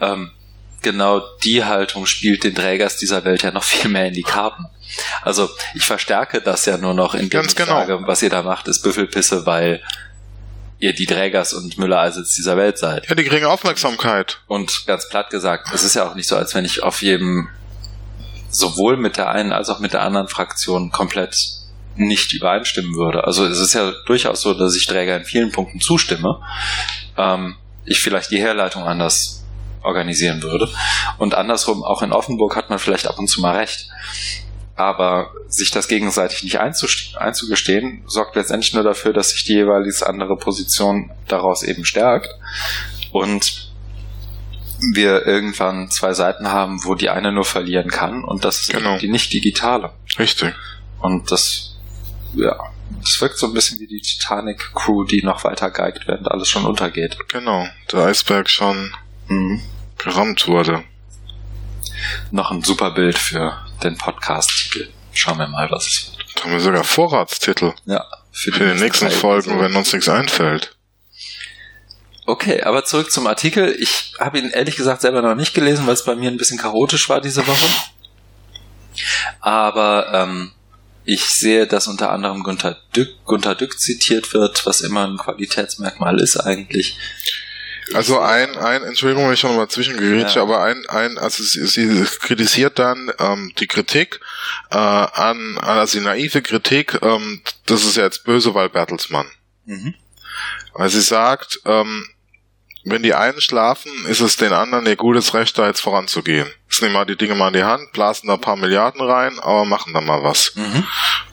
Ähm, 0.00 0.30
genau 0.82 1.22
die 1.44 1.64
Haltung 1.64 2.06
spielt 2.06 2.44
den 2.44 2.54
Trägers 2.54 2.96
dieser 2.96 3.24
Welt 3.24 3.42
ja 3.42 3.50
noch 3.50 3.64
viel 3.64 3.90
mehr 3.90 4.06
in 4.06 4.14
die 4.14 4.22
Karten. 4.22 4.66
Also 5.22 5.48
ich 5.74 5.84
verstärke 5.84 6.40
das 6.40 6.64
ja 6.64 6.78
nur 6.78 6.94
noch, 6.94 7.14
indem 7.14 7.42
Ganz 7.42 7.52
ich 7.52 7.56
genau. 7.56 7.72
sage, 7.72 8.00
was 8.06 8.22
ihr 8.22 8.30
da 8.30 8.42
macht, 8.42 8.68
ist 8.68 8.82
Büffelpisse, 8.82 9.44
weil 9.46 9.82
ihr 10.78 10.92
die 10.92 11.06
Trägers 11.06 11.52
und 11.52 11.78
Müller-Eisels 11.78 12.34
dieser 12.34 12.56
Welt 12.56 12.78
seid. 12.78 13.08
Ja, 13.08 13.14
die 13.14 13.24
kriegen 13.24 13.46
Aufmerksamkeit. 13.46 14.40
Und 14.46 14.86
ganz 14.86 15.08
platt 15.08 15.30
gesagt, 15.30 15.68
es 15.74 15.82
ist 15.82 15.94
ja 15.94 16.08
auch 16.08 16.14
nicht 16.14 16.28
so, 16.28 16.36
als 16.36 16.54
wenn 16.54 16.64
ich 16.64 16.82
auf 16.82 17.02
jedem, 17.02 17.48
sowohl 18.50 18.96
mit 18.96 19.16
der 19.16 19.28
einen 19.28 19.52
als 19.52 19.68
auch 19.68 19.80
mit 19.80 19.92
der 19.92 20.02
anderen 20.02 20.28
Fraktion 20.28 20.90
komplett 20.90 21.36
nicht 21.96 22.32
übereinstimmen 22.32 22.94
würde. 22.94 23.24
Also 23.24 23.44
es 23.44 23.58
ist 23.58 23.74
ja 23.74 23.92
durchaus 24.06 24.40
so, 24.40 24.54
dass 24.54 24.76
ich 24.76 24.86
Träger 24.86 25.16
in 25.16 25.24
vielen 25.24 25.50
Punkten 25.50 25.80
zustimme. 25.80 26.40
Ähm, 27.16 27.56
ich 27.84 28.00
vielleicht 28.00 28.30
die 28.30 28.38
Herleitung 28.38 28.84
anders 28.84 29.44
organisieren 29.82 30.42
würde. 30.42 30.68
Und 31.18 31.34
andersrum, 31.34 31.82
auch 31.82 32.02
in 32.02 32.12
Offenburg 32.12 32.56
hat 32.56 32.70
man 32.70 32.78
vielleicht 32.78 33.06
ab 33.06 33.18
und 33.18 33.28
zu 33.28 33.40
mal 33.40 33.56
recht. 33.56 33.88
Aber 34.78 35.32
sich 35.48 35.72
das 35.72 35.88
gegenseitig 35.88 36.44
nicht 36.44 36.60
einzugestehen, 36.60 38.04
sorgt 38.06 38.36
letztendlich 38.36 38.74
nur 38.74 38.84
dafür, 38.84 39.12
dass 39.12 39.30
sich 39.30 39.42
die 39.42 39.54
jeweils 39.54 40.04
andere 40.04 40.36
Position 40.36 41.10
daraus 41.26 41.64
eben 41.64 41.84
stärkt. 41.84 42.28
Und 43.10 43.72
wir 44.94 45.26
irgendwann 45.26 45.90
zwei 45.90 46.12
Seiten 46.12 46.52
haben, 46.52 46.84
wo 46.84 46.94
die 46.94 47.10
eine 47.10 47.32
nur 47.32 47.44
verlieren 47.44 47.90
kann 47.90 48.22
und 48.22 48.44
das 48.44 48.60
ist 48.60 48.70
genau. 48.70 48.98
die 48.98 49.08
nicht 49.08 49.32
digitale. 49.32 49.90
Richtig. 50.16 50.54
Und 51.00 51.32
das, 51.32 51.76
ja, 52.34 52.56
das 53.00 53.20
wirkt 53.20 53.36
so 53.36 53.48
ein 53.48 53.54
bisschen 53.54 53.80
wie 53.80 53.88
die 53.88 54.00
Titanic-Crew, 54.00 55.02
die 55.02 55.24
noch 55.24 55.42
weiter 55.42 55.72
geigt, 55.72 56.06
während 56.06 56.30
alles 56.30 56.48
schon 56.48 56.64
untergeht. 56.64 57.18
Genau, 57.26 57.66
der 57.90 58.04
Eisberg 58.04 58.48
schon 58.48 58.94
mhm. 59.26 59.60
gerammt 59.98 60.46
wurde. 60.46 60.84
Noch 62.30 62.52
ein 62.52 62.62
super 62.62 62.92
Bild 62.92 63.18
für 63.18 63.58
den 63.82 63.96
Podcast-Titel. 63.96 64.88
Schauen 65.12 65.38
wir 65.38 65.48
mal, 65.48 65.70
was 65.70 65.86
es 65.86 66.12
wird. 66.16 66.26
Da 66.36 66.44
haben 66.44 66.52
wir 66.52 66.60
sogar 66.60 66.84
Vorratstitel. 66.84 67.74
Ja. 67.86 68.04
Für 68.32 68.50
die, 68.50 68.58
für 68.58 68.74
die 68.74 68.80
nächsten 68.80 69.10
Folgen, 69.10 69.54
so. 69.54 69.60
wenn 69.60 69.74
uns 69.74 69.92
nichts 69.92 70.08
einfällt. 70.08 70.76
Okay, 72.26 72.62
aber 72.62 72.84
zurück 72.84 73.10
zum 73.10 73.26
Artikel. 73.26 73.74
Ich 73.80 74.12
habe 74.20 74.38
ihn 74.38 74.50
ehrlich 74.50 74.76
gesagt 74.76 75.00
selber 75.00 75.22
noch 75.22 75.34
nicht 75.34 75.54
gelesen, 75.54 75.86
weil 75.86 75.94
es 75.94 76.04
bei 76.04 76.14
mir 76.14 76.30
ein 76.30 76.36
bisschen 76.36 76.58
chaotisch 76.58 77.08
war 77.08 77.20
diese 77.20 77.46
Woche. 77.46 77.68
Aber 79.40 80.12
ähm, 80.12 80.52
ich 81.04 81.24
sehe, 81.24 81.66
dass 81.66 81.88
unter 81.88 82.10
anderem 82.10 82.42
Gunter 82.42 82.76
Dück, 82.94 83.24
Gunter 83.24 83.54
Dück 83.54 83.80
zitiert 83.80 84.34
wird, 84.34 84.66
was 84.66 84.82
immer 84.82 85.06
ein 85.06 85.16
Qualitätsmerkmal 85.16 86.20
ist 86.20 86.36
eigentlich. 86.36 86.98
Also 87.94 88.20
ein, 88.20 88.56
ein, 88.56 88.82
Entschuldigung, 88.84 89.26
wenn 89.26 89.34
ich 89.34 89.40
schon 89.40 89.56
mal 89.56 89.68
zwischengerätsche, 89.68 90.36
ja. 90.36 90.42
aber 90.42 90.62
ein, 90.62 90.86
ein, 90.88 91.18
also 91.18 91.42
sie, 91.42 91.66
sie 91.66 92.04
kritisiert 92.20 92.78
dann 92.78 93.10
ähm, 93.18 93.52
die 93.58 93.66
Kritik 93.66 94.20
äh, 94.70 94.76
an, 94.76 95.58
also 95.58 95.98
die 95.98 96.04
naive 96.04 96.42
Kritik, 96.42 96.98
ähm, 97.02 97.40
das 97.66 97.84
ist 97.84 97.96
ja 97.96 98.04
jetzt 98.04 98.24
böse, 98.24 98.54
weil 98.54 98.68
Bertelsmann. 98.68 99.26
Mhm. 99.64 99.94
Weil 100.74 100.90
sie 100.90 101.00
sagt, 101.00 101.60
ähm, 101.64 102.06
wenn 102.84 103.02
die 103.02 103.14
einen 103.14 103.40
schlafen, 103.40 103.92
ist 104.06 104.20
es 104.20 104.36
den 104.36 104.52
anderen 104.52 104.86
ihr 104.86 104.96
gutes 104.96 105.34
Recht, 105.34 105.58
da 105.58 105.66
jetzt 105.66 105.80
voranzugehen. 105.80 106.48
Jetzt 106.70 106.82
nehmen 106.82 106.94
mal 106.94 107.04
die 107.04 107.16
Dinge 107.16 107.34
mal 107.34 107.48
in 107.48 107.54
die 107.54 107.64
Hand, 107.64 107.92
blasen 107.92 108.28
da 108.28 108.34
ein 108.34 108.40
paar 108.40 108.56
Milliarden 108.56 109.00
rein, 109.00 109.38
aber 109.40 109.64
machen 109.64 109.92
da 109.92 110.00
mal 110.00 110.22
was. 110.22 110.52
Mhm. 110.54 110.86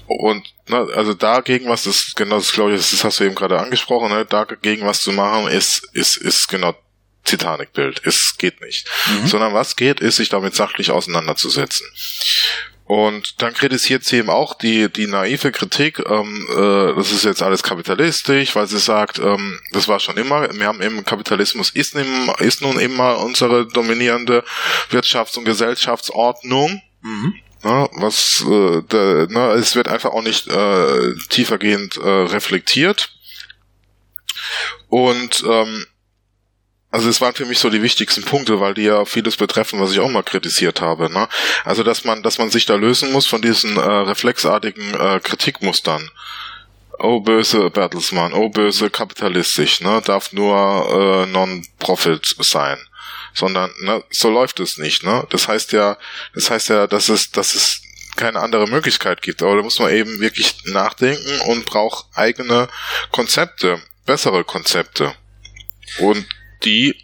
Und 0.07 0.53
ne, 0.67 0.87
also 0.95 1.13
dagegen 1.13 1.67
was 1.67 1.83
das 1.83 2.13
genau 2.15 2.37
das 2.37 2.51
glaube 2.51 2.73
ich, 2.73 2.89
das 2.89 3.03
hast 3.03 3.19
du 3.19 3.23
eben 3.23 3.35
gerade 3.35 3.59
angesprochen, 3.59 4.09
ne, 4.09 4.25
dagegen 4.25 4.85
was 4.85 5.01
zu 5.01 5.11
machen 5.11 5.47
ist 5.47 5.89
ist 5.93 6.17
ist 6.17 6.47
genau 6.47 6.75
Titanic-Bild. 7.25 8.01
Es 8.05 8.37
geht 8.37 8.61
nicht. 8.61 8.87
Mhm. 9.07 9.27
Sondern 9.27 9.53
was 9.53 9.75
geht, 9.75 9.99
ist, 9.99 10.17
sich 10.17 10.29
damit 10.29 10.55
sachlich 10.55 10.91
auseinanderzusetzen. 10.91 11.87
Und 12.85 13.41
dann 13.41 13.55
kritisiert 13.55 14.03
sie 14.03 14.17
eben 14.17 14.29
auch 14.29 14.55
die, 14.55 14.91
die 14.93 15.07
naive 15.07 15.51
Kritik, 15.51 16.03
ähm, 16.07 16.47
äh, 16.51 16.95
das 16.95 17.11
ist 17.11 17.25
jetzt 17.25 17.41
alles 17.41 17.63
kapitalistisch, 17.63 18.55
weil 18.55 18.67
sie 18.67 18.77
sagt, 18.77 19.17
ähm, 19.17 19.59
das 19.71 19.87
war 19.87 19.99
schon 19.99 20.17
immer, 20.17 20.53
wir 20.53 20.67
haben 20.67 20.83
eben 20.83 21.03
Kapitalismus 21.03 21.71
ist, 21.71 21.95
im, 21.95 22.31
ist 22.37 22.61
nun 22.61 22.79
immer 22.79 23.17
unsere 23.17 23.65
dominierende 23.65 24.43
Wirtschafts- 24.91 25.35
und 25.35 25.45
Gesellschaftsordnung. 25.45 26.79
Mhm. 27.01 27.33
Ne, 27.65 27.89
was 27.93 28.45
äh, 28.47 28.83
da, 28.87 29.25
ne, 29.27 29.53
es 29.53 29.75
wird 29.75 29.87
einfach 29.87 30.11
auch 30.11 30.21
nicht 30.21 30.47
äh, 30.47 31.15
tiefergehend 31.29 31.97
äh, 31.97 32.07
reflektiert. 32.07 33.09
Und 34.87 35.43
ähm, 35.49 35.87
also 36.91 37.09
es 37.09 37.21
waren 37.21 37.33
für 37.33 37.47
mich 37.47 37.57
so 37.57 37.71
die 37.71 37.81
wichtigsten 37.81 38.21
Punkte, 38.21 38.59
weil 38.59 38.75
die 38.75 38.83
ja 38.83 39.03
vieles 39.05 39.37
betreffen, 39.37 39.79
was 39.79 39.91
ich 39.91 39.99
auch 39.99 40.11
mal 40.11 40.21
kritisiert 40.21 40.79
habe. 40.79 41.11
Ne? 41.11 41.27
Also 41.63 41.81
dass 41.81 42.03
man, 42.03 42.21
dass 42.21 42.37
man 42.37 42.51
sich 42.51 42.67
da 42.67 42.75
lösen 42.75 43.11
muss 43.11 43.25
von 43.25 43.41
diesen 43.41 43.77
äh, 43.77 43.81
reflexartigen 43.81 44.93
äh, 44.93 45.19
Kritikmustern. 45.23 46.11
Oh 46.99 47.19
böse 47.19 47.71
Bertelsmann, 47.71 48.33
oh 48.33 48.49
böse 48.49 48.91
kapitalistisch, 48.91 49.81
ne? 49.81 50.03
Darf 50.05 50.33
nur 50.33 50.55
äh, 50.55 51.31
Non-Profit 51.31 52.35
sein 52.41 52.77
sondern 53.35 53.71
ne, 53.81 54.03
so 54.09 54.29
läuft 54.29 54.59
es 54.59 54.77
nicht. 54.77 55.03
Ne? 55.03 55.27
Das 55.29 55.47
heißt 55.47 55.71
ja, 55.73 55.97
das 56.33 56.49
heißt 56.49 56.69
ja, 56.69 56.87
dass 56.87 57.09
es, 57.09 57.31
dass 57.31 57.53
es 57.53 57.81
keine 58.15 58.39
andere 58.39 58.67
Möglichkeit 58.67 59.21
gibt. 59.21 59.43
Aber 59.43 59.57
da 59.57 59.61
muss 59.61 59.79
man 59.79 59.91
eben 59.91 60.19
wirklich 60.19 60.55
nachdenken 60.65 61.41
und 61.47 61.65
braucht 61.65 62.05
eigene 62.15 62.69
Konzepte, 63.11 63.81
bessere 64.05 64.43
Konzepte. 64.43 65.13
Und 65.99 66.25
die 66.63 66.95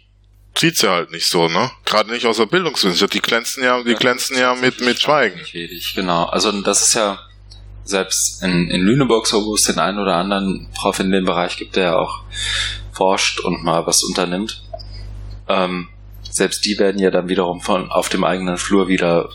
sieht 0.56 0.76
sie 0.76 0.90
halt 0.90 1.10
nicht 1.10 1.28
so, 1.28 1.48
ne? 1.48 1.70
Gerade 1.84 2.10
nicht 2.10 2.26
aus 2.26 2.36
der 2.38 2.46
Bildungswissenschaft. 2.46 3.14
Die 3.14 3.20
glänzen 3.20 3.62
ja, 3.62 3.82
die 3.82 3.94
glänzen 3.94 4.36
ja 4.36 4.54
mit, 4.54 4.80
mit 4.80 5.00
Schweigen. 5.00 5.40
Genau. 5.94 6.24
Also 6.24 6.52
das 6.62 6.82
ist 6.82 6.94
ja 6.94 7.20
selbst 7.84 8.42
in, 8.42 8.70
in 8.70 8.82
Lüneburg 8.82 9.26
so, 9.26 9.44
wo 9.44 9.54
es 9.54 9.64
den 9.64 9.78
einen 9.78 9.98
oder 9.98 10.16
anderen 10.16 10.68
Prof 10.74 11.00
in 11.00 11.10
dem 11.10 11.24
Bereich 11.24 11.56
gibt, 11.56 11.76
der 11.76 11.84
ja 11.84 11.96
auch 11.96 12.22
forscht 12.92 13.40
und 13.40 13.64
mal 13.64 13.86
was 13.86 14.02
unternimmt. 14.02 14.62
Ähm, 15.48 15.88
selbst 16.32 16.64
die 16.64 16.78
werden 16.78 16.98
ja 16.98 17.10
dann 17.10 17.28
wiederum 17.28 17.60
von 17.60 17.90
auf 17.90 18.08
dem 18.08 18.24
eigenen 18.24 18.56
Flur 18.56 18.88
wieder 18.88 19.28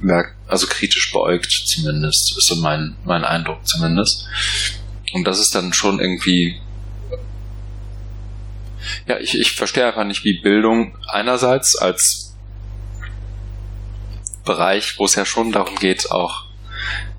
merkt, 0.00 0.34
also 0.48 0.66
kritisch 0.66 1.12
beäugt 1.12 1.50
zumindest, 1.66 2.36
ist 2.36 2.46
so 2.46 2.56
mein, 2.56 2.96
mein 3.04 3.24
Eindruck 3.24 3.66
zumindest. 3.66 4.26
Und 5.12 5.24
das 5.24 5.38
ist 5.38 5.54
dann 5.54 5.72
schon 5.72 6.00
irgendwie 6.00 6.60
ja, 9.06 9.18
ich, 9.18 9.38
ich 9.38 9.52
verstehe 9.52 9.86
einfach 9.86 10.04
nicht, 10.04 10.24
wie 10.24 10.40
Bildung 10.40 10.96
einerseits 11.08 11.76
als 11.76 12.34
Bereich, 14.44 14.98
wo 14.98 15.04
es 15.04 15.14
ja 15.14 15.24
schon 15.24 15.52
darum 15.52 15.76
geht, 15.76 16.10
auch 16.10 16.44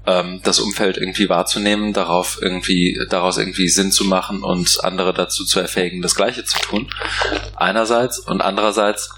ähm, 0.06 0.41
das 0.43 0.60
Umfeld 0.60 0.97
irgendwie 0.97 1.30
wahrzunehmen, 1.30 1.93
darauf 1.93 2.39
irgendwie, 2.41 2.99
daraus 3.10 3.38
irgendwie 3.38 3.68
Sinn 3.68 3.91
zu 3.91 4.06
machen 4.06 4.43
und 4.43 4.84
andere 4.84 5.14
dazu 5.14 5.45
zu 5.45 5.60
erfähigen, 5.60 6.02
das 6.02 6.16
Gleiche 6.16 6.43
zu 6.43 6.60
tun. 6.60 6.89
Einerseits 7.56 8.20
und 8.20 8.41
andererseits 8.41 9.12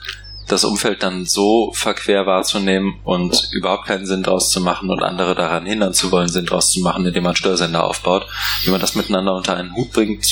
das 0.48 0.66
Umfeld 0.66 1.04
dann 1.04 1.26
so 1.26 1.72
verquer 1.74 2.26
wahrzunehmen 2.26 3.00
und 3.04 3.50
überhaupt 3.54 3.88
keinen 3.88 4.06
Sinn 4.06 4.24
draus 4.24 4.52
zu 4.52 4.60
machen 4.60 4.90
und 4.90 5.02
andere 5.02 5.36
daran 5.36 5.66
hindern 5.66 5.94
zu 5.94 6.12
wollen, 6.12 6.28
Sinn 6.28 6.46
draus 6.46 6.70
zu 6.70 6.82
machen, 6.82 7.06
indem 7.06 7.24
man 7.24 7.36
Störsender 7.36 7.86
aufbaut. 7.86 8.28
Wie 8.64 8.70
man 8.70 8.82
das 8.82 8.96
miteinander 8.96 9.34
unter 9.36 9.56
einen 9.56 9.74
Hut 9.74 9.92
bringt, 9.94 10.28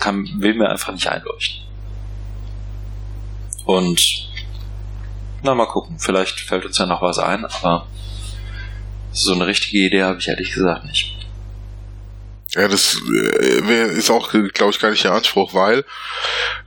kann, 0.00 0.28
will 0.38 0.54
mir 0.54 0.68
einfach 0.68 0.92
nicht 0.92 1.06
einleuchten. 1.06 1.62
Und 3.64 4.28
na, 5.42 5.54
mal 5.54 5.66
gucken. 5.66 5.98
Vielleicht 5.98 6.40
fällt 6.40 6.64
uns 6.64 6.78
ja 6.78 6.86
noch 6.86 7.02
was 7.02 7.18
ein, 7.18 7.44
aber 7.44 7.86
so 9.12 9.32
eine 9.32 9.46
richtige 9.46 9.78
Idee 9.78 10.02
habe 10.02 10.18
ich 10.18 10.28
ehrlich 10.28 10.52
gesagt 10.52 10.84
nicht. 10.86 11.16
Ja, 12.54 12.68
das 12.68 13.00
äh, 13.14 13.96
ist 13.96 14.10
auch, 14.10 14.30
glaube 14.30 14.72
ich, 14.72 14.78
gar 14.78 14.90
nicht 14.90 15.04
der 15.04 15.12
Anspruch, 15.12 15.54
weil 15.54 15.84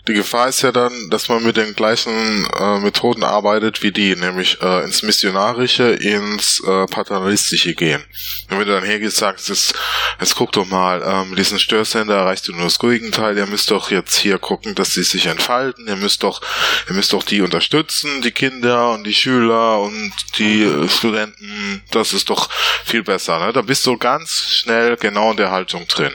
die 0.08 0.14
Gefahr 0.14 0.50
ist 0.50 0.62
ja 0.62 0.72
dann, 0.72 1.10
dass 1.10 1.30
man 1.30 1.44
mit 1.44 1.58
den 1.58 1.74
gleichen 1.74 2.46
äh, 2.60 2.80
Methoden 2.80 3.24
arbeitet 3.24 3.82
wie 3.82 3.92
die, 3.92 4.16
nämlich 4.16 4.62
äh, 4.62 4.84
ins 4.84 5.02
Missionarische, 5.02 5.92
ins 5.92 6.62
äh, 6.64 6.86
Paternalistische 6.86 7.74
gehen. 7.74 8.04
Und 8.50 8.60
wenn 8.60 8.68
du 8.68 8.74
dann 8.74 8.84
hergehst, 8.84 9.18
sagst, 9.18 9.50
jetzt, 9.50 9.74
jetzt 10.20 10.36
guck 10.36 10.52
doch 10.52 10.68
mal, 10.68 11.02
ähm, 11.04 11.36
diesen 11.36 11.60
Störsender 11.60 12.18
erreichst 12.18 12.48
du 12.48 12.52
nur 12.52 12.66
das 12.66 12.78
Gegenteil, 12.78 13.38
ihr 13.38 13.48
müsst 13.48 13.72
doch 13.72 13.90
jetzt 13.90 14.16
hier 14.16 14.38
gucken, 14.38 14.76
dass 14.76 14.92
sie 14.92 15.04
sich 15.04 15.26
entfalten, 15.26 15.88
ihr 15.88 15.96
müsst 15.96 16.22
doch, 16.22 16.42
ihr 16.88 16.94
müsst 16.94 17.14
doch 17.14 17.24
die 17.24 17.42
unterstützen, 17.42 18.22
die 18.22 18.32
Kinder 18.32 18.92
und 18.92 19.06
die 19.06 19.14
Schüler 19.14 19.80
und 19.80 20.14
die 20.38 20.64
äh, 20.64 20.88
Studenten, 20.88 21.84
das 21.92 22.14
ist 22.14 22.30
doch 22.30 22.50
viel 22.84 23.02
besser. 23.02 23.44
Ne? 23.44 23.54
Da 23.54 23.62
bist 23.64 23.86
du 23.88 23.98
ganz 23.98 24.50
schnell 24.50 24.98
genau 24.98 25.32
in 25.32 25.38
der 25.38 25.50
Haltung 25.50 25.88
drin. 25.88 26.14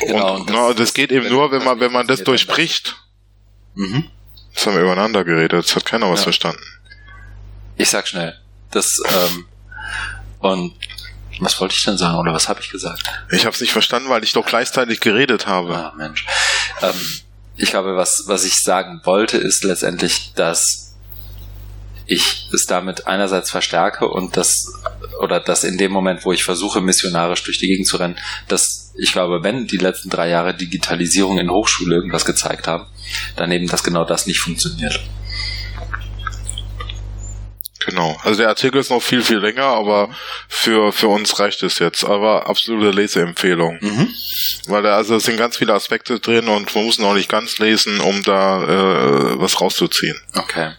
Genau, 0.00 0.36
und, 0.36 0.48
das, 0.48 0.56
no, 0.56 0.72
das 0.72 0.94
geht 0.94 1.12
eben 1.12 1.28
nur, 1.28 1.50
wenn 1.52 1.64
man, 1.64 1.80
wenn 1.80 1.92
man 1.92 2.06
das 2.06 2.24
durchbricht. 2.24 2.96
Mhm. 3.74 4.10
Das 4.54 4.66
haben 4.66 4.74
wir 4.74 4.82
übereinander 4.82 5.24
geredet, 5.24 5.64
das 5.64 5.76
hat 5.76 5.84
keiner 5.84 6.10
was 6.10 6.20
ja. 6.20 6.24
verstanden. 6.24 6.62
Ich 7.76 7.88
sag 7.90 8.08
schnell. 8.08 8.38
Das, 8.70 9.00
ähm, 9.08 9.46
und 10.40 10.74
was 11.40 11.60
wollte 11.60 11.74
ich 11.74 11.82
denn 11.84 11.96
sagen 11.96 12.18
oder 12.18 12.32
was 12.34 12.48
habe 12.48 12.60
ich 12.60 12.70
gesagt? 12.70 13.02
Ich 13.30 13.46
habe 13.46 13.54
es 13.54 13.60
nicht 13.60 13.72
verstanden, 13.72 14.10
weil 14.10 14.22
ich 14.24 14.32
doch 14.32 14.44
gleichzeitig 14.44 15.00
geredet 15.00 15.46
habe. 15.46 15.74
Ah, 15.74 15.94
Mensch. 15.96 16.26
Ähm, 16.82 16.94
ich 17.56 17.70
glaube, 17.70 17.96
was, 17.96 18.24
was 18.26 18.44
ich 18.44 18.62
sagen 18.62 19.00
wollte, 19.04 19.38
ist 19.38 19.64
letztendlich, 19.64 20.32
dass 20.34 20.94
ich 22.06 22.48
es 22.52 22.66
damit 22.66 23.06
einerseits 23.06 23.50
verstärke 23.50 24.08
und 24.08 24.36
das 24.36 24.72
oder 25.20 25.40
dass 25.40 25.64
in 25.64 25.78
dem 25.78 25.92
Moment, 25.92 26.24
wo 26.24 26.32
ich 26.32 26.44
versuche, 26.44 26.80
missionarisch 26.80 27.42
durch 27.44 27.58
die 27.58 27.68
Gegend 27.68 27.86
zu 27.86 27.96
rennen, 27.96 28.18
dass 28.48 28.92
ich 28.96 29.12
glaube, 29.12 29.42
wenn 29.42 29.66
die 29.66 29.76
letzten 29.76 30.10
drei 30.10 30.28
Jahre 30.28 30.54
Digitalisierung 30.54 31.38
in 31.38 31.50
Hochschule 31.50 31.96
irgendwas 31.96 32.24
gezeigt 32.24 32.66
haben, 32.66 32.86
dann 33.36 33.52
eben, 33.52 33.66
dass 33.66 33.82
genau 33.82 34.04
das 34.04 34.26
nicht 34.26 34.40
funktioniert. 34.40 35.00
Genau. 37.86 38.16
Also 38.22 38.38
der 38.38 38.48
Artikel 38.48 38.78
ist 38.78 38.90
noch 38.90 39.02
viel, 39.02 39.22
viel 39.22 39.38
länger, 39.38 39.64
aber 39.64 40.10
für, 40.48 40.92
für 40.92 41.08
uns 41.08 41.38
reicht 41.38 41.62
es 41.62 41.78
jetzt. 41.78 42.04
Aber 42.04 42.46
absolute 42.46 42.90
Leseempfehlung. 42.90 43.78
Mhm. 43.80 44.08
Weil 44.66 44.82
da 44.82 44.96
also 44.96 45.18
sind 45.18 45.38
ganz 45.38 45.56
viele 45.56 45.72
Aspekte 45.72 46.20
drin 46.20 46.48
und 46.48 46.74
man 46.74 46.84
muss 46.84 46.98
noch 46.98 47.14
nicht 47.14 47.30
ganz 47.30 47.58
lesen, 47.58 48.00
um 48.00 48.22
da 48.22 48.62
äh, 48.62 49.40
was 49.40 49.60
rauszuziehen. 49.60 50.20
Okay. 50.36 50.72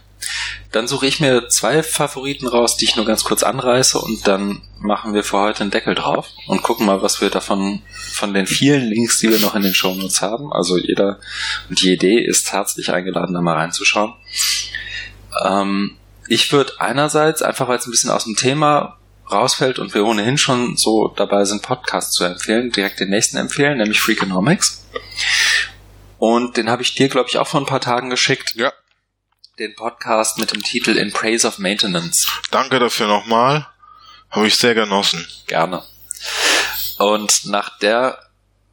Dann 0.72 0.88
suche 0.88 1.07
ich 1.07 1.19
mir 1.19 1.49
zwei 1.49 1.84
Favoriten 1.84 2.47
raus, 2.47 2.78
die 2.78 2.86
ich 2.86 2.95
nur 2.95 3.05
ganz 3.05 3.24
kurz 3.24 3.43
anreiße 3.43 3.99
und 3.99 4.28
dann 4.28 4.61
machen 4.80 5.13
wir 5.13 5.24
für 5.24 5.38
heute 5.38 5.61
einen 5.61 5.72
Deckel 5.72 5.95
drauf 5.95 6.28
und 6.47 6.63
gucken 6.63 6.86
mal, 6.86 7.01
was 7.01 7.22
wir 7.22 7.30
davon 7.30 7.82
von 8.13 8.34
den 8.34 8.47
vielen 8.47 8.88
Links, 8.88 9.19
die 9.19 9.30
wir 9.30 9.39
noch 9.39 9.55
in 9.55 9.63
den 9.63 9.74
Shownotes 9.74 10.22
haben. 10.22 10.51
Also 10.53 10.78
jeder 10.78 11.19
und 11.69 11.82
die 11.82 11.93
Idee 11.93 12.19
ist 12.19 12.51
herzlich 12.51 12.91
eingeladen, 12.91 13.34
da 13.34 13.41
mal 13.41 13.57
reinzuschauen. 13.57 14.13
Ähm, 15.45 15.97
ich 16.28 16.51
würde 16.53 16.74
einerseits, 16.80 17.41
einfach 17.41 17.67
weil 17.67 17.78
es 17.78 17.86
ein 17.86 17.91
bisschen 17.91 18.09
aus 18.09 18.24
dem 18.24 18.36
Thema 18.36 18.97
rausfällt 19.30 19.80
und 19.80 19.93
wir 19.93 20.05
ohnehin 20.05 20.38
schon 20.38 20.78
so 20.78 21.09
dabei 21.09 21.45
sind, 21.45 21.61
Podcasts 21.61 22.13
zu 22.13 22.24
empfehlen, 22.24 22.72
direkt 22.72 22.99
den 22.99 23.09
nächsten 23.09 23.38
empfehlen, 23.38 23.78
nämlich 23.78 24.01
Freakonomics. 24.01 24.86
Und 26.17 26.57
den 26.57 26.69
habe 26.69 26.84
ich 26.84 26.95
dir, 26.95 27.09
glaube 27.09 27.30
ich, 27.30 27.38
auch 27.38 27.47
vor 27.47 27.61
ein 27.61 27.65
paar 27.65 27.82
Tagen 27.82 28.09
geschickt. 28.09 28.53
Ja 28.55 28.72
den 29.60 29.76
Podcast 29.76 30.38
mit 30.38 30.54
dem 30.54 30.64
Titel 30.64 30.97
In 30.97 31.12
Praise 31.12 31.45
of 31.45 31.60
Maintenance. 31.60 32.26
Danke 32.52 32.80
dafür 32.80 33.08
nochmal. 33.08 33.68
Habe 34.30 34.47
ich 34.47 34.56
sehr 34.56 34.74
genossen. 34.74 35.28
Gerne. 35.47 35.84
Und 36.97 37.45
nach 37.45 37.78
der, 37.80 38.18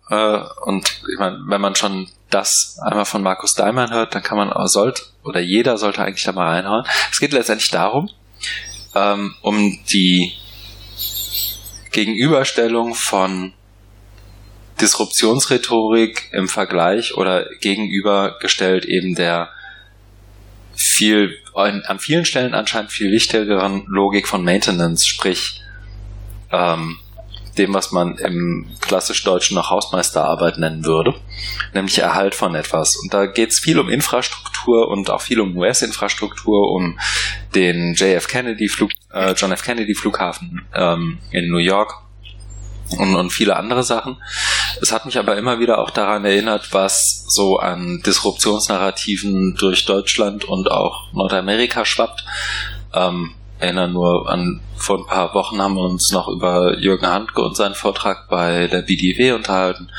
äh, 0.08 0.38
und 0.64 0.88
ich 1.12 1.18
meine, 1.18 1.38
wenn 1.46 1.60
man 1.60 1.74
schon 1.74 2.08
das 2.30 2.78
einmal 2.80 3.06
von 3.06 3.22
Markus 3.22 3.54
Daimann 3.54 3.90
hört, 3.90 4.14
dann 4.14 4.22
kann 4.22 4.38
man, 4.38 4.52
sollte, 4.68 5.02
oder 5.24 5.40
jeder 5.40 5.78
sollte 5.78 6.02
eigentlich 6.02 6.24
da 6.24 6.32
mal 6.32 6.54
reinhauen. 6.54 6.84
Es 7.10 7.18
geht 7.18 7.32
letztendlich 7.32 7.70
darum, 7.70 8.10
ähm, 8.94 9.34
um 9.40 9.84
die 9.92 10.34
Gegenüberstellung 11.90 12.94
von 12.94 13.52
Disruptionsrhetorik 14.80 16.30
im 16.32 16.48
Vergleich 16.48 17.14
oder 17.16 17.48
gegenübergestellt 17.60 18.84
eben 18.84 19.16
der 19.16 19.50
viel, 20.78 21.36
an 21.54 21.98
vielen 21.98 22.24
Stellen 22.24 22.54
anscheinend 22.54 22.92
viel 22.92 23.10
wichtigeren 23.10 23.84
Logik 23.86 24.28
von 24.28 24.44
Maintenance, 24.44 25.06
sprich 25.06 25.60
ähm, 26.52 26.98
dem, 27.58 27.74
was 27.74 27.90
man 27.90 28.16
im 28.18 28.66
klassisch 28.80 29.24
Deutschen 29.24 29.56
noch 29.56 29.70
Hausmeisterarbeit 29.70 30.58
nennen 30.58 30.84
würde, 30.84 31.14
nämlich 31.74 31.98
Erhalt 31.98 32.36
von 32.36 32.54
etwas. 32.54 32.94
Und 32.96 33.12
da 33.12 33.26
geht 33.26 33.50
es 33.50 33.58
viel 33.58 33.80
um 33.80 33.88
Infrastruktur 33.88 34.88
und 34.88 35.10
auch 35.10 35.20
viel 35.20 35.40
um 35.40 35.56
US-Infrastruktur, 35.56 36.70
um 36.70 36.98
den 37.56 37.94
JF 37.94 38.28
Kennedy 38.28 38.68
Flug, 38.68 38.90
äh, 39.12 39.32
John 39.32 39.50
F. 39.50 39.62
Kennedy 39.62 39.96
Flughafen 39.96 40.62
ähm, 40.74 41.18
in 41.32 41.50
New 41.50 41.58
York 41.58 42.07
und, 42.96 43.14
und 43.14 43.30
viele 43.30 43.56
andere 43.56 43.82
Sachen. 43.82 44.16
Es 44.80 44.92
hat 44.92 45.06
mich 45.06 45.18
aber 45.18 45.36
immer 45.36 45.60
wieder 45.60 45.78
auch 45.78 45.90
daran 45.90 46.24
erinnert, 46.24 46.72
was 46.72 47.24
so 47.28 47.58
an 47.58 48.02
Disruptionsnarrativen 48.04 49.56
durch 49.56 49.84
Deutschland 49.84 50.44
und 50.44 50.70
auch 50.70 51.12
Nordamerika 51.12 51.84
schwappt. 51.84 52.24
Ähm, 52.94 53.34
erinnere 53.58 53.88
nur 53.88 54.30
an, 54.30 54.60
vor 54.76 54.98
ein 54.98 55.06
paar 55.06 55.34
Wochen 55.34 55.60
haben 55.60 55.74
wir 55.74 55.82
uns 55.82 56.10
noch 56.12 56.28
über 56.28 56.78
Jürgen 56.78 57.08
Handke 57.08 57.42
und 57.42 57.56
seinen 57.56 57.74
Vortrag 57.74 58.28
bei 58.28 58.68
der 58.68 58.82
BDW 58.82 59.32
unterhalten, 59.32 59.90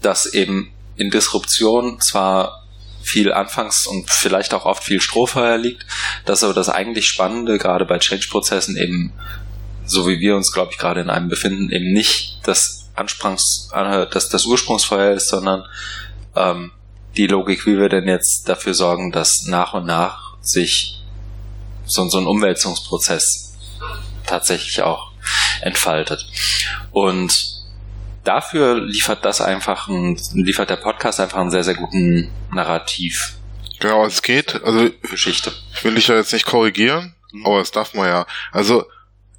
dass 0.00 0.26
eben 0.26 0.72
in 0.96 1.10
Disruption 1.10 2.00
zwar 2.00 2.60
viel 3.02 3.32
Anfangs- 3.32 3.86
und 3.86 4.10
vielleicht 4.10 4.54
auch 4.54 4.66
oft 4.66 4.84
viel 4.84 5.00
Strohfeuer 5.00 5.58
liegt, 5.58 5.86
dass 6.26 6.44
aber 6.44 6.54
das 6.54 6.68
eigentlich 6.68 7.06
Spannende 7.06 7.58
gerade 7.58 7.84
bei 7.84 7.98
Change-Prozessen 7.98 8.76
eben 8.76 9.12
so 9.90 10.08
wie 10.08 10.20
wir 10.20 10.36
uns, 10.36 10.52
glaube 10.52 10.72
ich, 10.72 10.78
gerade 10.78 11.00
in 11.00 11.10
einem 11.10 11.28
befinden, 11.28 11.70
eben 11.70 11.92
nicht 11.92 12.40
das 12.44 12.88
Ansprungs, 12.94 13.70
äh, 13.74 14.06
das, 14.10 14.28
das 14.28 14.46
Ursprungsfeuer 14.46 15.14
ist, 15.14 15.28
sondern 15.28 15.64
ähm, 16.36 16.72
die 17.16 17.26
Logik, 17.26 17.66
wie 17.66 17.78
wir 17.78 17.88
denn 17.88 18.06
jetzt 18.06 18.48
dafür 18.48 18.74
sorgen, 18.74 19.10
dass 19.10 19.46
nach 19.46 19.74
und 19.74 19.86
nach 19.86 20.36
sich 20.40 21.02
so, 21.84 22.08
so 22.08 22.18
ein 22.18 22.26
Umwälzungsprozess 22.26 23.58
tatsächlich 24.26 24.82
auch 24.82 25.10
entfaltet. 25.60 26.26
Und 26.92 27.60
dafür 28.24 28.80
liefert 28.80 29.24
das 29.24 29.40
einfach 29.40 29.88
ein, 29.88 30.18
liefert 30.34 30.70
der 30.70 30.76
Podcast 30.76 31.20
einfach 31.20 31.38
einen 31.38 31.50
sehr, 31.50 31.64
sehr 31.64 31.74
guten 31.74 32.30
Narrativ. 32.52 33.34
Genau, 33.80 34.04
es 34.04 34.22
geht, 34.22 34.62
also 34.62 34.90
Geschichte. 35.10 35.52
Ich 35.74 35.84
will 35.84 35.94
dich 35.94 36.08
ja 36.08 36.16
jetzt 36.16 36.32
nicht 36.32 36.46
korrigieren, 36.46 37.14
mhm. 37.32 37.46
aber 37.46 37.58
das 37.58 37.70
darf 37.70 37.94
man 37.94 38.06
ja. 38.06 38.26
Also 38.52 38.84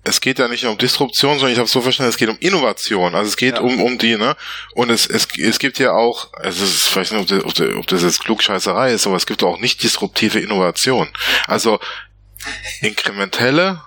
es 0.04 0.20
geht 0.20 0.40
ja 0.40 0.48
nicht 0.48 0.66
um 0.66 0.78
Disruption, 0.78 1.38
sondern 1.38 1.54
ich 1.54 1.60
habe 1.60 1.70
so 1.70 1.82
verstanden, 1.82 2.10
es 2.10 2.18
geht 2.18 2.30
um 2.30 2.38
Innovation. 2.40 3.14
Also 3.14 3.30
es 3.30 3.38
geht 3.38 3.56
ja. 3.56 3.62
um, 3.62 3.82
um 3.82 3.98
die, 3.98 4.18
ne? 4.18 4.36
Und 4.74 4.90
es, 4.90 5.06
es, 5.06 5.28
es 5.38 5.60
gibt 5.60 5.78
ja 5.78 5.92
auch, 5.92 6.34
also 6.34 6.64
es 6.64 6.76
ist 6.76 6.88
vielleicht 6.88 7.12
nicht, 7.12 7.32
ob 7.32 7.54
das, 7.54 7.68
ob 7.76 7.88
das 7.88 8.02
jetzt 8.02 8.24
Klugscheißerei 8.24 8.94
ist, 8.94 9.06
aber 9.06 9.16
es 9.16 9.28
gibt 9.28 9.44
auch 9.44 9.60
nicht 9.60 9.84
disruptive 9.84 10.40
Innovation. 10.40 11.08
Also 11.46 11.80
inkrementelle, 12.82 13.82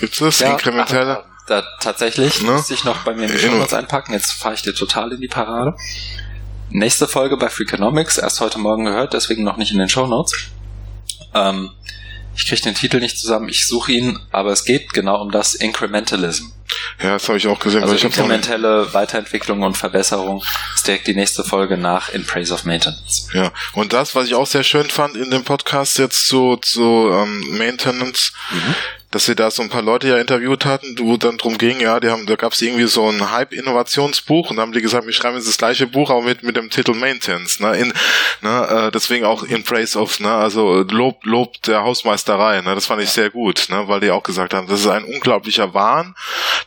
gibt's 0.00 0.18
das? 0.18 0.40
Ja, 0.40 0.52
inkrementelle? 0.52 1.24
Ach, 1.24 1.32
da, 1.46 1.64
tatsächlich 1.80 2.42
ne? 2.42 2.52
müsste 2.52 2.74
ich 2.74 2.84
noch 2.84 2.98
bei 3.04 3.14
mir 3.14 3.26
in 3.26 3.32
die 3.32 3.38
Shownotes 3.38 3.74
einpacken. 3.74 4.12
Jetzt 4.14 4.32
fahre 4.32 4.54
ich 4.54 4.62
dir 4.62 4.74
total 4.74 5.12
in 5.12 5.20
die 5.20 5.28
Parade. 5.28 5.76
Nächste 6.70 7.06
Folge 7.06 7.36
bei 7.36 7.48
Freakonomics, 7.48 8.18
erst 8.18 8.40
heute 8.40 8.58
Morgen 8.58 8.86
gehört, 8.86 9.12
deswegen 9.12 9.44
noch 9.44 9.56
nicht 9.56 9.70
in 9.70 9.78
den 9.78 9.88
Shownotes. 9.88 10.32
Ähm, 11.34 11.70
ich 12.36 12.46
kriege 12.46 12.62
den 12.62 12.74
Titel 12.74 13.00
nicht 13.00 13.18
zusammen, 13.18 13.48
ich 13.48 13.66
suche 13.66 13.92
ihn, 13.92 14.18
aber 14.30 14.52
es 14.52 14.64
geht 14.64 14.92
genau 14.92 15.20
um 15.20 15.30
das 15.30 15.54
Incrementalism. 15.54 16.46
Ja, 17.02 17.14
das 17.14 17.28
habe 17.28 17.38
ich 17.38 17.46
auch 17.46 17.58
gesehen. 17.58 17.82
Also 17.82 17.94
inkrementelle 17.94 18.94
Weiterentwicklung 18.94 19.62
und 19.62 19.76
Verbesserung 19.76 20.42
ist 20.74 20.86
direkt 20.86 21.06
die 21.06 21.14
nächste 21.14 21.44
Folge 21.44 21.76
nach 21.76 22.08
In 22.08 22.24
Praise 22.24 22.52
of 22.52 22.64
Maintenance. 22.64 23.28
Ja, 23.34 23.52
und 23.74 23.92
das, 23.92 24.14
was 24.14 24.26
ich 24.26 24.34
auch 24.34 24.46
sehr 24.46 24.64
schön 24.64 24.88
fand 24.88 25.16
in 25.16 25.30
dem 25.30 25.44
Podcast 25.44 25.98
jetzt 25.98 26.26
zu, 26.26 26.56
zu 26.56 27.10
ähm, 27.12 27.58
Maintenance, 27.58 28.32
mhm. 28.50 28.74
Dass 29.12 29.26
sie 29.26 29.36
da 29.36 29.50
so 29.50 29.62
ein 29.62 29.68
paar 29.68 29.82
Leute 29.82 30.08
ja 30.08 30.16
interviewt 30.16 30.64
hatten, 30.64 30.96
wo 30.98 31.18
dann 31.18 31.36
drum 31.36 31.58
ging, 31.58 31.80
ja, 31.80 32.00
die 32.00 32.08
haben, 32.08 32.24
da 32.24 32.34
gab 32.34 32.54
es 32.54 32.62
irgendwie 32.62 32.86
so 32.86 33.08
ein 33.08 33.30
Hype-Innovationsbuch 33.30 34.50
und 34.50 34.56
da 34.56 34.62
haben 34.62 34.72
die 34.72 34.80
gesagt, 34.80 35.06
wir 35.06 35.12
schreiben 35.12 35.36
jetzt 35.36 35.46
das 35.46 35.58
gleiche 35.58 35.86
Buch, 35.86 36.08
aber 36.08 36.22
mit, 36.22 36.42
mit 36.42 36.56
dem 36.56 36.70
Titel 36.70 36.94
Maintenance, 36.94 37.60
ne, 37.60 37.76
in, 37.76 37.92
ne, 38.40 38.86
äh, 38.86 38.90
deswegen 38.90 39.26
auch 39.26 39.42
in 39.42 39.64
Praise 39.64 39.98
of, 39.98 40.18
ne, 40.18 40.30
also 40.30 40.82
Lob, 40.90 41.26
Lob 41.26 41.60
der 41.62 41.84
Hausmeisterei, 41.84 42.62
ne, 42.62 42.74
das 42.74 42.86
fand 42.86 43.02
ich 43.02 43.10
sehr 43.10 43.28
gut, 43.28 43.66
ne, 43.68 43.86
weil 43.86 44.00
die 44.00 44.10
auch 44.10 44.22
gesagt 44.22 44.54
haben, 44.54 44.66
das 44.66 44.80
ist 44.80 44.86
ein 44.86 45.04
unglaublicher 45.04 45.74
Wahn, 45.74 46.14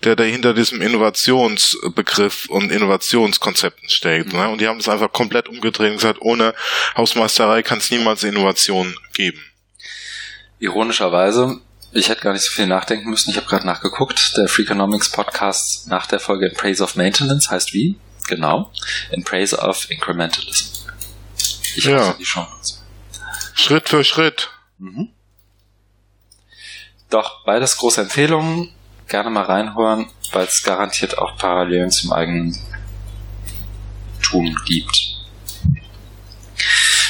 der 0.04 0.16
dahinter 0.16 0.54
diesem 0.54 0.84
Innovationsbegriff 0.84 2.46
und 2.50 2.72
Innovationskonzepten 2.72 3.90
steckt, 3.90 4.34
ne, 4.34 4.50
und 4.50 4.62
die 4.62 4.68
haben 4.68 4.80
es 4.80 4.88
einfach 4.88 5.12
komplett 5.12 5.50
umgedreht 5.50 5.90
und 5.90 5.98
gesagt, 5.98 6.22
ohne 6.22 6.54
Hausmeisterei 6.96 7.64
kann 7.64 7.80
es 7.80 7.90
niemals 7.90 8.24
Innovation 8.24 8.96
geben. 9.16 9.44
Ironischerweise 10.60 11.60
ich 11.96 12.10
hätte 12.10 12.22
gar 12.22 12.34
nicht 12.34 12.44
so 12.44 12.52
viel 12.52 12.68
nachdenken 12.68 13.10
müssen. 13.10 13.30
Ich 13.30 13.38
habe 13.38 13.48
gerade 13.48 13.66
nachgeguckt. 13.66 14.36
Der 14.36 14.50
Freakonomics 14.50 15.10
Podcast 15.10 15.88
nach 15.88 16.06
der 16.06 16.20
Folge 16.20 16.48
In 16.48 16.54
Praise 16.54 16.84
of 16.84 16.98
Maintenance 16.98 17.50
heißt 17.50 17.74
wie? 17.74 17.98
Genau. 18.28 18.72
In 19.12 19.24
Praise 19.24 19.58
of 19.58 19.90
Incrementalism. 19.90 20.90
Ich 21.76 21.86
ja. 21.86 22.14
die 22.14 22.26
Chance. 22.26 22.82
Schritt 23.54 23.88
für 23.88 24.04
Schritt. 24.04 24.50
Mhm. 24.78 25.10
Doch 27.10 27.46
beides 27.46 27.78
große 27.78 28.02
Empfehlungen. 28.02 28.74
Gerne 29.08 29.30
mal 29.30 29.46
reinhören, 29.46 30.10
weil 30.34 30.48
es 30.48 30.64
garantiert 30.64 31.18
auch 31.18 31.38
Parallelen 31.38 31.92
zum 31.92 32.12
eigenen 32.12 32.58
Tun 34.22 34.58
gibt. 34.66 34.98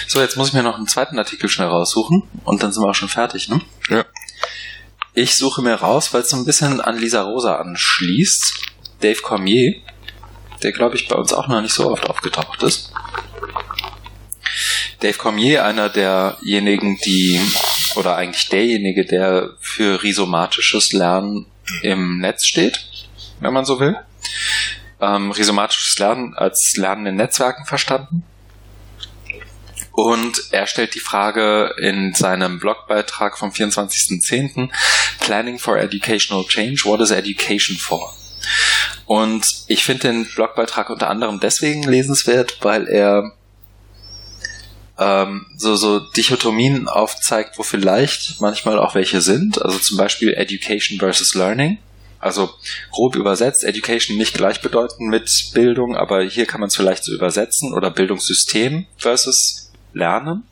So, 0.07 0.21
jetzt 0.21 0.37
muss 0.37 0.49
ich 0.49 0.53
mir 0.53 0.61
noch 0.61 0.77
einen 0.77 0.87
zweiten 0.87 1.17
Artikel 1.17 1.49
schnell 1.49 1.69
raussuchen 1.69 2.29
und 2.43 2.61
dann 2.61 2.71
sind 2.71 2.83
wir 2.83 2.89
auch 2.89 2.95
schon 2.95 3.09
fertig, 3.09 3.49
ne? 3.49 3.61
Ja. 3.89 4.05
Ich 5.17 5.37
suche 5.37 5.61
mir 5.61 5.75
raus, 5.75 6.13
weil 6.13 6.21
es 6.21 6.29
so 6.29 6.35
ein 6.35 6.43
bisschen 6.43 6.81
an 6.81 6.97
Lisa 6.97 7.21
Rosa 7.21 7.55
anschließt. 7.55 8.53
Dave 8.99 9.21
Cormier, 9.21 9.75
der 10.61 10.73
glaube 10.73 10.97
ich 10.97 11.07
bei 11.07 11.15
uns 11.15 11.31
auch 11.31 11.47
noch 11.47 11.61
nicht 11.61 11.73
so 11.73 11.89
oft 11.89 12.09
aufgetaucht 12.09 12.61
ist. 12.63 12.91
Dave 14.99 15.17
Cormier, 15.17 15.63
einer 15.63 15.87
derjenigen, 15.87 16.97
die, 17.05 17.39
oder 17.95 18.17
eigentlich 18.17 18.49
derjenige, 18.49 19.05
der 19.05 19.51
für 19.61 20.03
rhizomatisches 20.03 20.91
Lernen 20.91 21.45
im 21.81 22.19
Netz 22.19 22.45
steht, 22.45 22.85
wenn 23.39 23.53
man 23.53 23.63
so 23.63 23.79
will. 23.79 23.95
Ähm, 24.99 25.31
rhizomatisches 25.31 25.97
Lernen 25.97 26.33
als 26.33 26.73
Lernen 26.75 27.05
in 27.05 27.15
Netzwerken 27.15 27.65
verstanden. 27.65 28.23
Und 29.95 30.41
er 30.51 30.67
stellt 30.67 30.93
die 30.93 30.99
Frage 30.99 31.73
in 31.77 32.13
seinem 32.13 32.59
Blogbeitrag 32.59 33.37
vom 33.37 33.51
24.10. 33.51 34.69
Planning 35.21 35.57
for 35.57 35.77
Educational 35.77 36.45
Change, 36.45 36.81
what 36.83 36.99
is 36.99 37.11
education 37.11 37.77
for? 37.77 38.13
Und 39.05 39.63
ich 39.67 39.85
finde 39.85 40.09
den 40.09 40.25
Blogbeitrag 40.25 40.89
unter 40.89 41.09
anderem 41.09 41.39
deswegen 41.39 41.83
lesenswert, 41.83 42.57
weil 42.61 42.87
er 42.87 43.31
ähm, 44.97 45.45
so, 45.55 45.75
so 45.75 45.99
Dichotomien 45.99 46.87
aufzeigt, 46.87 47.57
wo 47.57 47.63
vielleicht 47.63 48.41
manchmal 48.41 48.79
auch 48.79 48.95
welche 48.95 49.21
sind. 49.21 49.61
Also 49.61 49.77
zum 49.79 49.97
Beispiel 49.97 50.33
Education 50.33 50.99
versus 50.99 51.35
Learning. 51.35 51.77
Also 52.19 52.49
grob 52.91 53.15
übersetzt, 53.15 53.63
Education 53.63 54.17
nicht 54.17 54.33
gleichbedeutend 54.33 55.09
mit 55.09 55.29
Bildung, 55.53 55.95
aber 55.95 56.23
hier 56.23 56.47
kann 56.47 56.59
man 56.59 56.69
es 56.69 56.75
vielleicht 56.75 57.03
so 57.03 57.13
übersetzen 57.13 57.73
oder 57.73 57.91
Bildungssystem 57.91 58.87
versus 58.97 59.64
lernen. 59.95 60.43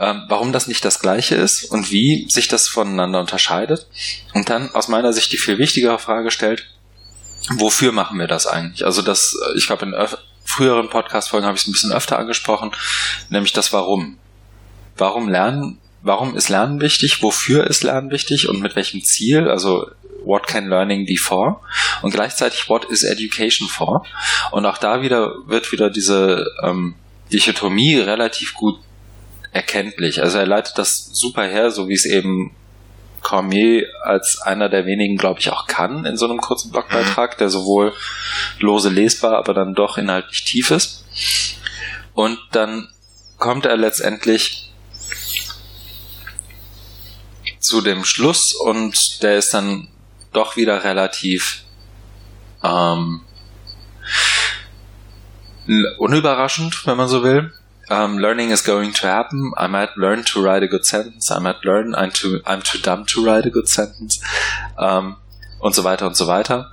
Ähm, 0.00 0.24
warum 0.28 0.52
das 0.52 0.66
nicht 0.66 0.84
das 0.84 0.98
gleiche 0.98 1.36
ist 1.36 1.70
und 1.70 1.92
wie 1.92 2.26
sich 2.28 2.48
das 2.48 2.66
voneinander 2.66 3.20
unterscheidet. 3.20 3.86
Und 4.32 4.50
dann 4.50 4.74
aus 4.74 4.88
meiner 4.88 5.12
Sicht 5.12 5.30
die 5.30 5.38
viel 5.38 5.58
wichtigere 5.58 6.00
Frage 6.00 6.32
stellt, 6.32 6.66
wofür 7.58 7.92
machen 7.92 8.18
wir 8.18 8.26
das 8.26 8.48
eigentlich? 8.48 8.84
Also 8.84 9.02
das, 9.02 9.36
äh, 9.46 9.56
ich 9.56 9.68
glaube, 9.68 9.86
in 9.86 9.94
früheren 10.44 10.90
Podcast-Folgen 10.90 11.46
habe 11.46 11.56
ich 11.56 11.62
es 11.62 11.68
ein 11.68 11.72
bisschen 11.72 11.92
öfter 11.92 12.18
angesprochen, 12.18 12.72
nämlich 13.28 13.52
das 13.52 13.72
Warum. 13.72 14.18
Warum 14.96 15.28
lernen? 15.28 15.78
Warum 16.02 16.36
ist 16.36 16.48
Lernen 16.48 16.80
wichtig? 16.80 17.22
Wofür 17.22 17.66
ist 17.66 17.82
Lernen 17.82 18.10
wichtig? 18.10 18.48
Und 18.48 18.60
mit 18.60 18.76
welchem 18.76 19.02
Ziel? 19.02 19.48
Also 19.48 19.86
what 20.24 20.46
can 20.46 20.68
learning 20.68 21.06
be 21.06 21.16
for? 21.16 21.62
Und 22.02 22.12
gleichzeitig 22.12 22.68
what 22.68 22.84
is 22.86 23.04
education 23.04 23.68
for? 23.68 24.04
Und 24.50 24.66
auch 24.66 24.78
da 24.78 25.02
wieder 25.02 25.32
wird 25.46 25.72
wieder 25.72 25.88
diese 25.88 26.46
ähm, 26.62 26.96
Dichotomie 27.32 27.96
relativ 27.96 28.54
gut 28.54 28.78
erkenntlich. 29.52 30.22
Also 30.22 30.38
er 30.38 30.46
leitet 30.46 30.78
das 30.78 31.10
super 31.12 31.44
her, 31.44 31.70
so 31.70 31.88
wie 31.88 31.94
es 31.94 32.04
eben 32.04 32.54
Cormier 33.22 33.86
als 34.02 34.40
einer 34.42 34.68
der 34.68 34.84
wenigen, 34.84 35.16
glaube 35.16 35.40
ich, 35.40 35.50
auch 35.50 35.66
kann 35.66 36.04
in 36.04 36.16
so 36.16 36.26
einem 36.26 36.40
kurzen 36.40 36.70
Blogbeitrag, 36.70 37.38
der 37.38 37.48
sowohl 37.48 37.92
lose 38.58 38.90
lesbar, 38.90 39.38
aber 39.38 39.54
dann 39.54 39.74
doch 39.74 39.96
inhaltlich 39.96 40.44
tief 40.44 40.70
ist. 40.70 41.04
Und 42.12 42.38
dann 42.52 42.88
kommt 43.38 43.64
er 43.66 43.76
letztendlich 43.76 44.72
zu 47.60 47.80
dem 47.80 48.04
Schluss 48.04 48.52
und 48.52 49.22
der 49.22 49.38
ist 49.38 49.54
dann 49.54 49.88
doch 50.32 50.56
wieder 50.56 50.84
relativ 50.84 51.62
ähm, 52.62 53.22
unüberraschend, 55.98 56.86
wenn 56.86 56.96
man 56.96 57.08
so 57.08 57.22
will. 57.22 57.52
Um, 57.90 58.18
learning 58.18 58.50
is 58.50 58.64
going 58.64 58.94
to 58.94 59.06
happen. 59.06 59.52
I 59.58 59.68
might 59.68 59.96
learn 59.96 60.24
to 60.24 60.42
write 60.42 60.64
a 60.64 60.68
good 60.68 60.86
sentence. 60.86 61.30
I 61.30 61.38
might 61.38 61.64
learn 61.64 61.94
I'm 61.94 62.12
too, 62.12 62.40
I'm 62.46 62.62
too 62.62 62.78
dumb 62.78 63.04
to 63.08 63.22
write 63.22 63.46
a 63.46 63.50
good 63.50 63.68
sentence. 63.68 64.20
Um, 64.78 65.16
und 65.60 65.74
so 65.74 65.84
weiter 65.84 66.06
und 66.06 66.16
so 66.16 66.26
weiter. 66.26 66.70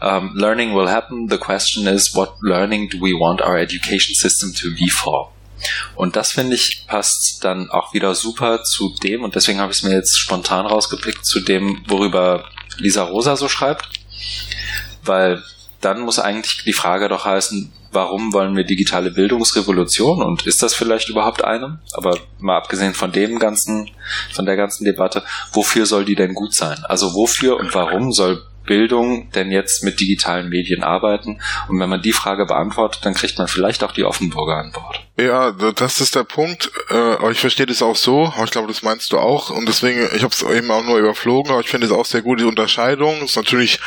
Um, 0.00 0.32
learning 0.34 0.74
will 0.74 0.88
happen. 0.88 1.28
The 1.28 1.38
question 1.38 1.86
is, 1.86 2.14
what 2.14 2.36
learning 2.40 2.88
do 2.90 2.98
we 2.98 3.12
want 3.12 3.42
our 3.42 3.58
education 3.58 4.14
system 4.14 4.52
to 4.54 4.74
be 4.74 4.88
for? 4.90 5.32
Und 5.94 6.16
das 6.16 6.32
finde 6.32 6.54
ich 6.54 6.84
passt 6.86 7.42
dann 7.42 7.70
auch 7.70 7.94
wieder 7.94 8.14
super 8.14 8.62
zu 8.62 8.94
dem, 9.02 9.24
und 9.24 9.34
deswegen 9.34 9.58
habe 9.60 9.72
ich 9.72 9.78
es 9.78 9.84
mir 9.84 9.94
jetzt 9.94 10.18
spontan 10.18 10.66
rausgepickt, 10.66 11.24
zu 11.24 11.40
dem, 11.40 11.82
worüber 11.88 12.44
Lisa 12.76 13.04
Rosa 13.04 13.36
so 13.36 13.48
schreibt. 13.48 13.88
Weil 15.02 15.42
dann 15.80 16.00
muss 16.00 16.18
eigentlich 16.18 16.64
die 16.64 16.72
Frage 16.72 17.08
doch 17.08 17.24
heißen, 17.24 17.72
warum 17.96 18.34
wollen 18.34 18.54
wir 18.54 18.64
digitale 18.64 19.10
Bildungsrevolution 19.10 20.22
und 20.22 20.46
ist 20.46 20.62
das 20.62 20.74
vielleicht 20.74 21.08
überhaupt 21.08 21.42
eine? 21.42 21.80
Aber 21.94 22.18
mal 22.38 22.58
abgesehen 22.58 22.94
von 22.94 23.10
dem 23.10 23.38
ganzen, 23.38 23.90
von 24.32 24.44
der 24.44 24.56
ganzen 24.56 24.84
Debatte, 24.84 25.24
wofür 25.52 25.86
soll 25.86 26.04
die 26.04 26.14
denn 26.14 26.34
gut 26.34 26.54
sein? 26.54 26.78
Also 26.84 27.14
wofür 27.14 27.56
und 27.58 27.74
warum 27.74 28.12
soll 28.12 28.42
Bildung 28.66 29.30
denn 29.30 29.50
jetzt 29.50 29.82
mit 29.82 29.98
digitalen 29.98 30.50
Medien 30.50 30.82
arbeiten? 30.82 31.40
Und 31.68 31.80
wenn 31.80 31.88
man 31.88 32.02
die 32.02 32.12
Frage 32.12 32.44
beantwortet, 32.44 33.04
dann 33.04 33.14
kriegt 33.14 33.38
man 33.38 33.48
vielleicht 33.48 33.82
auch 33.82 33.92
die 33.92 34.04
Offenburger 34.04 34.56
Antwort. 34.56 35.00
Ja, 35.16 35.52
das 35.52 36.00
ist 36.00 36.14
der 36.14 36.24
Punkt. 36.24 36.70
Äh, 36.90 37.30
ich 37.30 37.40
verstehe 37.40 37.66
das 37.66 37.80
auch 37.80 37.96
so. 37.96 38.32
Ich 38.44 38.50
glaube, 38.50 38.68
das 38.68 38.82
meinst 38.82 39.10
du 39.12 39.18
auch. 39.18 39.48
Und 39.50 39.66
deswegen, 39.66 40.06
ich 40.14 40.22
habe 40.22 40.34
es 40.34 40.42
eben 40.42 40.70
auch 40.70 40.84
nur 40.84 40.98
überflogen, 40.98 41.50
aber 41.50 41.60
ich 41.60 41.70
finde 41.70 41.86
es 41.86 41.92
auch 41.92 42.04
sehr 42.04 42.20
gut, 42.20 42.40
die 42.40 42.44
Unterscheidung. 42.44 43.20
Das 43.20 43.30
ist 43.30 43.36
natürlich 43.36 43.80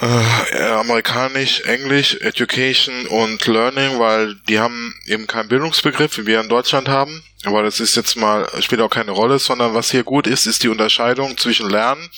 äh, 0.00 0.62
amerikanisch, 0.62 1.60
Englisch, 1.62 2.16
Education 2.20 3.06
und 3.06 3.46
Learning, 3.46 3.98
weil 3.98 4.36
die 4.48 4.58
haben 4.58 4.94
eben 5.06 5.26
keinen 5.26 5.48
Bildungsbegriff, 5.48 6.18
wie 6.18 6.26
wir 6.26 6.40
in 6.40 6.48
Deutschland 6.48 6.88
haben. 6.88 7.22
Aber 7.44 7.62
das 7.62 7.80
ist 7.80 7.96
jetzt 7.96 8.16
mal, 8.16 8.48
spielt 8.60 8.80
auch 8.80 8.90
keine 8.90 9.10
Rolle, 9.10 9.38
sondern 9.38 9.74
was 9.74 9.90
hier 9.90 10.04
gut 10.04 10.26
ist, 10.26 10.46
ist 10.46 10.62
die 10.62 10.68
Unterscheidung 10.68 11.36
zwischen 11.36 11.68
Lernen 11.68 12.08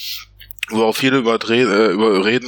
wo 0.70 0.84
auch 0.84 0.96
viele 0.96 1.18
über, 1.18 1.38
äh, 1.50 2.40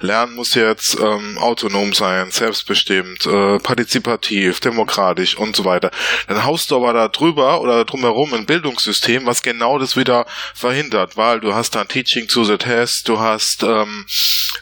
Lernen 0.00 0.34
muss 0.34 0.54
jetzt 0.54 0.98
ähm, 0.98 1.36
autonom 1.38 1.92
sein, 1.92 2.30
selbstbestimmt, 2.30 3.26
äh, 3.26 3.58
partizipativ, 3.58 4.60
demokratisch 4.60 5.36
und 5.36 5.54
so 5.54 5.64
weiter. 5.64 5.90
Dann 6.28 6.44
haust 6.44 6.70
du 6.70 6.76
aber 6.76 6.94
da 6.94 7.08
drüber 7.08 7.60
oder 7.60 7.84
drumherum 7.84 8.32
ein 8.32 8.46
Bildungssystem, 8.46 9.26
was 9.26 9.42
genau 9.42 9.78
das 9.78 9.96
wieder 9.96 10.24
verhindert, 10.54 11.16
weil 11.16 11.40
du 11.40 11.54
hast 11.54 11.74
dann 11.74 11.88
Teaching 11.88 12.26
to 12.26 12.44
the 12.44 12.56
Test, 12.56 13.08
du 13.08 13.20
hast 13.20 13.62
ähm, 13.62 14.06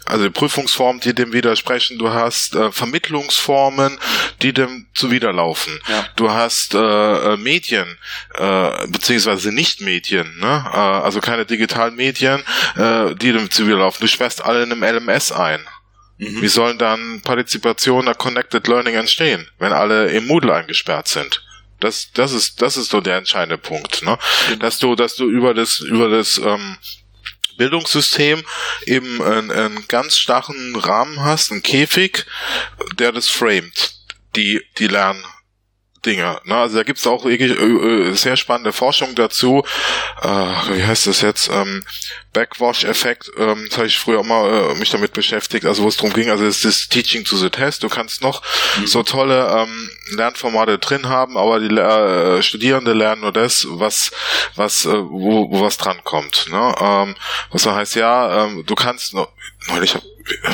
also 0.04 0.30
Prüfungsformen, 0.30 1.00
die 1.00 1.14
dem 1.14 1.32
widersprechen, 1.32 1.98
du 1.98 2.10
hast 2.10 2.54
äh, 2.54 2.70
Vermittlungsformen, 2.70 3.98
die 4.42 4.52
dem 4.52 4.86
zuwiderlaufen. 4.94 5.80
Ja. 5.88 6.06
Du 6.16 6.30
hast 6.30 6.74
äh, 6.74 6.78
äh 6.78 7.36
Medien, 7.36 7.98
äh, 8.34 8.86
beziehungsweise 8.88 9.52
Nicht-Medien, 9.52 10.38
ne? 10.38 10.64
äh, 10.72 10.76
also 10.76 11.20
keine 11.20 11.46
digitalen 11.46 11.96
Medien, 11.96 12.42
äh, 12.76 13.14
die 13.14 13.32
dem 13.32 13.50
Zivil 13.50 13.76
laufen. 13.76 13.98
Du 14.00 14.08
sperrst 14.08 14.44
alle 14.44 14.62
in 14.62 14.72
einem 14.72 14.82
LMS 14.82 15.32
ein. 15.32 15.60
Mhm. 16.18 16.42
Wie 16.42 16.48
sollen 16.48 16.78
dann 16.78 17.20
Partizipation 17.22 18.04
nach 18.04 18.18
Connected 18.18 18.66
Learning 18.66 18.94
entstehen, 18.94 19.48
wenn 19.58 19.72
alle 19.72 20.10
im 20.10 20.26
Moodle 20.26 20.54
eingesperrt 20.54 21.08
sind? 21.08 21.42
Das, 21.80 22.10
das 22.14 22.32
ist, 22.32 22.62
das 22.62 22.78
ist 22.78 22.90
so 22.90 23.02
der 23.02 23.18
entscheidende 23.18 23.58
Punkt, 23.58 24.02
ne? 24.02 24.18
Mhm. 24.50 24.58
Dass 24.60 24.78
du, 24.78 24.94
dass 24.94 25.14
du 25.16 25.28
über 25.28 25.52
das, 25.52 25.80
über 25.80 26.08
das, 26.08 26.38
ähm, 26.38 26.76
Bildungssystem 27.56 28.44
eben 28.84 29.22
einen, 29.22 29.50
einen 29.50 29.88
ganz 29.88 30.16
starren 30.18 30.76
Rahmen 30.76 31.20
hast, 31.20 31.50
einen 31.50 31.62
Käfig, 31.62 32.26
der 32.98 33.12
das 33.12 33.28
framet, 33.28 33.94
die, 34.34 34.62
die 34.78 34.88
Lern, 34.88 35.24
Dinge. 36.06 36.40
Ne? 36.44 36.56
Also 36.56 36.76
da 36.76 36.82
gibt's 36.84 37.06
auch 37.06 37.24
wirklich, 37.24 37.50
äh, 37.50 37.64
äh, 37.64 38.12
sehr 38.14 38.36
spannende 38.36 38.72
Forschung 38.72 39.14
dazu. 39.14 39.64
Äh, 40.22 40.26
wie 40.28 40.84
heißt 40.84 41.06
das 41.06 41.20
jetzt? 41.20 41.50
Ähm, 41.52 41.84
Backwash-Effekt. 42.32 43.30
Ähm, 43.36 43.66
das 43.68 43.78
habe 43.78 43.86
ich 43.88 43.98
früher 43.98 44.20
auch 44.20 44.24
mal 44.24 44.72
äh, 44.72 44.74
mich 44.76 44.90
damit 44.90 45.12
beschäftigt. 45.12 45.66
Also 45.66 45.82
wo 45.82 45.88
es 45.88 45.96
darum 45.96 46.12
ging, 46.12 46.30
also 46.30 46.44
es 46.44 46.64
ist 46.64 46.90
Teaching 46.90 47.24
to 47.24 47.36
the 47.36 47.50
Test. 47.50 47.82
Du 47.82 47.88
kannst 47.88 48.22
noch 48.22 48.42
mhm. 48.78 48.86
so 48.86 49.02
tolle 49.02 49.48
ähm, 49.48 49.90
Lernformate 50.16 50.78
drin 50.78 51.08
haben, 51.08 51.36
aber 51.36 51.58
die 51.60 51.74
äh, 51.74 52.42
Studierende 52.42 52.92
lernen 52.92 53.22
nur 53.22 53.32
das, 53.32 53.66
was 53.68 54.12
was 54.54 54.84
äh, 54.84 54.92
wo, 54.92 55.50
wo 55.50 55.62
was 55.62 55.76
dran 55.76 56.00
kommt. 56.04 56.46
Ne? 56.50 56.74
Ähm, 56.80 57.16
was 57.50 57.66
heißt 57.66 57.96
ja, 57.96 58.44
ähm, 58.44 58.64
du 58.66 58.74
kannst 58.74 59.14
noch, 59.14 59.28
neulich 59.68 59.94
hab, 59.94 60.02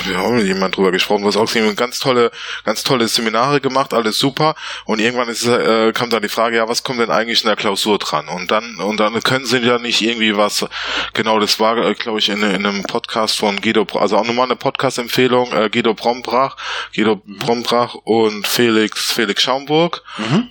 wir 0.05 0.19
haben 0.19 0.37
mit 0.37 0.47
jemand 0.47 0.77
drüber 0.77 0.93
gesprochen, 0.93 1.25
was 1.25 1.37
auch 1.37 1.51
ganz 1.77 1.99
tolle, 1.99 2.31
ganz 2.65 2.83
tolle 2.83 3.09
Seminare 3.09 3.61
gemacht, 3.61 3.95
alles 3.95 4.19
super. 4.19 4.55
Und 4.85 5.01
irgendwann 5.01 5.29
ist, 5.29 5.47
äh, 5.47 5.93
kam 5.93 6.11
dann 6.11 6.23
die 6.23 6.29
Frage, 6.29 6.57
ja, 6.57 6.69
was 6.69 6.83
kommt 6.83 7.01
denn 7.01 7.11
eigentlich 7.11 7.43
in 7.43 7.49
der 7.49 7.57
Klausur 7.57 7.99
dran? 7.99 8.29
Und 8.29 8.51
dann, 8.51 8.77
und 8.77 8.99
dann 8.99 9.23
können 9.23 9.47
sie 9.47 9.59
ja 9.59 9.79
nicht 9.79 10.03
irgendwie 10.03 10.37
was, 10.37 10.67
genau, 11.15 11.39
das 11.39 11.59
war, 11.61 11.77
äh, 11.79 11.95
glaube 11.95 12.19
ich, 12.19 12.29
in, 12.29 12.43
in, 12.43 12.67
einem 12.67 12.83
Podcast 12.83 13.39
von 13.39 13.61
Guido, 13.61 13.87
also 13.99 14.17
auch 14.17 14.27
nochmal 14.27 14.47
eine 14.47 14.57
Podcast-Empfehlung, 14.57 15.53
äh, 15.53 15.71
Guido 15.71 15.95
Brombrach, 15.95 16.57
Guido 16.95 17.23
mhm. 17.25 17.39
Brombrach 17.39 17.95
und 17.95 18.47
Felix, 18.47 19.13
Felix 19.13 19.43
Schaumburg. 19.43 20.03
Mhm 20.19 20.49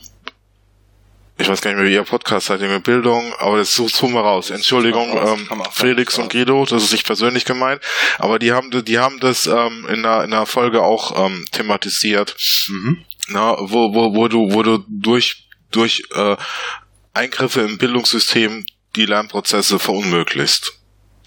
ich 1.41 1.49
weiß 1.49 1.61
gar 1.61 1.71
nicht 1.71 1.79
mehr, 1.79 1.89
wie 1.89 1.93
ihr 1.93 2.03
Podcast 2.03 2.47
seid, 2.47 2.61
mit 2.61 2.83
Bildung, 2.83 3.33
aber 3.39 3.57
das 3.57 3.75
suchen 3.75 4.13
wir 4.13 4.21
raus. 4.21 4.51
Entschuldigung, 4.51 5.17
ähm, 5.17 5.63
Felix 5.71 6.17
und 6.17 6.31
Guido, 6.31 6.65
das 6.65 6.83
ist 6.83 6.91
nicht 6.91 7.05
persönlich 7.05 7.45
gemeint, 7.45 7.81
aber 8.19 8.37
die 8.39 8.51
haben, 8.51 8.69
die 8.85 8.99
haben 8.99 9.19
das 9.19 9.47
ähm, 9.47 9.87
in, 9.89 10.05
einer, 10.05 10.23
in 10.23 10.33
einer 10.33 10.45
Folge 10.45 10.83
auch 10.83 11.25
ähm, 11.25 11.45
thematisiert, 11.51 12.35
mhm. 12.69 13.03
na, 13.29 13.55
wo, 13.59 13.93
wo, 13.93 14.13
wo 14.15 14.27
du, 14.27 14.53
wo 14.53 14.61
du 14.61 14.85
durch, 14.87 15.47
durch 15.71 16.03
äh, 16.13 16.37
Eingriffe 17.13 17.61
im 17.61 17.77
Bildungssystem 17.77 18.65
die 18.95 19.05
Lernprozesse 19.05 19.79
verunmöglichst. 19.79 20.73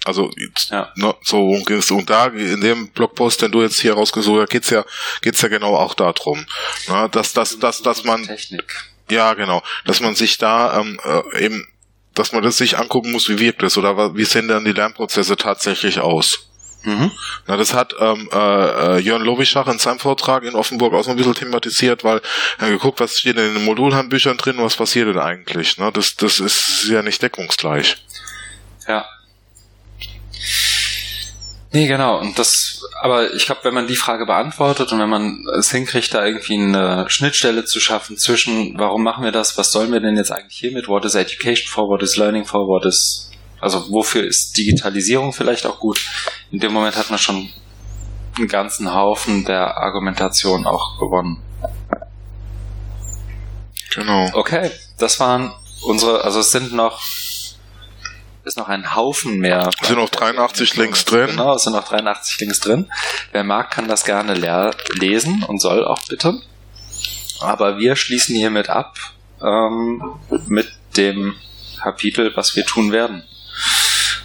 Also 0.05 0.31
ja. 0.69 0.93
ne, 0.95 1.15
so 1.23 1.49
und 1.49 2.09
da 2.09 2.27
in 2.27 2.61
dem 2.61 2.89
Blogpost, 2.89 3.41
den 3.41 3.51
du 3.51 3.63
jetzt 3.63 3.81
hier 3.81 3.95
rausgesucht 3.95 4.41
hast, 4.41 4.49
geht's 4.51 4.69
ja 4.69 4.85
geht's 5.21 5.41
ja 5.41 5.49
genau 5.49 5.75
auch 5.75 5.95
darum, 5.95 6.45
ne, 6.87 7.09
dass 7.11 7.33
dass 7.33 7.57
dass 7.57 7.81
dass 7.81 8.03
man 8.03 8.23
Technik 8.23 8.94
ja, 9.09 9.33
genau. 9.33 9.61
Dass 9.85 9.99
man 10.01 10.15
sich 10.15 10.37
da 10.37 10.79
ähm, 10.79 10.99
äh, 11.03 11.45
eben, 11.45 11.67
dass 12.13 12.31
man 12.31 12.43
das 12.43 12.57
sich 12.57 12.77
angucken 12.77 13.11
muss, 13.11 13.29
wie 13.29 13.39
wirkt 13.39 13.63
es 13.63 13.77
oder 13.77 14.15
wie 14.15 14.25
sehen 14.25 14.47
dann 14.47 14.65
die 14.65 14.71
Lernprozesse 14.71 15.35
tatsächlich 15.37 15.99
aus. 15.99 16.49
Mhm. 16.83 17.11
Na, 17.47 17.57
das 17.57 17.73
hat 17.73 17.95
ähm, 17.99 18.29
äh, 18.31 18.37
äh 18.37 18.99
Jörn 18.99 19.23
Lowischach 19.23 19.67
in 19.67 19.79
seinem 19.79 19.99
Vortrag 19.99 20.43
in 20.43 20.55
Offenburg 20.55 20.93
auch 20.93 21.03
so 21.03 21.09
ein 21.09 21.17
bisschen 21.17 21.33
thematisiert, 21.33 22.03
weil 22.03 22.21
er 22.59 22.69
geguckt, 22.69 22.99
was 22.99 23.17
steht 23.17 23.37
in 23.37 23.55
den 23.55 23.65
Modulhandbüchern 23.65 24.37
drin, 24.37 24.57
was 24.59 24.75
passiert 24.75 25.07
denn 25.07 25.19
eigentlich. 25.19 25.77
Ne? 25.77 25.91
Das, 25.91 26.15
das 26.15 26.39
ist 26.39 26.85
ja 26.87 27.01
nicht 27.01 27.21
deckungsgleich. 27.21 27.97
Ja. 28.87 29.05
Nee, 31.75 31.87
genau. 31.87 32.19
Und 32.21 32.39
das, 32.39 32.85
aber 33.01 33.33
ich 33.33 33.47
glaube, 33.47 33.65
wenn 33.65 33.73
man 33.73 33.85
die 33.85 33.97
Frage 33.97 34.25
beantwortet 34.25 34.93
und 34.93 34.99
wenn 34.99 35.09
man 35.09 35.43
es 35.59 35.71
hinkriegt, 35.71 36.13
da 36.13 36.25
irgendwie 36.25 36.53
eine 36.53 37.03
Schnittstelle 37.09 37.65
zu 37.65 37.81
schaffen 37.81 38.15
zwischen, 38.15 38.79
warum 38.79 39.03
machen 39.03 39.25
wir 39.25 39.33
das, 39.33 39.57
was 39.57 39.73
sollen 39.73 39.91
wir 39.91 39.99
denn 39.99 40.15
jetzt 40.15 40.31
eigentlich 40.31 40.57
hiermit, 40.57 40.87
what 40.87 41.03
is 41.03 41.15
education 41.15 41.67
for, 41.67 41.89
what 41.89 42.01
is 42.01 42.15
learning 42.15 42.45
for, 42.45 42.61
what 42.61 42.85
is, 42.85 43.29
also 43.59 43.91
wofür 43.91 44.25
ist 44.25 44.55
Digitalisierung 44.55 45.33
vielleicht 45.33 45.65
auch 45.65 45.77
gut? 45.77 45.99
In 46.49 46.59
dem 46.59 46.71
Moment 46.71 46.95
hat 46.95 47.09
man 47.09 47.19
schon 47.19 47.49
einen 48.37 48.47
ganzen 48.47 48.93
Haufen 48.93 49.43
der 49.43 49.77
Argumentation 49.77 50.65
auch 50.65 50.97
gewonnen. 50.97 51.43
Genau. 53.93 54.29
Okay, 54.31 54.71
das 54.97 55.19
waren 55.19 55.51
unsere, 55.83 56.23
also 56.23 56.39
es 56.39 56.51
sind 56.51 56.71
noch 56.71 57.01
ist 58.45 58.57
noch 58.57 58.69
ein 58.69 58.95
Haufen 58.95 59.39
mehr. 59.39 59.69
Es 59.81 59.87
sind 59.87 59.97
noch 59.97 60.09
83 60.09 60.75
Links 60.75 61.03
drin. 61.05 61.27
Genau, 61.27 61.55
es 61.55 61.63
sind 61.63 61.73
noch 61.73 61.87
83 61.87 62.39
Links 62.39 62.59
drin. 62.59 62.91
Wer 63.31 63.43
mag, 63.43 63.71
kann 63.71 63.87
das 63.87 64.05
gerne 64.05 64.35
lesen 64.35 65.43
und 65.43 65.59
soll 65.59 65.83
auch 65.83 66.01
bitte. 66.07 66.39
Aber 67.39 67.77
wir 67.77 67.95
schließen 67.95 68.35
hiermit 68.35 68.69
ab 68.69 68.95
ähm, 69.41 70.01
mit 70.47 70.71
dem 70.95 71.35
Kapitel, 71.81 72.31
was 72.35 72.55
wir 72.55 72.65
tun 72.65 72.91
werden. 72.91 73.23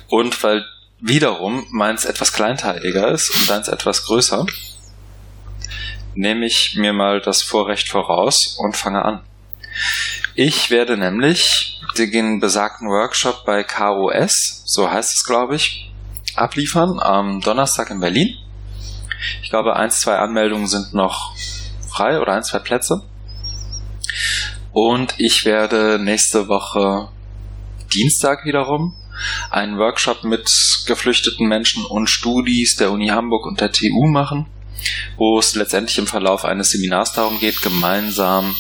Und 0.09 0.43
weil 0.43 0.67
wiederum 1.01 1.67
meins 1.71 2.05
etwas 2.05 2.33
kleinteiliger 2.33 3.09
ist 3.09 3.35
und 3.35 3.49
deins 3.49 3.69
etwas 3.69 4.05
größer, 4.05 4.47
nehme 6.15 6.47
ich 6.47 6.77
mir 6.77 6.93
mal 6.93 7.21
das 7.21 7.43
Vorrecht 7.43 7.89
voraus 7.89 8.57
und 8.59 8.77
fange 8.77 9.05
an. 9.05 9.21
Ich 10.35 10.71
werde 10.71 10.97
nämlich 10.97 11.81
den 11.97 12.41
besagten 12.41 12.89
Workshop 12.89 13.45
bei 13.45 13.65
KOS, 13.65 14.63
so 14.65 14.91
heißt 14.91 15.15
es 15.15 15.25
glaube 15.25 15.57
ich, 15.57 15.91
abliefern 16.37 17.01
am 17.01 17.41
Donnerstag 17.41 17.91
in 17.91 18.01
Berlin. 18.01 18.37
Ich 19.43 19.51
glaube, 19.51 19.77
ein, 19.77 19.91
zwei 19.91 20.17
Anmeldungen 20.17 20.67
sind 20.67 20.95
noch 20.95 21.35
frei 21.89 22.21
oder 22.21 22.35
ein, 22.35 22.45
zwei 22.45 22.61
Plätze. 22.61 23.03
Und 24.73 25.15
ich 25.19 25.45
werde 25.45 25.99
nächste 25.99 26.47
Woche 26.49 27.09
Dienstag 27.93 28.45
wiederum 28.45 28.95
einen 29.51 29.79
Workshop 29.79 30.23
mit 30.23 30.49
geflüchteten 30.87 31.49
Menschen 31.49 31.85
und 31.85 32.09
Studis 32.09 32.77
der 32.77 32.93
Uni 32.93 33.09
Hamburg 33.09 33.47
und 33.47 33.61
der 33.61 33.73
TU 33.73 34.07
machen, 34.07 34.47
wo 35.17 35.39
es 35.39 35.57
letztendlich 35.57 35.99
im 35.99 36.07
Verlauf 36.07 36.45
eines 36.45 36.71
Seminars 36.71 37.13
darum 37.13 37.39
geht, 37.41 37.61
gemeinsam 37.63 38.55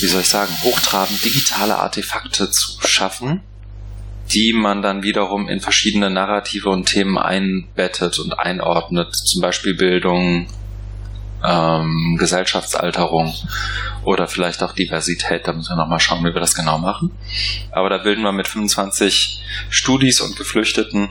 wie 0.00 0.06
soll 0.06 0.20
ich 0.20 0.28
sagen, 0.28 0.52
hochtrabend 0.62 1.24
digitale 1.24 1.78
Artefakte 1.78 2.50
zu 2.50 2.80
schaffen, 2.86 3.42
die 4.32 4.52
man 4.52 4.82
dann 4.82 5.02
wiederum 5.02 5.48
in 5.48 5.60
verschiedene 5.60 6.10
Narrative 6.10 6.68
und 6.68 6.86
Themen 6.86 7.16
einbettet 7.16 8.18
und 8.18 8.38
einordnet, 8.38 9.14
zum 9.14 9.40
Beispiel 9.40 9.74
Bildung, 9.74 10.48
ähm, 11.44 12.16
Gesellschaftsalterung 12.18 13.34
oder 14.04 14.26
vielleicht 14.26 14.62
auch 14.62 14.72
Diversität. 14.72 15.46
Da 15.46 15.52
müssen 15.52 15.70
wir 15.70 15.76
nochmal 15.76 16.00
schauen, 16.00 16.24
wie 16.24 16.34
wir 16.34 16.40
das 16.40 16.54
genau 16.54 16.78
machen. 16.78 17.12
Aber 17.70 17.88
da 17.88 17.98
bilden 17.98 18.22
wir 18.22 18.32
mit 18.32 18.48
25 18.48 19.42
Studis 19.70 20.20
und 20.20 20.36
Geflüchteten 20.36 21.10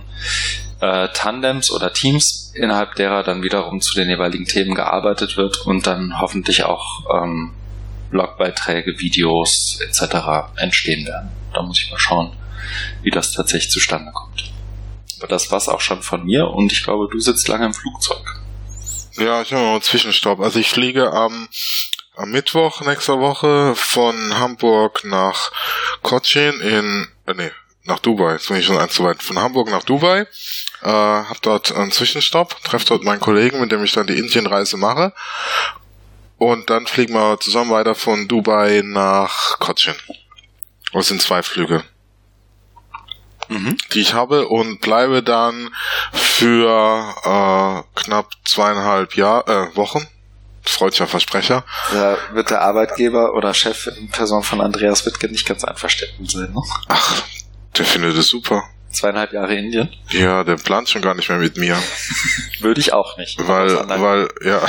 äh, 0.82 1.07
Tandems 1.14 1.72
oder 1.72 1.94
Teams, 1.94 2.52
innerhalb 2.56 2.95
derer 2.95 3.24
dann 3.24 3.44
wiederum 3.44 3.82
zu 3.82 3.95
den 3.95 4.10
jeweiligen 4.10 4.45
Themen 4.45 4.76
gearbeitet 4.76 5.38
wird 5.38 5.66
und 5.66 5.88
dann 5.88 6.20
hoffentlich 6.20 6.64
auch 6.64 7.06
ähm, 7.14 7.53
Blogbeiträge, 8.10 8.99
Videos 8.99 9.80
etc. 9.82 10.52
entstehen 10.57 11.06
werden. 11.06 11.30
Da 11.53 11.61
muss 11.61 11.82
ich 11.82 11.91
mal 11.91 11.99
schauen, 11.99 12.36
wie 13.02 13.11
das 13.11 13.32
tatsächlich 13.32 13.72
zustande 13.72 14.11
kommt. 14.11 14.52
Aber 15.19 15.27
das 15.27 15.52
war's 15.52 15.69
auch 15.69 15.82
schon 15.82 16.02
von 16.02 16.26
mir 16.26 16.48
und 16.48 16.72
ich 16.72 16.84
glaube, 16.84 17.07
du 17.11 17.19
sitzt 17.19 17.48
lange 17.48 17.65
im 17.65 17.73
Flugzeug. 17.73 18.41
Ja, 19.18 19.41
ich 19.41 19.53
habe 19.53 19.64
mal 19.64 19.72
einen 19.73 19.82
Zwischenstopp. 19.82 20.41
Also 20.41 20.60
ich 20.60 20.69
fliege 20.69 21.11
am, 21.11 21.48
am 22.15 22.32
Mittwoch 22.32 22.82
nächster 22.82 23.19
Woche 23.19 23.73
von 23.76 24.38
Hamburg 24.38 25.06
nach 25.06 25.52
Cochin 26.02 26.60
in, 26.60 27.07
äh, 27.26 27.34
nee, 27.34 27.52
nach 27.86 27.99
Dubai. 27.99 28.34
Jetzt 28.34 28.49
bin 28.49 28.57
ich 28.57 28.65
schon 28.65 28.77
eins 28.77 28.94
zu 28.94 29.03
weit. 29.03 29.23
Von 29.23 29.40
Hamburg 29.40 29.69
nach 29.69 29.84
Dubai. 29.84 30.27
Äh, 30.82 30.90
hab 30.90 31.41
dort 31.44 31.72
einen 31.73 31.91
Zwischenstopp, 31.91 32.61
treffe 32.64 32.86
dort 32.88 33.03
meinen 33.03 33.22
Kollegen, 33.22 33.61
mit 33.61 33.72
dem 33.72 33.84
ich 33.84 33.94
dann 33.94 34.07
die 34.07 34.18
Indienreise 34.18 34.76
mache. 34.77 35.14
Und 36.38 36.70
dann 36.70 36.86
fliegen 36.86 37.14
wir 37.14 37.40
zusammen 37.40 37.72
weiter 37.72 37.95
von 37.95 38.28
Dubai 38.28 38.82
nach 38.84 39.60
Cochin. 39.60 39.95
Das 40.91 41.07
sind 41.07 41.22
zwei 41.22 41.44
Flüge, 41.44 41.84
mhm. 43.48 43.78
die 43.94 44.02
ich 44.02 44.14
habe 44.14 44.48
und 44.48 44.82
bleibe 44.82 45.24
dann 45.24 45.70
für 46.14 47.14
äh, 47.24 47.99
knapp 47.99 48.30
zweieinhalb 48.45 49.16
Jahr, 49.16 49.48
äh, 49.48 49.76
Wochen. 49.76 50.07
Freudscher 50.68 51.06
Versprecher. 51.06 51.64
Da 51.91 52.18
wird 52.32 52.49
der 52.49 52.62
Arbeitgeber 52.62 53.36
oder 53.36 53.53
Chef 53.53 53.86
in 53.86 54.10
Person 54.10 54.41
von 54.41 54.62
Andreas 54.62 55.06
Wittgen 55.06 55.32
nicht 55.32 55.48
ganz 55.48 55.64
einverstanden 55.64 56.26
sein, 56.28 56.52
ne? 56.53 56.62
Ach, 56.88 57.22
der 57.78 57.86
findet 57.86 58.18
es 58.18 58.30
super 58.30 58.64
zweieinhalb 58.95 59.34
Jahre 59.34 59.55
Indien. 59.55 59.89
Ja, 60.11 60.43
der 60.43 60.55
plant 60.55 60.89
schon 60.89 61.01
gar 61.01 61.13
nicht 61.13 61.30
mehr 61.30 61.38
mit 61.38 61.57
mir. 61.57 61.77
Würde 62.59 62.80
ich 62.80 62.93
auch 62.93 63.17
nicht. 63.17 63.38
Weil, 63.47 63.88
weil, 63.89 64.30
ja. 64.43 64.61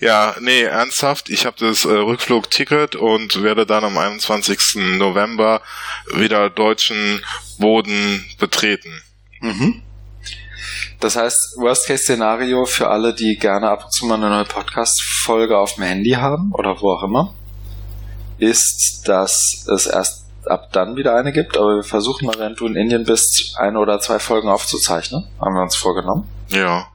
ja, 0.00 0.34
nee, 0.40 0.62
ernsthaft, 0.62 1.28
ich 1.28 1.46
habe 1.46 1.56
das 1.58 1.84
äh, 1.84 1.88
Rückflugticket 1.88 2.96
und 2.96 3.42
werde 3.42 3.66
dann 3.66 3.84
am 3.84 3.96
21. 3.96 4.96
November 4.98 5.62
wieder 6.14 6.50
deutschen 6.50 7.24
Boden 7.58 8.24
betreten. 8.38 9.02
Mhm. 9.40 9.82
Das 11.00 11.16
heißt, 11.16 11.56
Worst-Case-Szenario 11.58 12.64
für 12.64 12.88
alle, 12.88 13.14
die 13.14 13.36
gerne 13.36 13.68
ab 13.68 13.84
und 13.84 13.92
zu 13.92 14.06
mal 14.06 14.14
eine 14.14 14.30
neue 14.30 14.44
Podcast-Folge 14.44 15.56
auf 15.56 15.74
dem 15.74 15.84
Handy 15.84 16.12
haben 16.12 16.52
oder 16.52 16.80
wo 16.80 16.92
auch 16.92 17.02
immer, 17.02 17.34
ist, 18.38 19.02
dass 19.06 19.66
es 19.74 19.86
erst 19.86 20.25
ab 20.46 20.72
dann 20.72 20.96
wieder 20.96 21.14
eine 21.14 21.32
gibt, 21.32 21.56
aber 21.56 21.76
wir 21.76 21.82
versuchen 21.82 22.26
mal, 22.26 22.36
während 22.38 22.60
du 22.60 22.66
in 22.66 22.76
Indien 22.76 23.04
bist, 23.04 23.56
eine 23.58 23.78
oder 23.78 24.00
zwei 24.00 24.18
Folgen 24.18 24.48
aufzuzeichnen. 24.48 25.26
Haben 25.40 25.54
wir 25.54 25.62
uns 25.62 25.76
vorgenommen. 25.76 26.28
Ja. 26.48 26.88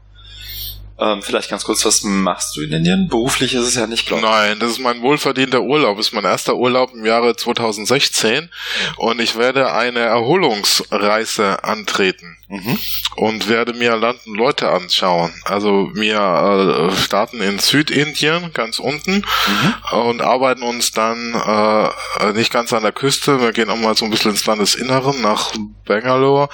Ähm, 1.01 1.23
vielleicht 1.23 1.49
ganz 1.49 1.63
kurz, 1.63 1.83
was 1.83 2.03
machst 2.03 2.55
du 2.55 2.61
in 2.61 2.71
Indien? 2.71 3.07
Beruflich 3.07 3.55
ist 3.55 3.63
es 3.63 3.73
ja 3.73 3.87
nicht, 3.87 4.05
glaube 4.05 4.21
ich. 4.21 4.29
Nein, 4.29 4.59
das 4.59 4.69
ist 4.71 4.79
mein 4.79 5.01
wohlverdienter 5.01 5.61
Urlaub. 5.61 5.97
Das 5.97 6.07
ist 6.07 6.13
mein 6.13 6.25
erster 6.25 6.55
Urlaub 6.55 6.91
im 6.93 7.05
Jahre 7.05 7.35
2016 7.35 8.49
und 8.97 9.19
ich 9.19 9.35
werde 9.35 9.73
eine 9.73 9.99
Erholungsreise 9.99 11.63
antreten. 11.63 12.37
Mhm. 12.51 12.77
Und 13.15 13.47
werde 13.47 13.71
mir 13.71 13.95
Land 13.95 14.19
und 14.25 14.35
Leute 14.35 14.69
anschauen. 14.69 15.31
Also 15.45 15.89
wir 15.93 16.17
äh, 16.17 16.95
starten 16.97 17.39
in 17.39 17.59
Südindien, 17.59 18.51
ganz 18.51 18.77
unten, 18.77 19.23
mhm. 19.23 19.97
und 19.97 20.21
arbeiten 20.21 20.61
uns 20.63 20.91
dann 20.91 21.33
äh, 21.33 22.33
nicht 22.33 22.51
ganz 22.51 22.73
an 22.73 22.83
der 22.83 22.91
Küste. 22.91 23.39
Wir 23.39 23.53
gehen 23.53 23.69
auch 23.69 23.77
mal 23.77 23.95
so 23.95 24.03
ein 24.03 24.11
bisschen 24.11 24.31
ins 24.31 24.45
Landesinneren 24.45 25.21
nach 25.21 25.53
Bangalore 25.85 26.49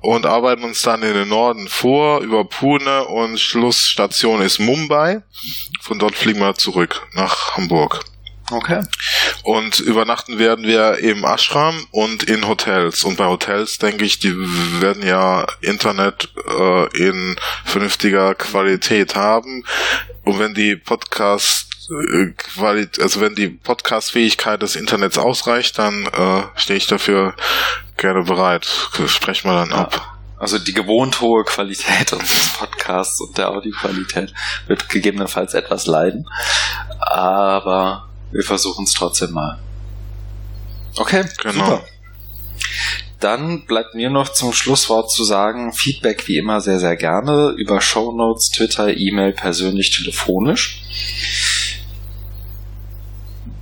und 0.00 0.24
arbeiten 0.24 0.64
uns 0.64 0.80
dann 0.80 1.02
in 1.02 1.12
den 1.12 1.28
Norden 1.28 1.68
vor, 1.68 2.20
über 2.20 2.46
Pune 2.46 3.04
und 3.04 3.38
Schlussstation 3.38 4.40
ist 4.40 4.58
Mumbai. 4.58 5.22
Von 5.82 5.98
dort 5.98 6.14
fliegen 6.14 6.40
wir 6.40 6.54
zurück 6.54 7.06
nach 7.12 7.58
Hamburg. 7.58 8.06
Okay. 8.50 8.82
Und 9.42 9.80
übernachten 9.80 10.38
werden 10.38 10.66
wir 10.66 10.98
im 10.98 11.24
Ashram 11.24 11.86
und 11.90 12.22
in 12.24 12.46
Hotels. 12.46 13.04
Und 13.04 13.16
bei 13.16 13.26
Hotels 13.26 13.78
denke 13.78 14.04
ich, 14.04 14.18
die 14.18 14.34
werden 14.80 15.04
ja 15.04 15.46
Internet 15.60 16.28
äh, 16.48 16.96
in 16.96 17.36
vernünftiger 17.64 18.34
Qualität 18.34 19.16
haben. 19.16 19.64
Und 20.24 20.38
wenn 20.38 20.54
die 20.54 20.76
Podcast 20.76 21.66
äh, 21.90 22.26
Qualität, 22.36 23.02
also 23.02 23.20
wenn 23.20 23.34
die 23.34 23.48
Podcast-Fähigkeit 23.48 24.62
des 24.62 24.76
Internets 24.76 25.18
ausreicht, 25.18 25.78
dann 25.78 26.06
äh, 26.06 26.42
stehe 26.54 26.76
ich 26.76 26.86
dafür 26.86 27.34
gerne 27.96 28.22
bereit. 28.22 28.66
Sprechen 29.06 29.50
wir 29.50 29.54
dann 29.54 29.70
ja. 29.70 29.76
ab. 29.76 30.16
Also 30.38 30.58
die 30.58 30.74
gewohnt 30.74 31.20
hohe 31.20 31.44
Qualität 31.44 32.12
unseres 32.12 32.48
Podcasts 32.58 33.20
und 33.20 33.38
der 33.38 33.50
Audioqualität 33.50 34.34
wird 34.66 34.88
gegebenenfalls 34.88 35.54
etwas 35.54 35.86
leiden. 35.86 36.28
Aber 37.00 38.08
wir 38.32 38.42
versuchen 38.42 38.84
es 38.84 38.92
trotzdem 38.92 39.32
mal. 39.32 39.58
Okay, 40.96 41.24
genau. 41.42 41.52
Super. 41.52 41.84
Dann 43.20 43.64
bleibt 43.64 43.94
mir 43.94 44.10
noch 44.10 44.28
zum 44.28 44.52
Schlusswort 44.52 45.10
zu 45.10 45.24
sagen, 45.24 45.72
Feedback 45.72 46.28
wie 46.28 46.36
immer 46.36 46.60
sehr, 46.60 46.78
sehr 46.78 46.96
gerne 46.96 47.54
über 47.56 47.80
Shownotes, 47.80 48.50
Twitter, 48.50 48.94
E-Mail, 48.94 49.32
persönlich, 49.32 49.90
telefonisch. 49.90 50.82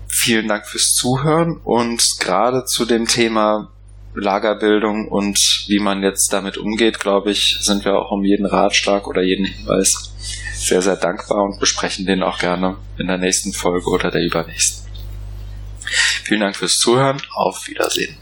Vielen 0.08 0.48
Dank 0.48 0.66
fürs 0.66 0.94
Zuhören 0.94 1.58
und 1.62 2.02
gerade 2.18 2.64
zu 2.64 2.84
dem 2.84 3.06
Thema 3.06 3.70
Lagerbildung 4.14 5.08
und 5.08 5.38
wie 5.68 5.80
man 5.80 6.02
jetzt 6.02 6.32
damit 6.32 6.56
umgeht, 6.56 7.00
glaube 7.00 7.30
ich, 7.30 7.58
sind 7.60 7.84
wir 7.84 7.96
auch 7.96 8.10
um 8.10 8.24
jeden 8.24 8.46
Ratschlag 8.46 9.06
oder 9.06 9.22
jeden 9.22 9.46
Hinweis 9.46 10.12
sehr, 10.54 10.82
sehr 10.82 10.96
dankbar 10.96 11.42
und 11.42 11.60
besprechen 11.60 12.06
den 12.06 12.22
auch 12.22 12.38
gerne 12.38 12.76
in 12.98 13.08
der 13.08 13.18
nächsten 13.18 13.52
Folge 13.52 13.88
oder 13.90 14.10
der 14.10 14.22
übernächsten. 14.22 14.84
Vielen 16.24 16.40
Dank 16.40 16.56
fürs 16.56 16.78
Zuhören. 16.78 17.20
Auf 17.34 17.68
Wiedersehen. 17.68 18.16